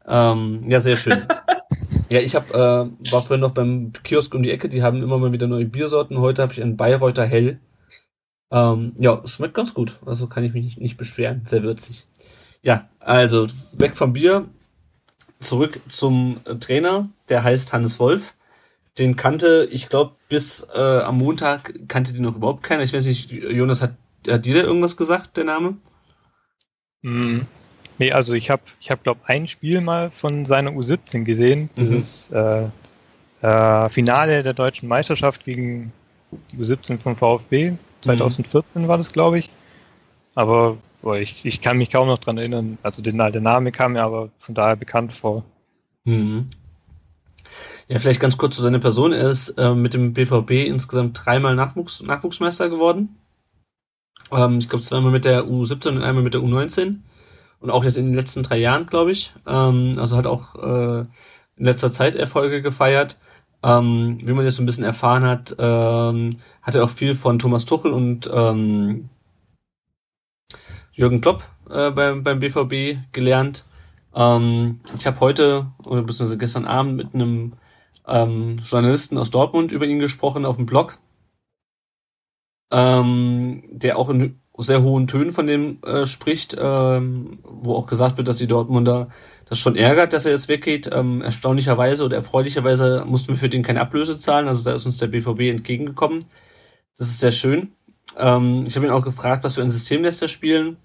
Ähm, 0.06 0.62
ja, 0.66 0.80
sehr 0.80 0.96
schön. 0.96 1.26
ja, 2.10 2.20
ich 2.20 2.34
hab, 2.34 2.50
äh, 2.50 2.54
war 2.54 3.22
vorhin 3.22 3.40
noch 3.40 3.52
beim 3.52 3.92
Kiosk 4.02 4.34
um 4.34 4.42
die 4.42 4.50
Ecke, 4.50 4.68
die 4.68 4.82
haben 4.82 5.02
immer 5.02 5.18
mal 5.18 5.32
wieder 5.32 5.46
neue 5.46 5.66
Biersorten. 5.66 6.18
Heute 6.18 6.42
habe 6.42 6.52
ich 6.52 6.62
ein 6.62 6.76
Bayreuther 6.76 7.26
Hell. 7.26 7.60
Ähm, 8.50 8.94
ja, 8.98 9.22
schmeckt 9.26 9.54
ganz 9.54 9.74
gut. 9.74 9.98
Also 10.06 10.26
kann 10.26 10.42
ich 10.42 10.52
mich 10.52 10.64
nicht, 10.64 10.80
nicht 10.80 10.96
beschweren. 10.96 11.42
Sehr 11.44 11.62
würzig. 11.62 12.06
Ja, 12.62 12.88
also 12.98 13.46
weg 13.72 13.96
vom 13.96 14.12
Bier, 14.12 14.48
zurück 15.38 15.80
zum 15.88 16.36
Trainer, 16.60 17.08
der 17.28 17.42
heißt 17.42 17.72
Hannes 17.72 17.98
Wolf. 18.00 18.34
Den 18.98 19.16
kannte, 19.16 19.68
ich 19.70 19.88
glaube, 19.88 20.12
bis 20.28 20.66
äh, 20.74 20.78
am 21.00 21.18
Montag 21.18 21.72
kannte 21.88 22.12
den 22.12 22.22
noch 22.22 22.36
überhaupt 22.36 22.62
keiner. 22.62 22.82
Ich 22.82 22.92
weiß 22.92 23.06
nicht, 23.06 23.30
Jonas, 23.30 23.82
hat, 23.82 23.94
hat 24.28 24.44
dir 24.44 24.54
da 24.54 24.60
irgendwas 24.60 24.96
gesagt, 24.96 25.36
der 25.36 25.44
Name? 25.44 25.76
Mm, 27.02 27.40
nee, 27.98 28.12
also 28.12 28.34
ich 28.34 28.50
habe, 28.50 28.62
ich 28.80 28.90
hab, 28.90 29.02
glaube 29.02 29.20
ein 29.24 29.48
Spiel 29.48 29.80
mal 29.80 30.10
von 30.10 30.44
seiner 30.44 30.72
U17 30.72 31.24
gesehen. 31.24 31.70
Dieses 31.76 32.30
äh, 32.30 32.66
äh, 33.42 33.88
Finale 33.88 34.42
der 34.42 34.54
deutschen 34.54 34.88
Meisterschaft 34.88 35.44
gegen 35.44 35.92
die 36.52 36.58
U17 36.58 36.98
vom 36.98 37.16
VfB. 37.16 37.74
2014 38.02 38.88
war 38.88 38.98
das, 38.98 39.12
glaube 39.12 39.38
ich. 39.38 39.50
Aber 40.34 40.76
boah, 41.02 41.16
ich, 41.16 41.44
ich 41.44 41.60
kann 41.60 41.78
mich 41.78 41.90
kaum 41.90 42.08
noch 42.08 42.18
dran 42.18 42.38
erinnern. 42.38 42.78
Also 42.82 43.02
den, 43.02 43.18
der 43.18 43.40
Name 43.40 43.72
kam 43.72 43.92
mir 43.92 44.02
aber 44.02 44.30
von 44.38 44.54
daher 44.54 44.76
bekannt 44.76 45.12
vor. 45.12 45.44
Mhm. 46.04 46.48
Ja, 47.88 47.98
vielleicht 47.98 48.20
ganz 48.20 48.38
kurz 48.38 48.56
zu 48.56 48.62
seiner 48.62 48.78
Person. 48.78 49.12
Er 49.12 49.28
ist 49.30 49.50
äh, 49.50 49.74
mit 49.74 49.94
dem 49.94 50.12
BVB 50.12 50.66
insgesamt 50.66 51.20
dreimal 51.24 51.54
Nachwuchs 51.54 52.02
Nachwuchsmeister 52.02 52.68
geworden. 52.68 53.16
Ähm, 54.32 54.58
ich 54.58 54.68
glaube 54.68 54.84
zweimal 54.84 55.12
mit 55.12 55.24
der 55.24 55.44
U17 55.44 55.88
und 55.88 56.02
einmal 56.02 56.22
mit 56.22 56.34
der 56.34 56.40
U19. 56.40 56.96
Und 57.60 57.70
auch 57.70 57.84
jetzt 57.84 57.98
in 57.98 58.06
den 58.06 58.14
letzten 58.14 58.42
drei 58.42 58.58
Jahren, 58.58 58.86
glaube 58.86 59.12
ich. 59.12 59.32
Ähm, 59.46 59.96
also 59.98 60.16
hat 60.16 60.26
auch 60.26 60.54
äh, 60.54 61.00
in 61.56 61.64
letzter 61.64 61.92
Zeit 61.92 62.14
Erfolge 62.14 62.62
gefeiert. 62.62 63.18
Ähm, 63.62 64.18
wie 64.22 64.32
man 64.32 64.44
jetzt 64.44 64.56
so 64.56 64.62
ein 64.62 64.66
bisschen 64.66 64.84
erfahren 64.84 65.24
hat, 65.24 65.54
ähm, 65.58 66.38
hat 66.62 66.74
er 66.74 66.84
auch 66.84 66.90
viel 66.90 67.14
von 67.14 67.38
Thomas 67.38 67.66
Tuchel 67.66 67.92
und 67.92 68.30
ähm, 68.32 69.10
Jürgen 70.92 71.20
Klopp 71.20 71.44
äh, 71.68 71.90
beim, 71.90 72.22
beim 72.22 72.40
BVB 72.40 72.98
gelernt. 73.12 73.64
Ähm, 74.14 74.80
ich 74.96 75.06
habe 75.06 75.20
heute, 75.20 75.66
oder 75.84 76.02
beziehungsweise 76.02 76.38
gestern 76.38 76.66
Abend 76.66 76.96
mit 76.96 77.14
einem 77.14 77.54
ähm, 78.06 78.56
Journalisten 78.64 79.18
aus 79.18 79.30
Dortmund 79.30 79.72
über 79.72 79.86
ihn 79.86 79.98
gesprochen 79.98 80.44
auf 80.44 80.56
dem 80.56 80.66
Blog, 80.66 80.98
ähm, 82.70 83.62
der 83.70 83.98
auch 83.98 84.08
in 84.08 84.40
sehr 84.58 84.82
hohen 84.82 85.06
Tönen 85.06 85.32
von 85.32 85.46
dem 85.46 85.82
äh, 85.82 86.06
spricht, 86.06 86.56
ähm, 86.58 87.38
wo 87.44 87.74
auch 87.74 87.86
gesagt 87.86 88.16
wird, 88.18 88.28
dass 88.28 88.36
die 88.36 88.46
Dortmunder 88.46 89.08
das 89.46 89.58
schon 89.58 89.76
ärgert, 89.76 90.12
dass 90.12 90.26
er 90.26 90.32
jetzt 90.32 90.48
weggeht. 90.48 90.90
Ähm, 90.92 91.22
erstaunlicherweise 91.22 92.04
oder 92.04 92.16
erfreulicherweise 92.16 93.04
mussten 93.06 93.28
wir 93.28 93.36
für 93.36 93.48
den 93.48 93.62
keine 93.62 93.80
Ablöse 93.80 94.18
zahlen, 94.18 94.48
also 94.48 94.64
da 94.64 94.74
ist 94.74 94.86
uns 94.86 94.98
der 94.98 95.08
BVB 95.08 95.40
entgegengekommen. 95.50 96.24
Das 96.96 97.08
ist 97.08 97.20
sehr 97.20 97.32
schön. 97.32 97.72
Ähm, 98.16 98.64
ich 98.66 98.76
habe 98.76 98.86
ihn 98.86 98.92
auch 98.92 99.04
gefragt, 99.04 99.44
was 99.44 99.54
für 99.54 99.62
ein 99.62 99.70
System 99.70 100.02
lässt 100.02 100.22
er 100.22 100.28
spielen 100.28 100.76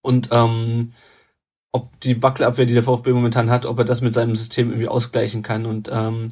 und 0.00 0.28
ähm, 0.30 0.92
ob 1.72 2.00
die 2.00 2.22
Wackelabwehr, 2.22 2.66
die 2.66 2.74
der 2.74 2.82
VfB 2.82 3.12
momentan 3.12 3.50
hat, 3.50 3.66
ob 3.66 3.78
er 3.78 3.84
das 3.84 4.00
mit 4.00 4.14
seinem 4.14 4.34
System 4.34 4.70
irgendwie 4.70 4.88
ausgleichen 4.88 5.42
kann. 5.42 5.66
Und 5.66 5.90
ähm, 5.92 6.28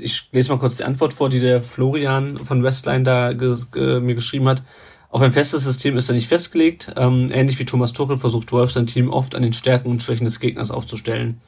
ich 0.00 0.28
lese 0.32 0.50
mal 0.50 0.58
kurz 0.58 0.76
die 0.76 0.84
Antwort 0.84 1.12
vor, 1.12 1.28
die 1.28 1.40
der 1.40 1.62
Florian 1.62 2.38
von 2.38 2.62
Westline 2.62 3.04
da 3.04 3.32
ges 3.32 3.70
ge 3.70 4.00
mir 4.00 4.14
geschrieben 4.14 4.48
hat. 4.48 4.62
Auf 5.10 5.22
ein 5.22 5.32
festes 5.32 5.64
System 5.64 5.96
ist 5.96 6.10
er 6.10 6.14
nicht 6.14 6.28
festgelegt. 6.28 6.92
Ähm, 6.96 7.28
ähnlich 7.30 7.58
wie 7.58 7.64
Thomas 7.64 7.92
Tuchel 7.92 8.18
versucht 8.18 8.52
Wolf 8.52 8.72
sein 8.72 8.86
Team 8.86 9.10
oft 9.10 9.34
an 9.34 9.42
den 9.42 9.52
Stärken 9.52 9.90
und 9.90 10.02
Schwächen 10.02 10.24
des 10.24 10.40
Gegners 10.40 10.70
aufzustellen. 10.70 11.40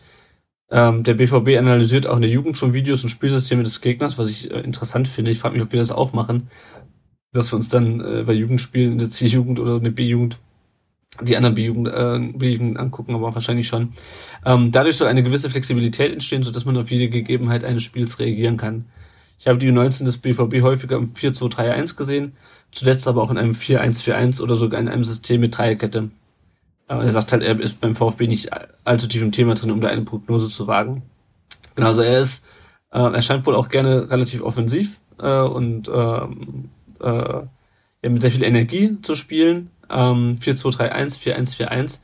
Ähm, 0.71 1.03
der 1.03 1.15
BVB 1.15 1.59
analysiert 1.59 2.07
auch 2.07 2.17
in 2.17 2.23
der 2.23 2.31
Jugend 2.31 2.59
schon 2.59 2.75
Videos 2.75 3.03
und 3.03 3.09
Spielsysteme 3.11 3.63
des 3.63 3.81
Gegners, 3.81 4.19
was 4.19 4.29
ich 4.29 4.51
äh, 4.51 4.61
interessant 4.61 5.09
finde. 5.09 5.31
Ich 5.31 5.39
frage 5.39 5.55
mich, 5.55 5.63
ob 5.63 5.73
wir 5.73 5.81
das 5.81 5.91
auch 5.91 6.13
machen. 6.13 6.49
Dass 7.33 7.53
wir 7.53 7.57
uns 7.57 7.69
dann 7.69 8.01
äh, 8.01 8.23
bei 8.25 8.33
Jugendspielen 8.33 8.93
in 8.93 8.99
der 8.99 9.11
C-Jugend 9.11 9.59
oder 9.59 9.77
in 9.77 9.85
der 9.85 9.91
B-Jugend 9.91 10.39
die 11.23 11.37
anderen 11.37 11.55
B-Jugend 11.55 11.89
äh, 11.89 12.19
B-Jugend 12.35 12.79
angucken, 12.79 13.15
aber 13.15 13.35
wahrscheinlich 13.35 13.67
schon. 13.67 13.91
Ähm, 14.45 14.73
dadurch 14.73 14.97
soll 14.97 15.09
eine 15.09 15.23
gewisse 15.23 15.51
Flexibilität 15.51 16.13
entstehen, 16.13 16.43
sodass 16.43 16.65
man 16.65 16.77
auf 16.77 16.91
jede 16.91 17.09
Gegebenheit 17.09 17.65
eines 17.65 17.83
Spiels 17.83 18.19
reagieren 18.19 18.57
kann. 18.57 18.87
Ich 19.39 19.47
habe 19.47 19.59
die 19.59 19.71
U19 19.71 20.05
des 20.05 20.19
BVB 20.19 20.63
häufiger 20.63 20.97
im 20.97 21.13
4-2-3-1 21.15 21.97
gesehen, 21.97 22.33
zuletzt 22.73 23.07
aber 23.07 23.23
auch 23.23 23.31
in 23.31 23.39
einem 23.39 23.53
4-1-4-1 23.53 24.41
oder 24.41 24.57
sogar 24.57 24.81
in 24.81 24.89
einem 24.89 25.05
System 25.05 25.41
mit 25.41 25.57
Dreierkette. 25.57 26.11
Aber 26.89 27.05
er 27.05 27.13
sagt 27.13 27.33
halt, 27.33 27.43
er 27.43 27.61
ist 27.61 27.81
beim 27.81 27.95
VfB 27.95 28.27
nicht 28.27 28.51
allzu 28.85 29.07
tief 29.07 29.23
im 29.23 29.33
Thema 29.33 29.55
drin, 29.55 29.71
um 29.71 29.81
da 29.81 29.89
eine 29.89 30.03
Prognose 30.03 30.49
zu 30.49 30.67
wagen. 30.67 31.03
Genau, 31.75 31.89
also 31.89 32.01
er 32.01 32.19
ist, 32.19 32.45
äh, 32.91 32.99
er 32.99 33.23
scheint 33.23 33.47
wohl 33.47 33.55
auch 33.55 33.69
gerne 33.69 34.11
relativ 34.11 34.43
offensiv 34.43 34.99
äh, 35.21 35.41
und 35.41 35.89
ähm, 35.89 36.71
äh, 37.01 37.43
ja, 38.03 38.11
mit 38.11 38.23
sehr 38.23 38.31
viel 38.31 38.43
Energie 38.43 38.97
zu 39.03 39.15
spielen. 39.15 39.71
Ähm, 39.91 40.37
4-2-3-1, 40.41 41.19
4-1-4-1, 41.19 42.01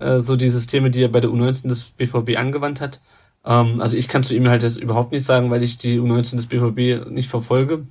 äh, 0.00 0.20
so 0.20 0.36
die 0.36 0.48
Systeme, 0.48 0.90
die 0.90 1.02
er 1.02 1.08
bei 1.08 1.20
der 1.20 1.30
U19 1.30 1.68
des 1.68 1.90
BVB 1.90 2.38
angewandt 2.38 2.80
hat. 2.80 3.00
Ähm, 3.44 3.80
also 3.80 3.96
ich 3.96 4.08
kann 4.08 4.24
zu 4.24 4.34
ihm 4.34 4.48
halt 4.48 4.62
jetzt 4.62 4.76
überhaupt 4.76 5.12
nicht 5.12 5.24
sagen, 5.24 5.50
weil 5.50 5.62
ich 5.62 5.78
die 5.78 5.98
U19 5.98 6.36
des 6.36 6.46
BVB 6.46 7.10
nicht 7.10 7.28
verfolge. 7.28 7.86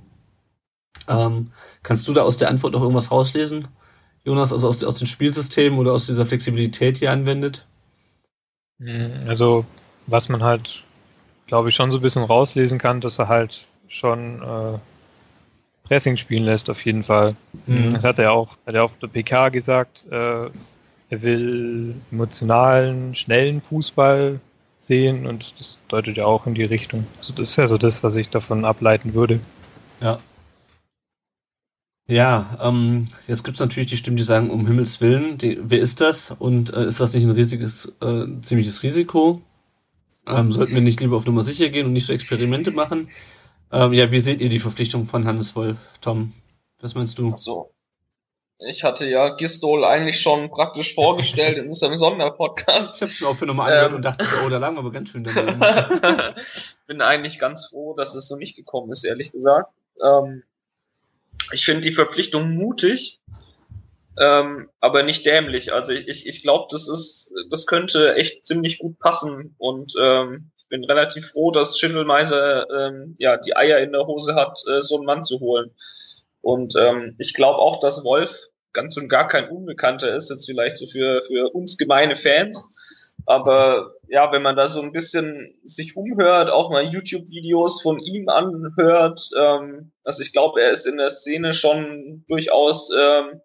Ähm, 1.08 1.50
kannst 1.82 2.06
du 2.06 2.12
da 2.12 2.22
aus 2.22 2.36
der 2.36 2.48
Antwort 2.48 2.72
noch 2.72 2.82
irgendwas 2.82 3.10
rauslesen, 3.10 3.68
Jonas, 4.24 4.52
also 4.52 4.68
aus, 4.68 4.84
aus 4.84 4.96
den 4.96 5.06
Spielsystemen 5.06 5.78
oder 5.78 5.92
aus 5.92 6.06
dieser 6.06 6.26
Flexibilität, 6.26 7.00
die 7.00 7.06
er 7.06 7.12
anwendet? 7.12 7.66
Also, 9.26 9.64
was 10.06 10.28
man 10.28 10.42
halt, 10.42 10.84
glaube 11.46 11.70
ich, 11.70 11.74
schon 11.74 11.90
so 11.90 11.98
ein 11.98 12.02
bisschen 12.02 12.22
rauslesen 12.22 12.78
kann, 12.78 13.00
dass 13.00 13.18
er 13.18 13.28
halt 13.28 13.66
schon 13.88 14.42
äh, 14.42 14.78
Pressing 15.90 16.16
spielen 16.16 16.44
lässt, 16.44 16.70
auf 16.70 16.84
jeden 16.84 17.02
Fall. 17.02 17.34
Mhm. 17.66 17.92
Das 17.94 18.04
hat 18.04 18.20
er 18.20 18.32
auch, 18.32 18.56
hat 18.64 18.76
er 18.76 18.84
auf 18.84 18.92
der 19.02 19.08
PK 19.08 19.48
gesagt, 19.48 20.06
äh, 20.08 20.44
er 21.10 21.22
will 21.22 21.96
emotionalen, 22.12 23.16
schnellen 23.16 23.60
Fußball 23.60 24.38
sehen 24.80 25.26
und 25.26 25.52
das 25.58 25.78
deutet 25.88 26.16
ja 26.16 26.26
auch 26.26 26.46
in 26.46 26.54
die 26.54 26.62
Richtung. 26.62 27.08
Also 27.18 27.32
das 27.32 27.56
wäre 27.56 27.66
so 27.66 27.76
das, 27.76 28.04
was 28.04 28.14
ich 28.14 28.28
davon 28.28 28.64
ableiten 28.64 29.14
würde. 29.14 29.40
Ja. 30.00 30.20
Ja, 32.06 32.56
ähm, 32.62 33.08
jetzt 33.26 33.42
gibt's 33.42 33.58
natürlich 33.58 33.90
die 33.90 33.96
Stimmen, 33.96 34.16
die 34.16 34.22
sagen, 34.22 34.50
um 34.50 34.68
Himmels 34.68 35.00
Willen, 35.00 35.38
die, 35.38 35.58
wer 35.60 35.80
ist 35.80 36.00
das? 36.00 36.30
Und 36.30 36.72
äh, 36.72 36.84
ist 36.86 37.00
das 37.00 37.14
nicht 37.14 37.24
ein 37.24 37.32
riesiges, 37.32 37.92
äh, 38.00 38.26
ziemliches 38.42 38.84
Risiko? 38.84 39.42
Ähm, 40.24 40.52
sollten 40.52 40.74
wir 40.74 40.82
nicht 40.82 41.00
lieber 41.00 41.16
auf 41.16 41.26
Nummer 41.26 41.42
sicher 41.42 41.68
gehen 41.68 41.86
und 41.86 41.94
nicht 41.94 42.06
so 42.06 42.12
Experimente 42.12 42.70
machen? 42.70 43.08
Ähm, 43.72 43.92
ja, 43.92 44.10
wie 44.10 44.18
seht 44.18 44.40
ihr 44.40 44.48
die 44.48 44.58
Verpflichtung 44.58 45.04
von 45.04 45.26
Hannes 45.26 45.54
Wolf, 45.54 45.92
Tom? 46.00 46.32
Was 46.80 46.94
meinst 46.94 47.18
du? 47.18 47.30
Ach 47.32 47.38
so. 47.38 47.72
Ich 48.58 48.84
hatte 48.84 49.08
ja 49.08 49.36
Gistol 49.36 49.84
eigentlich 49.84 50.20
schon 50.20 50.50
praktisch 50.50 50.94
vorgestellt 50.94 51.56
in 51.56 51.68
unserem 51.68 51.96
Sonderpodcast. 51.96 52.96
Ich 52.96 53.02
hab's 53.02 53.20
mir 53.20 53.28
auch 53.28 53.34
für 53.36 53.46
Nummer 53.46 53.64
angehört 53.64 53.90
Ähm. 53.90 53.96
und 53.96 54.04
dachte, 54.04 54.26
oh, 54.44 54.48
da 54.50 54.58
lagen 54.58 54.76
wir 54.76 54.80
aber 54.80 54.92
ganz 54.92 55.08
schön 55.10 55.24
daneben. 55.24 55.60
Bin 56.86 57.00
eigentlich 57.00 57.38
ganz 57.38 57.68
froh, 57.68 57.94
dass 57.94 58.14
es 58.14 58.28
so 58.28 58.36
nicht 58.36 58.56
gekommen 58.56 58.92
ist, 58.92 59.04
ehrlich 59.04 59.32
gesagt. 59.32 59.72
Ähm, 60.04 60.42
ich 61.52 61.64
finde 61.64 61.80
die 61.80 61.92
Verpflichtung 61.92 62.50
mutig, 62.54 63.20
ähm, 64.18 64.68
aber 64.80 65.04
nicht 65.04 65.24
dämlich. 65.24 65.72
Also 65.72 65.92
ich, 65.92 66.26
ich 66.26 66.42
glaube, 66.42 66.66
das 66.70 66.86
ist, 66.86 67.32
das 67.50 67.66
könnte 67.66 68.14
echt 68.16 68.46
ziemlich 68.46 68.78
gut 68.78 68.98
passen 68.98 69.54
und 69.56 69.94
ähm, 69.98 70.50
bin 70.70 70.84
relativ 70.84 71.32
froh, 71.32 71.50
dass 71.50 71.78
Schindelmeiser 71.78 72.66
ähm, 72.70 73.14
ja 73.18 73.36
die 73.36 73.54
Eier 73.54 73.78
in 73.78 73.92
der 73.92 74.06
Hose 74.06 74.34
hat, 74.34 74.58
äh, 74.66 74.80
so 74.80 74.96
einen 74.96 75.04
Mann 75.04 75.24
zu 75.24 75.40
holen. 75.40 75.70
Und 76.40 76.74
ähm, 76.78 77.16
ich 77.18 77.34
glaube 77.34 77.58
auch, 77.58 77.80
dass 77.80 78.02
Wolf 78.04 78.34
ganz 78.72 78.96
und 78.96 79.08
gar 79.08 79.28
kein 79.28 79.50
Unbekannter 79.50 80.14
ist, 80.14 80.30
jetzt 80.30 80.46
vielleicht 80.46 80.78
so 80.78 80.86
für, 80.86 81.22
für 81.26 81.50
uns 81.50 81.76
gemeine 81.76 82.16
Fans. 82.16 82.64
Aber 83.26 83.94
ja, 84.08 84.32
wenn 84.32 84.42
man 84.42 84.56
da 84.56 84.66
so 84.66 84.80
ein 84.80 84.92
bisschen 84.92 85.54
sich 85.64 85.96
umhört, 85.96 86.50
auch 86.50 86.70
mal 86.70 86.84
YouTube-Videos 86.84 87.82
von 87.82 87.98
ihm 88.00 88.28
anhört, 88.28 89.28
ähm, 89.38 89.92
also 90.04 90.22
ich 90.22 90.32
glaube, 90.32 90.62
er 90.62 90.70
ist 90.70 90.86
in 90.86 90.96
der 90.96 91.10
Szene 91.10 91.52
schon 91.52 92.24
durchaus 92.28 92.90
ähm, 92.96 93.40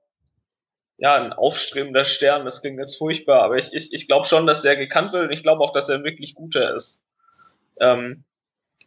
ja 0.97 1.15
ein 1.15 1.34
aufstrebender 1.34 2.05
Stern. 2.05 2.45
Das 2.45 2.61
klingt 2.61 2.80
jetzt 2.80 2.97
furchtbar, 2.97 3.43
aber 3.43 3.57
ich, 3.57 3.73
ich, 3.73 3.93
ich 3.93 4.07
glaube 4.07 4.26
schon, 4.26 4.47
dass 4.47 4.61
der 4.61 4.78
gekannt 4.78 5.11
wird 5.11 5.26
und 5.26 5.34
ich 5.34 5.43
glaube 5.43 5.63
auch, 5.63 5.73
dass 5.73 5.89
er 5.89 6.03
wirklich 6.03 6.36
guter 6.36 6.76
ist. 6.76 7.01
Ähm, 7.80 8.26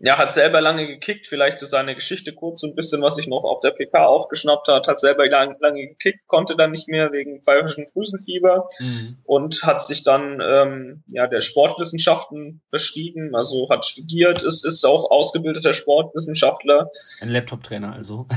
ja, 0.00 0.16
hat 0.16 0.32
selber 0.32 0.60
lange 0.60 0.86
gekickt, 0.86 1.26
vielleicht 1.26 1.58
so 1.58 1.66
seine 1.66 1.96
Geschichte 1.96 2.32
kurz, 2.32 2.60
so 2.60 2.68
ein 2.68 2.76
bisschen, 2.76 3.02
was 3.02 3.16
sich 3.16 3.26
noch 3.26 3.42
auf 3.42 3.60
der 3.60 3.72
PK 3.72 4.06
aufgeschnappt 4.06 4.68
hat, 4.68 4.86
hat 4.86 5.00
selber 5.00 5.28
lang, 5.28 5.56
lange 5.60 5.88
gekickt, 5.88 6.26
konnte 6.28 6.54
dann 6.54 6.70
nicht 6.70 6.88
mehr 6.88 7.10
wegen 7.10 7.42
pfeifischen 7.42 7.86
Drüsenfieber 7.86 8.68
mhm. 8.78 9.18
und 9.24 9.62
hat 9.64 9.82
sich 9.82 10.04
dann 10.04 10.40
ähm, 10.40 11.02
ja 11.08 11.26
der 11.26 11.40
Sportwissenschaften 11.40 12.60
verschrieben, 12.70 13.34
also 13.34 13.68
hat 13.70 13.84
studiert, 13.84 14.42
ist, 14.44 14.64
ist 14.64 14.84
auch 14.84 15.10
ausgebildeter 15.10 15.72
Sportwissenschaftler. 15.72 16.90
Ein 17.20 17.30
Laptop-Trainer 17.30 17.92
also. 17.94 18.28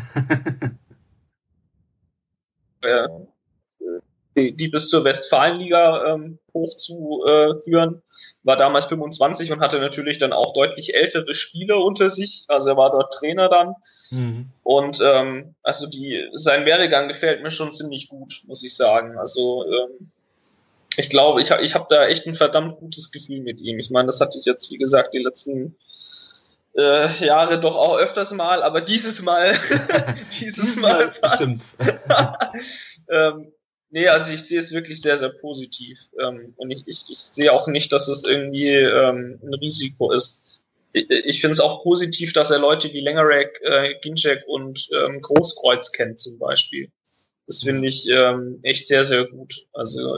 äh, 2.81 3.07
die, 4.35 4.55
die 4.55 4.67
bis 4.69 4.89
zur 4.89 5.03
Westfalenliga 5.03 6.13
ähm, 6.13 6.39
hochzuführen, 6.53 8.01
war 8.43 8.57
damals 8.57 8.85
25 8.85 9.51
und 9.51 9.61
hatte 9.61 9.79
natürlich 9.79 10.17
dann 10.17 10.33
auch 10.33 10.53
deutlich 10.53 10.95
ältere 10.95 11.33
Spieler 11.33 11.83
unter 11.83 12.09
sich. 12.09 12.45
Also 12.47 12.69
er 12.69 12.77
war 12.77 12.91
dort 12.91 13.13
Trainer 13.13 13.49
dann. 13.49 13.75
Mhm. 14.11 14.49
Und 14.63 14.99
ähm, 15.03 15.55
also 15.63 15.87
die, 15.87 16.29
sein 16.33 16.65
Werdegang 16.65 17.07
gefällt 17.07 17.43
mir 17.43 17.51
schon 17.51 17.73
ziemlich 17.73 18.07
gut, 18.07 18.41
muss 18.47 18.63
ich 18.63 18.75
sagen. 18.75 19.17
Also 19.17 19.65
ähm, 19.65 20.11
ich 20.97 21.09
glaube, 21.09 21.41
ich, 21.41 21.51
ich 21.51 21.75
habe 21.75 21.87
da 21.89 22.05
echt 22.05 22.25
ein 22.25 22.35
verdammt 22.35 22.77
gutes 22.77 23.11
Gefühl 23.11 23.41
mit 23.41 23.59
ihm. 23.59 23.79
Ich 23.79 23.91
meine, 23.91 24.07
das 24.07 24.21
hatte 24.21 24.37
ich 24.39 24.45
jetzt, 24.45 24.71
wie 24.71 24.77
gesagt, 24.77 25.13
die 25.13 25.23
letzten 25.23 25.75
äh, 26.77 27.07
Jahre 27.25 27.59
doch 27.59 27.75
auch 27.75 27.97
öfters 27.97 28.31
mal, 28.31 28.63
aber 28.63 28.81
dieses 28.81 29.21
Mal, 29.21 29.53
dieses 30.39 30.81
Mal, 30.81 31.11
stimmt's. 31.35 31.77
ähm, 33.09 33.51
Nee, 33.91 34.07
also 34.07 34.31
ich 34.31 34.43
sehe 34.43 34.59
es 34.59 34.71
wirklich 34.71 35.01
sehr, 35.01 35.17
sehr 35.17 35.29
positiv. 35.29 35.99
Ähm, 36.19 36.53
und 36.55 36.71
ich, 36.71 36.83
ich, 36.85 37.03
ich 37.09 37.17
sehe 37.17 37.51
auch 37.51 37.67
nicht, 37.67 37.91
dass 37.91 38.07
es 38.07 38.23
irgendwie 38.23 38.69
ähm, 38.69 39.39
ein 39.43 39.53
Risiko 39.55 40.11
ist. 40.11 40.63
Ich, 40.93 41.39
finde 41.39 41.53
es 41.53 41.59
auch 41.59 41.83
positiv, 41.83 42.33
dass 42.33 42.51
er 42.51 42.59
Leute 42.59 42.91
wie 42.91 42.99
Lengerek, 42.99 43.61
äh, 43.63 43.93
Ginczek 44.01 44.43
und 44.47 44.89
ähm, 44.93 45.21
Großkreuz 45.21 45.91
kennt 45.93 46.19
zum 46.19 46.37
Beispiel. 46.37 46.89
Das 47.47 47.63
finde 47.63 47.87
ich 47.87 48.09
echt 48.63 48.87
sehr, 48.87 49.03
sehr 49.03 49.25
gut. 49.25 49.53
Also 49.73 50.15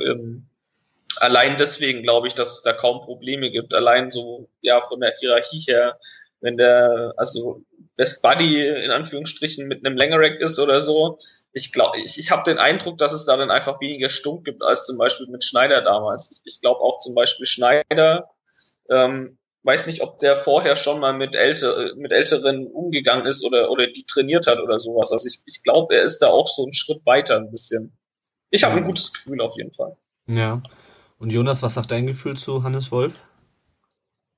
allein 1.18 1.58
deswegen 1.58 2.04
glaube 2.04 2.28
ich, 2.28 2.36
dass 2.36 2.54
es 2.54 2.62
da 2.62 2.74
kaum 2.74 3.02
Probleme 3.02 3.50
gibt. 3.50 3.74
Allein 3.74 4.12
so 4.12 4.50
ja 4.62 4.82
von 4.82 5.00
der 5.00 5.16
Hierarchie 5.20 5.60
her, 5.68 5.98
wenn 6.42 6.58
der 6.58 7.14
also 7.18 7.64
Best 7.96 8.22
Buddy 8.22 8.68
in 8.68 8.92
Anführungsstrichen 8.92 9.68
mit 9.68 9.86
einem 9.86 9.98
Lengerek 9.98 10.40
ist 10.42 10.60
oder 10.60 10.82
so, 10.82 11.20
ich 11.54 11.72
glaube, 11.72 12.00
ich, 12.00 12.18
ich 12.18 12.32
habe 12.32 12.44
den 12.44 12.58
Eindruck, 12.58 12.98
dass 12.98 13.14
es 13.14 13.26
da 13.26 13.38
dann 13.38 13.52
einfach 13.52 13.80
weniger 13.80 14.10
Stunk 14.10 14.46
gibt 14.46 14.64
als 14.64 14.86
zum 14.86 14.98
Beispiel 14.98 15.28
mit 15.28 15.44
Schneider 15.44 15.82
damals. 15.82 16.32
Ich, 16.32 16.42
ich 16.44 16.62
glaube 16.62 16.82
auch 16.82 17.00
zum 17.00 17.14
Beispiel 17.14 17.46
Schneider, 17.46 18.30
ähm, 18.90 19.38
weiß 19.62 19.86
nicht, 19.86 20.02
ob 20.02 20.18
der 20.20 20.36
vorher 20.36 20.76
schon 20.76 21.00
mal 21.00 21.14
mit, 21.14 21.36
älter, 21.36 21.96
mit 21.96 22.12
Älteren 22.12 22.68
umgegangen 22.68 23.28
ist 23.28 23.46
oder, 23.46 23.70
oder 23.70 23.88
die 23.88 24.06
trainiert 24.06 24.48
hat 24.48 24.60
oder 24.60 24.80
sowas. 24.80 25.12
Also 25.12 25.28
ich, 25.28 25.42
ich 25.46 25.62
glaube, 25.64 25.96
er 25.96 26.04
ist 26.04 26.20
da 26.20 26.28
auch 26.28 26.48
so 26.48 26.64
einen 26.64 26.74
Schritt 26.74 27.06
weiter 27.06 27.38
ein 27.38 27.52
bisschen. 27.52 27.96
Ich 28.50 28.64
habe 28.64 28.76
ja. 28.76 28.82
ein 28.82 28.88
gutes 28.88 29.14
Gefühl 29.14 29.40
auf 29.42 29.56
jeden 29.56 29.74
Fall. 29.74 29.96
Ja. 30.28 30.62
Und 31.20 31.32
Jonas, 31.32 31.62
was 31.62 31.76
sagt 31.76 31.92
dein 31.92 32.08
Gefühl 32.08 32.36
zu 32.36 32.64
Hannes 32.64 32.92
Wolf? 32.92 33.26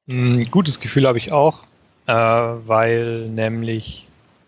Ein 0.08 0.41
hm, 0.41 0.51
gutes 0.51 0.80
Gefühl 0.80 1.08
habe 1.08 1.18
ich 1.18 1.32
auch, 1.32 1.64
äh, 2.08 2.14
weil 2.14 3.30
nämlich 3.30 4.08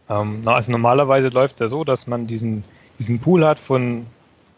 ähm, 0.10 0.41
also 0.45 0.72
normalerweise 0.72 1.30
läuft 1.30 1.55
es 1.55 1.60
ja 1.60 1.70
so, 1.70 1.84
dass 1.84 2.08
man 2.08 2.28
diesen, 2.28 2.64
diesen 2.99 3.20
Pool 3.20 3.45
hat 3.45 3.60
von 3.60 4.05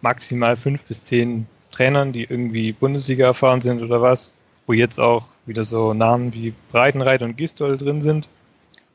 maximal 0.01 0.57
fünf 0.57 0.83
bis 0.83 1.05
zehn 1.05 1.47
Trainern, 1.71 2.13
die 2.13 2.23
irgendwie 2.23 2.71
Bundesliga 2.71 3.25
erfahren 3.27 3.61
sind 3.61 3.81
oder 3.81 4.01
was, 4.01 4.31
wo 4.67 4.73
jetzt 4.73 4.99
auch 4.99 5.25
wieder 5.45 5.63
so 5.63 5.93
Namen 5.93 6.33
wie 6.33 6.53
Breitenreit 6.71 7.21
und 7.21 7.37
Gistol 7.37 7.77
drin 7.77 8.01
sind. 8.01 8.27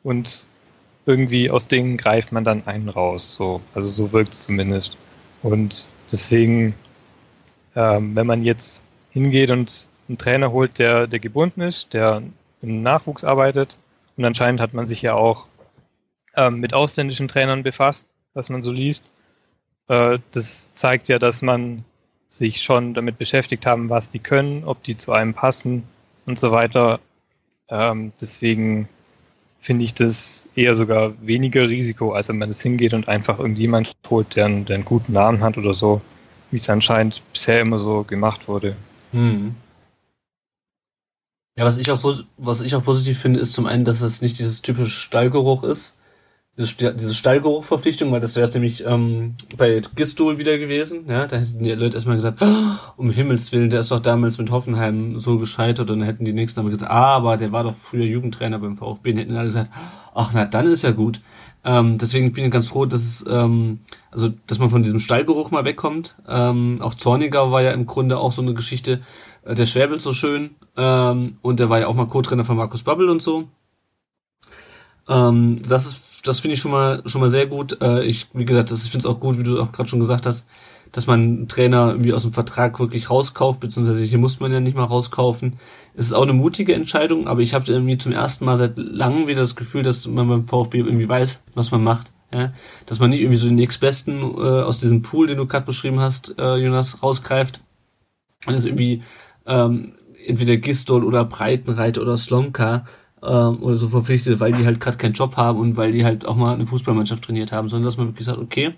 Und 0.02 0.46
irgendwie 1.06 1.50
aus 1.50 1.66
denen 1.68 1.96
greift 1.96 2.32
man 2.32 2.44
dann 2.44 2.66
einen 2.66 2.88
raus. 2.88 3.34
So. 3.34 3.60
Also 3.74 3.88
so 3.88 4.12
wirkt 4.12 4.34
es 4.34 4.42
zumindest. 4.42 4.96
Und 5.42 5.88
deswegen, 6.10 6.74
ähm, 7.76 8.14
wenn 8.14 8.26
man 8.26 8.44
jetzt 8.44 8.82
hingeht 9.12 9.50
und 9.50 9.86
einen 10.08 10.18
Trainer 10.18 10.52
holt, 10.52 10.78
der, 10.78 11.06
der 11.06 11.18
gebunden 11.18 11.60
ist, 11.60 11.92
der 11.92 12.22
im 12.62 12.82
Nachwuchs 12.82 13.24
arbeitet, 13.24 13.76
und 14.16 14.24
anscheinend 14.24 14.60
hat 14.60 14.74
man 14.74 14.86
sich 14.86 15.02
ja 15.02 15.14
auch 15.14 15.48
ähm, 16.36 16.60
mit 16.60 16.74
ausländischen 16.74 17.28
Trainern 17.28 17.62
befasst, 17.62 18.06
was 18.34 18.48
man 18.48 18.62
so 18.62 18.72
liest. 18.72 19.10
Äh, 19.88 20.18
das 20.32 20.70
zeigt 20.74 21.08
ja, 21.08 21.18
dass 21.18 21.42
man 21.42 21.84
sich 22.28 22.62
schon 22.62 22.94
damit 22.94 23.18
beschäftigt 23.18 23.66
haben, 23.66 23.90
was 23.90 24.10
die 24.10 24.18
können, 24.18 24.64
ob 24.64 24.82
die 24.82 24.98
zu 24.98 25.12
einem 25.12 25.34
passen 25.34 25.84
und 26.26 26.38
so 26.38 26.50
weiter. 26.50 27.00
Ähm, 27.68 28.12
deswegen 28.20 28.88
finde 29.60 29.84
ich 29.84 29.94
das 29.94 30.46
eher 30.54 30.74
sogar 30.74 31.14
weniger 31.26 31.68
Risiko, 31.68 32.12
als 32.12 32.28
wenn 32.28 32.38
man 32.38 32.50
es 32.50 32.60
hingeht 32.60 32.92
und 32.92 33.08
einfach 33.08 33.38
irgendjemand 33.38 33.94
holt, 34.10 34.36
der 34.36 34.46
einen, 34.46 34.64
der 34.64 34.74
einen 34.74 34.84
guten 34.84 35.12
Namen 35.12 35.42
hat 35.42 35.56
oder 35.56 35.74
so, 35.74 36.02
wie 36.50 36.56
es 36.56 36.68
anscheinend 36.68 37.22
bisher 37.32 37.60
immer 37.60 37.78
so 37.78 38.04
gemacht 38.04 38.46
wurde. 38.46 38.76
Hm. 39.12 39.54
Ja, 41.56 41.64
was 41.64 41.78
ich 41.78 41.90
auch, 41.90 42.02
was 42.36 42.60
ich 42.62 42.74
auch 42.74 42.82
positiv 42.82 43.18
finde, 43.18 43.38
ist 43.38 43.52
zum 43.52 43.66
einen, 43.66 43.84
dass 43.84 44.00
es 44.00 44.22
nicht 44.22 44.38
dieses 44.38 44.62
typische 44.62 44.90
Stallgeruch 44.90 45.62
ist, 45.62 45.94
diese, 46.56 46.94
diese 46.94 47.14
Stallgeruchverpflichtung, 47.14 48.12
weil 48.12 48.20
das 48.20 48.36
wäre 48.36 48.46
es 48.46 48.54
nämlich 48.54 48.84
ähm, 48.84 49.34
bei 49.56 49.80
Gistol 49.94 50.38
wieder 50.38 50.58
gewesen. 50.58 51.04
Ja, 51.08 51.26
da 51.26 51.36
hätten 51.36 51.62
die 51.62 51.72
Leute 51.72 51.96
erstmal 51.96 52.16
gesagt, 52.16 52.38
oh, 52.40 52.76
um 52.96 53.10
Himmels 53.10 53.52
Willen, 53.52 53.70
der 53.70 53.80
ist 53.80 53.90
doch 53.90 54.00
damals 54.00 54.38
mit 54.38 54.50
Hoffenheim 54.50 55.18
so 55.18 55.38
gescheitert 55.38 55.90
und 55.90 56.00
dann 56.00 56.06
hätten 56.06 56.24
die 56.24 56.32
nächsten 56.32 56.60
aber 56.60 56.70
gesagt, 56.70 56.90
ah, 56.90 57.16
aber 57.16 57.36
der 57.36 57.52
war 57.52 57.64
doch 57.64 57.74
früher 57.74 58.04
Jugendtrainer 58.04 58.58
beim 58.58 58.76
VfB 58.76 59.12
und 59.12 59.18
hätten 59.18 59.36
alle 59.36 59.48
gesagt, 59.48 59.70
ach 60.14 60.30
na, 60.32 60.44
dann 60.44 60.66
ist 60.66 60.82
ja 60.82 60.92
gut. 60.92 61.20
Ähm, 61.64 61.98
deswegen 61.98 62.32
bin 62.32 62.44
ich 62.44 62.50
ganz 62.50 62.68
froh, 62.68 62.84
dass 62.84 63.00
es, 63.00 63.24
ähm, 63.28 63.80
also 64.10 64.30
dass 64.46 64.58
man 64.58 64.70
von 64.70 64.82
diesem 64.82 65.00
Stallgeruch 65.00 65.50
mal 65.50 65.64
wegkommt. 65.64 66.14
Ähm, 66.28 66.78
auch 66.80 66.94
Zorniger 66.94 67.50
war 67.50 67.62
ja 67.62 67.70
im 67.70 67.86
Grunde 67.86 68.18
auch 68.18 68.32
so 68.32 68.42
eine 68.42 68.54
Geschichte, 68.54 69.00
der 69.44 69.66
schwäbelt 69.66 70.00
so 70.00 70.12
schön 70.12 70.56
ähm, 70.76 71.36
und 71.42 71.60
der 71.60 71.68
war 71.68 71.80
ja 71.80 71.86
auch 71.88 71.94
mal 71.94 72.06
Co-Trainer 72.06 72.44
von 72.44 72.56
Markus 72.56 72.82
Babbel 72.82 73.08
und 73.10 73.22
so. 73.22 73.48
Ähm, 75.08 75.60
das 75.68 75.86
ist 75.86 76.14
das 76.26 76.40
finde 76.40 76.54
ich 76.54 76.60
schon 76.60 76.72
mal 76.72 77.02
schon 77.06 77.20
mal 77.20 77.30
sehr 77.30 77.46
gut. 77.46 77.80
Äh, 77.80 78.04
ich, 78.04 78.28
wie 78.32 78.44
gesagt, 78.44 78.70
das, 78.70 78.84
ich 78.84 78.90
finde 78.90 79.06
es 79.06 79.14
auch 79.14 79.20
gut, 79.20 79.38
wie 79.38 79.42
du 79.42 79.60
auch 79.60 79.72
gerade 79.72 79.88
schon 79.88 80.00
gesagt 80.00 80.26
hast, 80.26 80.46
dass 80.92 81.06
man 81.06 81.20
einen 81.20 81.48
Trainer 81.48 81.90
irgendwie 81.90 82.12
aus 82.12 82.22
dem 82.22 82.32
Vertrag 82.32 82.78
wirklich 82.78 83.10
rauskauft, 83.10 83.60
beziehungsweise 83.60 84.04
hier 84.04 84.18
muss 84.18 84.40
man 84.40 84.52
ja 84.52 84.60
nicht 84.60 84.76
mal 84.76 84.84
rauskaufen. 84.84 85.58
Es 85.94 86.06
ist 86.06 86.12
auch 86.12 86.22
eine 86.22 86.32
mutige 86.32 86.74
Entscheidung, 86.74 87.26
aber 87.28 87.40
ich 87.40 87.54
habe 87.54 87.70
irgendwie 87.70 87.98
zum 87.98 88.12
ersten 88.12 88.44
Mal 88.44 88.56
seit 88.56 88.78
langem 88.78 89.26
wieder 89.26 89.42
das 89.42 89.56
Gefühl, 89.56 89.82
dass 89.82 90.06
man 90.06 90.28
beim 90.28 90.44
VfB 90.44 90.78
irgendwie 90.78 91.08
weiß, 91.08 91.40
was 91.54 91.70
man 91.70 91.82
macht. 91.82 92.12
Ja? 92.32 92.52
Dass 92.86 93.00
man 93.00 93.10
nicht 93.10 93.20
irgendwie 93.20 93.36
so 93.36 93.46
den 93.46 93.56
nächstbesten 93.56 94.20
äh, 94.22 94.62
aus 94.62 94.78
diesem 94.78 95.02
Pool, 95.02 95.26
den 95.26 95.38
du 95.38 95.46
gerade 95.46 95.66
beschrieben 95.66 96.00
hast, 96.00 96.38
äh, 96.38 96.56
Jonas, 96.56 97.02
rausgreift. 97.02 97.60
Und 98.46 98.54
das 98.54 98.64
irgendwie 98.64 99.02
ähm, 99.46 99.92
entweder 100.26 100.56
Gistol 100.56 101.04
oder 101.04 101.24
Breitenreiter 101.24 102.02
oder 102.02 102.16
Slomka 102.16 102.84
ähm, 103.22 103.62
oder 103.62 103.76
so 103.76 103.88
verpflichtet, 103.88 104.40
weil 104.40 104.52
die 104.52 104.64
halt 104.64 104.80
gerade 104.80 104.98
keinen 104.98 105.14
Job 105.14 105.36
haben 105.36 105.58
und 105.58 105.76
weil 105.76 105.92
die 105.92 106.04
halt 106.04 106.26
auch 106.26 106.36
mal 106.36 106.54
eine 106.54 106.66
Fußballmannschaft 106.66 107.24
trainiert 107.24 107.52
haben, 107.52 107.68
sondern 107.68 107.86
dass 107.86 107.96
man 107.96 108.08
wirklich 108.08 108.26
sagt, 108.26 108.38
okay, 108.38 108.74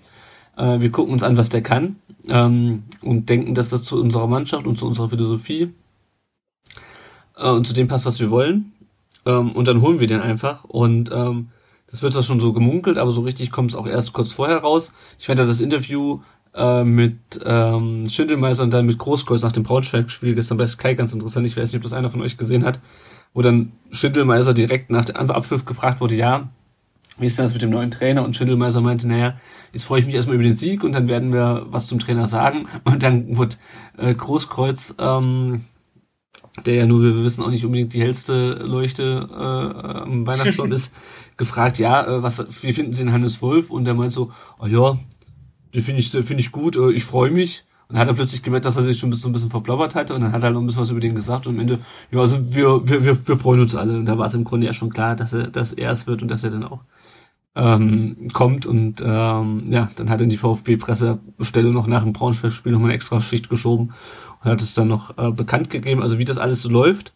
äh, 0.57 0.79
wir 0.79 0.91
gucken 0.91 1.13
uns 1.13 1.23
an, 1.23 1.37
was 1.37 1.49
der 1.49 1.61
kann 1.61 1.97
ähm, 2.27 2.83
und 3.01 3.29
denken, 3.29 3.55
dass 3.55 3.69
das 3.69 3.83
zu 3.83 3.99
unserer 3.99 4.27
Mannschaft 4.27 4.65
und 4.67 4.77
zu 4.77 4.87
unserer 4.87 5.09
Philosophie 5.09 5.73
äh, 7.37 7.49
und 7.49 7.67
zu 7.67 7.73
dem 7.73 7.87
passt, 7.87 8.05
was 8.05 8.19
wir 8.19 8.31
wollen. 8.31 8.73
Ähm, 9.25 9.51
und 9.51 9.67
dann 9.67 9.81
holen 9.81 9.99
wir 9.99 10.07
den 10.07 10.21
einfach 10.21 10.63
und 10.63 11.11
ähm, 11.11 11.49
das 11.89 12.01
wird 12.03 12.11
zwar 12.11 12.23
schon 12.23 12.41
so 12.41 12.51
gemunkelt, 12.51 12.97
aber 12.97 13.11
so 13.11 13.21
richtig 13.21 13.49
kommt 13.49 13.71
es 13.71 13.75
auch 13.75 13.87
erst 13.87 14.11
kurz 14.11 14.33
vorher 14.33 14.57
raus. 14.57 14.91
Ich 15.19 15.25
fand 15.25 15.39
das 15.39 15.61
Interview 15.61 16.19
äh, 16.57 16.83
mit 16.83 17.17
ähm, 17.45 18.09
Schindelmeiser 18.09 18.63
und 18.63 18.73
dann 18.73 18.85
mit 18.85 18.97
Großkreuz 18.97 19.43
nach 19.43 19.51
dem 19.51 19.63
Braunschweig-Spiel 19.63 20.35
gestern 20.35 20.57
bei 20.57 20.67
Sky 20.67 20.95
ganz 20.95 21.13
interessant. 21.13 21.45
Ich 21.45 21.55
weiß 21.55 21.71
nicht, 21.71 21.77
ob 21.77 21.83
das 21.83 21.93
einer 21.93 22.09
von 22.09 22.21
euch 22.21 22.37
gesehen 22.37 22.65
hat 22.65 22.79
wo 23.33 23.43
dann 23.43 23.73
Schindelmeiser 23.91 24.53
direkt 24.53 24.89
nach 24.89 25.05
dem 25.05 25.15
Abpfiff 25.15 25.65
gefragt 25.65 26.01
wurde, 26.01 26.15
ja, 26.15 26.49
wie 27.19 27.27
ist 27.27 27.37
denn 27.37 27.45
das 27.45 27.53
mit 27.53 27.61
dem 27.61 27.69
neuen 27.69 27.91
Trainer? 27.91 28.23
Und 28.23 28.35
Schindelmeiser 28.35 28.81
meinte, 28.81 29.07
naja, 29.07 29.35
jetzt 29.73 29.85
freue 29.85 29.99
ich 29.99 30.05
mich 30.05 30.15
erstmal 30.15 30.35
über 30.35 30.43
den 30.43 30.55
Sieg 30.55 30.83
und 30.83 30.93
dann 30.93 31.07
werden 31.07 31.33
wir 31.33 31.65
was 31.69 31.87
zum 31.87 31.99
Trainer 31.99 32.27
sagen. 32.27 32.67
Und 32.83 33.03
dann 33.03 33.37
wurde 33.37 33.57
äh, 33.97 34.13
Großkreuz, 34.13 34.95
ähm, 34.99 35.65
der 36.65 36.75
ja 36.75 36.85
nur, 36.85 37.03
wir 37.03 37.23
wissen 37.23 37.43
auch 37.43 37.49
nicht 37.49 37.65
unbedingt 37.65 37.93
die 37.93 38.01
hellste 38.01 38.53
Leuchte 38.53 39.27
äh, 39.31 39.99
am 40.01 40.27
Weihnachtsbaum 40.27 40.71
ist, 40.71 40.93
gefragt, 41.37 41.79
ja, 41.79 42.05
äh, 42.05 42.23
was, 42.23 42.43
wie 42.63 42.73
finden 42.73 42.93
Sie 42.93 43.03
den 43.03 43.13
Hannes 43.13 43.41
Wolf? 43.41 43.69
Und 43.71 43.85
der 43.85 43.93
meint 43.93 44.13
so, 44.13 44.31
oh 44.59 44.67
ja, 44.67 44.97
die 45.73 45.81
finde 45.81 46.01
ich, 46.01 46.09
finde 46.09 46.39
ich 46.39 46.51
gut, 46.51 46.75
äh, 46.75 46.91
ich 46.91 47.03
freue 47.03 47.31
mich. 47.31 47.65
Und 47.89 47.97
hat 47.97 48.07
er 48.07 48.13
plötzlich 48.13 48.43
gemerkt, 48.43 48.65
dass 48.65 48.75
er 48.75 48.83
sich 48.83 48.99
schon 48.99 49.13
so 49.13 49.29
ein 49.29 49.31
bisschen 49.31 49.49
verplappert 49.49 49.95
hatte 49.95 50.13
und 50.13 50.19
dann 50.19 50.33
hat 50.33 50.43
er 50.43 50.51
noch 50.51 50.59
ein 50.59 50.67
bisschen 50.67 50.81
was 50.81 50.89
über 50.89 50.99
den 50.99 51.15
gesagt 51.15 51.47
und 51.47 51.55
am 51.55 51.61
Ende, 51.61 51.79
ja, 52.11 52.19
also 52.19 52.53
wir, 52.53 52.85
wir, 52.85 53.05
wir, 53.05 53.27
wir 53.27 53.37
freuen 53.37 53.61
uns 53.61 53.75
alle. 53.75 53.97
Und 53.97 54.05
da 54.05 54.17
war 54.17 54.25
es 54.25 54.33
im 54.33 54.43
Grunde 54.43 54.67
ja 54.67 54.73
schon 54.73 54.89
klar, 54.89 55.15
dass 55.15 55.31
er, 55.31 55.47
dass 55.47 55.71
er 55.71 55.91
es 55.91 56.05
wird 56.05 56.21
und 56.21 56.27
dass 56.27 56.43
er 56.43 56.51
dann 56.51 56.65
auch 56.65 56.83
ähm, 57.55 58.27
kommt 58.33 58.65
und 58.65 59.01
ähm, 59.03 59.63
ja, 59.67 59.89
dann 59.95 60.09
hat 60.09 60.21
er 60.21 60.27
die 60.27 60.37
VfB-Pressestelle 60.37 61.71
noch 61.71 61.87
nach 61.87 62.03
dem 62.03 62.13
Braunschweig-Spiel 62.13 62.71
nochmal 62.71 62.91
extra 62.91 63.19
Schicht 63.19 63.49
geschoben 63.49 63.93
und 64.43 64.51
hat 64.51 64.61
es 64.61 64.75
dann 64.75 64.87
noch 64.87 65.17
äh, 65.17 65.31
bekannt 65.31 65.71
gegeben, 65.71 66.03
also 66.03 66.19
wie 66.19 66.25
das 66.25 66.37
alles 66.37 66.61
so 66.61 66.69
läuft. 66.69 67.13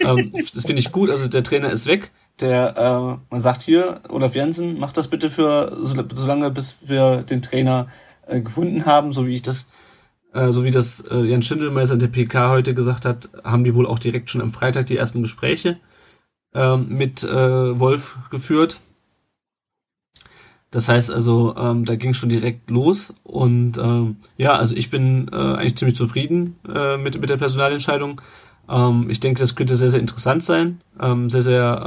ähm, 0.00 0.32
das 0.54 0.64
finde 0.64 0.80
ich 0.80 0.92
gut, 0.92 1.10
also 1.10 1.28
der 1.28 1.42
Trainer 1.42 1.70
ist 1.70 1.86
weg, 1.86 2.10
der 2.42 2.76
äh, 2.76 3.30
man 3.30 3.40
sagt 3.40 3.62
hier, 3.62 4.00
Olaf 4.08 4.34
Jensen, 4.34 4.78
mach 4.78 4.92
das 4.92 5.08
bitte 5.08 5.30
für 5.30 5.76
so, 5.82 6.02
so 6.14 6.26
lange, 6.26 6.50
bis 6.50 6.88
wir 6.88 7.22
den 7.22 7.42
Trainer 7.42 7.88
äh, 8.26 8.40
gefunden 8.40 8.84
haben, 8.86 9.12
so 9.12 9.26
wie 9.26 9.34
ich 9.34 9.42
das, 9.42 9.68
äh, 10.34 10.50
so 10.50 10.64
wie 10.64 10.70
das 10.70 11.00
äh, 11.10 11.20
Jan 11.20 11.42
Schindelmeister 11.42 11.94
in 11.94 12.00
der 12.00 12.08
PK 12.08 12.50
heute 12.50 12.74
gesagt 12.74 13.04
hat, 13.04 13.30
haben 13.44 13.64
die 13.64 13.74
wohl 13.74 13.86
auch 13.86 13.98
direkt 13.98 14.30
schon 14.30 14.42
am 14.42 14.52
Freitag 14.52 14.86
die 14.86 14.96
ersten 14.96 15.22
Gespräche 15.22 15.78
äh, 16.54 16.76
mit 16.76 17.22
äh, 17.24 17.78
Wolf 17.78 18.18
geführt. 18.30 18.80
Das 20.70 20.88
heißt 20.88 21.10
also, 21.10 21.54
ähm, 21.56 21.84
da 21.84 21.96
ging 21.96 22.14
schon 22.14 22.30
direkt 22.30 22.70
los 22.70 23.14
und 23.24 23.76
ähm, 23.76 24.16
ja, 24.38 24.56
also 24.56 24.74
ich 24.74 24.88
bin 24.88 25.28
äh, 25.30 25.36
eigentlich 25.36 25.76
ziemlich 25.76 25.96
zufrieden 25.96 26.56
äh, 26.66 26.96
mit, 26.96 27.20
mit 27.20 27.28
der 27.28 27.36
Personalentscheidung. 27.36 28.22
Ähm, 28.72 29.10
ich 29.10 29.20
denke, 29.20 29.40
das 29.40 29.54
könnte 29.54 29.74
sehr, 29.74 29.90
sehr 29.90 30.00
interessant 30.00 30.44
sein. 30.44 30.80
Ähm, 30.98 31.28
sehr, 31.28 31.42
sehr, 31.42 31.82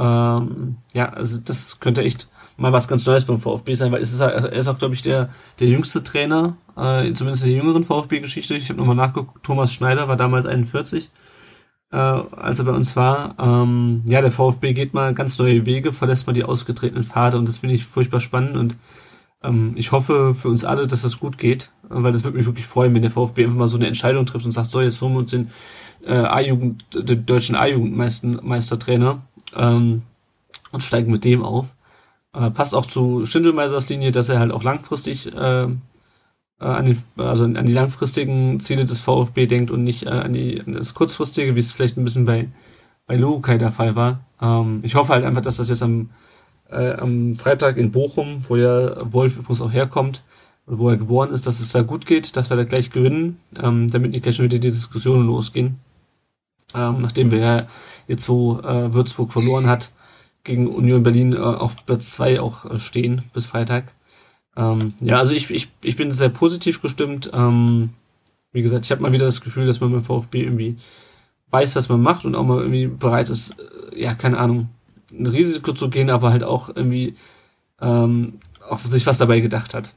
ähm, 0.48 0.76
ja, 0.94 1.08
also 1.10 1.38
das 1.44 1.80
könnte 1.80 2.02
echt 2.02 2.28
mal 2.56 2.72
was 2.72 2.88
ganz 2.88 3.04
Neues 3.04 3.24
beim 3.24 3.40
VfB 3.40 3.74
sein, 3.74 3.92
weil 3.92 4.00
es 4.00 4.12
ist, 4.12 4.20
er 4.20 4.52
ist 4.52 4.68
auch, 4.68 4.78
glaube 4.78 4.94
ich, 4.94 5.02
der, 5.02 5.28
der 5.58 5.68
jüngste 5.68 6.02
Trainer, 6.02 6.56
äh, 6.76 7.12
zumindest 7.12 7.44
in 7.44 7.50
der 7.50 7.58
jüngeren 7.58 7.84
VfB-Geschichte. 7.84 8.54
Ich 8.54 8.68
habe 8.68 8.78
nochmal 8.78 8.96
nachgeguckt, 8.96 9.44
Thomas 9.44 9.72
Schneider 9.72 10.08
war 10.08 10.16
damals 10.16 10.46
41, 10.46 11.10
äh, 11.92 11.96
als 11.96 12.58
er 12.60 12.64
bei 12.64 12.72
uns 12.72 12.96
war. 12.96 13.34
Ähm, 13.38 14.02
ja, 14.06 14.22
der 14.22 14.30
VfB 14.30 14.72
geht 14.72 14.94
mal 14.94 15.12
ganz 15.12 15.38
neue 15.38 15.66
Wege, 15.66 15.92
verlässt 15.92 16.26
mal 16.26 16.32
die 16.32 16.44
ausgetretenen 16.44 17.04
Pfade 17.04 17.36
und 17.36 17.48
das 17.48 17.58
finde 17.58 17.74
ich 17.74 17.84
furchtbar 17.84 18.20
spannend 18.20 18.56
und 18.56 18.78
ähm, 19.42 19.72
ich 19.76 19.92
hoffe 19.92 20.34
für 20.34 20.48
uns 20.48 20.64
alle, 20.64 20.86
dass 20.86 21.02
das 21.02 21.18
gut 21.18 21.36
geht, 21.36 21.72
weil 21.88 22.12
das 22.12 22.24
würde 22.24 22.38
mich 22.38 22.46
wirklich 22.46 22.66
freuen, 22.66 22.94
wenn 22.94 23.02
der 23.02 23.10
VfB 23.10 23.44
einfach 23.44 23.56
mal 23.56 23.68
so 23.68 23.76
eine 23.76 23.86
Entscheidung 23.86 24.24
trifft 24.24 24.46
und 24.46 24.52
sagt, 24.52 24.70
so, 24.70 24.80
jetzt 24.80 25.00
holen 25.02 25.12
wir 25.12 25.18
uns 25.18 25.30
den 25.30 25.50
äh, 26.06 26.12
A-Jugend, 26.12 26.84
den 26.94 27.26
deutschen 27.26 27.56
A-Jugendmeistertrainer 27.56 29.22
ähm, 29.54 30.02
und 30.72 30.82
steigen 30.82 31.10
mit 31.10 31.24
dem 31.24 31.42
auf. 31.42 31.74
Äh, 32.32 32.50
passt 32.50 32.74
auch 32.74 32.86
zu 32.86 33.26
Schindelmeisers 33.26 33.88
Linie, 33.88 34.12
dass 34.12 34.28
er 34.28 34.38
halt 34.38 34.52
auch 34.52 34.62
langfristig 34.62 35.34
äh, 35.34 35.64
äh, 35.64 35.68
an, 36.58 36.86
den, 36.86 37.02
also 37.16 37.44
an 37.44 37.66
die 37.66 37.72
langfristigen 37.72 38.60
Ziele 38.60 38.84
des 38.84 39.00
VfB 39.00 39.46
denkt 39.46 39.70
und 39.70 39.84
nicht 39.84 40.06
äh, 40.06 40.10
an, 40.10 40.32
die, 40.32 40.62
an 40.64 40.74
das 40.74 40.94
kurzfristige, 40.94 41.54
wie 41.54 41.60
es 41.60 41.72
vielleicht 41.72 41.96
ein 41.96 42.04
bisschen 42.04 42.24
bei, 42.24 42.48
bei 43.06 43.16
Lukai 43.16 43.58
der 43.58 43.72
Fall 43.72 43.96
war. 43.96 44.20
Ähm, 44.40 44.80
ich 44.82 44.94
hoffe 44.94 45.12
halt 45.12 45.24
einfach, 45.24 45.42
dass 45.42 45.56
das 45.56 45.68
jetzt 45.68 45.82
am, 45.82 46.10
äh, 46.70 46.92
am 46.92 47.36
Freitag 47.36 47.76
in 47.76 47.90
Bochum, 47.90 48.44
wo 48.48 48.56
ja 48.56 49.12
Wolf 49.12 49.38
übrigens 49.38 49.62
auch 49.62 49.72
herkommt, 49.72 50.22
wo 50.66 50.90
er 50.90 50.96
geboren 50.96 51.30
ist, 51.30 51.46
dass 51.46 51.60
es 51.60 51.72
da 51.72 51.82
gut 51.82 52.06
geht, 52.06 52.36
dass 52.36 52.50
wir 52.50 52.56
da 52.56 52.64
gleich 52.64 52.90
gewinnen, 52.90 53.38
ähm, 53.62 53.90
damit 53.90 54.12
nicht 54.12 54.22
gleich 54.22 54.36
schon 54.36 54.46
wieder 54.46 54.58
die 54.58 54.70
Diskussionen 54.70 55.26
losgehen 55.26 55.78
ähm, 56.74 57.00
nachdem 57.00 57.30
wir 57.30 57.66
jetzt 58.08 58.24
so 58.24 58.62
äh, 58.62 58.92
Würzburg 58.92 59.32
verloren 59.32 59.66
hat, 59.66 59.90
gegen 60.44 60.68
Union 60.68 61.02
Berlin 61.02 61.32
äh, 61.32 61.38
auf 61.38 61.84
Platz 61.86 62.12
zwei 62.12 62.40
auch 62.40 62.64
äh, 62.64 62.78
stehen 62.78 63.22
bis 63.32 63.46
Freitag. 63.46 63.92
Ähm, 64.56 64.94
ja, 65.00 65.18
also 65.18 65.34
ich, 65.34 65.50
ich, 65.50 65.68
ich 65.82 65.96
bin 65.96 66.10
sehr 66.10 66.30
positiv 66.30 66.80
gestimmt. 66.80 67.30
Ähm, 67.34 67.90
wie 68.52 68.62
gesagt, 68.62 68.86
ich 68.86 68.90
habe 68.90 69.02
mal 69.02 69.12
wieder 69.12 69.26
das 69.26 69.42
Gefühl, 69.42 69.66
dass 69.66 69.80
man 69.80 69.92
beim 69.92 70.04
VfB 70.04 70.42
irgendwie 70.42 70.78
weiß, 71.50 71.76
was 71.76 71.88
man 71.88 72.00
macht 72.00 72.24
und 72.24 72.34
auch 72.34 72.44
mal 72.44 72.60
irgendwie 72.60 72.86
bereit 72.86 73.28
ist, 73.28 73.56
äh, 73.58 74.00
ja, 74.00 74.14
keine 74.14 74.38
Ahnung, 74.38 74.70
ein 75.12 75.26
Risiko 75.26 75.72
zu 75.72 75.90
gehen, 75.90 76.10
aber 76.10 76.30
halt 76.30 76.42
auch 76.42 76.68
irgendwie 76.68 77.16
ähm, 77.80 78.38
auch 78.68 78.78
sich 78.78 79.06
was 79.06 79.18
dabei 79.18 79.40
gedacht 79.40 79.74
hat. 79.74 79.94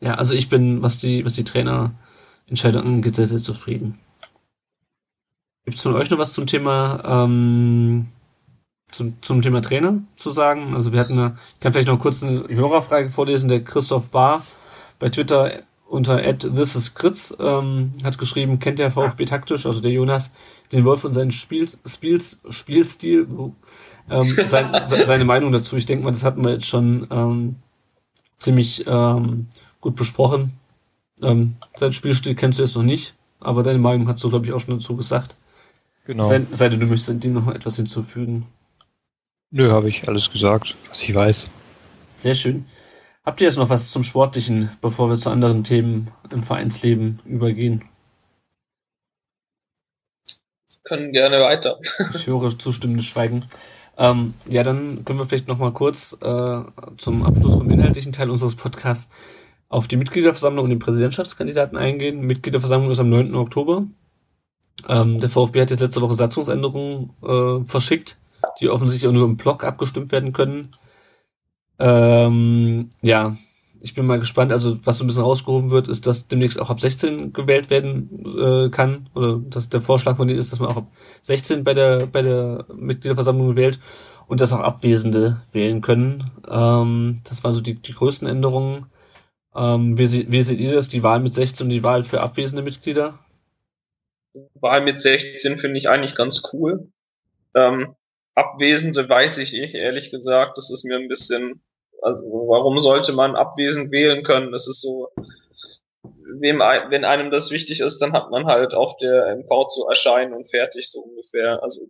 Ja, 0.00 0.14
also 0.14 0.34
ich 0.34 0.48
bin, 0.48 0.82
was 0.82 0.98
die, 0.98 1.24
was 1.24 1.34
die 1.34 1.44
Trainerentscheidungen 1.44 2.96
angeht, 2.96 3.16
sehr, 3.16 3.26
sehr 3.26 3.38
zufrieden. 3.38 3.98
Gibt 5.66 5.78
es 5.78 5.82
von 5.82 5.96
euch 5.96 6.10
noch 6.10 6.18
was 6.18 6.32
zum 6.32 6.46
Thema 6.46 7.02
ähm, 7.04 8.06
zum, 8.92 9.20
zum 9.20 9.42
Thema 9.42 9.60
Trainer 9.60 9.98
zu 10.14 10.30
sagen? 10.30 10.76
Also 10.76 10.92
wir 10.92 11.00
hatten 11.00 11.18
eine, 11.18 11.36
ich 11.54 11.60
kann 11.60 11.72
vielleicht 11.72 11.88
noch 11.88 11.98
kurz 11.98 12.22
eine 12.22 12.46
Hörerfrage 12.48 13.10
vorlesen. 13.10 13.48
Der 13.48 13.64
Christoph 13.64 14.10
Bahr 14.10 14.46
bei 15.00 15.08
Twitter 15.08 15.64
unter 15.88 16.22
@thisisgritz 16.22 17.36
ähm, 17.40 17.90
hat 18.04 18.16
geschrieben, 18.16 18.60
kennt 18.60 18.78
der 18.78 18.92
VfB 18.92 19.24
taktisch, 19.24 19.66
also 19.66 19.80
der 19.80 19.90
Jonas, 19.90 20.30
den 20.70 20.84
Wolf 20.84 21.04
und 21.04 21.14
seinen 21.14 21.32
Spiel, 21.32 21.68
Spiels, 21.84 22.40
Spielstil, 22.50 23.26
ähm, 24.08 24.36
sein, 24.46 24.72
seine 24.84 25.24
Meinung 25.24 25.50
dazu. 25.50 25.76
Ich 25.76 25.86
denke 25.86 26.04
mal, 26.04 26.12
das 26.12 26.22
hatten 26.22 26.44
wir 26.44 26.52
jetzt 26.52 26.66
schon 26.66 27.08
ähm, 27.10 27.56
ziemlich 28.38 28.84
ähm, 28.86 29.48
gut 29.80 29.96
besprochen. 29.96 30.52
Ähm, 31.22 31.56
sein 31.74 31.92
Spielstil 31.92 32.36
kennst 32.36 32.60
du 32.60 32.62
jetzt 32.62 32.76
noch 32.76 32.84
nicht, 32.84 33.14
aber 33.40 33.64
deine 33.64 33.80
Meinung 33.80 34.06
hast 34.06 34.22
du, 34.22 34.30
glaube 34.30 34.46
ich, 34.46 34.52
auch 34.52 34.60
schon 34.60 34.78
dazu 34.78 34.94
gesagt. 34.94 35.34
Genau. 36.06 36.22
Sei, 36.22 36.46
sei 36.50 36.68
denn, 36.68 36.80
du 36.80 36.86
möchtest 36.86 37.22
dem 37.22 37.32
noch 37.32 37.48
etwas 37.48 37.76
hinzufügen. 37.76 38.46
Nö, 39.50 39.70
habe 39.70 39.88
ich 39.88 40.08
alles 40.08 40.30
gesagt, 40.30 40.76
was 40.88 41.02
ich 41.02 41.14
weiß. 41.14 41.50
Sehr 42.14 42.34
schön. 42.34 42.66
Habt 43.24 43.40
ihr 43.40 43.46
jetzt 43.46 43.56
noch 43.56 43.70
was 43.70 43.90
zum 43.90 44.04
Sportlichen, 44.04 44.70
bevor 44.80 45.08
wir 45.08 45.16
zu 45.16 45.30
anderen 45.30 45.64
Themen 45.64 46.10
im 46.30 46.42
Vereinsleben 46.42 47.20
übergehen? 47.24 47.82
können 50.86 51.12
gerne 51.12 51.40
weiter. 51.40 51.78
ich 52.14 52.26
höre 52.26 52.58
zustimmendes 52.58 53.06
Schweigen. 53.06 53.44
Ähm, 53.98 54.34
ja, 54.48 54.62
dann 54.62 55.04
können 55.04 55.18
wir 55.18 55.26
vielleicht 55.26 55.48
noch 55.48 55.58
mal 55.58 55.72
kurz 55.72 56.16
äh, 56.22 56.62
zum 56.96 57.24
Abschluss 57.24 57.54
vom 57.54 57.70
inhaltlichen 57.70 58.12
Teil 58.12 58.30
unseres 58.30 58.54
Podcasts 58.54 59.10
auf 59.68 59.88
die 59.88 59.96
Mitgliederversammlung 59.96 60.64
und 60.64 60.70
den 60.70 60.78
Präsidentschaftskandidaten 60.78 61.76
eingehen. 61.76 62.20
Mitgliederversammlung 62.20 62.90
ist 62.90 63.00
am 63.00 63.10
9. 63.10 63.34
Oktober. 63.34 63.86
Ähm, 64.88 65.20
der 65.20 65.30
VfB 65.30 65.60
hat 65.60 65.70
jetzt 65.70 65.80
letzte 65.80 66.02
Woche 66.02 66.14
Satzungsänderungen 66.14 67.10
äh, 67.22 67.64
verschickt, 67.64 68.18
die 68.60 68.68
offensichtlich 68.68 69.08
auch 69.08 69.14
nur 69.14 69.24
im 69.24 69.36
Blog 69.36 69.64
abgestimmt 69.64 70.12
werden 70.12 70.32
können. 70.32 70.74
Ähm, 71.78 72.90
ja, 73.02 73.36
ich 73.80 73.94
bin 73.94 74.06
mal 74.06 74.18
gespannt. 74.18 74.52
Also, 74.52 74.76
was 74.84 74.98
so 74.98 75.04
ein 75.04 75.06
bisschen 75.06 75.22
rausgehoben 75.22 75.70
wird, 75.70 75.88
ist, 75.88 76.06
dass 76.06 76.28
demnächst 76.28 76.60
auch 76.60 76.70
ab 76.70 76.80
16 76.80 77.32
gewählt 77.32 77.70
werden 77.70 78.24
äh, 78.38 78.68
kann. 78.70 79.08
Oder 79.14 79.38
dass 79.38 79.68
der 79.68 79.80
Vorschlag 79.80 80.16
von 80.16 80.28
denen 80.28 80.40
ist, 80.40 80.52
dass 80.52 80.60
man 80.60 80.70
auch 80.70 80.76
ab 80.76 80.92
16 81.22 81.64
bei 81.64 81.74
der, 81.74 82.06
bei 82.06 82.22
der 82.22 82.66
Mitgliederversammlung 82.74 83.56
wählt 83.56 83.78
und 84.26 84.40
dass 84.40 84.52
auch 84.52 84.60
Abwesende 84.60 85.42
wählen 85.52 85.80
können. 85.80 86.30
Ähm, 86.48 87.20
das 87.24 87.44
waren 87.44 87.54
so 87.54 87.60
die, 87.60 87.74
die 87.74 87.92
größten 87.92 88.28
Änderungen. 88.28 88.86
Ähm, 89.54 89.96
wie, 89.96 90.30
wie 90.30 90.42
seht 90.42 90.60
ihr 90.60 90.72
das, 90.72 90.88
die 90.88 91.02
Wahl 91.02 91.20
mit 91.20 91.34
16 91.34 91.66
und 91.66 91.70
die 91.70 91.82
Wahl 91.82 92.02
für 92.02 92.20
abwesende 92.20 92.62
Mitglieder? 92.62 93.18
Wahl 94.54 94.82
mit 94.82 94.98
16 94.98 95.58
finde 95.58 95.78
ich 95.78 95.88
eigentlich 95.88 96.14
ganz 96.14 96.42
cool. 96.52 96.88
Ähm, 97.54 97.94
Abwesende 98.34 99.08
weiß 99.08 99.38
ich 99.38 99.52
nicht, 99.52 99.74
ehrlich 99.74 100.10
gesagt. 100.10 100.58
Das 100.58 100.70
ist 100.70 100.84
mir 100.84 100.96
ein 100.96 101.08
bisschen, 101.08 101.62
also 102.02 102.22
warum 102.22 102.78
sollte 102.78 103.12
man 103.12 103.34
abwesend 103.34 103.90
wählen 103.90 104.22
können? 104.22 104.52
Das 104.52 104.68
ist 104.68 104.82
so, 104.82 105.10
wem, 106.02 106.58
wenn 106.58 107.04
einem 107.04 107.30
das 107.30 107.50
wichtig 107.50 107.80
ist, 107.80 107.98
dann 107.98 108.12
hat 108.12 108.30
man 108.30 108.46
halt 108.46 108.74
auf 108.74 108.96
der 108.98 109.34
MV 109.36 109.68
zu 109.68 109.86
erscheinen 109.86 110.34
und 110.34 110.50
fertig, 110.50 110.90
so 110.90 111.00
ungefähr. 111.00 111.62
Also, 111.62 111.88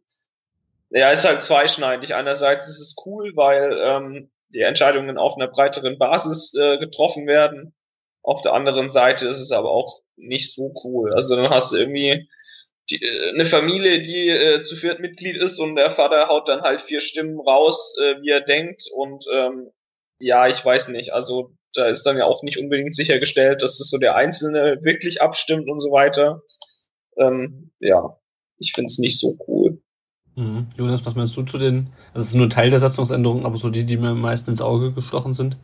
ja, 0.90 1.10
ist 1.10 1.26
halt 1.26 1.42
zweischneidig. 1.42 2.14
Einerseits 2.14 2.68
ist 2.68 2.80
es 2.80 2.94
cool, 3.04 3.32
weil 3.34 3.76
ähm, 3.80 4.30
die 4.50 4.60
Entscheidungen 4.60 5.18
auf 5.18 5.36
einer 5.36 5.48
breiteren 5.48 5.98
Basis 5.98 6.54
äh, 6.54 6.78
getroffen 6.78 7.26
werden. 7.26 7.74
Auf 8.22 8.42
der 8.42 8.54
anderen 8.54 8.88
Seite 8.88 9.26
ist 9.26 9.40
es 9.40 9.52
aber 9.52 9.70
auch 9.70 10.00
nicht 10.16 10.54
so 10.54 10.72
cool. 10.84 11.12
Also 11.12 11.36
dann 11.36 11.50
hast 11.50 11.72
du 11.72 11.76
irgendwie 11.76 12.28
die, 12.90 13.02
äh, 13.02 13.34
eine 13.34 13.46
Familie, 13.46 14.00
die 14.00 14.28
äh, 14.28 14.62
zu 14.62 14.76
viert 14.76 15.00
Mitglied 15.00 15.36
ist 15.36 15.58
und 15.58 15.76
der 15.76 15.90
Vater 15.90 16.28
haut 16.28 16.48
dann 16.48 16.62
halt 16.62 16.82
vier 16.82 17.00
Stimmen 17.00 17.38
raus, 17.40 17.94
äh, 18.02 18.20
wie 18.22 18.30
er 18.30 18.40
denkt 18.40 18.84
und 18.94 19.24
ähm, 19.32 19.70
ja, 20.18 20.48
ich 20.48 20.64
weiß 20.64 20.88
nicht, 20.88 21.12
also 21.12 21.52
da 21.74 21.86
ist 21.88 22.04
dann 22.04 22.16
ja 22.16 22.24
auch 22.24 22.42
nicht 22.42 22.58
unbedingt 22.58 22.94
sichergestellt, 22.94 23.62
dass 23.62 23.78
das 23.78 23.88
so 23.88 23.98
der 23.98 24.16
Einzelne 24.16 24.78
wirklich 24.82 25.20
abstimmt 25.20 25.68
und 25.68 25.80
so 25.80 25.90
weiter. 25.90 26.42
Ähm, 27.18 27.70
ja, 27.80 28.16
ich 28.58 28.72
finde 28.72 28.86
es 28.86 28.98
nicht 28.98 29.20
so 29.20 29.36
cool. 29.46 29.78
Mhm. 30.36 30.68
Jonas, 30.76 31.04
was 31.04 31.14
meinst 31.14 31.36
du 31.36 31.42
zu 31.42 31.58
den, 31.58 31.92
also 32.14 32.24
es 32.24 32.28
ist 32.28 32.34
nur 32.34 32.46
ein 32.46 32.50
Teil 32.50 32.70
der 32.70 32.78
Satzungsänderungen, 32.78 33.44
aber 33.44 33.56
so 33.56 33.70
die, 33.70 33.84
die 33.84 33.96
mir 33.96 34.10
am 34.10 34.20
meisten 34.20 34.50
ins 34.50 34.62
Auge 34.62 34.92
gestochen 34.92 35.34
sind? 35.34 35.56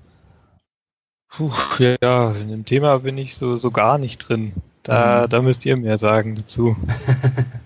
Puh, 1.29 1.51
ja, 1.79 2.33
in 2.33 2.49
dem 2.49 2.65
Thema 2.67 2.99
bin 2.99 3.17
ich 3.17 3.35
so, 3.35 3.57
so 3.57 3.71
gar 3.71 3.97
nicht 3.97 4.29
drin. 4.29 4.53
Da, 4.83 5.23
mhm. 5.23 5.31
da 5.31 5.43
müsst 5.43 5.65
ihr 5.65 5.77
mehr 5.77 5.99
sagen 5.99 6.35
dazu. 6.37 6.77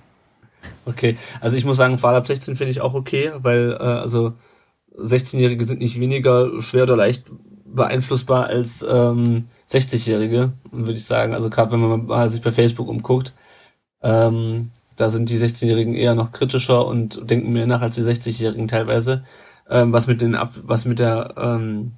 okay, 0.84 1.16
also 1.40 1.56
ich 1.56 1.64
muss 1.64 1.76
sagen, 1.76 1.98
Fall 1.98 2.14
ab 2.14 2.26
16 2.26 2.56
finde 2.56 2.70
ich 2.70 2.80
auch 2.80 2.94
okay, 2.94 3.32
weil 3.38 3.72
äh, 3.72 3.82
also 3.82 4.34
16-Jährige 4.98 5.64
sind 5.64 5.80
nicht 5.80 6.01
weniger 6.01 6.62
schwer 6.62 6.84
oder 6.84 6.97
leicht 6.97 7.24
beeinflussbar 7.64 8.47
als 8.47 8.84
ähm, 8.88 9.48
60-Jährige, 9.68 10.52
würde 10.70 10.93
ich 10.94 11.05
sagen. 11.05 11.34
Also 11.34 11.51
gerade 11.51 11.72
wenn 11.72 11.80
man 11.80 12.06
mal 12.06 12.28
sich 12.28 12.40
bei 12.40 12.52
Facebook 12.52 12.88
umguckt, 12.88 13.32
ähm, 14.02 14.70
da 14.97 15.10
sind 15.10 15.28
die 15.28 15.38
16-Jährigen 15.38 15.94
eher 15.94 16.14
noch 16.14 16.32
kritischer 16.32 16.86
und 16.86 17.30
denken 17.30 17.52
mehr 17.52 17.66
nach 17.66 17.82
als 17.82 17.97
die 17.97 18.02
60-Jährigen 18.02 18.68
teilweise. 18.68 19.24
Ähm, 19.68 19.93
was 19.93 20.06
mit 20.06 20.20
den 20.20 20.34
Ab 20.34 20.52
was 20.62 20.84
mit 20.84 21.01
der 21.01 21.34
ähm, 21.36 21.93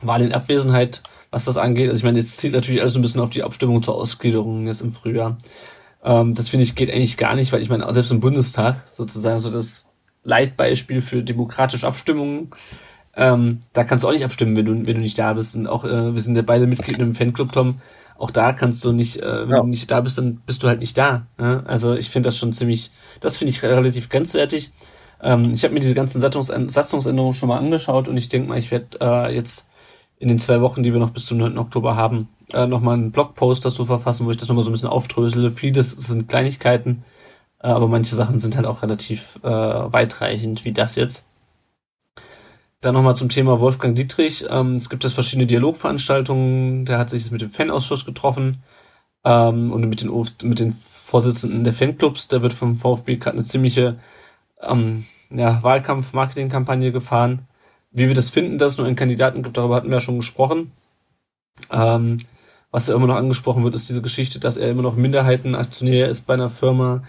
Wahl 0.00 0.22
in 0.22 0.32
Abwesenheit 0.32 1.02
was 1.30 1.44
das 1.44 1.56
angeht. 1.56 1.88
Also 1.88 1.98
ich 1.98 2.04
meine, 2.04 2.18
jetzt 2.18 2.38
zielt 2.38 2.54
natürlich 2.54 2.80
alles 2.80 2.96
ein 2.96 3.02
bisschen 3.02 3.20
auf 3.20 3.30
die 3.30 3.42
Abstimmung 3.42 3.82
zur 3.82 3.94
Ausgliederung 3.94 4.66
jetzt 4.66 4.80
im 4.80 4.90
Frühjahr. 4.90 5.38
Ähm, 6.02 6.34
das 6.34 6.48
finde 6.48 6.64
ich 6.64 6.74
geht 6.74 6.92
eigentlich 6.92 7.16
gar 7.16 7.34
nicht, 7.34 7.52
weil 7.52 7.62
ich 7.62 7.68
meine, 7.68 7.92
selbst 7.94 8.10
im 8.10 8.20
Bundestag 8.20 8.88
sozusagen 8.88 9.40
so 9.40 9.50
das 9.50 9.84
Leitbeispiel 10.24 11.00
für 11.00 11.22
demokratische 11.22 11.86
Abstimmungen. 11.86 12.50
Ähm, 13.16 13.60
da 13.72 13.84
kannst 13.84 14.04
du 14.04 14.08
auch 14.08 14.12
nicht 14.12 14.24
abstimmen, 14.24 14.56
wenn 14.56 14.64
du, 14.64 14.72
wenn 14.86 14.96
du 14.96 15.00
nicht 15.00 15.18
da 15.18 15.32
bist. 15.34 15.56
Und 15.56 15.66
auch, 15.66 15.84
äh, 15.84 16.14
wir 16.14 16.20
sind 16.20 16.36
ja 16.36 16.42
beide 16.42 16.66
Mitglied 16.66 16.98
im 16.98 17.14
Fanclub, 17.14 17.52
Tom. 17.52 17.80
Auch 18.18 18.30
da 18.30 18.52
kannst 18.52 18.84
du 18.84 18.92
nicht, 18.92 19.16
äh, 19.16 19.42
wenn 19.48 19.56
ja. 19.56 19.60
du 19.60 19.66
nicht 19.66 19.90
da 19.90 20.00
bist, 20.00 20.18
dann 20.18 20.42
bist 20.46 20.62
du 20.62 20.68
halt 20.68 20.80
nicht 20.80 20.96
da. 20.96 21.26
Ja? 21.38 21.62
Also 21.66 21.94
ich 21.94 22.10
finde 22.10 22.28
das 22.28 22.36
schon 22.36 22.52
ziemlich, 22.52 22.90
das 23.20 23.36
finde 23.36 23.50
ich 23.52 23.62
relativ 23.62 24.08
grenzwertig. 24.08 24.70
Ähm, 25.22 25.52
ich 25.52 25.64
habe 25.64 25.74
mir 25.74 25.80
diese 25.80 25.94
ganzen 25.94 26.20
Satzungsänderungen 26.20 27.34
schon 27.34 27.48
mal 27.48 27.58
angeschaut 27.58 28.08
und 28.08 28.16
ich 28.16 28.28
denke 28.28 28.48
mal, 28.48 28.58
ich 28.58 28.70
werde 28.70 28.98
äh, 29.00 29.34
jetzt 29.34 29.66
in 30.20 30.28
den 30.28 30.38
zwei 30.38 30.60
Wochen, 30.60 30.82
die 30.82 30.92
wir 30.92 31.00
noch 31.00 31.10
bis 31.10 31.26
zum 31.26 31.38
9. 31.38 31.58
Oktober 31.58 31.96
haben, 31.96 32.28
äh, 32.52 32.66
nochmal 32.66 32.94
einen 32.94 33.10
Blogpost 33.10 33.64
dazu 33.64 33.86
verfassen, 33.86 34.26
wo 34.26 34.30
ich 34.30 34.36
das 34.36 34.48
nochmal 34.48 34.62
so 34.62 34.70
ein 34.70 34.72
bisschen 34.72 34.90
aufdrösele. 34.90 35.50
Vieles 35.50 35.90
sind 35.90 36.28
Kleinigkeiten, 36.28 37.04
äh, 37.62 37.68
aber 37.68 37.88
manche 37.88 38.14
Sachen 38.14 38.38
sind 38.38 38.54
halt 38.54 38.66
auch 38.66 38.82
relativ 38.82 39.40
äh, 39.42 39.48
weitreichend, 39.48 40.64
wie 40.66 40.72
das 40.72 40.94
jetzt. 40.94 41.24
Dann 42.82 42.94
nochmal 42.94 43.16
zum 43.16 43.30
Thema 43.30 43.60
Wolfgang 43.60 43.96
Dietrich. 43.96 44.44
Ähm, 44.48 44.76
es 44.76 44.90
gibt 44.90 45.04
jetzt 45.04 45.14
verschiedene 45.14 45.46
Dialogveranstaltungen. 45.46 46.84
Der 46.84 46.98
hat 46.98 47.10
sich 47.10 47.30
mit 47.30 47.40
dem 47.40 47.50
Fanausschuss 47.50 48.04
getroffen 48.04 48.62
ähm, 49.24 49.72
und 49.72 49.88
mit 49.88 50.02
den, 50.02 50.10
mit 50.42 50.60
den 50.60 50.72
Vorsitzenden 50.72 51.64
der 51.64 51.72
Fanclubs. 51.74 52.28
Da 52.28 52.42
wird 52.42 52.52
vom 52.52 52.76
VfB 52.76 53.16
gerade 53.16 53.38
eine 53.38 53.46
ziemliche 53.46 53.98
ähm, 54.62 55.06
ja, 55.30 55.62
Wahlkampf-Marketing-Kampagne 55.62 56.92
gefahren. 56.92 57.46
Wie 57.92 58.08
wir 58.08 58.14
das 58.14 58.30
finden, 58.30 58.58
dass 58.58 58.72
es 58.72 58.78
nur 58.78 58.86
einen 58.86 58.96
Kandidaten 58.96 59.42
gibt, 59.42 59.56
darüber 59.56 59.76
hatten 59.76 59.88
wir 59.88 59.94
ja 59.94 60.00
schon 60.00 60.18
gesprochen. 60.18 60.72
Ähm, 61.70 62.18
was 62.70 62.86
ja 62.86 62.94
immer 62.94 63.08
noch 63.08 63.16
angesprochen 63.16 63.64
wird, 63.64 63.74
ist 63.74 63.88
diese 63.88 64.02
Geschichte, 64.02 64.38
dass 64.38 64.56
er 64.56 64.70
immer 64.70 64.82
noch 64.82 64.96
Minderheitenaktionär 64.96 66.08
ist 66.08 66.26
bei 66.26 66.34
einer 66.34 66.48
Firma, 66.48 67.02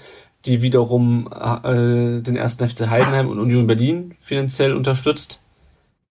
die 0.46 0.64
wiederum 0.64 1.30
äh, 1.32 2.22
den 2.22 2.36
ersten 2.36 2.68
FC 2.68 2.90
Heidenheim 2.90 3.28
und 3.28 3.40
Union 3.40 3.68
Berlin 3.68 4.16
finanziell 4.20 4.74
unterstützt. 4.74 5.40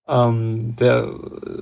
Ähm, 0.06 0.76
der 0.76 1.08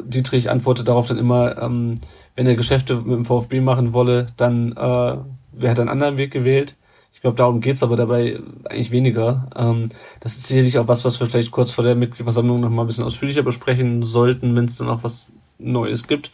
Dietrich 0.05 0.51
antwortet 0.51 0.89
darauf 0.89 1.07
dann 1.07 1.19
immer, 1.19 1.61
ähm, 1.63 1.95
wenn 2.35 2.47
er 2.47 2.57
Geschäfte 2.57 2.97
mit 2.97 3.17
dem 3.17 3.25
VfB 3.25 3.61
machen 3.61 3.95
wolle, 3.95 4.27
dann 4.37 4.73
äh, 4.73 5.17
wer 5.53 5.71
hat 5.71 5.81
einen 5.81 5.89
anderen 5.89 6.19
Weg 6.19 6.31
gewählt. 6.31 6.77
Ich 7.19 7.23
glaube, 7.23 7.37
darum 7.37 7.61
geht's 7.61 7.83
aber 7.83 7.97
dabei 7.97 8.39
eigentlich 8.67 8.93
weniger. 8.93 9.51
Ähm, 9.57 9.89
das 10.21 10.37
ist 10.37 10.47
sicherlich 10.47 10.79
auch 10.79 10.87
was, 10.87 11.05
was 11.05 11.19
wir 11.19 11.27
vielleicht 11.27 11.51
kurz 11.51 11.73
vor 11.73 11.83
der 11.83 11.97
Mitgliederversammlung 11.97 12.61
noch 12.61 12.71
mal 12.71 12.85
ein 12.85 12.87
bisschen 12.87 13.03
ausführlicher 13.03 13.43
besprechen 13.43 14.05
sollten, 14.05 14.55
wenn 14.55 14.67
es 14.67 14.77
dann 14.77 14.89
auch 14.89 15.03
was 15.03 15.33
Neues 15.59 16.07
gibt. 16.07 16.31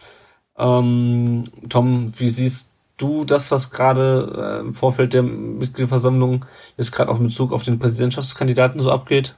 Ähm, 0.59 1.45
Tom, 1.71 2.13
wie 2.21 2.29
siehst 2.29 2.71
du 2.99 3.25
das, 3.25 3.51
was 3.51 3.71
gerade 3.71 4.59
äh, 4.59 4.61
im 4.61 4.75
Vorfeld 4.75 5.15
der 5.15 5.23
Mitgliederversammlung 5.23 6.45
jetzt 6.77 6.93
gerade 6.93 7.11
auch 7.11 7.19
in 7.19 7.29
Bezug 7.29 7.55
auf 7.55 7.65
den 7.65 7.79
Präsidentschaftskandidaten 7.79 8.83
so 8.83 8.91
abgeht? 8.91 9.35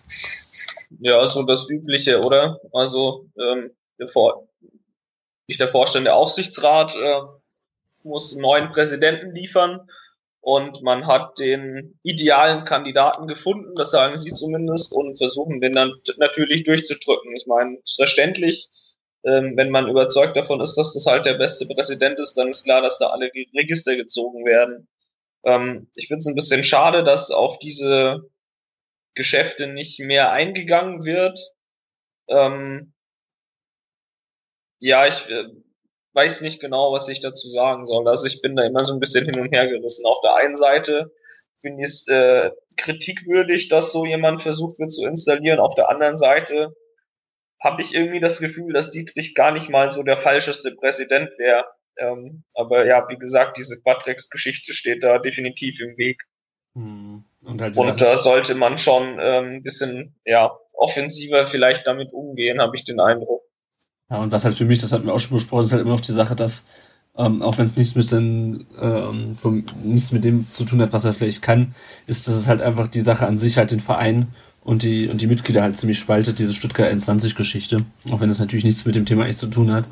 Ja, 0.98 1.24
so 1.28 1.44
das 1.44 1.70
Übliche, 1.70 2.24
oder? 2.24 2.58
Also 2.72 3.26
ähm, 3.40 3.70
der 4.00 4.08
Vor 4.08 4.48
nicht 5.46 5.60
der 5.60 5.68
Vorstand, 5.68 6.06
der 6.06 6.16
Aufsichtsrat 6.16 6.96
äh, 6.96 7.20
muss 8.02 8.32
einen 8.32 8.42
neuen 8.42 8.68
Präsidenten 8.68 9.32
liefern 9.32 9.88
und 10.46 10.80
man 10.82 11.08
hat 11.08 11.40
den 11.40 11.98
idealen 12.04 12.64
Kandidaten 12.64 13.26
gefunden, 13.26 13.74
das 13.74 13.90
sagen 13.90 14.16
sie 14.16 14.32
zumindest, 14.32 14.92
und 14.92 15.16
versuchen 15.16 15.60
den 15.60 15.72
dann 15.72 15.92
natürlich 16.18 16.62
durchzudrücken. 16.62 17.34
Ich 17.34 17.48
meine, 17.48 17.78
ist 17.84 17.96
verständlich, 17.96 18.68
ähm, 19.24 19.56
wenn 19.56 19.70
man 19.70 19.88
überzeugt 19.88 20.36
davon 20.36 20.60
ist, 20.60 20.76
dass 20.76 20.92
das 20.92 21.06
halt 21.06 21.26
der 21.26 21.34
beste 21.34 21.66
Präsident 21.66 22.20
ist, 22.20 22.34
dann 22.34 22.48
ist 22.48 22.62
klar, 22.62 22.80
dass 22.80 22.98
da 22.98 23.08
alle 23.08 23.28
Register 23.56 23.96
gezogen 23.96 24.44
werden. 24.44 24.86
Ähm, 25.44 25.90
ich 25.96 26.06
finde 26.06 26.20
es 26.20 26.26
ein 26.26 26.36
bisschen 26.36 26.62
schade, 26.62 27.02
dass 27.02 27.32
auf 27.32 27.58
diese 27.58 28.30
Geschäfte 29.16 29.66
nicht 29.66 29.98
mehr 29.98 30.30
eingegangen 30.30 31.04
wird. 31.04 31.40
Ähm, 32.28 32.92
ja, 34.78 35.08
ich 35.08 35.28
äh, 35.28 35.46
weiß 36.16 36.40
nicht 36.40 36.60
genau, 36.60 36.92
was 36.92 37.08
ich 37.08 37.20
dazu 37.20 37.48
sagen 37.48 37.86
soll. 37.86 38.08
Also 38.08 38.26
ich 38.26 38.40
bin 38.40 38.56
da 38.56 38.64
immer 38.64 38.84
so 38.84 38.94
ein 38.94 39.00
bisschen 39.00 39.26
hin 39.26 39.38
und 39.38 39.52
her 39.52 39.68
gerissen. 39.68 40.06
Auf 40.06 40.20
der 40.22 40.34
einen 40.34 40.56
Seite 40.56 41.12
finde 41.60 41.84
ich 41.84 41.90
es 41.90 42.08
äh, 42.08 42.50
kritikwürdig, 42.76 43.68
dass 43.68 43.92
so 43.92 44.04
jemand 44.04 44.42
versucht 44.42 44.78
wird 44.78 44.90
zu 44.90 45.06
installieren. 45.06 45.60
Auf 45.60 45.74
der 45.74 45.90
anderen 45.90 46.16
Seite 46.16 46.74
habe 47.62 47.82
ich 47.82 47.94
irgendwie 47.94 48.20
das 48.20 48.40
Gefühl, 48.40 48.72
dass 48.72 48.90
Dietrich 48.90 49.34
gar 49.34 49.52
nicht 49.52 49.68
mal 49.68 49.88
so 49.88 50.02
der 50.02 50.16
falscheste 50.16 50.74
Präsident 50.74 51.30
wäre. 51.38 51.64
Ähm, 51.98 52.44
aber 52.54 52.86
ja, 52.86 53.06
wie 53.08 53.16
gesagt, 53.16 53.56
diese 53.56 53.80
Quadrex-Geschichte 53.80 54.74
steht 54.74 55.02
da 55.02 55.18
definitiv 55.18 55.80
im 55.80 55.96
Weg. 55.96 56.22
Hm. 56.74 57.24
Und, 57.42 57.62
halt 57.62 57.76
und 57.76 58.00
da 58.00 58.16
sollte 58.16 58.54
man 58.54 58.76
schon 58.76 59.18
ähm, 59.20 59.56
ein 59.56 59.62
bisschen 59.62 60.18
ja, 60.24 60.58
offensiver 60.74 61.46
vielleicht 61.46 61.86
damit 61.86 62.12
umgehen, 62.12 62.60
habe 62.60 62.76
ich 62.76 62.84
den 62.84 63.00
Eindruck. 63.00 63.45
Ja, 64.10 64.18
und 64.18 64.32
was 64.32 64.44
halt 64.44 64.54
für 64.54 64.64
mich, 64.64 64.78
das 64.78 64.92
hatten 64.92 65.06
wir 65.06 65.14
auch 65.14 65.20
schon 65.20 65.36
besprochen, 65.36 65.64
ist 65.64 65.72
halt 65.72 65.82
immer 65.82 65.92
noch 65.92 66.00
die 66.00 66.12
Sache, 66.12 66.36
dass, 66.36 66.64
ähm, 67.16 67.42
auch 67.42 67.58
wenn 67.58 67.66
es 67.66 67.76
nichts 67.76 67.94
mit 67.96 68.10
den, 68.12 68.66
ähm, 68.80 69.34
vom, 69.36 69.64
nichts 69.82 70.12
mit 70.12 70.24
dem 70.24 70.50
zu 70.50 70.64
tun 70.64 70.80
hat, 70.80 70.92
was 70.92 71.04
er 71.04 71.14
vielleicht 71.14 71.42
kann, 71.42 71.74
ist, 72.06 72.28
dass 72.28 72.34
es 72.34 72.46
halt 72.46 72.62
einfach 72.62 72.86
die 72.86 73.00
Sache 73.00 73.26
an 73.26 73.38
sich 73.38 73.58
halt 73.58 73.72
den 73.72 73.80
Verein 73.80 74.28
und 74.62 74.82
die, 74.82 75.08
und 75.08 75.20
die 75.20 75.26
Mitglieder 75.26 75.62
halt 75.62 75.76
ziemlich 75.76 75.98
spaltet, 75.98 76.38
diese 76.38 76.54
Stuttgart 76.54 76.88
21 76.88 77.34
Geschichte. 77.34 77.84
Auch 78.10 78.20
wenn 78.20 78.28
das 78.28 78.40
natürlich 78.40 78.64
nichts 78.64 78.84
mit 78.84 78.94
dem 78.94 79.06
Thema 79.06 79.26
echt 79.26 79.38
zu 79.38 79.46
tun 79.48 79.72
hat. 79.72 79.86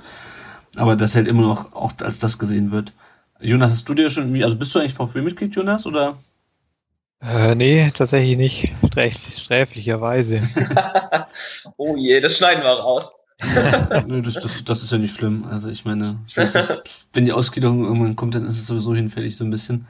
Aber 0.77 0.97
das 0.97 1.15
halt 1.15 1.29
immer 1.29 1.43
noch 1.43 1.73
auch 1.75 1.93
als 2.01 2.19
das 2.19 2.39
gesehen 2.39 2.71
wird. 2.73 2.93
Jonas, 3.41 3.73
hast 3.73 3.89
du 3.89 3.95
dir 3.95 4.11
schon 4.11 4.25
irgendwie, 4.25 4.45
also 4.45 4.57
bist 4.57 4.75
du 4.75 4.81
eigentlich 4.81 4.95
VfB-Mitglied, 4.95 5.55
Jonas, 5.55 5.87
oder? 5.87 6.19
Äh, 7.21 7.55
nee, 7.55 7.91
tatsächlich 7.93 8.37
nicht. 8.37 8.73
Sträflich, 8.87 9.39
sträflicherweise. 9.39 10.41
oh 11.77 11.97
je, 11.97 12.21
das 12.21 12.37
schneiden 12.37 12.63
wir 12.63 12.71
raus. 12.71 13.13
Nö, 14.07 14.23
das, 14.23 14.35
das, 14.35 14.65
das 14.65 14.83
ist 14.83 14.93
ja 14.93 14.99
nicht 14.99 15.15
schlimm. 15.15 15.45
Also 15.45 15.69
ich 15.69 15.85
meine, 15.85 16.19
wenn 17.13 17.25
die 17.25 17.33
Ausgliederung 17.33 17.85
irgendwann 17.85 18.17
kommt, 18.17 18.35
dann 18.35 18.47
ist 18.47 18.59
es 18.59 18.67
sowieso 18.67 18.95
hinfällig 18.95 19.37
so 19.37 19.45
ein 19.45 19.51
bisschen. 19.51 19.87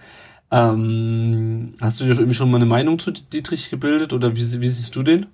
Ähm, 0.51 1.72
hast 1.81 2.01
du 2.01 2.05
dir 2.05 2.12
irgendwie 2.12 2.35
schon 2.35 2.51
mal 2.51 2.59
eine 2.59 2.66
Meinung 2.66 2.98
zu 2.98 3.10
Dietrich 3.10 3.70
gebildet 3.70 4.12
oder 4.12 4.36
wie, 4.36 4.60
wie 4.60 4.68
siehst 4.68 4.94
du 4.94 5.02
den? 5.02 5.26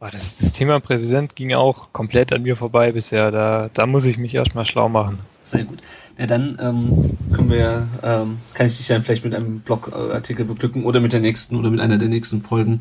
Das, 0.00 0.36
das, 0.36 0.52
Thema 0.52 0.78
Präsident 0.78 1.34
ging 1.34 1.52
auch 1.54 1.92
komplett 1.92 2.32
an 2.32 2.42
mir 2.42 2.56
vorbei 2.56 2.92
bisher. 2.92 3.30
Da, 3.30 3.70
da 3.72 3.86
muss 3.86 4.04
ich 4.04 4.18
mich 4.18 4.34
erstmal 4.34 4.64
schlau 4.64 4.88
machen. 4.88 5.18
Sehr 5.42 5.64
gut. 5.64 5.80
Ja, 6.18 6.26
dann 6.26 6.58
ähm, 6.60 7.16
können 7.32 7.50
wir, 7.50 7.88
ähm, 8.02 8.38
kann 8.54 8.66
ich 8.66 8.76
dich 8.76 8.86
dann 8.86 9.02
vielleicht 9.02 9.24
mit 9.24 9.34
einem 9.34 9.60
Blogartikel 9.60 10.44
beglücken 10.44 10.84
oder 10.84 11.00
mit 11.00 11.12
der 11.12 11.20
nächsten 11.20 11.56
oder 11.56 11.70
mit 11.70 11.80
einer 11.80 11.98
der 11.98 12.08
nächsten 12.08 12.40
Folgen, 12.40 12.80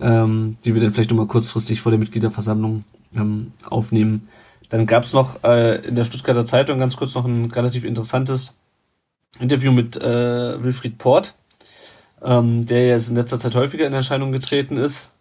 ähm, 0.00 0.56
die 0.64 0.74
wir 0.74 0.80
dann 0.80 0.92
vielleicht 0.92 1.10
nochmal 1.10 1.26
kurzfristig 1.26 1.80
vor 1.80 1.90
der 1.90 1.98
Mitgliederversammlung 1.98 2.84
ähm, 3.14 3.52
aufnehmen. 3.68 4.28
Dann 4.68 4.86
gab 4.86 5.02
es 5.02 5.12
noch 5.12 5.42
äh, 5.44 5.84
in 5.84 5.96
der 5.96 6.04
Stuttgarter 6.04 6.46
Zeitung 6.46 6.78
ganz 6.78 6.96
kurz 6.96 7.14
noch 7.14 7.24
ein 7.24 7.50
relativ 7.50 7.84
interessantes 7.84 8.54
Interview 9.38 9.72
mit 9.72 9.96
äh, 9.96 10.62
Wilfried 10.62 10.98
Port, 10.98 11.34
ähm, 12.22 12.66
der 12.66 12.86
jetzt 12.86 13.08
in 13.08 13.16
letzter 13.16 13.38
Zeit 13.38 13.54
häufiger 13.54 13.86
in 13.86 13.92
Erscheinung 13.92 14.32
getreten 14.32 14.76
ist. 14.76 15.12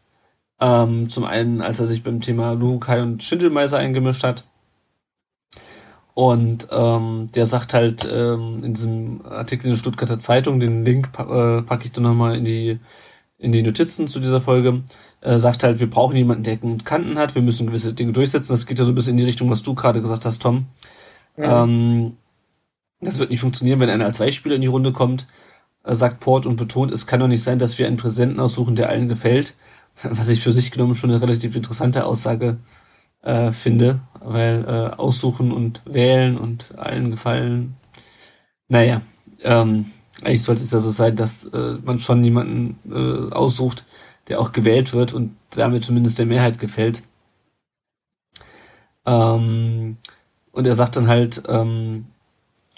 Ähm, 0.62 1.10
zum 1.10 1.24
einen, 1.24 1.62
als 1.62 1.80
er 1.80 1.86
sich 1.86 2.04
beim 2.04 2.22
Thema 2.22 2.52
Luhukai 2.52 3.02
und 3.02 3.24
Schindelmeiser 3.24 3.78
eingemischt 3.78 4.24
hat. 4.24 4.46
Und 6.14 6.68
ähm, 6.72 7.30
der 7.34 7.46
sagt 7.46 7.74
halt 7.74 8.08
ähm, 8.12 8.62
in 8.62 8.74
diesem 8.74 9.26
Artikel 9.26 9.68
in 9.68 9.72
der 9.72 9.78
Stuttgarter 9.78 10.20
Zeitung, 10.20 10.60
den 10.60 10.84
Link 10.84 11.08
äh, 11.18 11.62
packe 11.62 11.86
ich 11.86 11.94
dann 11.94 12.04
nochmal 12.04 12.36
in 12.36 12.44
die, 12.44 12.80
in 13.38 13.54
die 13.54 13.64
Notizen 13.64 14.10
zu 14.10 14.20
dieser 14.20 14.42
Folge, 14.42 14.84
äh, 15.22 15.38
sagt 15.38 15.64
halt, 15.64 15.80
wir 15.80 15.90
brauchen 15.90 16.16
jemanden, 16.16 16.44
der 16.44 16.58
Kanten 16.84 17.18
hat, 17.18 17.36
wir 17.36 17.42
müssen 17.42 17.68
gewisse 17.68 17.94
Dinge 17.94 18.14
durchsetzen. 18.14 18.54
Das 18.54 18.66
geht 18.66 18.80
ja 18.80 18.86
so 18.86 18.92
ein 18.92 18.96
bisschen 18.96 19.12
in 19.12 19.18
die 19.18 19.26
Richtung, 19.26 19.50
was 19.50 19.64
du 19.64 19.76
gerade 19.76 20.02
gesagt 20.02 20.26
hast, 20.26 20.42
Tom. 20.42 20.68
Ja. 21.38 21.64
Ähm, 21.64 22.18
das 23.02 23.18
wird 23.18 23.30
nicht 23.30 23.42
funktionieren, 23.42 23.80
wenn 23.80 23.90
einer 23.90 24.06
als 24.06 24.20
Weichspieler 24.20 24.56
in 24.56 24.62
die 24.62 24.68
Runde 24.68 24.92
kommt, 24.92 25.28
äh, 25.84 25.96
sagt 25.96 26.20
Port 26.20 26.46
und 26.46 26.56
betont, 26.56 26.92
es 26.92 27.08
kann 27.08 27.20
doch 27.20 27.28
nicht 27.28 27.44
sein, 27.44 27.60
dass 27.60 27.78
wir 27.78 27.88
einen 27.88 27.98
Präsidenten 27.98 28.40
aussuchen, 28.40 28.76
der 28.76 28.90
allen 28.90 29.10
gefällt. 29.10 29.56
Was 30.04 30.30
ich 30.30 30.42
für 30.42 30.52
sich 30.52 30.72
genommen 30.72 30.96
schon 30.96 31.10
eine 31.10 31.22
relativ 31.22 31.56
interessante 31.56 32.06
Aussage 32.06 32.58
äh, 33.22 33.52
finde, 33.52 34.00
weil 34.22 34.66
äh, 34.66 34.96
aussuchen 34.96 35.52
und 35.52 35.82
wählen 35.86 36.38
und 36.38 36.78
allen 36.78 37.12
gefallen. 37.12 37.76
Naja, 38.68 39.02
ähm, 39.44 39.86
eigentlich 40.24 40.44
sollte 40.44 40.62
es 40.62 40.72
ja 40.72 40.80
so 40.80 40.92
sein, 40.92 41.16
dass 41.16 41.46
äh, 41.46 41.78
man 41.84 42.00
schon 42.00 42.24
jemanden 42.24 42.78
äh, 42.90 43.34
aussucht, 43.34 43.86
der 44.30 44.40
auch 44.40 44.52
gewählt 44.52 44.94
wird 44.94 45.14
und 45.14 45.36
damit 45.52 45.84
zumindest 45.84 46.20
der 46.20 46.26
Mehrheit 46.26 46.60
gefällt. 46.60 47.04
Ähm, 49.06 49.98
und 50.52 50.68
er 50.68 50.74
sagt 50.74 50.96
dann 50.96 51.08
halt, 51.08 51.44
ähm, 51.48 52.06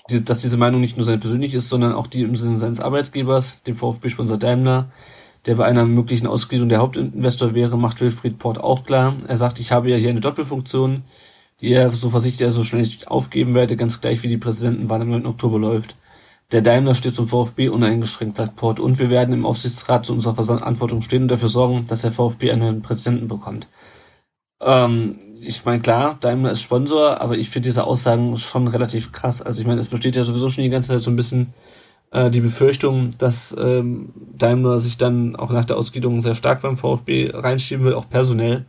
dass 0.10 0.42
diese 0.42 0.58
Meinung 0.58 0.82
nicht 0.82 0.98
nur 0.98 1.06
seine 1.06 1.20
persönlich 1.20 1.54
ist, 1.54 1.70
sondern 1.70 1.94
auch 1.94 2.08
die 2.08 2.22
im 2.22 2.36
Sinne 2.36 2.60
seines 2.60 2.80
Arbeitgebers, 2.80 3.64
dem 3.64 3.76
VfB-Sponsor 3.76 4.38
Daimler, 4.38 4.90
der 5.46 5.56
bei 5.56 5.66
einer 5.66 5.86
möglichen 5.86 6.28
Ausgliederung 6.28 6.70
der 6.70 6.80
Hauptinvestor 6.80 7.54
wäre, 7.54 7.78
macht 7.78 8.02
Wilfried 8.02 8.38
Port 8.38 8.60
auch 8.60 8.84
klar. 8.84 9.16
Er 9.28 9.38
sagt, 9.38 9.60
ich 9.60 9.72
habe 9.72 9.90
ja 9.90 9.98
hier 9.98 10.10
eine 10.10 10.20
Doppelfunktion, 10.20 11.04
die 11.62 11.72
er, 11.72 11.92
so 11.92 12.10
versichert 12.10 12.42
er, 12.42 12.52
so 12.52 12.64
schnell 12.64 12.82
nicht 12.82 13.08
aufgeben 13.08 13.56
werde, 13.56 13.78
ganz 13.78 14.02
gleich 14.02 14.22
wie 14.24 14.28
die 14.28 14.38
Präsidentenwahl 14.38 15.02
am 15.02 15.10
9. 15.10 15.26
Oktober 15.26 15.60
läuft. 15.60 15.96
Der 16.52 16.62
Daimler 16.62 16.96
steht 16.96 17.16
zum 17.16 17.28
VfB 17.28 17.70
uneingeschränkt, 17.70 18.38
sagt 18.38 18.58
Port, 18.58 18.80
und 18.80 19.00
wir 19.00 19.10
werden 19.10 19.34
im 19.34 19.46
Aufsichtsrat 19.46 20.06
zu 20.06 20.14
unserer 20.14 20.36
Verantwortung 20.36 21.02
stehen 21.02 21.24
und 21.24 21.28
dafür 21.30 21.48
sorgen, 21.48 21.86
dass 21.86 22.02
der 22.02 22.12
VfB 22.12 22.52
einen 22.52 22.62
neuen 22.62 22.82
Präsidenten 22.82 23.28
bekommt. 23.30 23.70
Ähm, 24.60 25.20
ich 25.40 25.64
meine, 25.66 25.82
klar, 25.82 26.18
Daimler 26.20 26.52
ist 26.52 26.62
Sponsor, 26.62 27.22
aber 27.22 27.38
ich 27.38 27.50
finde 27.50 27.70
diese 27.70 27.86
Aussagen 27.86 28.38
schon 28.38 28.68
relativ 28.68 29.12
krass. 29.12 29.42
Also 29.42 29.62
ich 29.62 29.68
meine, 29.68 29.82
es 29.82 29.88
besteht 29.88 30.16
ja 30.16 30.24
sowieso 30.24 30.50
schon 30.50 30.64
die 30.64 30.70
ganze 30.70 30.90
Zeit 30.90 31.02
so 31.02 31.10
ein 31.10 31.16
bisschen 31.16 31.54
äh, 32.12 32.30
die 32.30 32.42
Befürchtung, 32.42 33.12
dass 33.18 33.56
ähm, 33.58 34.14
Daimler 34.38 34.80
sich 34.80 34.98
dann 34.98 35.36
auch 35.36 35.52
nach 35.52 35.66
der 35.66 35.78
Ausgliederung 35.78 36.22
sehr 36.22 36.36
stark 36.36 36.62
beim 36.62 36.78
VfB 36.78 37.32
reinschieben 37.34 37.86
will, 37.86 37.94
auch 37.94 38.10
personell. 38.10 38.66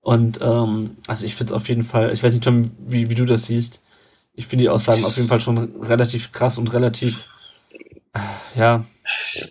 Und 0.00 0.40
ähm, 0.42 0.96
also 1.06 1.26
ich 1.26 1.36
finde 1.36 1.52
es 1.52 1.56
auf 1.56 1.68
jeden 1.68 1.84
Fall, 1.84 2.12
ich 2.12 2.22
weiß 2.22 2.32
nicht, 2.32 2.44
Tom, 2.44 2.70
wie, 2.78 3.10
wie 3.10 3.14
du 3.14 3.26
das 3.26 3.46
siehst. 3.46 3.82
Ich 4.40 4.46
finde 4.46 4.62
die 4.62 4.68
Aussagen 4.70 5.04
auf 5.04 5.16
jeden 5.16 5.28
Fall 5.28 5.42
schon 5.42 5.82
relativ 5.82 6.32
krass 6.32 6.56
und 6.56 6.72
relativ, 6.72 7.28
ja. 8.54 8.86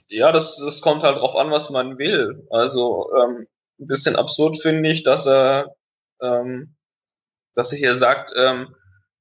Ja, 0.07 0.31
das, 0.31 0.57
das 0.57 0.81
kommt 0.81 1.03
halt 1.03 1.17
drauf 1.17 1.35
an, 1.35 1.51
was 1.51 1.69
man 1.69 1.99
will. 1.99 2.47
Also 2.49 3.07
ähm, 3.15 3.45
ein 3.79 3.85
bisschen 3.85 4.15
absurd 4.15 4.59
finde 4.59 4.89
ich, 4.89 5.03
dass 5.03 5.27
er, 5.27 5.75
ähm, 6.23 6.75
dass 7.53 7.71
er 7.71 7.77
hier 7.77 7.93
sagt, 7.93 8.33
ähm, 8.35 8.73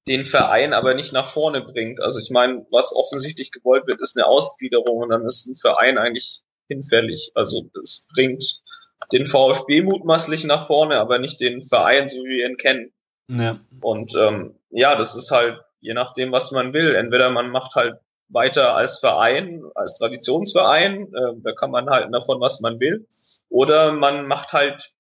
den 0.06 0.24
Verein 0.24 0.72
aber 0.72 0.94
nicht 0.94 1.12
nach 1.12 1.26
vorne 1.26 1.60
bringt. 1.60 2.00
Also 2.00 2.18
ich 2.18 2.30
meine, 2.30 2.64
was 2.70 2.96
offensichtlich 2.96 3.52
gewollt 3.52 3.86
wird, 3.86 4.00
ist 4.00 4.16
eine 4.16 4.26
Ausgliederung 4.26 5.02
und 5.02 5.10
dann 5.10 5.26
ist 5.26 5.46
ein 5.46 5.54
Verein 5.54 5.98
eigentlich 5.98 6.40
hinfällig. 6.68 7.32
Also 7.34 7.68
es 7.82 8.08
bringt 8.14 8.62
den 9.12 9.26
VfB 9.26 9.82
mutmaßlich 9.82 10.44
nach 10.44 10.66
vorne, 10.66 10.98
aber 10.98 11.18
nicht 11.18 11.40
den 11.40 11.60
Verein, 11.60 12.08
so 12.08 12.16
wie 12.24 12.38
wir 12.38 12.48
ihn 12.48 12.56
kennen. 12.56 12.90
Ja. 13.28 13.60
Und 13.80 14.14
ähm, 14.16 14.54
ja, 14.70 14.96
das 14.96 15.14
ist 15.14 15.30
halt 15.30 15.58
je 15.80 15.94
nachdem, 15.94 16.32
was 16.32 16.50
man 16.52 16.72
will. 16.72 16.94
Entweder 16.94 17.30
man 17.30 17.50
macht 17.50 17.74
halt 17.74 17.96
weiter 18.28 18.74
als 18.74 18.98
Verein, 18.98 19.62
als 19.74 19.96
Traditionsverein, 19.96 21.12
äh, 21.14 21.32
da 21.42 21.52
kann 21.52 21.70
man 21.70 21.88
halten 21.88 22.12
davon, 22.12 22.40
was 22.40 22.60
man 22.60 22.78
will, 22.78 23.06
oder 23.48 23.92
man 23.92 24.26
macht 24.26 24.52
halt 24.52 24.92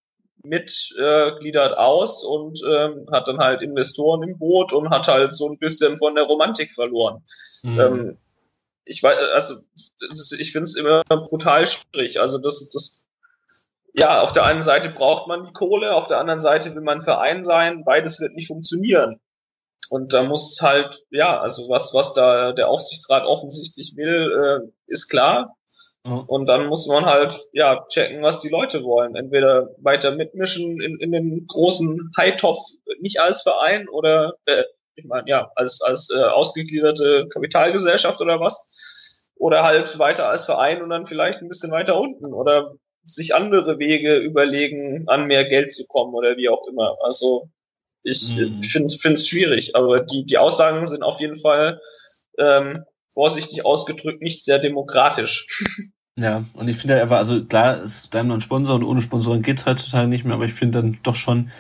mit, 0.42 0.94
äh, 0.98 1.32
gliedert 1.38 1.76
aus 1.76 2.22
und 2.24 2.62
ähm, 2.66 3.06
hat 3.12 3.28
dann 3.28 3.38
halt 3.38 3.60
Investoren 3.60 4.22
im 4.22 4.38
Boot 4.38 4.72
und 4.72 4.88
hat 4.90 5.08
halt 5.08 5.32
so 5.32 5.48
ein 5.48 5.58
bisschen 5.58 5.98
von 5.98 6.14
der 6.14 6.24
Romantik 6.24 6.72
verloren. 6.72 7.22
Mhm. 7.64 7.80
Ähm, 7.80 8.18
ich 8.84 9.02
weiß, 9.02 9.18
also 9.34 9.56
ich 10.38 10.52
finde 10.52 10.64
es 10.64 10.74
immer 10.74 11.02
brutal 11.04 11.66
schwierig. 11.66 12.20
Also 12.20 12.38
das, 12.38 12.70
das, 12.70 13.04
ja, 13.94 14.20
auf 14.20 14.32
der 14.32 14.44
einen 14.44 14.62
Seite 14.62 14.90
braucht 14.90 15.26
man 15.26 15.44
die 15.44 15.52
Kohle, 15.52 15.94
auf 15.94 16.06
der 16.06 16.18
anderen 16.18 16.40
Seite 16.40 16.74
will 16.74 16.82
man 16.82 17.02
Verein 17.02 17.44
sein, 17.44 17.84
beides 17.84 18.20
wird 18.20 18.34
nicht 18.34 18.48
funktionieren. 18.48 19.20
Und 19.90 20.12
da 20.12 20.22
muss 20.22 20.58
halt, 20.60 21.02
ja, 21.10 21.40
also 21.40 21.68
was, 21.68 21.94
was 21.94 22.12
da 22.12 22.52
der 22.52 22.68
Aufsichtsrat 22.68 23.24
offensichtlich 23.24 23.94
will, 23.96 24.30
äh, 24.66 24.70
ist 24.86 25.08
klar. 25.08 25.56
Und 26.26 26.46
dann 26.48 26.66
muss 26.68 26.86
man 26.86 27.04
halt, 27.04 27.38
ja, 27.52 27.84
checken, 27.88 28.22
was 28.22 28.40
die 28.40 28.48
Leute 28.48 28.82
wollen. 28.82 29.14
Entweder 29.14 29.68
weiter 29.78 30.12
mitmischen 30.12 30.80
in, 30.80 30.98
in 31.00 31.12
den 31.12 31.46
großen 31.46 32.10
High-Top, 32.16 32.58
nicht 33.00 33.20
als 33.20 33.42
Verein 33.42 33.88
oder, 33.88 34.32
äh, 34.46 34.62
ich 34.94 35.04
meine, 35.04 35.28
ja, 35.28 35.50
als, 35.54 35.80
als 35.82 36.08
äh, 36.10 36.18
ausgegliederte 36.18 37.28
Kapitalgesellschaft 37.28 38.20
oder 38.20 38.40
was. 38.40 39.30
Oder 39.36 39.62
halt 39.64 39.98
weiter 39.98 40.28
als 40.28 40.44
Verein 40.46 40.82
und 40.82 40.90
dann 40.90 41.06
vielleicht 41.06 41.40
ein 41.40 41.48
bisschen 41.48 41.70
weiter 41.70 42.00
unten 42.00 42.32
oder 42.32 42.72
sich 43.08 43.34
andere 43.34 43.78
Wege 43.78 44.16
überlegen, 44.16 45.08
an 45.08 45.26
mehr 45.26 45.44
Geld 45.44 45.72
zu 45.72 45.86
kommen 45.86 46.14
oder 46.14 46.36
wie 46.36 46.48
auch 46.48 46.66
immer. 46.68 46.96
Also 47.02 47.48
ich 48.02 48.36
mhm. 48.36 48.62
finde 48.62 49.12
es 49.14 49.28
schwierig, 49.28 49.74
aber 49.74 50.00
die, 50.00 50.24
die 50.24 50.38
Aussagen 50.38 50.86
sind 50.86 51.02
auf 51.02 51.20
jeden 51.20 51.36
Fall 51.36 51.80
ähm, 52.38 52.84
vorsichtig 53.10 53.64
ausgedrückt 53.64 54.22
nicht 54.22 54.44
sehr 54.44 54.58
demokratisch. 54.58 55.46
Ja, 56.20 56.42
und 56.54 56.66
ich 56.66 56.76
finde 56.76 57.00
einfach, 57.00 57.18
also 57.18 57.44
klar, 57.44 57.80
ist 57.80 58.12
Daimler 58.12 58.34
ein 58.34 58.40
Sponsor 58.40 58.74
und 58.74 58.82
ohne 58.82 59.02
Sponsoren 59.02 59.40
geht's 59.40 59.66
heutzutage 59.66 60.08
nicht 60.08 60.24
mehr, 60.24 60.34
aber 60.34 60.46
ich 60.46 60.52
finde 60.52 60.82
dann 60.82 60.98
doch 61.04 61.14
schon, 61.14 61.52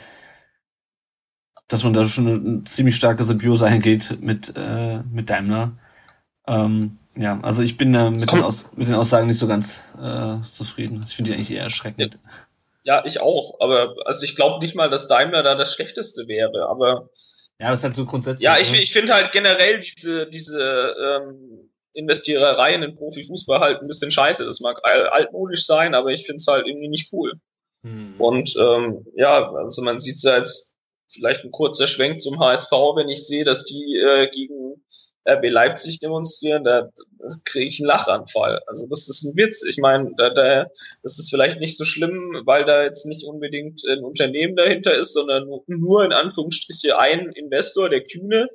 dass 1.68 1.84
man 1.84 1.92
da 1.92 2.04
schon 2.06 2.26
eine 2.26 2.64
ziemlich 2.64 2.96
starke 2.96 3.22
Symbiose 3.22 3.66
eingeht 3.66 4.18
mit, 4.20 4.52
äh, 4.56 4.98
mit 5.12 5.30
Daimler. 5.30 5.78
Ähm, 6.48 6.98
ja, 7.18 7.40
also 7.42 7.62
ich 7.62 7.76
bin 7.76 7.92
da 7.92 8.10
mit, 8.10 8.30
den, 8.30 8.42
Aus 8.42 8.70
mit 8.76 8.88
den 8.88 8.94
Aussagen 8.94 9.26
nicht 9.26 9.38
so 9.38 9.48
ganz 9.48 9.80
äh, 10.00 10.36
zufrieden. 10.42 11.04
Ich 11.06 11.16
finde 11.16 11.30
die 11.30 11.36
eigentlich 11.36 11.50
eher 11.50 11.64
erschreckend. 11.64 12.18
Ja, 12.84 13.04
ich 13.04 13.20
auch, 13.20 13.60
aber 13.60 13.94
also 14.06 14.24
ich 14.24 14.36
glaube 14.36 14.64
nicht 14.64 14.74
mal, 14.74 14.88
dass 14.88 15.08
Daimler 15.08 15.42
da 15.42 15.54
das 15.54 15.74
Schlechteste 15.74 16.28
wäre, 16.28 16.68
aber 16.68 17.10
ja, 17.60 17.70
das 17.70 17.80
ist 17.80 17.84
halt 17.84 17.96
so 17.96 18.04
grundsätzlich. 18.04 18.44
Ja, 18.44 18.56
ich, 18.58 18.70
ne? 18.70 18.80
ich 18.80 18.92
finde 18.92 19.14
halt 19.14 19.32
generell 19.32 19.80
diese, 19.80 20.28
diese 20.28 20.94
ähm, 20.96 21.70
Investiererei 21.92 22.74
in 22.74 22.94
Profifußball 22.94 23.58
halt 23.58 23.82
ein 23.82 23.88
bisschen 23.88 24.12
scheiße. 24.12 24.44
Das 24.44 24.60
mag 24.60 24.80
altmodisch 24.84 25.66
sein, 25.66 25.94
aber 25.96 26.10
ich 26.10 26.24
finde 26.24 26.36
es 26.36 26.46
halt 26.46 26.68
irgendwie 26.68 26.88
nicht 26.88 27.12
cool. 27.12 27.32
Hm. 27.82 28.14
Und 28.18 28.54
ähm, 28.56 29.04
ja, 29.16 29.52
also 29.52 29.82
man 29.82 29.98
sieht 29.98 30.16
es 30.16 30.22
ja 30.22 30.38
jetzt 30.38 30.76
vielleicht 31.10 31.44
ein 31.44 31.50
kurzer 31.50 31.88
Schwenk 31.88 32.20
zum 32.20 32.38
HSV, 32.38 32.70
wenn 32.94 33.08
ich 33.08 33.26
sehe, 33.26 33.44
dass 33.44 33.64
die 33.64 33.96
äh, 33.96 34.28
gegen 34.30 34.84
RB 35.28 35.50
Leipzig 35.50 35.98
demonstrieren, 35.98 36.64
da 36.64 36.88
kriege 37.44 37.68
ich 37.68 37.80
einen 37.80 37.88
Lachanfall. 37.88 38.60
Also 38.66 38.86
das 38.86 39.08
ist 39.08 39.24
ein 39.24 39.36
Witz. 39.36 39.62
Ich 39.64 39.78
meine, 39.78 40.12
da, 40.16 40.30
da, 40.30 40.66
das 41.02 41.18
ist 41.18 41.30
vielleicht 41.30 41.60
nicht 41.60 41.76
so 41.76 41.84
schlimm, 41.84 42.42
weil 42.44 42.64
da 42.64 42.82
jetzt 42.82 43.06
nicht 43.06 43.24
unbedingt 43.24 43.82
ein 43.88 44.04
Unternehmen 44.04 44.56
dahinter 44.56 44.94
ist, 44.94 45.14
sondern 45.14 45.48
nur, 45.66 46.04
in 46.04 46.12
Anführungsstriche 46.12 46.98
ein 46.98 47.30
Investor, 47.32 47.88
der 47.88 48.04
Kühne. 48.04 48.48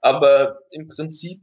Aber 0.00 0.60
im 0.70 0.88
Prinzip 0.88 1.40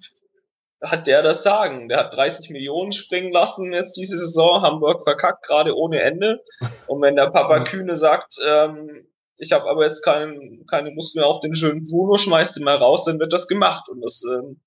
hat 0.81 1.07
der 1.07 1.23
das 1.23 1.43
Sagen. 1.43 1.89
Der 1.89 1.99
hat 1.99 2.15
30 2.15 2.49
Millionen 2.49 2.91
springen 2.91 3.31
lassen 3.31 3.73
jetzt 3.73 3.97
diese 3.97 4.17
Saison, 4.17 4.61
Hamburg 4.61 5.03
verkackt 5.03 5.45
gerade 5.45 5.75
ohne 5.75 6.01
Ende. 6.01 6.43
Und 6.87 7.01
wenn 7.01 7.15
der 7.15 7.31
Papa 7.31 7.59
Kühne 7.63 7.95
sagt, 7.95 8.37
ähm, 8.45 9.07
ich 9.37 9.51
habe 9.51 9.69
aber 9.69 9.83
jetzt 9.83 10.03
kein, 10.03 10.65
keine 10.69 10.91
Lust 10.91 11.15
mehr 11.15 11.27
auf 11.27 11.39
den 11.39 11.53
schönen 11.53 11.83
Bruno, 11.83 12.17
schmeißt 12.17 12.57
ihn 12.57 12.63
mal 12.63 12.77
raus, 12.77 13.05
dann 13.05 13.19
wird 13.19 13.33
das 13.33 13.47
gemacht. 13.47 13.87
Und 13.89 14.01
das, 14.01 14.23
ähm, 14.23 14.59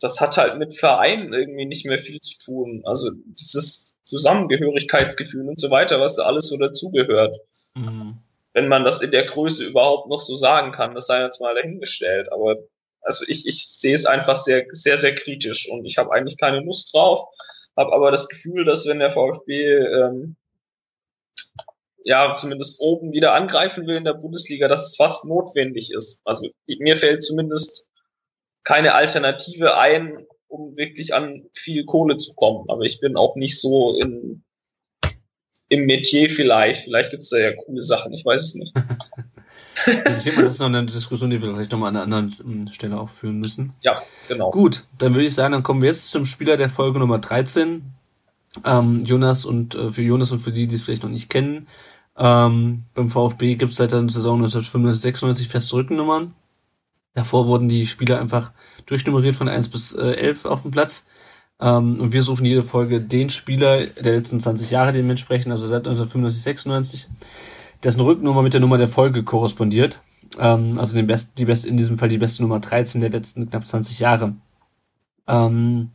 das 0.00 0.20
hat 0.20 0.36
halt 0.36 0.58
mit 0.58 0.74
Vereinen 0.74 1.32
irgendwie 1.32 1.66
nicht 1.66 1.86
mehr 1.86 1.98
viel 1.98 2.20
zu 2.20 2.38
tun. 2.38 2.82
Also 2.84 3.10
dieses 3.12 3.96
Zusammengehörigkeitsgefühl 4.04 5.48
und 5.48 5.60
so 5.60 5.70
weiter, 5.70 6.00
was 6.00 6.16
da 6.16 6.24
alles 6.24 6.48
so 6.48 6.56
dazugehört. 6.56 7.36
Mhm. 7.74 8.18
Wenn 8.52 8.68
man 8.68 8.84
das 8.84 9.02
in 9.02 9.10
der 9.10 9.24
Größe 9.24 9.64
überhaupt 9.64 10.08
noch 10.08 10.20
so 10.20 10.36
sagen 10.36 10.72
kann, 10.72 10.94
das 10.94 11.06
sei 11.06 11.22
jetzt 11.22 11.40
mal 11.40 11.54
dahingestellt. 11.54 12.30
Aber 12.32 12.56
also 13.02 13.24
ich, 13.28 13.46
ich 13.46 13.66
sehe 13.66 13.94
es 13.94 14.06
einfach 14.06 14.36
sehr, 14.36 14.66
sehr, 14.72 14.96
sehr 14.96 15.14
kritisch 15.14 15.68
und 15.70 15.84
ich 15.84 15.98
habe 15.98 16.12
eigentlich 16.12 16.38
keine 16.38 16.60
Lust 16.60 16.94
drauf, 16.94 17.26
habe 17.76 17.92
aber 17.92 18.10
das 18.10 18.28
Gefühl, 18.28 18.64
dass 18.64 18.86
wenn 18.86 19.00
der 19.00 19.10
VfB 19.10 19.76
ähm, 19.76 20.36
ja 22.04 22.36
zumindest 22.36 22.80
oben 22.80 23.12
wieder 23.12 23.34
angreifen 23.34 23.86
will 23.86 23.96
in 23.96 24.04
der 24.04 24.14
Bundesliga, 24.14 24.68
dass 24.68 24.90
es 24.90 24.96
fast 24.96 25.24
notwendig 25.24 25.92
ist. 25.92 26.20
Also 26.24 26.48
mir 26.78 26.96
fällt 26.96 27.22
zumindest 27.22 27.88
keine 28.64 28.94
Alternative 28.94 29.78
ein, 29.78 30.26
um 30.48 30.76
wirklich 30.76 31.14
an 31.14 31.42
viel 31.54 31.84
Kohle 31.84 32.18
zu 32.18 32.34
kommen. 32.34 32.64
Aber 32.68 32.82
ich 32.82 33.00
bin 33.00 33.16
auch 33.16 33.36
nicht 33.36 33.60
so 33.60 33.96
in, 33.96 34.42
im 35.68 35.86
Metier 35.86 36.30
vielleicht. 36.30 36.84
Vielleicht 36.84 37.10
gibt 37.10 37.24
es 37.24 37.30
da 37.30 37.38
ja 37.38 37.52
coole 37.54 37.82
Sachen, 37.82 38.12
ich 38.12 38.24
weiß 38.24 38.42
es 38.42 38.54
nicht. 38.54 38.72
ich 39.86 40.22
denke 40.22 40.36
mal, 40.36 40.44
das 40.44 40.54
ist 40.54 40.60
noch 40.60 40.66
eine 40.66 40.84
Diskussion, 40.86 41.30
die 41.30 41.40
wir 41.40 41.52
vielleicht 41.52 41.72
nochmal 41.72 41.90
an 41.90 41.96
einer 41.96 42.04
anderen 42.04 42.36
ähm, 42.40 42.68
Stelle 42.68 42.98
auch 42.98 43.08
führen 43.08 43.38
müssen. 43.38 43.72
Ja, 43.82 44.00
genau. 44.28 44.50
Gut, 44.50 44.84
dann 44.98 45.14
würde 45.14 45.26
ich 45.26 45.34
sagen, 45.34 45.52
dann 45.52 45.62
kommen 45.62 45.82
wir 45.82 45.88
jetzt 45.88 46.10
zum 46.10 46.24
Spieler 46.24 46.56
der 46.56 46.68
Folge 46.68 46.98
Nummer 46.98 47.18
13. 47.18 47.82
Ähm, 48.64 49.04
Jonas 49.04 49.44
und 49.44 49.74
äh, 49.74 49.90
für 49.90 50.02
Jonas 50.02 50.30
und 50.30 50.38
für 50.38 50.52
die, 50.52 50.68
die 50.68 50.76
es 50.76 50.82
vielleicht 50.82 51.02
noch 51.02 51.10
nicht 51.10 51.28
kennen, 51.28 51.66
ähm, 52.16 52.84
beim 52.94 53.10
VfB 53.10 53.56
gibt 53.56 53.72
es 53.72 53.78
seit 53.78 53.90
der 53.90 54.08
Saison 54.08 54.36
1995, 54.36 55.02
96 55.02 55.48
feste 55.48 55.74
Rückennummern. 55.74 56.32
Davor 57.14 57.46
wurden 57.46 57.68
die 57.68 57.86
Spieler 57.86 58.20
einfach 58.20 58.52
durchnummeriert 58.86 59.36
von 59.36 59.48
1 59.48 59.68
bis 59.68 59.92
äh, 59.92 60.14
11 60.14 60.44
auf 60.44 60.62
dem 60.62 60.72
Platz. 60.72 61.06
Ähm, 61.60 62.00
und 62.00 62.12
wir 62.12 62.22
suchen 62.22 62.44
jede 62.44 62.64
Folge 62.64 63.00
den 63.00 63.30
Spieler 63.30 63.86
der 63.86 64.16
letzten 64.16 64.40
20 64.40 64.70
Jahre 64.70 64.92
dementsprechend, 64.92 65.52
also 65.52 65.66
seit 65.66 65.86
1995, 65.86 66.42
96 66.42 67.08
dessen 67.84 68.00
Rücknummer 68.00 68.42
mit 68.42 68.52
der 68.52 68.60
Nummer 68.60 68.78
der 68.78 68.88
Folge 68.88 69.22
korrespondiert. 69.22 70.00
Ähm, 70.38 70.78
also 70.78 70.94
den 70.94 71.06
best, 71.06 71.38
die 71.38 71.44
beste, 71.44 71.68
in 71.68 71.76
diesem 71.76 71.98
Fall 71.98 72.08
die 72.08 72.18
beste 72.18 72.42
Nummer 72.42 72.58
13 72.58 73.00
der 73.00 73.10
letzten 73.10 73.48
knapp 73.48 73.66
20 73.66 74.00
Jahre. 74.00 74.34
Ähm, 75.28 75.90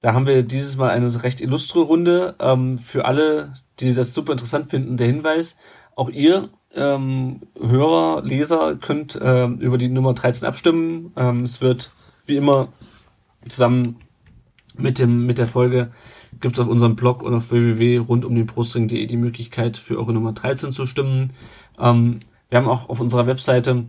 da 0.00 0.14
haben 0.14 0.26
wir 0.26 0.42
dieses 0.42 0.76
Mal 0.76 0.90
eine 0.90 1.22
recht 1.22 1.40
illustre 1.40 1.80
Runde. 1.80 2.36
Ähm, 2.38 2.78
für 2.78 3.04
alle, 3.04 3.52
die 3.80 3.92
das 3.92 4.14
super 4.14 4.32
interessant 4.32 4.70
finden, 4.70 4.96
der 4.96 5.08
Hinweis, 5.08 5.56
auch 5.94 6.08
ihr 6.08 6.48
ähm, 6.74 7.40
Hörer, 7.58 8.22
Leser 8.22 8.76
könnt 8.76 9.18
ähm, 9.20 9.58
über 9.58 9.78
die 9.78 9.88
Nummer 9.88 10.14
13 10.14 10.46
abstimmen. 10.46 11.12
Ähm, 11.16 11.44
es 11.44 11.60
wird 11.60 11.92
wie 12.26 12.36
immer 12.36 12.68
zusammen 13.48 13.96
mit 14.76 14.98
dem 14.98 15.26
mit 15.26 15.38
der 15.38 15.46
Folge 15.46 15.90
gibt 16.40 16.56
es 16.56 16.60
auf 16.60 16.68
unserem 16.68 16.96
Blog 16.96 17.22
und 17.22 17.34
auf 17.34 17.50
www.rundumdenbrustring.de 17.50 19.06
die 19.06 19.16
Möglichkeit 19.16 19.76
für 19.76 19.98
eure 19.98 20.12
Nummer 20.12 20.32
13 20.32 20.72
zu 20.72 20.86
stimmen. 20.86 21.32
Ähm, 21.78 22.20
wir 22.48 22.58
haben 22.58 22.68
auch 22.68 22.88
auf 22.88 23.00
unserer 23.00 23.26
Webseite 23.26 23.86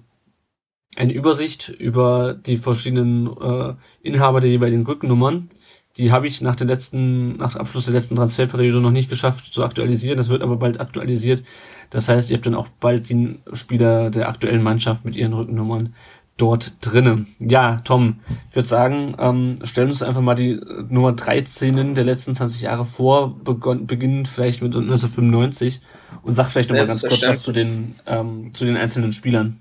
eine 0.95 1.13
Übersicht 1.13 1.69
über 1.69 2.33
die 2.33 2.57
verschiedenen 2.57 3.27
äh, 3.37 3.75
Inhaber 4.01 4.39
der 4.39 4.49
jeweiligen 4.49 4.85
Rückennummern. 4.85 5.49
Die 5.97 6.11
habe 6.11 6.27
ich 6.27 6.41
nach 6.41 6.55
der 6.55 6.67
letzten, 6.67 7.37
nach 7.37 7.55
Abschluss 7.55 7.85
der 7.85 7.93
letzten 7.93 8.15
Transferperiode 8.15 8.79
noch 8.79 8.91
nicht 8.91 9.09
geschafft 9.09 9.53
zu 9.53 9.63
aktualisieren. 9.63 10.17
Das 10.17 10.29
wird 10.29 10.43
aber 10.43 10.57
bald 10.57 10.79
aktualisiert. 10.79 11.43
Das 11.89 12.07
heißt, 12.07 12.29
ihr 12.29 12.37
habt 12.37 12.45
dann 12.45 12.55
auch 12.55 12.67
bald 12.79 13.09
die 13.09 13.39
Spieler 13.53 14.09
der 14.09 14.29
aktuellen 14.29 14.61
Mannschaft 14.61 15.05
mit 15.05 15.15
ihren 15.15 15.33
Rückennummern 15.33 15.93
dort 16.37 16.75
drinnen. 16.81 17.27
Ja, 17.39 17.81
Tom, 17.83 18.19
ich 18.49 18.55
würde 18.55 18.67
sagen, 18.67 19.15
ähm, 19.19 19.57
stellen 19.63 19.89
uns 19.89 20.03
einfach 20.03 20.21
mal 20.21 20.35
die 20.35 20.61
Nummer 20.87 21.13
13 21.13 21.95
der 21.95 22.03
letzten 22.03 22.35
20 22.35 22.61
Jahre 22.61 22.85
vor, 22.85 23.35
beginnend 23.43 24.27
vielleicht 24.27 24.61
mit 24.61 24.75
1995 24.75 25.81
und 26.21 26.35
sag 26.35 26.49
vielleicht 26.49 26.69
nochmal 26.69 26.85
ganz 26.85 27.01
kurz 27.01 27.23
was 27.23 27.41
zu 27.41 27.51
den, 27.51 27.95
ähm, 28.05 28.53
zu 28.53 28.65
den 28.65 28.77
einzelnen 28.77 29.13
Spielern. 29.13 29.59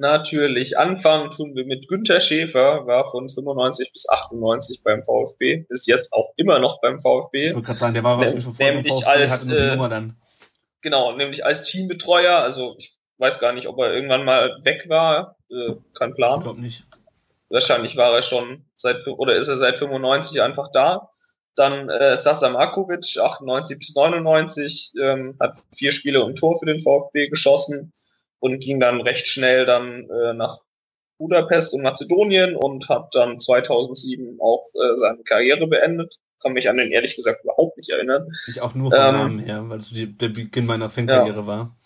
Natürlich. 0.00 0.78
Anfangen 0.78 1.30
tun 1.30 1.54
wir 1.54 1.66
mit 1.66 1.86
Günther 1.86 2.20
Schäfer, 2.20 2.86
war 2.86 3.04
von 3.04 3.28
95 3.28 3.92
bis 3.92 4.08
98 4.08 4.82
beim 4.82 5.04
VfB, 5.04 5.66
ist 5.68 5.86
jetzt 5.86 6.14
auch 6.14 6.32
immer 6.36 6.58
noch 6.58 6.80
beim 6.80 6.98
VfB. 6.98 7.48
Ich 7.48 7.54
wollte 7.54 7.66
gerade 7.66 7.78
sagen, 7.78 7.92
der 7.92 8.02
war 8.02 8.16
wahrscheinlich 8.16 8.44
schon 8.44 8.54
vor 8.54 8.66
beim 8.66 8.82
VfB, 8.82 9.04
als, 9.04 9.30
hatte 9.30 9.58
äh, 9.58 9.70
Nummer 9.72 9.90
dann. 9.90 10.16
Genau, 10.80 11.14
nämlich 11.14 11.44
als 11.44 11.64
Teambetreuer, 11.64 12.38
also 12.38 12.76
ich 12.78 12.96
weiß 13.18 13.40
gar 13.40 13.52
nicht, 13.52 13.68
ob 13.68 13.78
er 13.78 13.92
irgendwann 13.92 14.24
mal 14.24 14.58
weg 14.62 14.86
war, 14.88 15.36
äh, 15.50 15.74
kein 15.92 16.14
Plan. 16.14 16.38
Ich 16.38 16.44
glaube 16.44 16.60
nicht. 16.62 16.86
Wahrscheinlich 17.50 17.94
war 17.98 18.14
er 18.14 18.22
schon 18.22 18.64
seit, 18.76 19.06
oder 19.06 19.36
ist 19.36 19.48
er 19.48 19.58
seit 19.58 19.76
95 19.76 20.40
einfach 20.40 20.70
da. 20.72 21.10
Dann 21.56 21.90
äh, 21.90 22.16
Sasa 22.16 22.48
Markovic, 22.48 23.18
98 23.18 23.78
bis 23.78 23.94
99, 23.94 24.92
ähm, 24.98 25.36
hat 25.38 25.58
vier 25.76 25.92
Spiele 25.92 26.24
und 26.24 26.38
Tor 26.38 26.58
für 26.58 26.64
den 26.64 26.80
VfB 26.80 27.28
geschossen 27.28 27.92
und 28.40 28.60
ging 28.60 28.80
dann 28.80 29.00
recht 29.00 29.26
schnell 29.26 29.66
dann 29.66 30.08
äh, 30.10 30.32
nach 30.34 30.58
Budapest 31.18 31.74
und 31.74 31.82
Mazedonien 31.82 32.56
und 32.56 32.88
hat 32.88 33.14
dann 33.14 33.38
2007 33.38 34.38
auch 34.40 34.64
äh, 34.74 34.98
seine 34.98 35.22
Karriere 35.22 35.66
beendet. 35.66 36.16
Kann 36.42 36.54
mich 36.54 36.70
an 36.70 36.78
den 36.78 36.90
ehrlich 36.90 37.14
gesagt 37.14 37.44
überhaupt 37.44 37.76
nicht 37.76 37.90
erinnern. 37.90 38.26
Ich 38.48 38.62
auch 38.62 38.74
nur 38.74 38.90
vom 38.90 39.00
ähm, 39.00 39.12
Namen 39.12 39.38
her, 39.40 39.62
weil 39.68 39.78
es 39.78 39.92
der 39.94 40.28
Beginn 40.28 40.64
meiner 40.64 40.88
Fankarriere 40.88 41.40
ja, 41.40 41.46
war. 41.46 41.76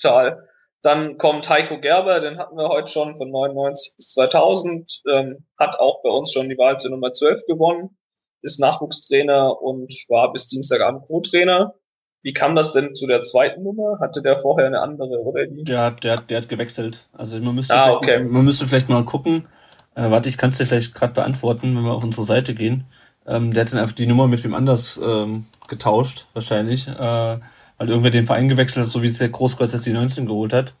Total. 0.00 0.48
Dann 0.82 1.16
kommt 1.16 1.48
Heiko 1.48 1.80
Gerber, 1.80 2.20
den 2.20 2.38
hatten 2.38 2.56
wir 2.56 2.68
heute 2.68 2.90
schon 2.90 3.16
von 3.16 3.30
99 3.30 3.94
bis 3.96 4.10
2000, 4.10 5.02
ähm, 5.10 5.46
hat 5.56 5.78
auch 5.78 6.02
bei 6.02 6.10
uns 6.10 6.32
schon 6.32 6.48
die 6.48 6.58
Wahl 6.58 6.78
zur 6.78 6.90
Nummer 6.90 7.12
12 7.12 7.46
gewonnen, 7.46 7.96
ist 8.42 8.58
Nachwuchstrainer 8.58 9.62
und 9.62 9.92
war 10.08 10.32
bis 10.32 10.48
Dienstagabend 10.48 11.06
Co-Trainer. 11.06 11.74
Wie 12.22 12.32
kam 12.32 12.54
das 12.54 12.72
denn 12.72 12.94
zu 12.94 13.06
der 13.06 13.22
zweiten 13.22 13.62
Nummer? 13.62 13.98
Hatte 14.00 14.22
der 14.22 14.38
vorher 14.38 14.66
eine 14.66 14.80
andere, 14.80 15.20
oder? 15.22 15.46
Die? 15.46 15.64
Der, 15.64 15.90
der, 15.90 16.18
der 16.18 16.38
hat 16.38 16.48
gewechselt. 16.48 17.08
Also 17.12 17.40
man 17.40 17.54
müsste, 17.54 17.74
ah, 17.74 17.92
okay. 17.92 18.18
mal, 18.18 18.28
man 18.28 18.44
müsste 18.44 18.66
vielleicht 18.66 18.88
mal 18.88 19.04
gucken. 19.04 19.46
Äh, 19.94 20.10
warte, 20.10 20.28
ich 20.28 20.38
kann 20.38 20.50
es 20.50 20.58
dir 20.58 20.66
vielleicht 20.66 20.94
gerade 20.94 21.14
beantworten, 21.14 21.76
wenn 21.76 21.82
wir 21.82 21.92
auf 21.92 22.04
unsere 22.04 22.24
Seite 22.24 22.54
gehen. 22.54 22.84
Ähm, 23.26 23.52
der 23.52 23.64
hat 23.64 23.72
dann 23.72 23.80
einfach 23.80 23.94
die 23.94 24.06
Nummer 24.06 24.28
mit 24.28 24.42
wem 24.44 24.54
anders 24.54 25.00
ähm, 25.04 25.46
getauscht, 25.68 26.26
wahrscheinlich. 26.32 26.88
Äh, 26.88 27.38
weil 27.82 27.88
irgendwer 27.88 28.10
den 28.10 28.26
Verein 28.26 28.48
gewechselt 28.48 28.86
hat, 28.86 28.92
so 28.92 29.02
wie 29.02 29.08
es 29.08 29.18
der 29.18 29.28
Großkreuz 29.28 29.72
jetzt 29.72 29.86
die 29.86 29.92
19 29.92 30.26
geholt 30.26 30.52
hat. 30.52 30.74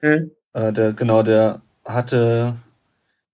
Hm. 0.00 0.30
Äh, 0.52 0.72
der, 0.72 0.92
genau, 0.92 1.22
der 1.22 1.62
hatte 1.84 2.56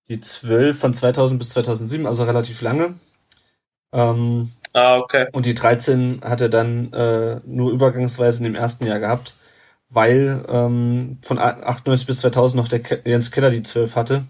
die 0.08 0.20
12 0.20 0.78
von 0.78 0.94
2000 0.94 1.38
bis 1.38 1.50
2007, 1.50 2.06
also 2.06 2.24
relativ 2.24 2.62
lange. 2.62 2.94
Ähm, 3.92 4.52
Ah, 4.72 4.98
okay. 4.98 5.26
Und 5.32 5.46
die 5.46 5.54
13 5.54 6.20
hat 6.22 6.40
er 6.40 6.48
dann 6.48 6.92
äh, 6.92 7.40
nur 7.44 7.72
übergangsweise 7.72 8.38
in 8.38 8.44
dem 8.44 8.54
ersten 8.54 8.86
Jahr 8.86 9.00
gehabt, 9.00 9.34
weil 9.88 10.44
ähm, 10.48 11.18
von 11.22 11.38
98 11.38 12.06
bis 12.06 12.20
2000 12.20 12.60
noch 12.60 12.68
der 12.68 12.80
Ke 12.80 13.00
Jens 13.04 13.30
Keller 13.30 13.50
die 13.50 13.62
12 13.62 13.96
hatte. 13.96 14.24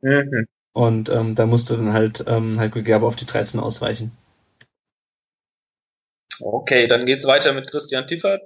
Mhm. 0.00 0.46
Und 0.74 1.10
ähm, 1.10 1.34
da 1.34 1.46
musste 1.46 1.76
dann 1.76 1.92
halt 1.92 2.24
ähm, 2.26 2.58
Heiko 2.58 2.82
Gerber 2.82 3.06
auf 3.06 3.16
die 3.16 3.26
13 3.26 3.60
ausweichen. 3.60 4.16
Okay, 6.40 6.86
dann 6.86 7.04
geht's 7.04 7.26
weiter 7.26 7.52
mit 7.52 7.70
Christian 7.70 8.06
Tiffert 8.06 8.42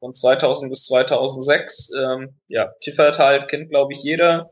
von 0.00 0.14
2000 0.14 0.70
bis 0.70 0.84
2006. 0.84 1.90
Ähm, 1.98 2.34
ja, 2.48 2.72
Tiffert 2.80 3.18
halt 3.18 3.48
kennt, 3.48 3.70
glaube 3.70 3.92
ich, 3.92 4.02
jeder. 4.02 4.50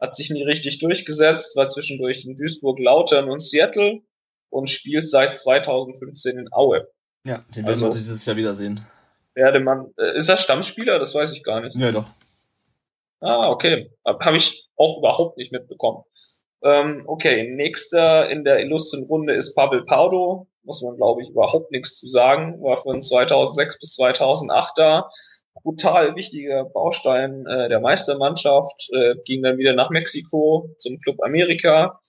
Hat 0.00 0.14
sich 0.14 0.30
nie 0.30 0.42
richtig 0.42 0.78
durchgesetzt, 0.78 1.56
war 1.56 1.68
zwischendurch 1.68 2.24
in 2.24 2.36
Duisburg, 2.36 2.78
Lautern 2.78 3.30
und 3.30 3.40
Seattle 3.40 4.02
und 4.52 4.68
spielt 4.68 5.08
seit 5.08 5.36
2015 5.36 6.38
in 6.38 6.52
Aue. 6.52 6.86
Ja, 7.24 7.38
den 7.48 7.64
werden 7.64 7.66
also, 7.66 7.86
wir 7.86 7.92
dieses 7.92 8.24
Jahr 8.26 8.36
wiedersehen. 8.36 8.80
Werde 9.34 9.60
man, 9.60 9.92
äh, 9.98 10.16
ist 10.16 10.28
er 10.28 10.36
Stammspieler? 10.36 10.98
Das 10.98 11.14
weiß 11.14 11.32
ich 11.32 11.42
gar 11.42 11.60
nicht. 11.60 11.74
Ja, 11.76 11.90
doch. 11.90 12.08
Ah, 13.20 13.48
okay. 13.48 13.90
Habe 14.04 14.36
ich 14.36 14.68
auch 14.76 14.98
überhaupt 14.98 15.38
nicht 15.38 15.52
mitbekommen. 15.52 16.02
Ähm, 16.62 17.04
okay, 17.06 17.50
nächster 17.54 18.28
in 18.28 18.44
der 18.44 18.60
illustren 18.60 19.04
Runde 19.04 19.34
ist 19.34 19.54
Pavel 19.54 19.84
Pardo. 19.84 20.48
Muss 20.64 20.82
man, 20.82 20.96
glaube 20.96 21.22
ich, 21.22 21.30
überhaupt 21.30 21.70
nichts 21.72 21.96
zu 21.96 22.08
sagen. 22.08 22.60
War 22.62 22.76
von 22.76 23.00
2006 23.00 23.78
bis 23.78 23.94
2008 23.94 24.72
da. 24.76 25.10
Brutal 25.62 26.14
wichtiger 26.14 26.64
Baustein 26.64 27.46
äh, 27.46 27.68
der 27.68 27.80
Meistermannschaft. 27.80 28.90
Äh, 28.92 29.14
ging 29.24 29.42
dann 29.42 29.56
wieder 29.56 29.72
nach 29.72 29.90
Mexiko 29.90 30.68
zum 30.78 30.98
Club 30.98 31.22
Amerika 31.22 32.00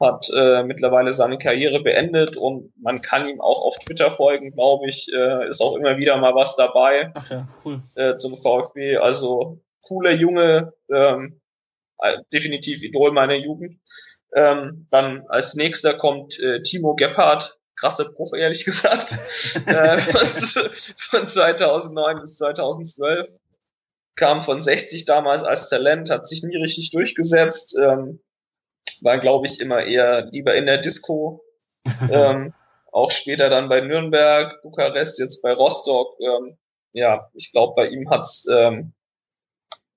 hat 0.00 0.28
äh, 0.34 0.62
mittlerweile 0.62 1.12
seine 1.12 1.38
Karriere 1.38 1.80
beendet 1.80 2.36
und 2.36 2.72
man 2.80 3.00
kann 3.00 3.28
ihm 3.28 3.40
auch 3.40 3.62
auf 3.62 3.78
Twitter 3.78 4.10
folgen, 4.10 4.52
glaube 4.52 4.88
ich. 4.88 5.10
Äh, 5.12 5.48
ist 5.48 5.62
auch 5.62 5.76
immer 5.76 5.96
wieder 5.96 6.16
mal 6.18 6.34
was 6.34 6.54
dabei. 6.56 7.12
Ach 7.14 7.30
ja, 7.30 7.48
cool. 7.64 7.80
Äh, 7.94 8.16
zum 8.16 8.36
VfB. 8.36 8.98
Also 8.98 9.60
cooler 9.82 10.12
Junge, 10.12 10.74
ähm, 10.92 11.40
äh, 11.98 12.18
definitiv 12.32 12.82
Idol 12.82 13.12
meiner 13.12 13.36
Jugend. 13.36 13.80
Ähm, 14.34 14.86
dann 14.90 15.24
als 15.28 15.54
nächster 15.54 15.94
kommt 15.94 16.38
äh, 16.40 16.62
Timo 16.62 16.94
Gebhardt. 16.94 17.58
Krasse 17.76 18.10
Bruch, 18.10 18.34
ehrlich 18.34 18.64
gesagt. 18.64 19.12
äh, 19.66 19.98
von 19.98 21.26
2009 21.26 22.20
bis 22.20 22.36
2012. 22.36 23.28
Kam 24.14 24.40
von 24.40 24.60
60 24.60 25.04
damals 25.04 25.42
als 25.42 25.68
Talent, 25.68 26.08
hat 26.10 26.26
sich 26.26 26.42
nie 26.42 26.56
richtig 26.56 26.90
durchgesetzt. 26.90 27.76
Ähm, 27.78 28.20
war, 29.02 29.18
glaube 29.18 29.46
ich, 29.46 29.60
immer 29.60 29.84
eher 29.84 30.26
lieber 30.26 30.54
in 30.54 30.66
der 30.66 30.78
Disco. 30.78 31.42
ähm, 32.10 32.52
auch 32.92 33.10
später 33.10 33.50
dann 33.50 33.68
bei 33.68 33.80
Nürnberg, 33.80 34.60
Bukarest, 34.62 35.18
jetzt 35.18 35.42
bei 35.42 35.52
Rostock. 35.52 36.16
Ähm, 36.20 36.56
ja, 36.92 37.28
ich 37.34 37.52
glaube, 37.52 37.74
bei 37.76 37.88
ihm 37.88 38.08
hat's 38.10 38.46
ähm, 38.50 38.92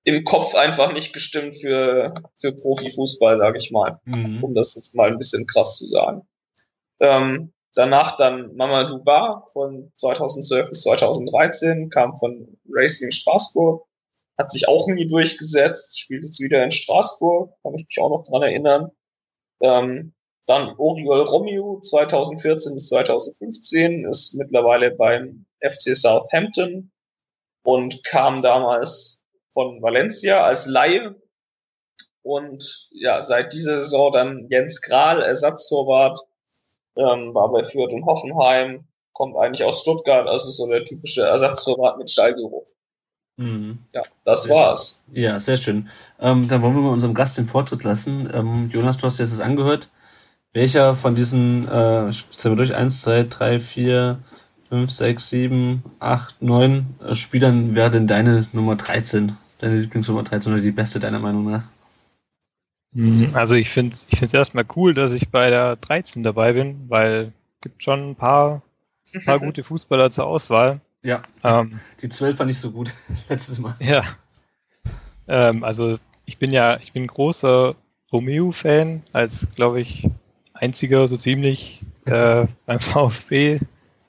im 0.04 0.24
Kopf 0.24 0.54
einfach 0.54 0.92
nicht 0.92 1.12
gestimmt 1.12 1.56
für, 1.56 2.14
für 2.36 2.52
Profifußball, 2.52 3.38
sage 3.38 3.58
ich 3.58 3.70
mal. 3.70 4.00
Mhm. 4.04 4.42
Um 4.42 4.54
das 4.54 4.74
jetzt 4.74 4.94
mal 4.94 5.08
ein 5.08 5.18
bisschen 5.18 5.46
krass 5.46 5.76
zu 5.78 5.86
sagen. 5.86 6.22
Ähm, 7.00 7.52
danach 7.74 8.16
dann 8.16 8.54
Mamadou 8.54 9.02
Ba 9.02 9.44
von 9.52 9.92
2012 9.96 10.70
bis 10.70 10.82
2013, 10.82 11.90
kam 11.90 12.16
von 12.16 12.58
Racing 12.70 13.10
Straßburg 13.10 13.86
hat 14.40 14.50
sich 14.50 14.68
auch 14.68 14.86
nie 14.88 15.06
durchgesetzt, 15.06 15.98
spielt 15.98 16.24
jetzt 16.24 16.40
wieder 16.40 16.64
in 16.64 16.70
Straßburg, 16.70 17.52
kann 17.62 17.74
ich 17.74 17.86
mich 17.86 18.00
auch 18.00 18.10
noch 18.10 18.24
dran 18.24 18.42
erinnern. 18.42 18.90
Ähm, 19.62 20.14
dann 20.46 20.74
Oriol 20.78 21.22
Romeo 21.22 21.80
2014 21.80 22.74
bis 22.74 22.88
2015 22.88 24.06
ist 24.06 24.34
mittlerweile 24.34 24.90
beim 24.90 25.44
FC 25.60 25.96
Southampton 25.96 26.90
und 27.62 28.02
kam 28.04 28.42
damals 28.42 29.24
von 29.52 29.82
Valencia 29.82 30.42
als 30.44 30.66
Laie 30.66 31.14
und 32.22 32.88
ja, 32.92 33.22
seit 33.22 33.52
dieser 33.52 33.82
Saison 33.82 34.12
dann 34.12 34.46
Jens 34.50 34.80
Kral, 34.80 35.22
Ersatztorwart, 35.22 36.18
ähm, 36.96 37.34
war 37.34 37.50
bei 37.50 37.64
Fürth 37.64 37.92
und 37.92 38.04
Hoffenheim, 38.06 38.86
kommt 39.12 39.36
eigentlich 39.36 39.64
aus 39.64 39.82
Stuttgart, 39.82 40.28
also 40.28 40.50
so 40.50 40.66
der 40.66 40.84
typische 40.84 41.22
Ersatztorwart 41.22 41.98
mit 41.98 42.10
Stallgeruch. 42.10 42.66
Mhm. 43.40 43.78
Ja, 43.94 44.02
das 44.24 44.42
sehr 44.42 44.54
war's. 44.54 45.02
Schön. 45.06 45.22
Ja, 45.22 45.38
sehr 45.38 45.56
schön. 45.56 45.88
Ähm, 46.18 46.46
dann 46.46 46.60
wollen 46.60 46.74
wir 46.74 46.82
mal 46.82 46.92
unserem 46.92 47.14
Gast 47.14 47.38
den 47.38 47.46
Vortritt 47.46 47.82
lassen. 47.84 48.28
Ähm, 48.32 48.68
Jonas, 48.70 48.98
du 48.98 49.06
hast 49.06 49.18
dir 49.18 49.22
das 49.22 49.40
angehört. 49.40 49.88
Welcher 50.52 50.94
von 50.94 51.14
diesen, 51.14 51.66
äh, 51.66 52.10
zählen 52.10 52.52
wir 52.52 52.56
durch, 52.56 52.74
eins, 52.74 53.00
zwei, 53.00 53.22
drei, 53.22 53.58
vier, 53.58 54.18
fünf, 54.68 54.90
sechs, 54.90 55.30
sieben, 55.30 55.82
acht, 56.00 56.42
neun 56.42 56.94
äh, 57.02 57.14
Spielern 57.14 57.74
wäre 57.74 57.90
denn 57.90 58.06
deine 58.06 58.46
Nummer 58.52 58.76
13? 58.76 59.36
Deine 59.58 59.78
Lieblingsnummer 59.78 60.22
13 60.22 60.52
oder 60.52 60.60
die 60.60 60.70
beste 60.70 61.00
deiner 61.00 61.18
Meinung 61.18 61.50
nach? 61.50 61.62
Mhm, 62.92 63.30
also 63.32 63.54
ich 63.54 63.70
finde 63.70 63.94
es 63.94 64.06
ich 64.10 64.18
find's 64.18 64.34
erstmal 64.34 64.66
cool, 64.76 64.92
dass 64.92 65.12
ich 65.12 65.30
bei 65.30 65.48
der 65.48 65.76
13 65.76 66.22
dabei 66.22 66.52
bin, 66.52 66.90
weil 66.90 67.32
es 67.54 67.60
gibt 67.62 67.82
schon 67.82 68.10
ein 68.10 68.16
paar, 68.16 68.62
ein 69.14 69.24
paar 69.24 69.38
gute 69.40 69.64
Fußballer 69.64 70.10
zur 70.10 70.26
Auswahl. 70.26 70.80
Ja. 71.02 71.22
Ähm, 71.44 71.80
die 72.02 72.08
12 72.08 72.38
war 72.38 72.46
nicht 72.46 72.58
so 72.58 72.70
gut 72.70 72.94
letztes 73.28 73.58
Mal. 73.58 73.74
Ja. 73.80 74.04
Ähm, 75.28 75.64
also 75.64 75.98
ich 76.26 76.38
bin 76.38 76.50
ja, 76.50 76.78
ich 76.80 76.92
bin 76.92 77.06
großer 77.06 77.74
Romeo-Fan, 78.12 79.02
als 79.12 79.46
glaube 79.54 79.80
ich 79.80 80.08
einziger 80.52 81.08
so 81.08 81.16
ziemlich 81.16 81.82
äh, 82.06 82.46
beim 82.66 82.80
VfB, 82.80 83.60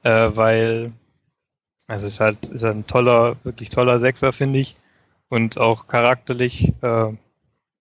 äh, 0.03 0.29
weil 0.35 0.93
also 1.87 2.07
es 2.07 2.13
ist 2.13 2.19
halt 2.19 2.49
ist 2.49 2.63
ein 2.63 2.87
toller, 2.87 3.35
wirklich 3.43 3.69
toller 3.69 3.99
Sechser, 3.99 4.33
finde 4.33 4.59
ich. 4.59 4.75
und 5.29 5.57
auch 5.57 5.87
charakterlich 5.87 6.73
äh, 6.81 7.13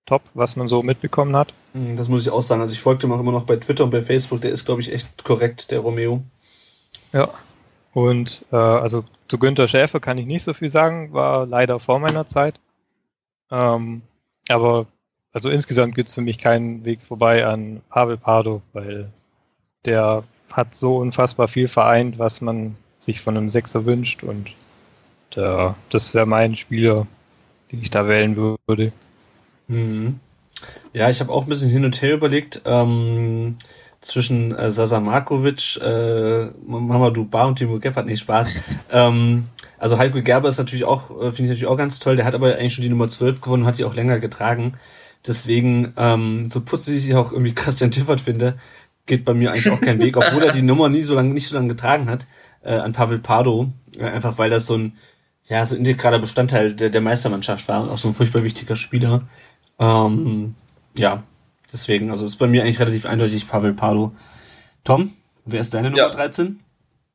top, 0.06 0.22
was 0.34 0.56
man 0.56 0.68
so 0.68 0.82
mitbekommen 0.82 1.36
hat. 1.36 1.52
Hm, 1.72 1.96
das 1.96 2.08
muss 2.08 2.22
ich 2.22 2.32
auch 2.32 2.40
sagen. 2.40 2.60
Also 2.62 2.72
ich 2.72 2.80
folge 2.80 3.00
dem 3.00 3.12
auch 3.12 3.20
immer 3.20 3.32
noch 3.32 3.44
bei 3.44 3.56
Twitter 3.56 3.84
und 3.84 3.90
bei 3.90 4.02
Facebook. 4.02 4.40
Der 4.40 4.50
ist, 4.50 4.64
glaube 4.64 4.80
ich, 4.80 4.92
echt 4.92 5.24
korrekt, 5.24 5.70
der 5.70 5.80
Romeo. 5.80 6.22
Ja. 7.12 7.28
Und 7.92 8.44
äh, 8.52 8.56
also 8.56 9.04
zu 9.28 9.38
Günther 9.38 9.68
Schäfer 9.68 10.00
kann 10.00 10.18
ich 10.18 10.26
nicht 10.26 10.44
so 10.44 10.54
viel 10.54 10.70
sagen, 10.70 11.12
war 11.12 11.46
leider 11.46 11.80
vor 11.80 11.98
meiner 11.98 12.26
Zeit. 12.26 12.60
Ähm, 13.50 14.02
aber 14.48 14.86
also 15.32 15.48
insgesamt 15.48 15.94
gibt 15.94 16.08
es 16.08 16.14
für 16.14 16.20
mich 16.20 16.38
keinen 16.38 16.84
Weg 16.84 17.00
vorbei 17.02 17.46
an 17.46 17.82
Pavel 17.88 18.16
Pardo, 18.16 18.62
weil 18.72 19.10
der 19.84 20.24
hat 20.50 20.74
so 20.74 20.96
unfassbar 20.96 21.48
viel 21.48 21.68
vereint, 21.68 22.18
was 22.18 22.40
man 22.40 22.76
sich 22.98 23.20
von 23.20 23.36
einem 23.36 23.50
Sechser 23.50 23.86
wünscht 23.86 24.22
und 24.22 24.52
der, 25.36 25.76
das 25.90 26.12
wäre 26.12 26.26
mein 26.26 26.56
Spieler, 26.56 27.06
den 27.70 27.80
ich 27.80 27.90
da 27.90 28.08
wählen 28.08 28.36
würde. 28.36 28.92
Mhm. 29.68 30.18
Ja, 30.92 31.08
ich 31.08 31.20
habe 31.20 31.32
auch 31.32 31.44
ein 31.44 31.48
bisschen 31.48 31.70
hin 31.70 31.84
und 31.84 32.02
her 32.02 32.14
überlegt 32.14 32.62
ähm, 32.64 33.56
zwischen 34.00 34.54
äh, 34.54 34.70
Sasa 34.70 35.00
Markovic, 35.00 35.78
äh, 35.82 36.46
Mamadou 36.66 37.24
Bar 37.24 37.48
und 37.48 37.56
Timo 37.56 37.78
Gebhardt. 37.78 38.06
Nee, 38.06 38.16
Spaß. 38.16 38.50
ähm, 38.92 39.44
also 39.78 39.98
Heiko 39.98 40.20
Gerber 40.22 40.48
ist 40.48 40.58
natürlich 40.58 40.84
auch, 40.84 41.10
äh, 41.10 41.32
finde 41.32 41.44
ich 41.44 41.48
natürlich 41.50 41.66
auch 41.66 41.76
ganz 41.76 41.98
toll. 41.98 42.16
Der 42.16 42.24
hat 42.24 42.34
aber 42.34 42.54
eigentlich 42.56 42.74
schon 42.74 42.82
die 42.82 42.88
Nummer 42.88 43.08
12 43.08 43.40
gewonnen, 43.40 43.66
hat 43.66 43.78
die 43.78 43.84
auch 43.84 43.94
länger 43.94 44.18
getragen. 44.18 44.74
Deswegen, 45.26 45.92
ähm, 45.96 46.48
so 46.48 46.62
putzig 46.62 47.08
ich 47.08 47.14
auch 47.14 47.32
irgendwie 47.32 47.54
Christian 47.54 47.90
Tiffert 47.90 48.22
finde, 48.22 48.56
geht 49.06 49.24
bei 49.24 49.34
mir 49.34 49.50
eigentlich 49.50 49.70
auch 49.70 49.80
kein 49.80 50.00
Weg, 50.00 50.16
obwohl 50.16 50.42
er 50.42 50.52
die 50.52 50.62
Nummer 50.62 50.88
nie 50.88 51.02
so 51.02 51.14
lange, 51.14 51.34
nicht 51.34 51.48
so 51.48 51.56
lange 51.56 51.68
getragen 51.68 52.08
hat, 52.08 52.26
äh, 52.62 52.74
an 52.74 52.92
Pavel 52.92 53.18
Pardo. 53.18 53.72
Äh, 53.98 54.04
einfach 54.04 54.38
weil 54.38 54.48
das 54.48 54.66
so 54.66 54.76
ein, 54.78 54.96
ja, 55.44 55.64
so 55.64 55.76
integraler 55.76 56.18
Bestandteil 56.18 56.74
der, 56.74 56.90
der 56.90 57.00
Meistermannschaft 57.00 57.68
war 57.68 57.82
und 57.82 57.90
auch 57.90 57.98
so 57.98 58.08
ein 58.08 58.14
furchtbar 58.14 58.44
wichtiger 58.44 58.76
Spieler. 58.76 59.28
Ähm, 59.78 60.54
ja, 60.96 61.22
deswegen, 61.72 62.10
also 62.10 62.24
ist 62.24 62.36
bei 62.36 62.46
mir 62.46 62.62
eigentlich 62.62 62.80
relativ 62.80 63.06
eindeutig 63.06 63.48
Pavel 63.48 63.74
Pardo. 63.74 64.12
Tom, 64.84 65.12
wer 65.44 65.60
ist 65.60 65.74
deine 65.74 65.90
Nummer 65.90 66.04
ja, 66.04 66.08
13? 66.08 66.60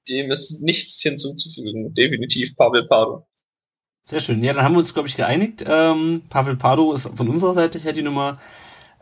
Dem 0.10 0.32
ist 0.32 0.61
nichts 0.61 1.02
hinzuzufügen. 1.02 1.94
Definitiv 1.94 2.56
Pavel 2.56 2.86
Pardo. 2.88 3.26
Sehr 4.07 4.19
schön. 4.19 4.44
Ja, 4.44 4.53
dann 4.53 4.64
haben 4.64 4.73
wir 4.73 4.80
uns, 4.80 4.94
glaube 4.94 5.10
ich, 5.10 5.18
geeinigt. 5.18 5.65
Ähm, 5.68 6.22
Pavel 6.30 6.56
Pardo 6.56 6.94
ist 6.94 7.10
von 7.15 7.27
unserer 7.27 7.56
Seite 7.56 7.80
her 7.80 7.91
die 7.91 8.03
Nummer, 8.03 8.40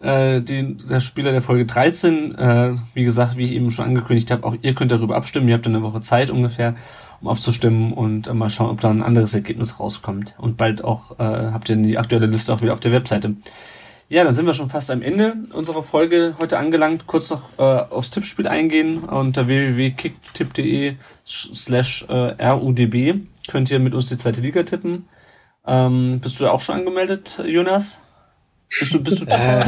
äh, 0.02 0.40
die, 0.40 0.78
der 0.78 1.02
Spieler 1.02 1.34
der 1.34 1.42
Folge 1.42 1.66
13. 1.66 2.36
Äh, 2.36 2.76
wie 2.94 3.04
gesagt, 3.04 3.36
wie 3.36 3.44
ich 3.44 3.52
eben 3.52 3.70
schon 3.72 3.86
angekündigt 3.86 4.32
habe, 4.32 4.46
auch 4.46 4.56
ihr 4.62 4.74
könnt 4.74 4.92
darüber 4.92 5.18
abstimmen. 5.18 5.50
Ihr 5.50 5.56
habt 5.56 5.66
dann 5.66 5.76
eine 5.76 5.84
Woche 5.84 6.00
Zeit 6.00 6.30
ungefähr, 6.30 6.76
um 7.20 7.28
abzustimmen 7.28 7.92
und 7.92 8.28
äh, 8.28 8.34
mal 8.34 8.50
schauen, 8.50 8.70
ob 8.70 8.80
da 8.80 8.90
ein 8.90 9.04
anderes 9.04 9.34
Ergebnis 9.34 9.78
rauskommt. 9.78 10.36
Und 10.38 10.56
bald 10.56 10.86
auch 10.86 11.20
äh, 11.20 11.52
habt 11.52 11.68
ihr 11.68 11.76
die 11.76 11.98
aktuelle 11.98 12.28
Liste 12.28 12.54
auch 12.54 12.62
wieder 12.62 12.72
auf 12.72 12.80
der 12.80 12.94
Webseite. 12.94 13.36
Ja, 14.14 14.24
dann 14.24 14.34
sind 14.36 14.46
wir 14.46 14.54
schon 14.54 14.70
fast 14.70 14.92
am 14.92 15.02
Ende 15.02 15.34
unserer 15.54 15.82
Folge 15.82 16.36
heute 16.38 16.60
angelangt. 16.60 17.08
Kurz 17.08 17.32
noch 17.32 17.58
äh, 17.58 17.64
aufs 17.64 18.12
Tippspiel 18.12 18.48
eingehen 18.48 19.06
unter 19.06 19.48
www.kicktipp.de 19.48 20.98
slash 21.26 22.06
äh, 22.08 22.46
rudb 22.46 23.16
könnt 23.50 23.72
ihr 23.72 23.80
mit 23.80 23.96
uns 23.96 24.10
die 24.10 24.18
zweite 24.18 24.42
Liga 24.42 24.62
tippen. 24.62 25.08
Ähm, 25.66 26.20
bist 26.22 26.40
du 26.40 26.48
auch 26.48 26.62
schon 26.62 26.76
angemeldet, 26.76 27.42
Jonas? 27.44 28.02
Bist 28.80 28.94
du, 28.94 29.04
bist 29.04 29.22
du 29.24 29.32
äh. 29.32 29.66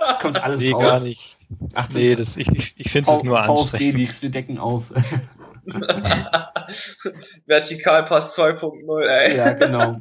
Das 0.00 0.18
kommt 0.20 0.42
alles 0.42 0.58
nee, 0.58 0.72
raus. 0.72 0.82
gar 0.82 0.98
nicht. 0.98 1.38
18. 1.74 2.02
Nee, 2.02 2.16
das, 2.16 2.36
ich, 2.36 2.48
ich, 2.48 2.74
ich 2.76 2.90
finde 2.90 3.12
es 3.12 3.22
nur 3.22 3.40
VfD 3.40 3.92
Leaks, 3.92 4.20
wir 4.20 4.30
decken 4.30 4.58
auf. 4.58 4.90
Vertikalpass 7.46 8.36
2.0, 8.36 9.06
ey. 9.06 9.36
Ja, 9.36 9.52
genau. 9.52 10.00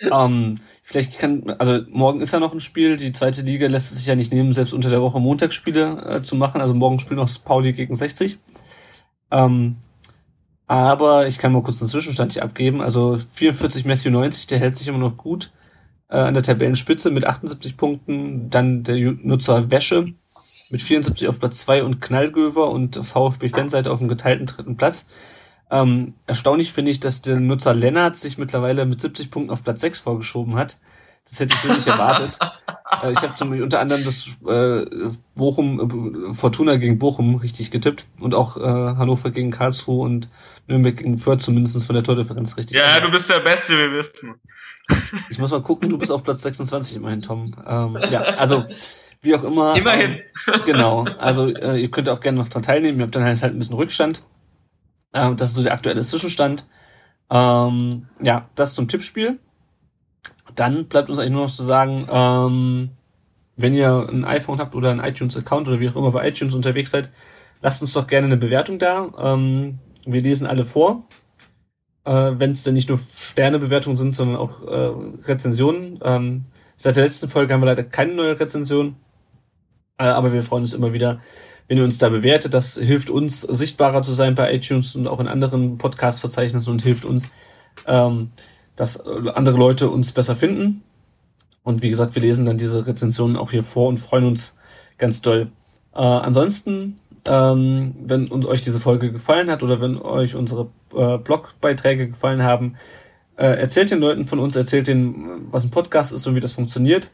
ähm, 0.10 0.58
vielleicht 0.88 1.18
kann, 1.18 1.54
also 1.58 1.82
morgen 1.90 2.22
ist 2.22 2.32
ja 2.32 2.40
noch 2.40 2.54
ein 2.54 2.60
Spiel. 2.60 2.96
Die 2.96 3.12
zweite 3.12 3.42
Liga 3.42 3.66
lässt 3.68 3.92
es 3.92 3.98
sich 3.98 4.06
ja 4.06 4.14
nicht 4.14 4.32
nehmen, 4.32 4.54
selbst 4.54 4.72
unter 4.72 4.88
der 4.88 5.02
Woche 5.02 5.20
Montagsspiele 5.20 6.16
äh, 6.16 6.22
zu 6.22 6.34
machen. 6.34 6.62
Also 6.62 6.72
morgen 6.72 6.98
spielt 6.98 7.20
noch 7.20 7.28
Pauli 7.44 7.74
gegen 7.74 7.94
60. 7.94 8.38
Ähm, 9.30 9.76
aber 10.66 11.28
ich 11.28 11.36
kann 11.36 11.52
mal 11.52 11.62
kurz 11.62 11.82
einen 11.82 11.90
Zwischenstand 11.90 12.32
hier 12.32 12.42
abgeben. 12.42 12.80
Also 12.80 13.18
44 13.18 13.84
Matthew 13.84 14.08
90, 14.08 14.46
der 14.46 14.60
hält 14.60 14.78
sich 14.78 14.88
immer 14.88 14.96
noch 14.96 15.18
gut 15.18 15.52
äh, 16.08 16.16
an 16.16 16.32
der 16.32 16.42
Tabellenspitze 16.42 17.10
mit 17.10 17.26
78 17.26 17.76
Punkten. 17.76 18.48
Dann 18.48 18.82
der 18.82 18.96
Nutzer 18.96 19.70
Wäsche 19.70 20.14
mit 20.70 20.80
74 20.80 21.28
auf 21.28 21.38
Platz 21.38 21.58
2 21.60 21.84
und 21.84 22.00
Knallgöver 22.00 22.70
und 22.70 22.96
VfB 22.96 23.50
Fanseite 23.50 23.90
auf 23.90 23.98
dem 23.98 24.08
geteilten 24.08 24.46
dritten 24.46 24.78
Platz. 24.78 25.04
Ähm, 25.70 26.14
erstaunlich 26.26 26.72
finde 26.72 26.90
ich, 26.90 27.00
dass 27.00 27.22
der 27.22 27.40
Nutzer 27.40 27.74
Lennart 27.74 28.16
sich 28.16 28.38
mittlerweile 28.38 28.86
mit 28.86 29.00
70 29.00 29.30
Punkten 29.30 29.50
auf 29.52 29.64
Platz 29.64 29.80
6 29.80 30.00
vorgeschoben 30.00 30.56
hat. 30.56 30.78
Das 31.28 31.40
hätte 31.40 31.54
ich 31.54 31.60
so 31.60 31.72
nicht 31.72 31.86
erwartet. 31.86 32.38
Äh, 33.02 33.12
ich 33.12 33.18
habe 33.18 33.34
zum 33.34 33.50
Beispiel 33.50 33.64
unter 33.64 33.80
anderem 33.80 34.02
das 34.02 34.38
äh, 34.48 35.10
Bochum, 35.34 36.30
äh, 36.30 36.32
Fortuna 36.32 36.76
gegen 36.76 36.98
Bochum 36.98 37.34
richtig 37.36 37.70
getippt 37.70 38.06
und 38.18 38.34
auch 38.34 38.56
äh, 38.56 38.60
Hannover 38.62 39.30
gegen 39.30 39.50
Karlsruhe 39.50 40.06
und 40.06 40.30
Nürnberg 40.68 40.96
gegen 40.96 41.18
Fürth 41.18 41.42
zumindest 41.42 41.84
von 41.84 41.94
der 41.94 42.02
Tordifferenz 42.02 42.56
richtig. 42.56 42.78
Ja, 42.78 42.98
du 43.00 43.10
bist 43.10 43.28
der 43.28 43.40
Beste, 43.40 43.76
wir 43.76 43.92
wissen. 43.92 44.36
Ich 45.28 45.38
muss 45.38 45.50
mal 45.50 45.60
gucken, 45.60 45.90
du 45.90 45.98
bist 45.98 46.10
auf 46.10 46.24
Platz 46.24 46.42
26 46.42 46.96
immerhin, 46.96 47.20
Tom. 47.20 47.54
Ähm, 47.66 47.98
ja, 48.10 48.22
also 48.22 48.64
wie 49.20 49.34
auch 49.34 49.44
immer. 49.44 49.76
Immerhin. 49.76 50.12
Ähm, 50.12 50.60
genau, 50.64 51.04
also 51.18 51.54
äh, 51.54 51.76
ihr 51.76 51.90
könnt 51.90 52.08
auch 52.08 52.20
gerne 52.20 52.38
noch 52.38 52.48
daran 52.48 52.62
teilnehmen. 52.62 52.98
Ihr 53.00 53.04
habt 53.04 53.14
dann 53.14 53.24
halt 53.24 53.42
ein 53.44 53.58
bisschen 53.58 53.76
Rückstand. 53.76 54.22
Ähm, 55.12 55.36
das 55.36 55.50
ist 55.50 55.54
so 55.56 55.62
der 55.62 55.72
aktuelle 55.72 56.02
Zwischenstand. 56.02 56.66
Ähm, 57.30 58.06
ja, 58.22 58.48
das 58.54 58.74
zum 58.74 58.88
Tippspiel. 58.88 59.38
Dann 60.54 60.86
bleibt 60.86 61.08
uns 61.08 61.18
eigentlich 61.18 61.32
nur 61.32 61.44
noch 61.44 61.54
zu 61.54 61.62
sagen, 61.62 62.06
ähm, 62.10 62.90
wenn 63.56 63.74
ihr 63.74 64.08
ein 64.10 64.24
iPhone 64.24 64.58
habt 64.58 64.74
oder 64.74 64.90
einen 64.90 65.00
iTunes-Account 65.00 65.68
oder 65.68 65.80
wie 65.80 65.88
auch 65.88 65.96
immer 65.96 66.12
bei 66.12 66.28
iTunes 66.28 66.54
unterwegs 66.54 66.90
seid, 66.90 67.10
lasst 67.60 67.82
uns 67.82 67.92
doch 67.92 68.06
gerne 68.06 68.26
eine 68.26 68.36
Bewertung 68.36 68.78
da. 68.78 69.08
Ähm, 69.18 69.78
wir 70.06 70.20
lesen 70.20 70.46
alle 70.46 70.64
vor. 70.64 71.04
Äh, 72.04 72.38
wenn 72.38 72.52
es 72.52 72.62
denn 72.62 72.74
nicht 72.74 72.88
nur 72.88 72.98
Sternebewertungen 72.98 73.96
sind, 73.96 74.14
sondern 74.14 74.36
auch 74.36 74.62
äh, 74.62 75.26
Rezensionen. 75.26 75.98
Ähm, 76.02 76.44
seit 76.76 76.96
der 76.96 77.04
letzten 77.04 77.28
Folge 77.28 77.52
haben 77.52 77.60
wir 77.60 77.66
leider 77.66 77.84
keine 77.84 78.14
neue 78.14 78.38
Rezension. 78.38 78.96
Äh, 79.98 80.04
aber 80.04 80.32
wir 80.32 80.42
freuen 80.42 80.62
uns 80.62 80.72
immer 80.72 80.92
wieder, 80.92 81.20
wenn 81.68 81.78
ihr 81.78 81.84
uns 81.84 81.98
da 81.98 82.08
bewertet. 82.08 82.54
Das 82.54 82.76
hilft 82.76 83.10
uns, 83.10 83.42
sichtbarer 83.42 84.02
zu 84.02 84.12
sein 84.12 84.34
bei 84.34 84.52
iTunes 84.52 84.96
und 84.96 85.06
auch 85.06 85.20
in 85.20 85.28
anderen 85.28 85.78
Podcast-Verzeichnissen 85.78 86.72
und 86.72 86.82
hilft 86.82 87.04
uns, 87.04 87.28
ähm, 87.86 88.30
dass 88.74 88.96
äh, 88.96 89.30
andere 89.34 89.56
Leute 89.56 89.90
uns 89.90 90.12
besser 90.12 90.34
finden. 90.34 90.82
Und 91.62 91.82
wie 91.82 91.90
gesagt, 91.90 92.14
wir 92.14 92.22
lesen 92.22 92.46
dann 92.46 92.56
diese 92.56 92.86
Rezensionen 92.86 93.36
auch 93.36 93.50
hier 93.50 93.62
vor 93.62 93.88
und 93.88 93.98
freuen 93.98 94.24
uns 94.24 94.56
ganz 94.96 95.20
doll. 95.20 95.52
Äh, 95.94 96.00
ansonsten, 96.00 96.98
ähm, 97.26 97.94
wenn 97.98 98.28
uns 98.28 98.46
euch 98.46 98.62
diese 98.62 98.80
Folge 98.80 99.12
gefallen 99.12 99.50
hat 99.50 99.62
oder 99.62 99.80
wenn 99.80 99.98
euch 99.98 100.34
unsere 100.34 100.70
äh, 100.94 101.18
Blogbeiträge 101.18 102.08
gefallen 102.08 102.42
haben, 102.42 102.76
äh, 103.36 103.46
erzählt 103.46 103.90
den 103.90 104.00
Leuten 104.00 104.24
von 104.24 104.38
uns, 104.38 104.56
erzählt 104.56 104.86
denen, 104.88 105.52
was 105.52 105.64
ein 105.64 105.70
Podcast 105.70 106.12
ist 106.12 106.26
und 106.26 106.34
wie 106.34 106.40
das 106.40 106.52
funktioniert. 106.52 107.10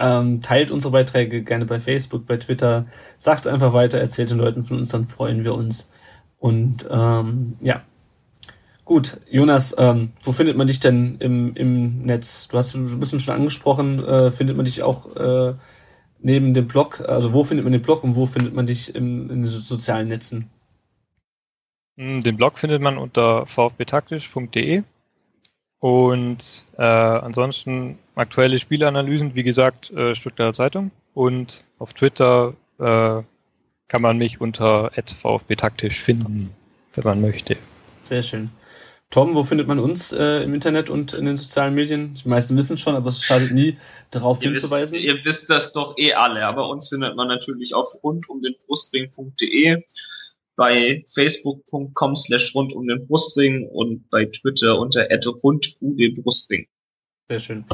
Ähm, 0.00 0.42
teilt 0.42 0.70
unsere 0.70 0.92
Beiträge 0.92 1.42
gerne 1.42 1.66
bei 1.66 1.78
Facebook, 1.78 2.26
bei 2.26 2.38
Twitter. 2.38 2.86
Sagt 3.18 3.46
einfach 3.46 3.72
weiter, 3.72 3.98
erzählt 3.98 4.30
den 4.30 4.38
Leuten 4.38 4.64
von 4.64 4.78
uns, 4.78 4.90
dann 4.90 5.06
freuen 5.06 5.44
wir 5.44 5.54
uns. 5.54 5.90
Und 6.38 6.88
ähm, 6.90 7.56
ja, 7.60 7.82
Gut, 8.90 9.20
Jonas, 9.30 9.72
ähm, 9.78 10.10
wo 10.24 10.32
findet 10.32 10.56
man 10.56 10.66
dich 10.66 10.80
denn 10.80 11.14
im, 11.20 11.54
im 11.54 12.02
Netz? 12.02 12.48
Du 12.48 12.58
hast 12.58 12.74
ein 12.74 12.98
bisschen 12.98 13.20
schon 13.20 13.36
angesprochen, 13.36 14.04
äh, 14.04 14.32
findet 14.32 14.56
man 14.56 14.64
dich 14.64 14.82
auch 14.82 15.14
äh, 15.14 15.54
neben 16.18 16.54
dem 16.54 16.66
Blog, 16.66 17.00
also 17.06 17.32
wo 17.32 17.44
findet 17.44 17.62
man 17.62 17.72
den 17.72 17.82
Blog 17.82 18.02
und 18.02 18.16
wo 18.16 18.26
findet 18.26 18.52
man 18.52 18.66
dich 18.66 18.92
im, 18.96 19.30
in 19.30 19.42
den 19.42 19.44
sozialen 19.44 20.08
Netzen? 20.08 20.50
Hm, 21.98 22.22
den 22.22 22.36
Blog 22.36 22.58
findet 22.58 22.82
man 22.82 22.98
unter 22.98 23.46
vfbtaktisch.de 23.46 24.82
und 25.80 26.64
äh, 26.76 26.82
ansonsten 26.82 27.98
aktuelle 28.14 28.58
Spielanalysen, 28.58 29.34
wie 29.34 29.42
gesagt, 29.42 29.90
äh, 29.90 30.14
Stuttgarter 30.14 30.54
Zeitung 30.54 30.90
und 31.14 31.64
auf 31.78 31.94
Twitter 31.94 32.54
äh, 32.78 33.22
kann 33.88 34.02
man 34.02 34.18
mich 34.18 34.40
unter 34.40 34.92
vfbtaktisch 34.92 36.00
finden, 36.00 36.54
wenn 36.94 37.04
man 37.04 37.20
möchte. 37.20 37.56
Sehr 38.02 38.22
schön. 38.22 38.50
Tom, 39.10 39.34
wo 39.34 39.42
findet 39.42 39.66
man 39.66 39.80
uns 39.80 40.12
äh, 40.12 40.44
im 40.44 40.54
Internet 40.54 40.88
und 40.88 41.14
in 41.14 41.24
den 41.24 41.36
sozialen 41.36 41.74
Medien? 41.74 42.14
Die 42.14 42.28
meisten 42.28 42.56
wissen 42.56 42.74
es 42.74 42.80
schon, 42.80 42.94
aber 42.94 43.08
es 43.08 43.24
schadet 43.24 43.50
nie, 43.50 43.76
darauf 44.12 44.40
ihr 44.40 44.50
hinzuweisen. 44.50 44.94
Wisst, 44.98 45.04
ihr 45.04 45.24
wisst 45.24 45.50
das 45.50 45.72
doch 45.72 45.98
eh 45.98 46.12
alle, 46.12 46.46
aber 46.46 46.68
uns 46.68 46.90
findet 46.90 47.16
man 47.16 47.26
natürlich 47.26 47.74
auf 47.74 47.88
rundumdenbrustring.de, 48.04 49.82
bei 50.60 51.02
facebook.com 51.08 52.14
slash 52.14 52.54
rund 52.54 52.74
um 52.74 52.86
den 52.86 53.06
Brustring 53.06 53.66
und 53.68 54.10
bei 54.10 54.26
Twitter 54.26 54.78
unter 54.78 55.08
rund 55.42 55.74
Brustring. 55.80 56.66
Sehr 57.30 57.38
schön. 57.38 57.64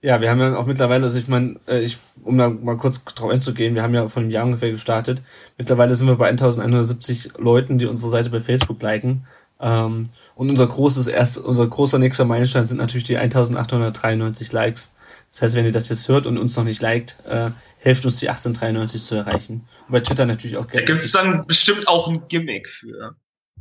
Ja, 0.00 0.20
wir 0.20 0.28
haben 0.28 0.40
ja 0.40 0.56
auch 0.56 0.66
mittlerweile, 0.66 1.04
also 1.04 1.20
ich 1.20 1.28
meine, 1.28 1.60
äh, 1.68 1.84
ich, 1.84 1.98
um 2.24 2.36
da 2.36 2.50
mal 2.50 2.76
kurz 2.76 3.04
drauf 3.04 3.30
einzugehen, 3.30 3.76
wir 3.76 3.84
haben 3.84 3.94
ja 3.94 4.08
vor 4.08 4.22
einem 4.22 4.32
Jahr 4.32 4.44
ungefähr 4.44 4.72
gestartet. 4.72 5.22
Mittlerweile 5.56 5.94
sind 5.94 6.08
wir 6.08 6.16
bei 6.16 6.30
1170 6.30 7.38
Leuten, 7.38 7.78
die 7.78 7.86
unsere 7.86 8.10
Seite 8.10 8.28
bei 8.28 8.40
Facebook 8.40 8.82
liken. 8.82 9.24
Ähm, 9.60 10.08
und 10.34 10.50
unser 10.50 10.66
großes 10.66 11.06
erst, 11.06 11.38
unser 11.38 11.68
großer 11.68 12.00
nächster 12.00 12.24
Meilenstein 12.24 12.64
sind 12.64 12.78
natürlich 12.78 13.04
die 13.04 13.18
1893 13.18 14.50
Likes. 14.50 14.92
Das 15.32 15.40
heißt, 15.40 15.54
wenn 15.54 15.64
ihr 15.64 15.72
das 15.72 15.88
jetzt 15.88 16.08
hört 16.08 16.26
und 16.26 16.36
uns 16.36 16.54
noch 16.56 16.64
nicht 16.64 16.82
liked, 16.82 17.16
äh, 17.26 17.50
helft 17.78 18.04
uns 18.04 18.16
die 18.16 18.28
1893 18.28 19.02
zu 19.02 19.14
erreichen. 19.14 19.66
Und 19.86 19.92
bei 19.92 20.00
Twitter 20.00 20.26
natürlich 20.26 20.58
auch 20.58 20.68
gerne. 20.68 20.84
Da 20.84 20.92
gibt 20.92 21.02
es 21.02 21.10
dann 21.10 21.46
bestimmt 21.46 21.88
auch 21.88 22.06
ein 22.06 22.28
Gimmick 22.28 22.68
für. 22.68 23.16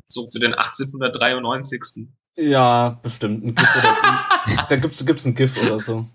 So 0.10 0.28
für 0.28 0.40
den 0.40 0.54
1893. 0.54 2.08
Ja, 2.36 3.00
bestimmt. 3.02 3.46
Ein 3.46 3.56
GIF 3.56 3.70
oder, 3.78 4.66
da 4.70 4.76
gibt's, 4.76 5.06
gibt's 5.06 5.26
ein 5.26 5.34
GIF 5.34 5.62
oder 5.64 5.80
so. 5.80 6.06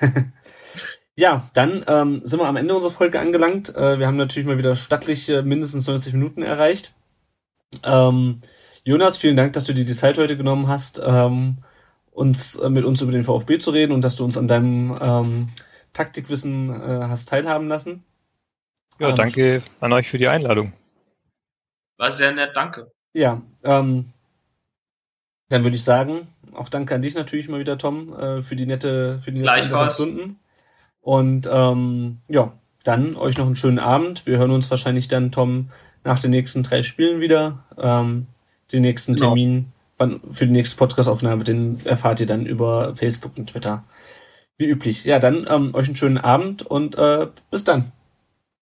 ja, 1.14 1.48
dann 1.54 1.84
ähm, 1.86 2.22
sind 2.24 2.40
wir 2.40 2.48
am 2.48 2.56
Ende 2.56 2.74
unserer 2.74 2.90
Folge 2.90 3.20
angelangt. 3.20 3.74
Äh, 3.74 4.00
wir 4.00 4.08
haben 4.08 4.16
natürlich 4.16 4.46
mal 4.46 4.58
wieder 4.58 4.74
stattlich 4.74 5.28
äh, 5.28 5.42
mindestens 5.42 5.86
90 5.86 6.14
Minuten 6.14 6.42
erreicht. 6.42 6.94
Ähm, 7.84 8.40
Jonas, 8.82 9.18
vielen 9.18 9.36
Dank, 9.36 9.52
dass 9.52 9.64
du 9.64 9.72
dir 9.72 9.84
die 9.84 9.94
Zeit 9.94 10.18
heute 10.18 10.36
genommen 10.36 10.66
hast, 10.66 11.00
ähm, 11.04 11.58
uns 12.20 12.56
äh, 12.56 12.68
mit 12.68 12.84
uns 12.84 13.00
über 13.00 13.12
den 13.12 13.24
VfB 13.24 13.58
zu 13.58 13.70
reden 13.70 13.92
und 13.92 14.04
dass 14.04 14.14
du 14.14 14.24
uns 14.24 14.36
an 14.36 14.46
deinem 14.46 14.96
ähm, 15.00 15.48
Taktikwissen 15.94 16.70
äh, 16.70 17.04
hast 17.08 17.30
teilhaben 17.30 17.66
lassen. 17.66 18.04
Ja, 18.98 19.08
ähm, 19.08 19.16
danke 19.16 19.62
an 19.80 19.92
euch 19.94 20.10
für 20.10 20.18
die 20.18 20.28
Einladung. 20.28 20.74
War 21.96 22.12
sehr 22.12 22.32
nett, 22.32 22.50
danke. 22.54 22.92
Ja, 23.14 23.40
ähm, 23.64 24.12
dann 25.48 25.64
würde 25.64 25.76
ich 25.76 25.82
sagen, 25.82 26.28
auch 26.52 26.68
danke 26.68 26.94
an 26.94 27.02
dich 27.02 27.14
natürlich 27.14 27.48
mal 27.48 27.58
wieder, 27.58 27.78
Tom, 27.78 28.12
äh, 28.12 28.42
für 28.42 28.54
die 28.54 28.66
nette, 28.66 29.18
für 29.24 29.32
die 29.32 29.40
netten 29.40 29.90
Stunden. 29.90 30.38
Und 31.00 31.48
ähm, 31.50 32.18
ja, 32.28 32.52
dann 32.84 33.16
euch 33.16 33.38
noch 33.38 33.46
einen 33.46 33.56
schönen 33.56 33.78
Abend. 33.78 34.26
Wir 34.26 34.36
hören 34.36 34.50
uns 34.50 34.70
wahrscheinlich 34.70 35.08
dann, 35.08 35.32
Tom, 35.32 35.70
nach 36.04 36.18
den 36.18 36.32
nächsten 36.32 36.62
drei 36.62 36.82
Spielen 36.82 37.20
wieder. 37.20 37.64
Ähm, 37.78 38.26
den 38.72 38.82
nächsten 38.82 39.14
genau. 39.14 39.28
Termin 39.28 39.72
für 40.30 40.46
die 40.46 40.52
nächste 40.52 40.76
Podcast-Aufnahme, 40.76 41.44
den 41.44 41.84
erfahrt 41.84 42.20
ihr 42.20 42.26
dann 42.26 42.46
über 42.46 42.94
Facebook 42.94 43.32
und 43.38 43.50
Twitter. 43.50 43.84
Wie 44.56 44.66
üblich. 44.66 45.04
Ja, 45.04 45.18
dann 45.18 45.46
ähm, 45.48 45.74
euch 45.74 45.86
einen 45.86 45.96
schönen 45.96 46.18
Abend 46.18 46.62
und 46.62 46.96
äh, 46.96 47.28
bis 47.50 47.64
dann. 47.64 47.92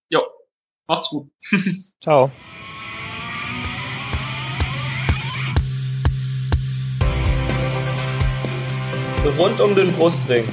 Jo, 0.09 0.20
macht's 0.86 1.10
gut. 1.10 1.31
Ciao. 2.02 2.31
Rund 9.39 9.60
um 9.60 9.74
den 9.74 9.93
Brustring. 9.93 10.44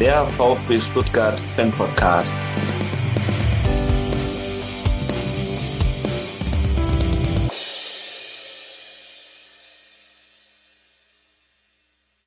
Der 0.00 0.24
VfB 0.24 0.80
Stuttgart 0.80 1.38
Fan 1.56 1.70
Podcast. 1.72 2.32